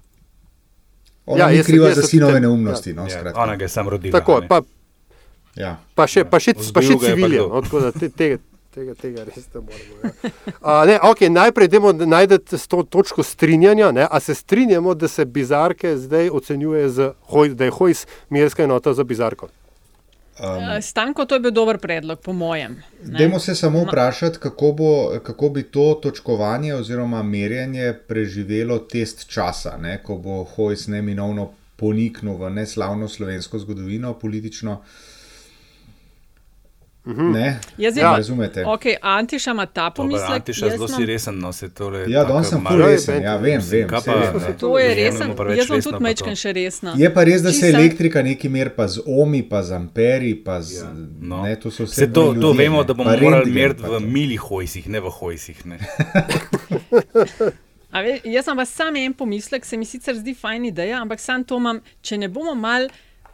Ona 1.25 1.43
ja, 1.43 1.49
je 1.49 1.63
kriva 1.63 1.93
za 1.93 2.01
sinove 2.01 2.39
neumnosti. 2.39 2.89
Ja, 2.89 2.95
no, 2.95 3.07
ja, 3.07 3.33
ona 3.35 3.55
ga 3.55 3.65
je 3.65 3.69
sam 3.69 3.89
rodila. 3.89 4.19
Tako, 4.19 4.41
pa, 4.49 4.61
Ja. 5.59 5.75
Pa 5.95 6.07
še, 6.07 6.23
pa 6.23 6.39
še, 6.39 6.55
pa 6.71 6.83
še 6.83 6.95
civilijan, 7.01 7.49
no, 7.51 7.59
tako 7.65 7.81
da 7.83 7.91
te, 7.91 8.07
tega, 8.07 8.39
tega, 8.71 8.95
tega 8.95 9.25
res 9.27 9.47
ne 9.51 9.61
moremo. 9.65 9.97
Ja. 9.99 10.31
A, 10.61 10.75
ne, 10.87 10.95
okay, 11.09 11.27
najprej 11.27 11.67
idemo 11.67 11.91
najti 11.91 12.39
to 12.71 12.83
točko 12.87 13.25
strinjanja. 13.27 13.91
Ne, 13.95 14.07
a 14.07 14.21
se 14.23 14.37
strinjamo, 14.39 14.95
da 14.95 15.09
se 15.11 15.25
bizarke 15.27 15.97
zdaj 15.99 16.31
ocenjuje, 16.39 16.85
z, 16.95 17.09
da 17.59 17.67
je 17.67 17.75
hojs 17.75 18.05
merska 18.31 18.63
enota 18.63 18.95
za 18.95 19.03
bizarko? 19.03 19.51
Um, 20.39 20.63
Stanko, 20.79 21.25
to 21.27 21.35
je 21.35 21.43
bil 21.43 21.51
dober 21.51 21.81
predlog, 21.83 22.21
po 22.23 22.31
mojem. 22.31 22.77
Dajmo 23.03 23.41
se 23.43 23.57
samo 23.59 23.83
vprašati, 23.83 24.39
kako, 24.39 24.71
bo, 24.71 24.91
kako 25.19 25.49
bi 25.57 25.65
to 25.67 25.89
točkovanje 25.99 26.77
oziroma 26.77 27.19
merjenje 27.27 27.91
preživelo 28.07 28.79
test 28.79 29.27
časa, 29.27 29.75
ne, 29.75 29.97
ko 29.99 30.15
bo 30.15 30.45
hojs 30.55 30.87
neminovno 30.87 31.49
poniknil 31.75 32.39
v 32.39 32.55
neslavno 32.55 33.11
slovensko 33.11 33.59
zgodovino, 33.59 34.15
politično. 34.15 34.79
Uh, 34.79 35.08
Mhm. 37.05 37.31
Ne, 37.31 37.59
jaz 37.77 37.97
ja. 37.97 38.15
razumete. 38.17 38.63
Okay, 38.63 38.95
Antiša 39.01 39.51
ima 39.51 39.65
ta 39.65 39.89
pomislek. 39.89 40.29
Antiša 40.29 40.69
zelo 40.69 40.87
si 40.87 41.05
resen, 41.05 41.39
no 41.39 41.53
se 41.53 41.69
tole. 41.69 42.05
Ja, 42.11 42.23
danes 42.23 42.49
sem 42.49 42.63
pol 42.63 42.77
resen, 42.77 43.23
ja, 43.23 43.37
vem, 43.37 43.61
vem. 43.71 43.87
Pa, 43.89 44.01
ne, 44.05 44.53
to 44.59 44.79
je 44.79 44.95
resen, 44.95 45.33
jaz 45.57 45.67
sem 45.67 45.81
tudi 45.81 46.03
mečken 46.03 46.35
še 46.35 46.53
resna. 46.53 46.93
Je 46.97 47.13
pa 47.13 47.23
res, 47.23 47.41
da 47.41 47.53
se 47.55 47.71
elektrika 47.71 48.23
neki 48.23 48.51
mer 48.51 48.73
pa 48.75 48.87
z 48.87 49.05
omi, 49.07 49.41
pa 49.49 49.63
z 49.63 49.79
amperi, 49.79 50.35
pa 50.43 50.59
z... 50.61 50.83
Ja, 50.83 50.91
no. 51.21 51.41
Ne, 51.47 51.55
to 51.55 51.71
so 51.71 51.87
vse. 51.87 51.95
Se 52.03 52.11
to, 52.13 52.27
ljudje, 52.33 52.41
to 52.41 52.53
vemo, 52.59 52.83
da 52.83 52.93
bomo 52.93 53.15
morali 53.15 53.51
meriti 53.51 53.87
v 53.87 54.03
milih 54.03 54.45
hojsih, 54.51 54.89
ne 54.91 54.99
v 54.99 55.09
hojsih. 55.09 55.65
Ne. 55.65 55.79
Ve, 57.89 58.19
jaz 58.23 58.45
sem 58.45 58.59
pa 58.59 58.65
sam 58.69 58.95
en 58.99 59.13
pomislek, 59.17 59.65
se 59.65 59.77
mi 59.77 59.85
sicer 59.87 60.19
zdi 60.19 60.35
fajn 60.37 60.67
ideja, 60.69 60.99
ampak 61.01 61.23
sam 61.23 61.43
to 61.47 61.57
imam, 61.57 61.79
če 62.05 62.19
ne 62.21 62.29
bomo 62.29 62.53
mal 62.59 62.85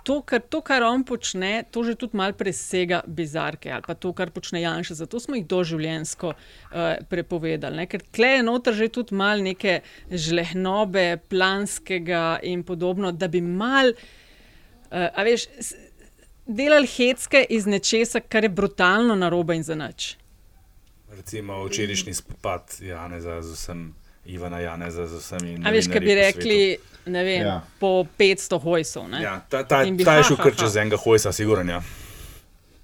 to, 0.05 0.19
kar, 0.21 0.41
to, 0.41 0.61
kar 0.61 0.85
on 0.85 1.03
počne, 1.03 1.63
to 1.73 1.81
že 1.83 1.95
tudi 1.97 2.17
malo 2.17 2.35
presega 2.37 3.01
bizarke 3.07 3.71
ali 3.73 3.81
pa 3.87 3.95
to, 3.97 4.13
kar 4.13 4.29
počne 4.29 4.61
Janša. 4.61 4.99
Zato 5.01 5.19
smo 5.19 5.35
jih 5.35 5.47
doživljensko 5.49 6.33
uh, 6.33 6.77
prepovedali. 7.09 7.81
Ne? 7.81 7.87
Ker 7.89 8.05
tle 8.13 8.35
je 8.37 8.43
noter 8.45 8.77
že 8.77 8.91
tudi 8.93 9.17
malo 9.17 9.41
neke 9.41 9.79
žlehnobe, 10.11 11.17
planskega 11.29 12.39
in 12.45 12.61
podobno, 12.63 13.11
da 13.11 13.27
bi 13.27 13.41
mal, 13.41 13.89
uh, 13.97 15.09
a 15.09 15.25
veš, 15.25 15.49
delali 16.45 16.87
hecke 16.87 17.41
iz 17.49 17.65
nečesa, 17.65 18.21
kar 18.21 18.45
je 18.45 18.53
brutalno 18.53 19.17
narobe 19.17 19.57
in 19.57 19.65
za 19.65 19.75
nič. 19.75 20.15
Recimo 21.15 21.63
včerajšnji 21.65 22.13
spopad 22.13 22.77
Janeza 22.81 23.41
z 23.41 23.57
vsem. 23.57 24.04
Ivana 24.25 24.59
Janeza 24.59 25.07
z 25.07 25.19
vsemi. 25.19 25.57
A 25.65 25.71
veš, 25.71 25.89
kaj 25.91 26.01
bi 26.01 26.15
rekli, 26.15 26.57
ne 27.05 27.23
vem, 27.23 27.41
ja. 27.41 27.59
po 27.79 28.05
500 28.19 28.59
hojsov. 28.61 29.13
Ja, 29.21 29.39
ta, 29.49 29.63
ta, 29.63 29.83
ta 29.85 30.17
je 30.17 30.23
šel 30.31 30.37
kar 30.41 30.57
čez 30.57 30.75
enega 30.81 30.97
hojsa, 30.97 31.31
sigurno. 31.31 31.71
Ja, 31.71 31.81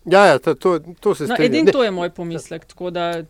ja, 0.05 0.25
ja 0.25 0.39
to, 0.39 0.53
to, 0.55 0.79
to 0.99 1.15
se 1.15 1.27
strinja. 1.27 1.39
No, 1.39 1.45
edin 1.45 1.71
to 1.73 1.83
je 1.83 1.91
moj 1.91 2.09
pomislek. 2.09 2.65
Tako 2.65 2.89
da, 2.89 3.23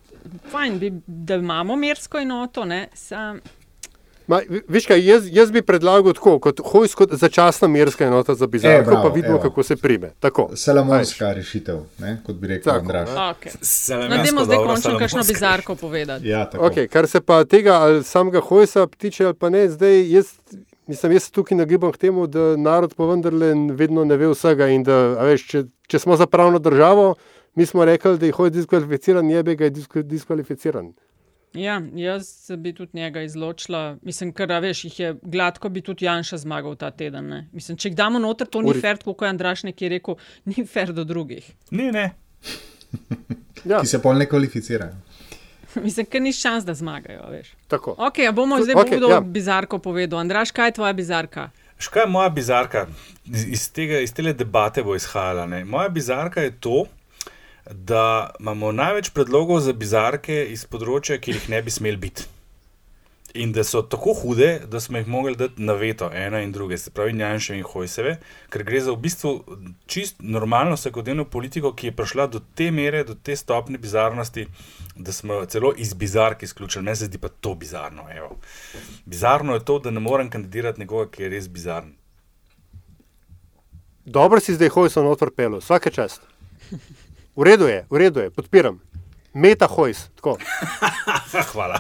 fajn 0.52 0.80
bi, 0.80 0.92
da 1.08 1.36
imamo 1.36 1.76
mersko 1.76 2.20
enoto, 2.20 2.66
ne, 2.66 2.88
sam. 2.94 3.40
Ma, 4.32 4.40
viš 4.68 4.86
kaj, 4.88 5.02
jaz, 5.06 5.26
jaz 5.28 5.50
bi 5.52 5.60
predlagal 5.62 6.14
tako, 6.16 6.38
kot 6.40 6.62
hojs, 6.64 6.94
kot 6.96 7.12
začasna 7.20 7.68
merska 7.68 8.06
enota 8.08 8.32
za 8.40 8.48
bizarko, 8.48 8.92
e, 8.92 9.00
pa 9.04 9.10
vidimo, 9.16 9.34
evo. 9.34 9.42
kako 9.44 9.64
se 9.64 9.76
prime. 9.76 10.14
Salamonska 10.56 11.26
Ajš. 11.26 11.36
rešitev, 11.36 11.82
ne? 12.00 12.14
kot 12.26 12.36
bi 12.40 12.48
rekel 12.48 12.74
Andraš. 12.74 13.10
Okay. 13.10 14.08
Nademo 14.10 14.40
no, 14.40 14.46
zdaj 14.46 14.64
končno 14.66 14.94
kakšno 15.00 15.26
bizarko 15.28 15.76
povedati. 15.76 16.28
Ja, 16.28 16.46
okay, 16.54 16.88
kar 16.88 17.08
se 17.08 17.22
pa 17.22 17.44
tega 17.44 17.74
ali 17.74 18.04
samega 18.04 18.40
hojsa 18.40 18.88
tiče 18.98 19.26
ali 19.26 19.36
pa 19.36 19.50
ne, 19.50 19.66
zdaj 19.70 20.00
jaz, 20.12 20.32
mislim, 20.88 21.12
jaz 21.12 21.30
tukaj 21.32 21.58
nagibam 21.58 21.92
k 21.92 21.98
temu, 21.98 22.28
da 22.28 22.56
narod 22.58 22.96
pa 22.96 23.12
vendarle 23.12 23.52
vedno 23.76 24.08
ne 24.08 24.16
ve 24.16 24.32
vsega 24.32 24.72
in 24.72 24.88
da, 24.88 25.02
veš, 25.28 25.48
če, 25.48 25.66
če 25.92 26.00
smo 26.00 26.16
za 26.16 26.26
pravno 26.26 26.60
državo, 26.60 27.16
mi 27.56 27.66
smo 27.66 27.86
rekli, 27.86 28.16
da 28.18 28.32
je 28.32 28.40
hoj 28.40 28.56
diskvalificiran, 28.56 29.30
je 29.30 29.44
bi 29.44 29.60
ga 29.60 29.70
diskvalificiran. 30.04 30.94
Ja, 31.54 31.82
jaz 31.96 32.52
bi 32.58 32.74
tudi 32.74 32.92
njega 32.94 33.22
izločila. 33.22 33.98
Mislim, 34.02 34.32
ker 34.34 34.52
veš, 34.64 34.84
jih 34.84 35.00
je 35.00 35.16
gladko, 35.22 35.70
bi 35.70 35.82
tudi 35.82 36.06
Janša 36.06 36.38
zmagal 36.38 36.76
ta 36.76 36.92
teden. 36.92 37.28
Ne? 37.28 37.48
Mislim, 37.52 37.78
če 37.78 37.90
jih 37.90 37.96
damo 37.96 38.20
noter, 38.20 38.48
to 38.48 38.62
ni 38.62 38.74
fer, 38.80 39.00
kot 39.04 39.26
je 39.26 39.30
Andraš 39.30 39.64
nekje 39.68 39.90
rekel, 39.98 40.16
ni 40.50 40.66
fer 40.66 40.94
do 40.96 41.04
drugih. 41.04 41.52
Ni, 41.72 41.92
ne. 41.92 42.12
ja. 43.66 43.82
Ki 43.82 43.88
se 43.88 44.00
pol 44.02 44.16
ne 44.16 44.30
kvalificirajo. 44.30 44.96
Mislim, 45.86 46.06
ker 46.06 46.24
ni 46.24 46.32
šans, 46.34 46.66
da 46.66 46.74
zmagajo. 46.74 47.28
Tako. 47.68 47.96
Ok, 47.98 48.24
bomo 48.36 48.62
zdaj 48.64 48.76
okay, 48.76 49.00
bodo 49.00 49.12
ja. 49.12 49.20
bizarko 49.20 49.80
povedal. 49.80 50.20
Andraš, 50.20 50.52
kaj 50.56 50.72
je 50.72 50.78
tvoja 50.80 50.94
bizarka? 50.94 51.50
Škaj 51.82 52.04
je 52.04 52.08
moja 52.08 52.30
bizarka? 52.30 52.88
Iz, 53.26 53.70
tega, 53.74 54.00
iz 54.00 54.14
te 54.14 54.34
debate 54.34 54.84
bo 54.84 54.96
izhajala. 54.96 55.46
Ne? 55.46 55.66
Moja 55.66 55.90
bizarka 55.90 56.42
je 56.42 56.52
to, 56.60 56.86
da 56.86 57.01
imamo 58.40 58.72
največ 58.72 59.10
predlogov 59.10 59.62
za 59.62 59.74
bizarke 59.74 60.46
iz 60.50 60.66
področja, 60.66 61.20
ki 61.22 61.32
jih 61.32 61.50
ne 61.50 61.62
bi 61.62 61.72
smeli 61.72 61.98
biti. 61.98 62.30
In 63.34 63.54
da 63.56 63.64
so 63.64 63.80
tako 63.82 64.12
hude, 64.14 64.60
da 64.68 64.80
smo 64.80 64.98
jih 64.98 65.08
mogli 65.08 65.36
dati 65.40 65.64
na 65.64 65.74
veto, 65.74 66.10
ena 66.14 66.42
in 66.44 66.52
druge, 66.52 66.78
se 66.78 66.92
pravi, 66.92 67.14
Janša 67.20 67.56
in 67.56 67.64
Hojseve, 67.64 68.18
ker 68.52 68.64
gre 68.68 68.82
za 68.84 68.92
v 68.92 69.00
bistvu 69.06 69.32
čist 69.88 70.20
normalno 70.20 70.76
vsakodnevno 70.76 71.24
politiko, 71.32 71.72
ki 71.72 71.88
je 71.88 71.96
prišla 71.96 72.28
do 72.28 72.42
te 72.56 72.72
mere, 72.76 73.06
do 73.08 73.16
te 73.16 73.36
stopne 73.36 73.80
bizarnosti, 73.80 74.48
da 74.96 75.16
smo 75.16 75.46
celo 75.46 75.72
iz 75.78 75.94
bizarke 75.94 76.46
izključili. 76.46 76.84
Meni 76.84 77.00
se 77.00 77.08
zdi 77.08 77.18
pa 77.18 77.30
to 77.30 77.56
bizarno. 77.56 78.10
Evo. 78.12 78.36
Bizarno 79.06 79.54
je 79.54 79.66
to, 79.66 79.80
da 79.80 79.92
ne 79.92 80.04
morem 80.04 80.30
kandidirati 80.30 80.84
nekoga, 80.84 81.08
ki 81.12 81.24
je 81.24 81.30
res 81.30 81.48
bizaren. 81.48 81.96
Dobro 84.06 84.40
si 84.40 84.58
zdaj 84.58 84.70
hojso 84.76 85.04
noter 85.04 85.32
pelo, 85.32 85.62
vsake 85.64 85.92
čast. 85.92 86.28
V 87.36 87.44
redu 87.44 87.68
je, 87.68 87.86
v 87.90 87.98
redu 87.98 88.20
je, 88.20 88.30
podpiram. 88.30 88.80
Meta 89.34 89.68
Hojs. 89.68 90.10
Hvala. 91.54 91.80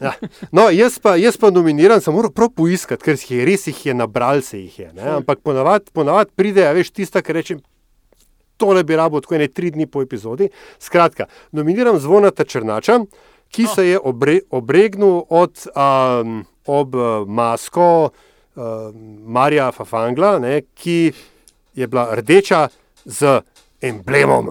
Ja. 0.00 0.14
No, 0.52 0.70
jaz, 0.72 0.96
pa, 0.98 1.16
jaz 1.20 1.36
pa 1.36 1.50
nominiran, 1.52 2.00
sem 2.00 2.14
moral 2.16 2.32
prav 2.32 2.48
poiskati, 2.56 3.04
ker 3.04 3.18
jih 3.20 3.34
je 3.36 3.44
res 3.44 3.66
jih 3.68 3.80
je 3.90 3.94
nabral, 3.94 4.40
se 4.40 4.62
jih 4.62 4.78
je. 4.78 4.86
Ne? 4.96 5.04
Ampak 5.18 5.42
ponavadi 5.44 5.92
ponavad 5.92 6.32
pride, 6.32 6.64
veš, 6.72 6.88
tista, 6.96 7.20
ki 7.20 7.36
reče, 7.36 7.58
tole 8.56 8.84
bi 8.84 8.96
rabo 8.96 9.20
tako 9.20 9.36
ene 9.36 9.50
tri 9.52 9.68
dni 9.74 9.84
po 9.92 10.00
epizodi. 10.00 10.48
Skratka, 10.80 11.28
nominiram 11.52 12.00
Zvonata 12.00 12.48
Črnača, 12.48 13.02
ki 13.52 13.68
se 13.68 13.86
je 13.90 14.00
obre, 14.00 14.40
obregnil 14.56 15.20
od, 15.28 15.66
um, 15.74 16.40
ob 16.64 16.96
masko 17.28 17.90
uh, 18.08 18.64
Marija 19.20 19.68
Fafangla, 19.76 20.38
ne, 20.40 20.62
ki 20.72 21.12
je 21.76 21.86
bila 21.86 22.08
rdeča 22.16 22.68
z 23.04 23.40
emblemom 23.82 24.50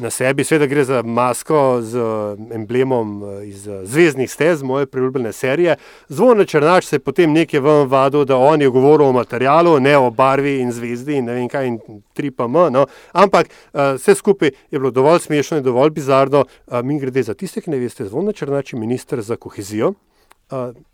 na 0.00 0.10
sebi. 0.10 0.44
Sveda 0.44 0.66
gre 0.66 0.84
za 0.84 1.02
masko 1.02 1.78
z 1.82 1.98
uh, 1.98 2.54
emblemom 2.54 3.22
uh, 3.22 3.28
iz 3.44 3.66
uh, 3.66 3.80
Zvezdnih 3.84 4.30
stez, 4.30 4.62
moje 4.62 4.86
priljubljene 4.86 5.32
serije. 5.32 5.76
Zvone 6.08 6.46
Črnač 6.46 6.84
se 6.84 6.96
je 6.96 7.00
potem 7.00 7.32
nekaj 7.32 7.60
ven 7.60 7.88
vadil, 7.88 8.24
da 8.24 8.36
on 8.36 8.62
je 8.62 8.68
govoril 8.68 9.06
o 9.06 9.12
materialu, 9.12 9.80
ne 9.80 9.96
o 9.98 10.10
barvi 10.10 10.58
in 10.60 10.72
zvezdi 10.72 11.18
in 11.20 11.24
ne 11.24 11.34
vem 11.34 11.48
kaj 11.48 11.66
in 11.66 11.78
tri 12.12 12.30
pa 12.30 12.44
m. 12.44 12.72
No. 12.72 12.86
Ampak 13.12 13.48
vse 13.72 14.14
skupaj 14.14 14.50
je 14.70 14.78
bilo 14.78 14.90
dovolj 14.90 15.20
smešno 15.20 15.58
in 15.58 15.64
dovolj 15.64 15.90
bizarno. 15.90 16.44
Mi 16.82 16.98
grede 16.98 17.22
za 17.22 17.34
tiste, 17.34 17.60
ki 17.60 17.70
ne 17.70 17.78
veste, 17.78 18.08
Zvone 18.08 18.32
Črnač 18.32 18.72
je 18.72 18.78
minister 18.78 19.20
za 19.20 19.36
kohezijo. 19.36 19.92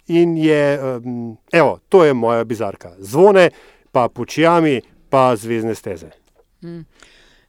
In 0.07 0.37
je, 0.37 0.79
evo, 1.53 1.79
to 1.89 2.05
je 2.05 2.15
moja 2.15 2.45
bizarka. 2.45 2.93
Zvone, 2.99 3.51
pa 3.93 4.09
počijami, 4.09 4.81
pa 5.11 5.37
zvezdne 5.37 5.75
steze. 5.75 6.11
Mm. 6.63 6.83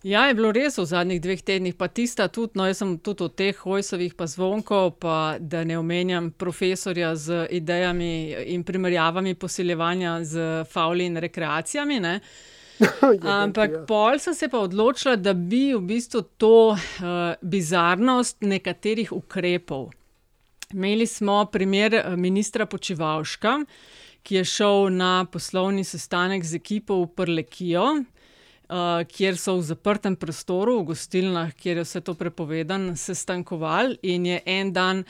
Ja, 0.04 0.28
je 0.28 0.36
bilo 0.38 0.52
res 0.54 0.78
v 0.78 0.86
zadnjih 0.86 1.22
dveh 1.22 1.42
tednih, 1.42 1.74
pa 1.74 1.88
tista 1.90 2.28
tudi, 2.30 2.54
no, 2.60 2.68
jaz 2.70 2.84
sem 2.84 2.94
tudi 3.02 3.26
od 3.26 3.34
teh 3.34 3.58
hojsovih, 3.58 4.14
pa 4.14 4.28
zvonkov, 4.30 4.92
pa 5.02 5.38
da 5.40 5.64
ne 5.66 5.78
omenjam 5.78 6.30
profesorja 6.32 7.16
z 7.16 7.48
idejami 7.58 8.12
in 8.54 8.64
primerjavami 8.64 9.34
posiljevanja 9.34 10.20
z 10.24 10.46
fauli 10.70 11.10
in 11.10 11.18
rekreacijami. 11.18 12.00
Ne. 12.00 12.20
Ampak 13.42 13.88
pol 13.90 14.20
sem 14.22 14.38
se 14.38 14.50
pa 14.54 14.62
odločila, 14.62 15.16
da 15.18 15.34
bi 15.34 15.74
v 15.74 15.82
bistvu 15.82 16.22
to 16.38 16.58
uh, 16.78 17.34
bizarnost 17.42 18.46
nekaterih 18.46 19.12
ukrepov. 19.12 19.90
Imeli 20.74 21.08
smo 21.08 21.46
primer 21.46 21.94
eh, 21.96 22.16
ministra 22.16 22.66
Počivalška, 22.66 23.62
ki 24.24 24.36
je 24.36 24.44
šel 24.46 24.90
na 24.92 25.26
poslovni 25.32 25.84
sestanek 25.84 26.44
z 26.44 26.60
ekipo 26.60 27.00
v 27.02 27.08
Prlekijo, 27.16 27.86
uh, 28.70 29.04
kjer 29.08 29.38
so 29.38 29.58
v 29.58 29.66
zaprtem 29.68 30.16
prostoru, 30.16 30.80
v 30.80 30.94
gostilnah, 30.94 31.54
kjer 31.56 31.82
je 31.82 31.88
vse 31.88 32.02
to 32.02 32.14
prepovedano, 32.14 32.96
sestankovali 32.96 34.00
in 34.04 34.26
je 34.26 34.42
en 34.46 34.74
dan. 34.74 35.04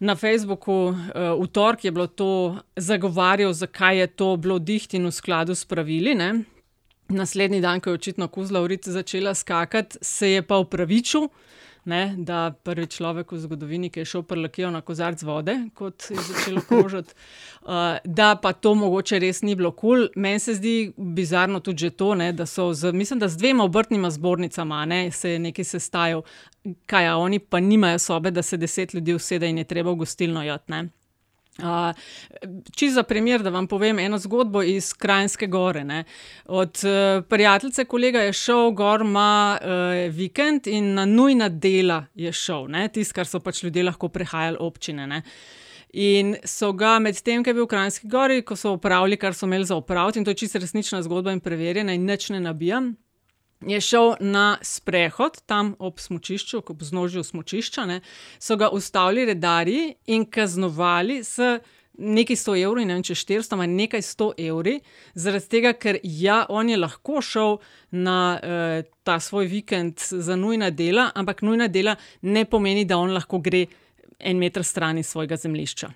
Na 0.00 0.14
Facebooku, 0.14 0.94
uh, 0.94 1.34
v 1.34 1.46
torek 1.50 1.84
je 1.84 1.90
bilo 1.90 2.06
to 2.06 2.58
zagovarjal, 2.76 3.52
zakaj 3.52 3.98
je 3.98 4.06
to 4.06 4.36
bilo 4.36 4.58
diht 4.58 4.94
in 4.94 5.06
v 5.06 5.12
skladu 5.12 5.54
s 5.54 5.64
pravili. 5.64 6.14
Ne? 6.14 6.44
Naslednji 7.08 7.60
dan, 7.60 7.80
ko 7.80 7.90
je 7.90 7.94
očitno 7.94 8.28
Kuzla 8.28 8.60
Urica 8.60 8.92
začela 8.92 9.34
skakati, 9.34 9.98
se 10.02 10.30
je 10.30 10.42
pa 10.42 10.58
upravičil, 10.58 11.28
ne, 11.88 12.14
da 12.16 12.52
prvi 12.62 12.86
človek 12.86 13.32
v 13.32 13.38
zgodovini, 13.40 13.90
ki 13.90 14.02
je 14.02 14.10
šel 14.12 14.22
prelakijo 14.28 14.70
na 14.70 14.80
kozarc 14.80 15.22
vode, 15.22 15.54
kot 15.74 16.10
je 16.10 16.16
začelo 16.16 16.62
krožiti, 16.68 17.16
uh, 17.62 17.96
da 18.20 18.34
pa 18.42 18.52
to 18.52 18.74
mogoče 18.74 19.18
res 19.18 19.42
ni 19.42 19.56
bilo 19.56 19.72
kul. 19.72 19.88
Cool. 19.88 20.08
Meni 20.16 20.38
se 20.38 20.54
zdi 20.54 20.92
bizarno 20.96 21.60
tudi 21.60 21.88
že 21.88 21.90
to, 21.90 22.14
ne, 22.14 22.32
da 22.32 22.46
so, 22.46 22.72
z, 22.74 22.92
mislim, 22.92 23.18
da 23.18 23.28
z 23.28 23.36
dvema 23.36 23.64
obrtnima 23.64 24.10
zbornicama 24.10 24.84
ne, 24.84 25.10
se 25.10 25.30
je 25.30 25.38
nekaj 25.38 25.64
sestajal, 25.64 26.22
kaj 26.86 27.08
a 27.08 27.16
oni 27.16 27.38
pa 27.38 27.60
nimajo 27.60 27.98
sobe, 27.98 28.30
da 28.30 28.42
se 28.42 28.56
deset 28.56 28.94
ljudi 28.94 29.14
usede 29.14 29.48
in 29.48 29.58
je 29.58 29.64
treba 29.64 29.90
v 29.90 30.04
gostilno 30.04 30.42
jati. 30.42 30.97
Čisto 32.76 32.94
za 32.94 33.02
primer, 33.02 33.42
da 33.42 33.50
vam 33.50 33.66
povem 33.66 33.98
eno 33.98 34.18
zgodbo 34.18 34.62
iz 34.62 34.92
Krajinske 34.94 35.46
gore. 35.46 35.84
Ne. 35.84 36.04
Od 36.44 36.80
uh, 36.84 37.24
prijateljice, 37.24 37.84
kolega 37.84 38.20
je 38.20 38.32
šel 38.32 38.70
gor, 38.70 39.00
ima 39.00 39.58
uh, 39.60 40.14
vikend 40.14 40.66
in 40.66 40.94
na 40.94 41.04
nujna 41.04 41.48
dela 41.48 42.04
je 42.14 42.32
šel, 42.32 42.68
tisto, 42.92 43.14
kar 43.14 43.26
so 43.26 43.40
pač 43.40 43.62
ljudje 43.62 43.84
lahko 43.84 44.08
prehajali 44.08 44.56
občine. 44.60 45.06
Ne. 45.06 45.22
In 45.92 46.36
so 46.44 46.72
ga 46.72 46.98
med 46.98 47.18
tem, 47.22 47.42
ki 47.42 47.50
je 47.50 47.54
bil 47.54 47.66
v 47.66 47.72
Krajinski 47.74 48.08
gori, 48.08 48.42
ko 48.42 48.56
so 48.56 48.76
opravili, 48.76 49.16
kar 49.16 49.34
so 49.34 49.46
imeli 49.46 49.64
za 49.64 49.76
opraviti, 49.76 50.18
in 50.18 50.24
to 50.24 50.30
je 50.30 50.44
čisto 50.44 50.62
resnična 50.62 51.02
zgodba 51.02 51.32
in 51.32 51.40
preverjena, 51.40 51.92
in 51.92 52.06
nič 52.06 52.30
ne 52.30 52.40
nabijam 52.40 52.94
je 53.60 53.80
šel 53.80 54.14
na 54.20 54.58
sprehod 54.62 55.40
tam 55.46 55.74
ob 55.78 55.98
smočišču, 56.00 56.62
ob 56.66 56.82
znožju 56.82 57.24
smočišča, 57.24 57.86
ne, 57.86 58.00
so 58.38 58.56
ga 58.56 58.68
ustavili 58.68 59.24
redarji 59.24 59.94
in 60.06 60.26
kaznovali 60.30 61.24
s 61.24 61.38
nekaj 61.98 62.36
100 62.36 62.54
evrov, 62.62 62.84
ne 62.86 62.94
vem 62.94 63.02
če 63.02 63.16
400, 63.18 63.56
ampak 63.56 63.70
nekaj 63.72 64.02
100 64.06 64.28
evrov, 64.46 64.76
zaradi 65.18 65.50
tega, 65.50 65.72
ker 65.74 65.98
ja, 66.02 66.44
on 66.48 66.70
je 66.70 66.76
lahko 66.78 67.22
šel 67.24 67.58
na 67.90 68.18
uh, 68.38 68.76
ta 69.02 69.18
svoj 69.20 69.50
vikend 69.50 69.98
za 69.98 70.36
nujna 70.38 70.70
dela, 70.70 71.08
ampak 71.18 71.42
nujna 71.42 71.66
dela 71.68 71.96
ne 72.22 72.44
pomeni, 72.46 72.86
da 72.86 73.00
on 73.02 73.10
lahko 73.16 73.42
gre 73.42 73.64
en 74.18 74.38
meter 74.38 74.62
stran 74.62 74.98
iz 74.98 75.10
svojega 75.10 75.36
zemljišča. 75.36 75.90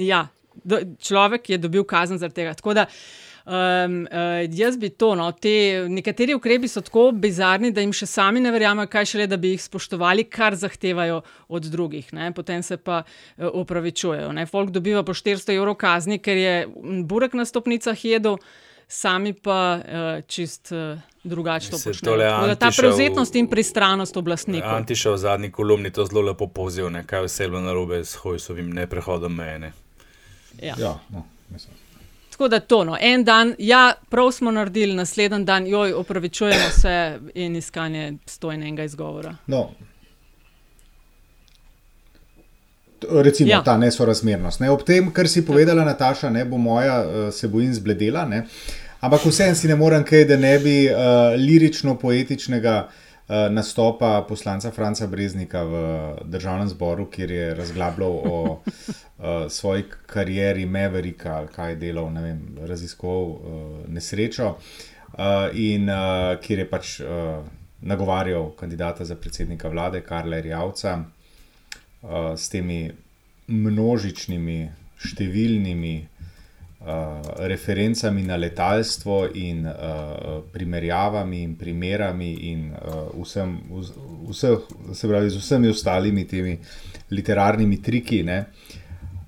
Ja, 0.00 0.26
do, 0.64 0.80
človek 1.00 1.50
je 1.50 1.60
dobil 1.60 1.84
kazen 1.84 2.18
zaradi 2.18 2.40
tega. 2.40 2.56
Tako 2.56 2.74
da 2.80 2.88
uh, 2.88 3.33
Um, 3.44 4.06
uh, 4.08 4.56
jaz 4.56 4.78
bi 4.80 4.88
to, 4.88 5.10
no, 5.14 5.26
te, 5.36 5.84
nekateri 5.92 6.32
ukrepi 6.34 6.68
so 6.68 6.80
tako 6.80 7.10
bizarni, 7.12 7.74
da 7.76 7.82
jim 7.84 7.92
še 7.92 8.06
sami 8.08 8.40
ne 8.40 8.48
verjamejo, 8.54 8.88
kaj 8.88 9.10
šele, 9.10 9.26
da 9.28 9.36
bi 9.36 9.50
jih 9.52 9.60
spoštovali, 9.66 10.24
kar 10.32 10.56
zahtevajo 10.56 11.20
od 11.52 11.68
drugih. 11.68 12.08
Ne. 12.16 12.30
Potem 12.32 12.64
se 12.64 12.78
pa 12.80 13.02
uh, 13.04 13.50
opravičujejo. 13.52 14.32
Ne. 14.32 14.46
Folk 14.48 14.72
dobiva 14.72 15.04
po 15.04 15.12
400 15.12 15.58
evrov 15.58 15.76
kazni, 15.76 16.18
ker 16.24 16.40
je 16.40 16.54
burek 17.04 17.36
na 17.36 17.44
stopnicah 17.44 18.06
jedel, 18.08 18.40
sami 18.88 19.34
pa 19.36 19.60
uh, 19.76 20.08
čist. 20.24 20.72
Uh, 20.72 21.10
Drugače 21.24 21.70
to 21.72 21.78
počnejo. 21.80 22.56
Ta 22.60 22.68
prevzetnost 22.68 23.36
in 23.40 23.46
pristranost 23.48 24.16
oblastnikov. 24.20 24.74
Antiša 24.76 25.14
v 25.14 25.20
zadnji 25.22 25.48
kolumni 25.52 25.88
to 25.88 26.04
zelo 26.04 26.20
lepo 26.20 26.50
povzel, 26.52 26.92
kaj 27.08 27.24
vse 27.24 27.46
je 27.46 27.48
bilo 27.48 27.64
narobe 27.64 28.02
s 28.04 28.20
Hojsovim 28.20 28.68
neprehodom 28.76 29.32
meje. 29.32 29.72
Ja. 30.60 30.76
Ja, 30.76 30.92
no, 31.08 31.24
mislim. 31.48 31.83
Tako 32.34 32.48
da 32.48 32.60
to, 32.60 32.84
no. 32.84 32.96
en 33.00 33.24
dan, 33.24 33.54
ja, 33.58 33.92
prav 34.10 34.30
smo 34.30 34.50
naredili, 34.50 34.94
naslednji 34.94 35.44
dan, 35.44 35.66
joj, 35.66 35.92
opravičujemo 35.92 36.70
se 36.80 37.18
in 37.34 37.56
iskanje 37.56 38.14
stojnega 38.26 38.84
izgovora. 38.84 39.36
No. 39.46 39.70
Recimo 43.10 43.50
ja. 43.50 43.62
ta 43.62 43.76
nesorazmernost. 43.76 44.60
Ne? 44.60 44.70
Ob 44.70 44.82
tem, 44.82 45.12
kar 45.12 45.28
si 45.28 45.44
povedala, 45.46 45.84
Nataša, 45.84 46.30
ne 46.30 46.44
bo 46.44 46.58
moja, 46.58 46.98
uh, 47.06 47.34
se 47.34 47.48
bojim 47.48 47.74
zbledela. 47.74 48.26
Ne? 48.26 48.46
Ampak 49.00 49.26
vseeno 49.26 49.54
si 49.54 49.68
ne 49.68 49.76
morem 49.76 50.02
kaj, 50.04 50.24
da 50.24 50.36
ne 50.36 50.58
bi 50.58 50.76
uh, 50.90 50.98
lirično-poetičnega 51.38 52.76
uh, 52.82 53.03
nastopa 53.28 54.24
poslanca 54.28 54.70
Franca 54.70 55.06
Breznika 55.06 55.62
v 55.64 55.74
državnem 56.24 56.68
zboru, 56.68 57.06
kjer 57.10 57.30
je 57.30 57.54
razglabljal 57.54 58.10
o 58.10 58.40
uh, 58.52 59.48
svoji 59.48 59.84
karieri 60.06 60.66
Mavericka, 60.66 61.36
ali 61.36 61.48
kaj 61.48 61.70
je 61.70 61.76
delal, 61.76 62.10
ne 62.12 62.22
vem, 62.22 62.42
raziskoval 62.68 63.22
uh, 63.22 63.38
nesrečo, 63.88 64.56
in 65.54 65.86
kjer 66.42 66.58
je 66.58 66.64
pač 66.66 66.88
nagovarjal 67.86 68.48
kandidata 68.58 69.04
za 69.04 69.14
predsednika 69.14 69.68
vlade, 69.68 70.00
Karla 70.02 70.40
Rjavca, 70.42 70.96
s 72.34 72.48
temi 72.50 72.90
množičnimi, 73.46 74.58
številnimi. 74.98 75.94
Uh, 76.84 77.20
referencami 77.48 78.22
na 78.22 78.36
letalstvo, 78.36 79.30
in 79.40 79.64
uh, 79.64 80.42
primerjavami, 80.52 81.42
in 81.42 81.56
primerami, 81.56 82.32
in 82.50 82.66
uh, 82.76 83.08
vsem, 83.22 83.56
vseh, 84.28 84.68
se 84.92 85.08
pravi, 85.08 85.30
z 85.30 85.40
vsemi 85.40 85.68
ostalimi 85.72 86.26
temi 86.28 86.58
literarnimi 87.10 87.80
triki. 87.82 88.20
Uh, 88.22 88.42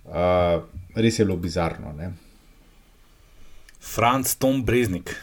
Uh, 0.07 0.63
res 0.95 1.19
je 1.19 1.25
bilo 1.25 1.37
bizarno. 1.37 1.93
Ne? 1.93 2.13
Franc 3.81 4.35
Tom 4.39 4.65
Breznik. 4.65 5.17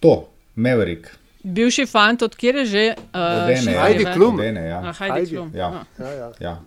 To, 0.00 0.28
Maverick. 0.54 1.08
Bivši 1.42 1.86
fant, 1.88 2.22
od 2.22 2.36
kjer 2.36 2.60
je 2.60 2.66
že? 2.66 2.82
Uh, 3.08 3.48
Hajdi 3.80 4.04
klum. 4.14 4.36
Odene, 4.36 4.66
ja. 4.68 4.82
A, 4.84 4.92
Hajdi 4.92 5.30
klum. 5.32 5.48
Ja. 5.56 5.84
Ja, 5.98 6.12
ja. 6.12 6.28
Ja. 6.40 6.60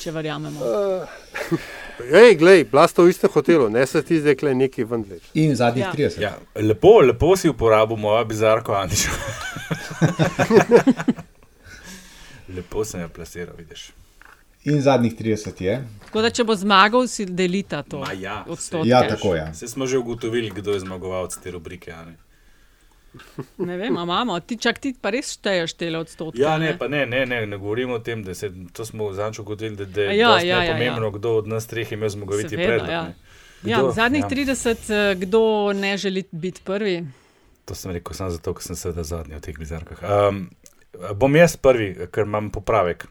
Če 0.00 0.14
verjamemo. 0.14 0.60
Uh, 0.60 1.58
Ej, 2.12 2.36
glej, 2.36 2.64
blasto 2.64 3.04
v 3.04 3.10
istem 3.10 3.30
hotelu, 3.30 3.68
ne 3.70 3.86
se 3.86 4.02
ti 4.02 4.20
zdaj 4.20 4.34
klej 4.34 4.54
neki 4.54 4.84
vendle. 4.84 5.16
In 5.34 5.56
zadnjih 5.56 5.84
Ja. 5.84 5.92
30. 5.92 6.20
Ja, 6.20 6.38
lepo, 6.56 7.00
lepo 7.00 7.36
si 7.36 7.48
uporabil 7.48 7.96
mojo 7.96 8.24
bizarko, 8.24 8.72
Antiša. 8.74 9.10
lepo 12.56 12.84
sem 12.84 13.00
jo 13.00 13.08
plasiral, 13.08 13.54
vidiš. 13.58 13.90
In 14.64 14.82
zadnjih 14.82 15.16
30 15.16 15.62
je. 15.62 15.84
Tako 16.06 16.22
da, 16.22 16.30
če 16.30 16.44
bo 16.44 16.54
zmagal, 16.56 17.06
si 17.08 17.26
delita 17.26 17.82
to. 17.82 17.98
Ma 18.00 18.12
ja, 18.12 18.44
odstotke. 18.48 18.88
Ja, 18.88 19.08
tako 19.08 19.34
je. 19.34 19.50
Vse 19.52 19.68
smo 19.68 19.86
že 19.86 19.98
ugotovili, 19.98 20.50
kdo 20.50 20.72
je 20.72 20.80
zmagovalec 20.80 21.36
te 21.36 21.50
rubrike. 21.50 21.92
a 21.92 22.04
ne? 23.58 23.66
Ne 23.66 23.76
vem, 23.76 23.94
imamo, 23.94 24.40
ti 24.40 24.56
čak 24.56 24.78
ti 24.78 24.94
pa 25.00 25.10
res 25.10 25.32
šteješ 25.32 25.74
te 25.74 25.88
odstotke. 25.98 26.40
Ja, 26.40 26.58
ne, 26.58 26.72
pa 26.78 26.88
ne, 26.88 27.06
ne, 27.06 27.26
ne, 27.26 27.46
ne 27.46 27.56
govorimo 27.58 27.94
o 27.94 27.98
tem, 27.98 28.22
da 28.22 28.34
se 28.34 28.50
to 28.72 28.84
smo 28.84 29.12
zanč 29.12 29.38
ugotovili, 29.38 29.76
da, 29.76 29.84
da 29.84 30.00
je 30.02 30.18
Ja, 30.18 30.30
ja, 30.30 30.40
ja, 30.40 30.62
ja, 30.64 30.72
pomembno, 30.72 31.06
ja. 31.06 31.10
kdo 31.10 31.36
od 31.36 31.46
nas 31.48 31.66
treh 31.66 31.92
ima 31.92 32.08
zmagoviti 32.08 32.48
Seveda, 32.48 32.68
predlog. 32.68 32.90
ja. 32.90 33.02
ne. 33.02 33.14
Ja, 33.64 33.82
v 33.82 33.92
zadnjih 33.92 34.24
Ja. 34.24 34.28
30, 34.28 34.90
eh, 34.90 35.14
kdo 35.14 35.42
ne 35.72 35.96
želi 35.96 36.24
biti 36.32 36.60
prvi? 36.64 37.06
To 37.64 37.74
sem 37.74 37.92
rekel 37.92 38.12
samo 38.14 38.30
zato, 38.30 38.52
ker 38.54 38.62
sem 38.62 38.76
seveda 38.76 39.02
zadnji 39.02 39.36
v 39.36 39.40
teh 39.40 39.56
bizarkah. 39.58 40.02
Um, 40.28 40.50
bom 41.14 41.36
jaz 41.36 41.56
prvi, 41.56 42.08
ker 42.12 42.24
imam 42.24 42.50
popravek. 42.50 43.06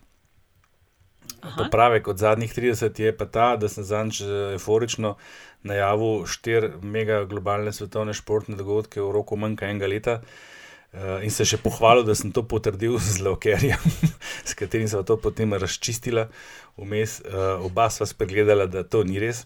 Aha. 1.41 1.63
Popravek 1.63 2.07
od 2.07 2.17
zadnjih 2.17 2.53
30 2.53 3.01
je 3.01 3.17
pa 3.17 3.25
ta, 3.25 3.55
da 3.57 3.69
sem 3.69 3.83
zanč 3.83 4.21
euforično 4.53 5.15
najavil 5.63 6.25
štiri 6.27 6.73
mega 6.81 7.23
globalne 7.29 7.73
svetovne 7.73 8.13
športne 8.13 8.57
dogodke 8.59 9.01
v 9.01 9.11
roku 9.15 9.39
manj 9.39 9.59
enega 9.63 9.87
leta. 9.87 10.19
Uh, 10.19 10.52
in 11.25 11.31
se 11.33 11.45
še 11.47 11.57
pohvalil, 11.57 12.05
da 12.05 12.13
sem 12.13 12.31
to 12.33 12.43
potrdil 12.45 12.99
z 13.01 13.23
Lokerjem, 13.25 13.81
s 14.49 14.53
katerim 14.57 14.85
sem 14.89 15.01
to 15.07 15.17
potem 15.17 15.55
razčistila. 15.57 16.27
Vmes 16.77 17.19
uh, 17.21 17.61
oba 17.61 17.85
sva 17.93 18.05
spregledala, 18.09 18.65
da 18.65 18.81
to 18.81 19.03
ni 19.05 19.19
res. 19.21 19.43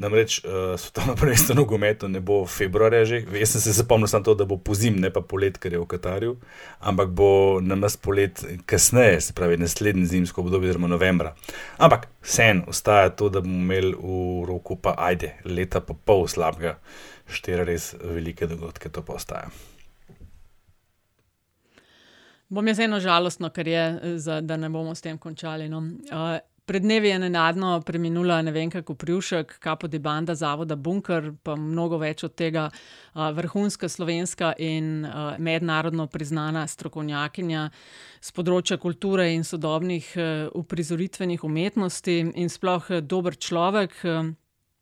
Namreč 0.00 0.42
uh, 0.44 0.74
svetovno 0.76 1.14
prvenstvo 1.16 1.54
v 1.54 1.58
nogometu 1.62 2.08
ne 2.08 2.20
bo 2.20 2.42
februarja 2.44 3.04
že. 3.08 3.20
Jaz 3.32 3.54
sem 3.54 3.64
se 3.64 3.72
zapomnil 3.78 4.08
samo 4.12 4.28
to, 4.28 4.34
da 4.36 4.44
bo 4.48 4.58
pozim, 4.60 4.98
ne 5.00 5.08
pa 5.12 5.22
polet, 5.24 5.56
ker 5.56 5.72
je 5.72 5.80
v 5.80 5.88
Katarju, 5.88 6.34
ampak 6.84 7.12
bo 7.16 7.28
na 7.64 7.80
nas 7.80 7.96
polet 7.96 8.44
kasneje, 8.68 9.20
se 9.28 9.36
pravi 9.36 9.56
naslednji 9.56 10.04
zimsko 10.12 10.44
obdobje, 10.44 10.74
oziroma 10.74 10.92
novembra. 10.92 11.32
Ampak 11.80 12.10
sen 12.20 12.64
ostaja 12.68 13.12
to, 13.16 13.30
da 13.32 13.40
bomo 13.40 13.56
imeli 13.56 13.94
v 13.96 14.44
roku 14.48 14.76
pa 14.76 14.96
ajde, 15.08 15.32
leta 15.48 15.80
pa 15.80 15.96
pol 15.96 16.28
slabega, 16.28 16.76
štiri 17.24 17.64
res 17.64 17.94
velike 18.00 18.48
dogodke, 18.52 18.92
to 18.92 19.00
pa 19.00 19.16
ostaja. 19.16 19.48
Bom 22.48 22.68
jaz 22.68 22.78
eno 22.78 23.00
žalostno, 23.02 23.50
ker 23.50 23.68
je, 23.68 23.86
eh, 24.02 24.18
za, 24.18 24.40
da 24.40 24.56
ne 24.56 24.68
bomo 24.68 24.94
s 24.94 25.00
tem 25.00 25.18
končali. 25.18 25.68
No. 25.68 25.78
Uh, 25.78 26.38
pred 26.66 26.82
dnevi 26.82 27.08
je 27.08 27.18
nenadno 27.18 27.80
preminula 27.86 28.42
ne 28.42 28.52
vem 28.52 28.70
kako 28.70 28.94
privšek, 28.94 29.58
kapo 29.58 29.86
de 29.86 29.98
banda 29.98 30.34
zavoda 30.34 30.76
Bunker, 30.76 31.32
pa 31.42 31.56
mnogo 31.56 31.98
več 31.98 32.24
od 32.24 32.34
tega, 32.34 32.68
uh, 33.14 33.30
vrhunska 33.34 33.88
slovenska 33.88 34.52
in 34.58 35.04
uh, 35.04 35.38
mednarodno 35.38 36.06
priznana 36.06 36.66
strokovnjakinja 36.66 37.70
z 38.20 38.32
področja 38.32 38.78
kulture 38.78 39.32
in 39.34 39.44
sodobnih 39.44 40.14
uh, 40.16 40.48
uprizoritvenih 40.54 41.44
umetnosti 41.44 42.18
in 42.34 42.50
sploh 42.50 42.90
uh, 42.90 43.00
dober 43.02 43.34
človek. 43.34 44.02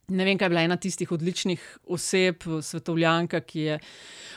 Ne 0.08 0.24
vem, 0.24 0.38
kaj 0.38 0.46
je 0.46 0.52
bila 0.52 0.64
ena 0.66 0.76
tistih 0.76 1.12
odličnih 1.12 1.62
oseb, 1.88 2.42
svetovljanka, 2.62 3.40
ki 3.40 3.60
je 3.60 3.78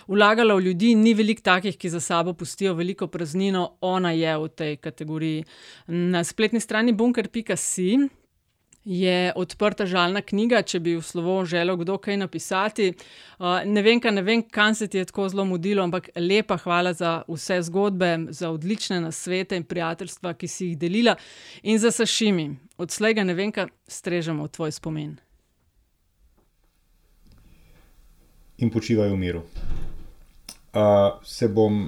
vlagala 0.07 0.56
v 0.56 0.69
ljudi. 0.69 0.94
Ni 0.95 1.11
veliko 1.14 1.44
takih, 1.44 1.76
ki 1.77 1.89
za 1.89 1.99
sabo 1.99 2.34
pustijo 2.34 2.73
veliko 2.73 3.07
praznino, 3.07 3.77
ona 3.81 4.14
je 4.15 4.38
v 4.38 4.48
tej 4.48 4.77
kategoriji. 4.77 5.44
Na 5.88 6.23
spletni 6.23 6.60
strani 6.64 6.94
bunker.si 6.94 8.07
je 8.88 9.34
odprta 9.35 9.85
žalna 9.85 10.22
knjiga, 10.23 10.61
če 10.64 10.80
bi 10.80 10.94
v 10.95 11.03
slovo 11.03 11.41
želel 11.45 11.76
kdo 11.76 11.98
kaj 11.99 12.18
napisati. 12.22 12.94
Uh, 13.35 13.60
ne 13.68 13.84
vem, 13.84 13.99
kaj, 13.99 14.15
ne 14.15 14.23
vem, 14.23 14.45
kam 14.48 14.76
se 14.76 14.88
ti 14.88 15.02
je 15.02 15.10
tako 15.11 15.27
zelo 15.27 15.44
mudilo, 15.45 15.84
ampak 15.84 16.10
lepa 16.15 16.56
hvala 16.64 16.95
za 16.95 17.18
vse 17.27 17.60
zgodbe, 17.68 18.31
za 18.31 18.53
odlične 18.56 19.02
nasvete 19.03 19.60
in 19.60 19.68
prijateljstva, 19.68 20.38
ki 20.39 20.48
si 20.48 20.72
jih 20.72 20.80
delila 20.80 21.18
in 21.64 21.84
za 21.84 21.91
sašimi. 21.91 22.53
Odslej 22.80 23.19
ga 23.19 23.27
ne 23.27 23.35
vem, 23.35 23.52
kaj 23.52 23.68
strežemo 23.91 24.48
v 24.48 24.56
tvoj 24.56 24.72
spomin. 24.80 25.18
In 28.58 28.72
počivaj 28.74 29.10
v 29.10 29.18
miru. 29.18 29.44
Uh, 30.74 31.18
se 31.24 31.48
bom, 31.48 31.88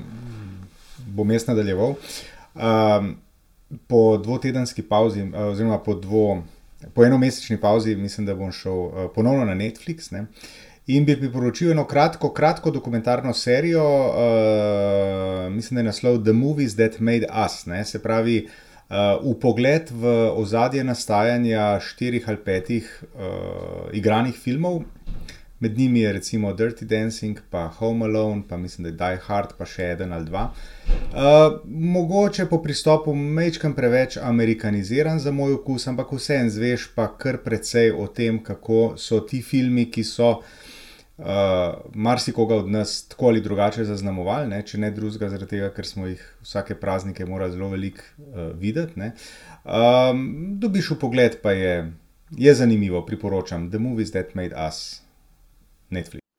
bom 1.08 1.32
jaz 1.32 1.48
nadaljeval. 1.48 1.96
Um, 2.56 3.16
po 3.88 4.18
dvotedenski 4.18 4.82
pauzi, 4.82 5.24
uh, 5.24 5.52
oziroma 5.52 5.80
po, 5.80 5.94
dvo, 5.94 6.42
po 6.94 7.06
enomesečni 7.06 7.60
pauzi, 7.62 7.96
mislim, 7.96 8.26
da 8.26 8.36
bom 8.36 8.52
šel 8.52 8.74
uh, 8.74 9.06
ponovno 9.16 9.46
na 9.46 9.56
Netflix. 9.56 10.12
Ne? 10.12 10.26
In 10.88 11.06
bi 11.06 11.18
priporočil 11.20 11.72
eno 11.72 11.86
kratko, 11.86 12.32
kratko 12.34 12.72
dokumentarno 12.72 13.34
serijo, 13.34 13.86
uh, 13.86 15.54
mislim, 15.54 15.76
da 15.76 15.82
je 15.82 15.92
naslov 15.92 16.24
The 16.24 16.34
Movies 16.34 16.76
That 16.76 17.00
Made 17.00 17.28
Us. 17.46 17.66
Ne? 17.66 17.86
Se 17.86 18.02
pravi, 18.02 18.48
uh, 18.90 19.22
v 19.22 19.36
pogled 19.40 19.92
v 19.92 20.32
ozadje 20.34 20.84
nastajanja 20.84 21.80
štirih 21.80 22.26
ali 22.30 22.42
petih 22.46 22.88
uh, 23.14 23.94
igranih 23.94 24.36
filmov, 24.36 24.82
Med 25.60 25.78
njimi 25.78 26.00
je 26.00 26.12
recimo 26.14 26.54
Dirty 26.54 26.86
Dancing, 26.86 27.40
pa 27.50 27.68
Home 27.68 28.06
Alone, 28.06 28.44
pa 28.50 28.58
mislim, 28.58 28.84
da 28.84 28.90
je 28.90 28.96
Die 29.16 29.24
Hard, 29.26 29.50
pa 29.58 29.66
še 29.68 29.90
en 30.00 30.14
ali 30.16 30.26
dva. 30.26 30.46
Uh, 30.88 31.60
mogoče 31.68 32.46
po 32.46 32.62
pristopu 32.64 33.16
mečkam 33.16 33.74
preveč 33.76 34.18
amerikaniziran 34.18 35.20
za 35.20 35.32
moj 35.36 35.58
okus, 35.58 35.88
ampak 35.92 36.14
vseeno 36.16 36.50
zveš 36.50 36.86
pa 36.96 37.10
kar 37.18 37.42
precej 37.44 37.92
o 37.92 38.08
tem, 38.08 38.38
kako 38.44 38.94
so 38.96 39.20
ti 39.20 39.42
filmi, 39.42 39.90
ki 39.92 40.04
so 40.08 40.30
uh, 40.38 41.26
marsikoga 41.94 42.62
od 42.64 42.72
nas 42.72 42.96
tako 43.12 43.34
ali 43.34 43.44
drugače 43.44 43.84
zaznamovali, 43.84 44.48
ne? 44.48 44.62
če 44.64 44.80
ne 44.80 44.94
drugega, 44.96 45.28
zaradi 45.28 45.58
tega, 45.58 45.74
ker 45.76 45.92
smo 45.92 46.08
jih 46.08 46.24
vsake 46.40 46.80
praznike 46.80 47.28
morali 47.28 47.58
zelo 47.58 47.68
veliko 47.76 48.08
uh, 48.16 48.48
videti. 48.56 49.12
Um, 49.68 50.24
dobiš 50.64 50.96
v 50.96 51.00
pogled, 51.04 51.38
pa 51.44 51.52
je, 51.52 51.76
je 52.48 52.56
zanimivo, 52.56 53.04
priporočam 53.04 53.68
The 53.68 53.84
Movies 53.84 54.16
That 54.16 54.40
Made 54.40 54.56
Us. 54.56 55.02
Netflix. 55.92 56.30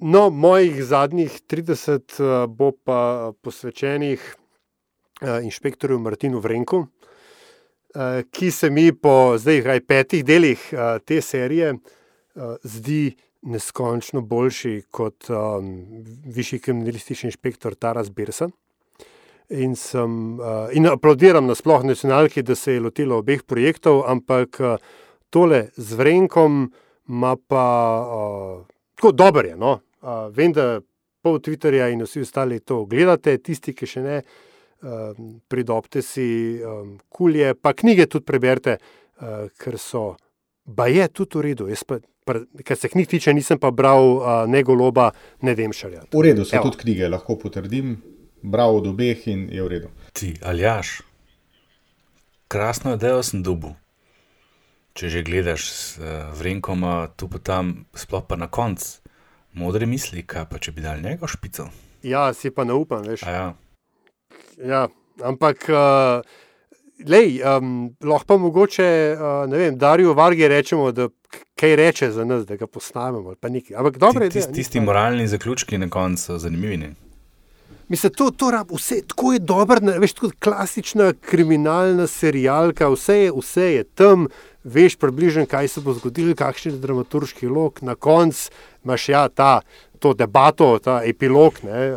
No, 0.00 0.30
mojih 0.30 0.84
zadnjih 0.84 1.40
30 1.48 2.20
uh, 2.20 2.46
bo 2.50 2.72
pa 2.84 3.32
posvečenih 3.42 4.20
uh, 5.22 5.38
inšpektorju 5.44 5.98
Martinu 5.98 6.40
Vrenku, 6.42 6.76
uh, 6.76 6.88
ki 8.30 8.50
se 8.50 8.70
mi 8.70 8.90
po 8.92 9.38
zdaj 9.38 9.62
kaj 9.62 9.80
petih 9.86 10.24
delih 10.24 10.60
te 11.04 11.20
serije 11.22 11.76
zdi 12.62 13.14
neskončno 13.42 14.20
boljši 14.20 14.82
kot 14.90 15.28
višji 16.26 16.58
kriminalistični 16.58 17.28
inšpektor 17.28 17.74
Taras 17.74 18.10
Birsa. 18.10 18.48
In, 19.48 19.76
sem, 19.76 20.40
in 20.72 20.88
aplaudiram 20.90 21.46
na 21.46 21.54
sploh 21.54 21.84
nacionalki, 21.84 22.42
da 22.42 22.56
se 22.58 22.74
je 22.74 22.80
lotila 22.80 23.20
obeh 23.20 23.44
projektov, 23.46 24.02
ampak 24.10 24.58
tole 25.30 25.68
z 25.76 25.94
Vrenkom 25.94 26.72
ima 27.08 27.36
pa 27.36 27.66
uh, 28.00 28.66
tako 28.94 29.12
dober 29.12 29.44
je. 29.44 29.56
No? 29.56 29.80
Uh, 30.02 30.08
vem, 30.34 30.52
da 30.52 30.80
pol 31.24 31.40
Twitterja 31.40 31.88
in 31.92 32.04
vsi 32.04 32.20
ostali 32.20 32.60
to 32.60 32.84
gledate, 32.84 33.36
tisti, 33.38 33.74
ki 33.76 33.88
še 33.88 34.02
ne, 34.04 34.18
uh, 34.84 35.12
pridobite 35.48 36.02
si 36.04 36.26
um, 36.60 36.96
kulje, 37.08 37.54
pa 37.54 37.72
knjige 37.72 38.06
tudi 38.12 38.28
preberite, 38.28 38.78
uh, 38.78 39.46
ker 39.60 39.78
so, 39.80 40.14
ba 40.64 40.88
je 40.92 41.08
tudi 41.08 41.40
v 41.40 41.46
redu. 41.48 41.68
Jaz 41.72 41.84
pa, 41.88 42.00
pa, 42.24 42.40
kar 42.64 42.80
se 42.80 42.92
knjig 42.92 43.08
tiče, 43.16 43.36
nisem 43.36 43.60
pa 43.60 43.72
bral 43.72 44.10
uh, 44.16 44.32
ne 44.50 44.64
goloba, 44.64 45.10
ne 45.44 45.56
demšarja. 45.56 46.08
V 46.12 46.26
redu 46.28 46.44
so 46.44 46.58
Evo. 46.58 46.68
tudi 46.68 46.84
knjige, 46.84 47.08
lahko 47.12 47.38
potrdim. 47.40 47.96
Bral 48.44 48.76
od 48.76 48.90
obeh 48.90 49.22
in 49.32 49.46
je 49.48 49.62
v 49.64 49.68
redu. 49.72 49.88
Ti, 50.12 50.34
aljaš, 50.44 50.98
krasno 52.52 52.92
je, 52.92 53.00
da 53.00 53.22
sem 53.24 53.40
dubu. 53.42 53.72
Če 54.94 55.10
že 55.10 55.24
gledaš 55.26 55.62
s 55.66 55.98
uh, 55.98 56.30
Vrenkoma, 56.38 57.08
tu 57.18 57.26
pa 57.26 57.40
tam, 57.42 57.86
sploh 57.98 58.22
pa 58.22 58.38
na 58.38 58.46
koncu, 58.46 59.02
modre 59.58 59.88
misli, 59.90 60.22
kaj 60.22 60.46
pa 60.46 60.60
če 60.62 60.70
bi 60.76 60.84
dal 60.84 61.02
njega 61.02 61.26
špico. 61.26 61.66
Ja, 62.06 62.28
si 62.30 62.52
pa 62.54 62.62
ne 62.62 62.76
upam, 62.78 63.02
veš. 63.02 63.24
Ja. 63.26 63.56
Ja, 64.62 64.84
ampak, 65.26 65.66
uh, 65.66 66.22
lej, 67.10 67.40
um, 67.42 67.90
lahko 68.06 68.28
pa 68.28 68.38
mogoče, 68.38 68.86
uh, 69.18 69.50
ne 69.50 69.64
vem, 69.64 69.78
Darijo 69.78 70.14
Vargi 70.14 70.46
rečemo, 70.48 70.92
da 70.94 71.08
kaj 71.58 71.76
reče 71.76 72.10
za 72.14 72.24
nas, 72.24 72.46
da 72.46 72.54
ga 72.56 72.66
posnamemo. 72.70 73.34
Ampak 73.74 73.98
dobro 73.98 74.24
je, 74.24 74.30
da 74.30 74.46
tisti 74.52 74.80
moralni 74.80 75.26
zaključki 75.26 75.78
na 75.78 75.90
koncu 75.90 76.22
so 76.22 76.38
zanimivi. 76.38 76.76
Ne? 76.76 76.94
Mislim, 77.88 78.12
to, 78.12 78.30
to 78.30 78.50
rab, 78.50 78.72
vse, 78.72 79.02
tako 79.06 79.32
je 79.32 79.38
dobro, 79.38 79.80
veš, 80.00 80.12
kot 80.12 80.32
klasična 80.40 81.12
kriminalna 81.20 82.06
serijalka, 82.06 82.88
vse 82.88 83.16
je, 83.18 83.32
vse 83.36 83.64
je 83.74 83.84
tam, 83.84 84.26
veš 84.64 84.96
približno, 84.96 85.46
kaj 85.46 85.68
se 85.68 85.80
bo 85.80 85.92
zgodilo, 85.92 86.34
kakšen 86.34 86.72
je 86.72 86.78
dramaturški 86.78 87.46
lok, 87.46 87.82
na 87.82 87.94
koncu 87.94 88.50
imaš 88.84 89.08
ja, 89.08 89.28
ta, 89.28 89.60
to 89.98 90.14
debato, 90.14 90.78
ta 90.78 91.02
epilog. 91.04 91.60
Ne, 91.62 91.94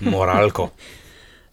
Moralko. 0.00 0.70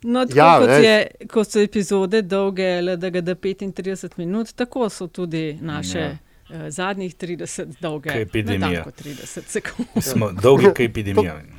No, 0.03 0.25
tako 0.25 0.37
ja, 0.37 0.59
kot, 0.59 0.69
je, 0.69 1.27
kot 1.33 1.51
so 1.51 1.59
epizode 1.59 2.21
dolge, 2.21 2.81
da 2.97 3.09
da 3.09 3.35
35 3.35 4.17
minut, 4.17 4.53
tako 4.55 4.89
so 4.89 5.07
tudi 5.07 5.57
naše. 5.61 5.99
Ja. 5.99 6.17
Uh, 6.49 6.67
zadnjih 6.69 7.15
30 7.15 7.79
dolge, 7.81 8.09
epidemija. 8.21 8.85
30 9.03 9.41
sekund. 9.47 9.87
Smo 10.01 10.29
dolgi, 10.31 10.65
kot 10.65 10.79
epidemija. 10.79 11.33
Dolge, 11.33 11.54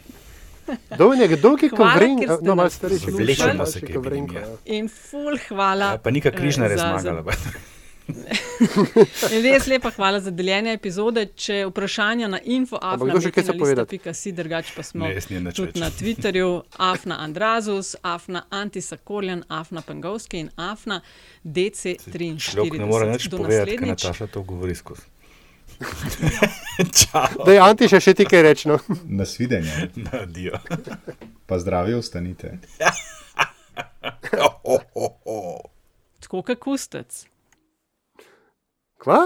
dolge, 0.99 1.69
kot 1.71 1.95
vreng, 1.97 2.25
no, 2.43 2.55
malo 2.55 2.71
starejši, 2.71 3.11
vlečemo 3.13 3.67
se, 3.67 3.81
kot 3.81 4.05
vreng. 4.05 4.35
In 4.65 4.89
ful, 4.89 5.39
hvala. 5.49 5.97
Ja, 5.97 5.99
pa 5.99 6.11
nika 6.11 6.31
križna 6.31 6.69
res 6.69 6.81
zmagala. 6.81 7.23
Res 9.43 9.67
lepa 9.67 9.91
hvala 9.91 10.21
za 10.21 10.31
deljenje 10.31 10.73
epizode. 10.73 11.27
Če 11.35 11.65
vprašanja 11.67 12.29
na 12.29 12.39
info, 12.45 12.79
Ampak 12.79 13.11
kdo 13.11 13.21
še 13.21 13.33
kaj 13.35 13.45
se 13.45 13.55
povedati? 13.59 13.99
afna.si, 13.99 14.33
drugače 14.33 14.73
pa 14.77 14.83
smo 14.83 15.09
Ne, 15.09 15.19
tudi 15.51 15.75
več. 15.75 15.81
na 15.83 15.91
Twitterju, 15.91 16.51
afna 16.79 17.19
Andrazus, 17.19 17.97
afna 18.03 18.45
Antisakoljan, 18.51 19.43
afna 19.49 19.83
Pengovski 19.83 20.39
in 20.39 20.51
afna 20.57 21.01
DC43. 21.45 22.39
Človek 22.39 22.79
ne 22.79 22.87
more 22.87 23.11
nič 23.11 23.27
Do 23.27 23.43
povedati, 23.43 23.75
ker 23.75 23.81
naslednjič. 23.83 24.05
Nataša 24.05 24.27
to 24.27 24.43
govori 24.43 24.75
skozi. 24.75 25.03
Da 27.47 27.53
je 27.53 27.61
Anti 27.61 27.89
še, 27.89 28.15
ti 28.15 28.25
kaj 28.29 28.43
reči. 28.43 28.69
No? 28.69 28.79
Nasvidenje. 29.05 29.91
Adijo. 30.13 30.59
Pa 31.47 31.59
zdravi 31.59 31.95
ostanite. 31.97 32.59
Tako 36.21 36.43
kot 36.43 36.59
kustec. 36.61 37.25
Kva? 39.01 39.21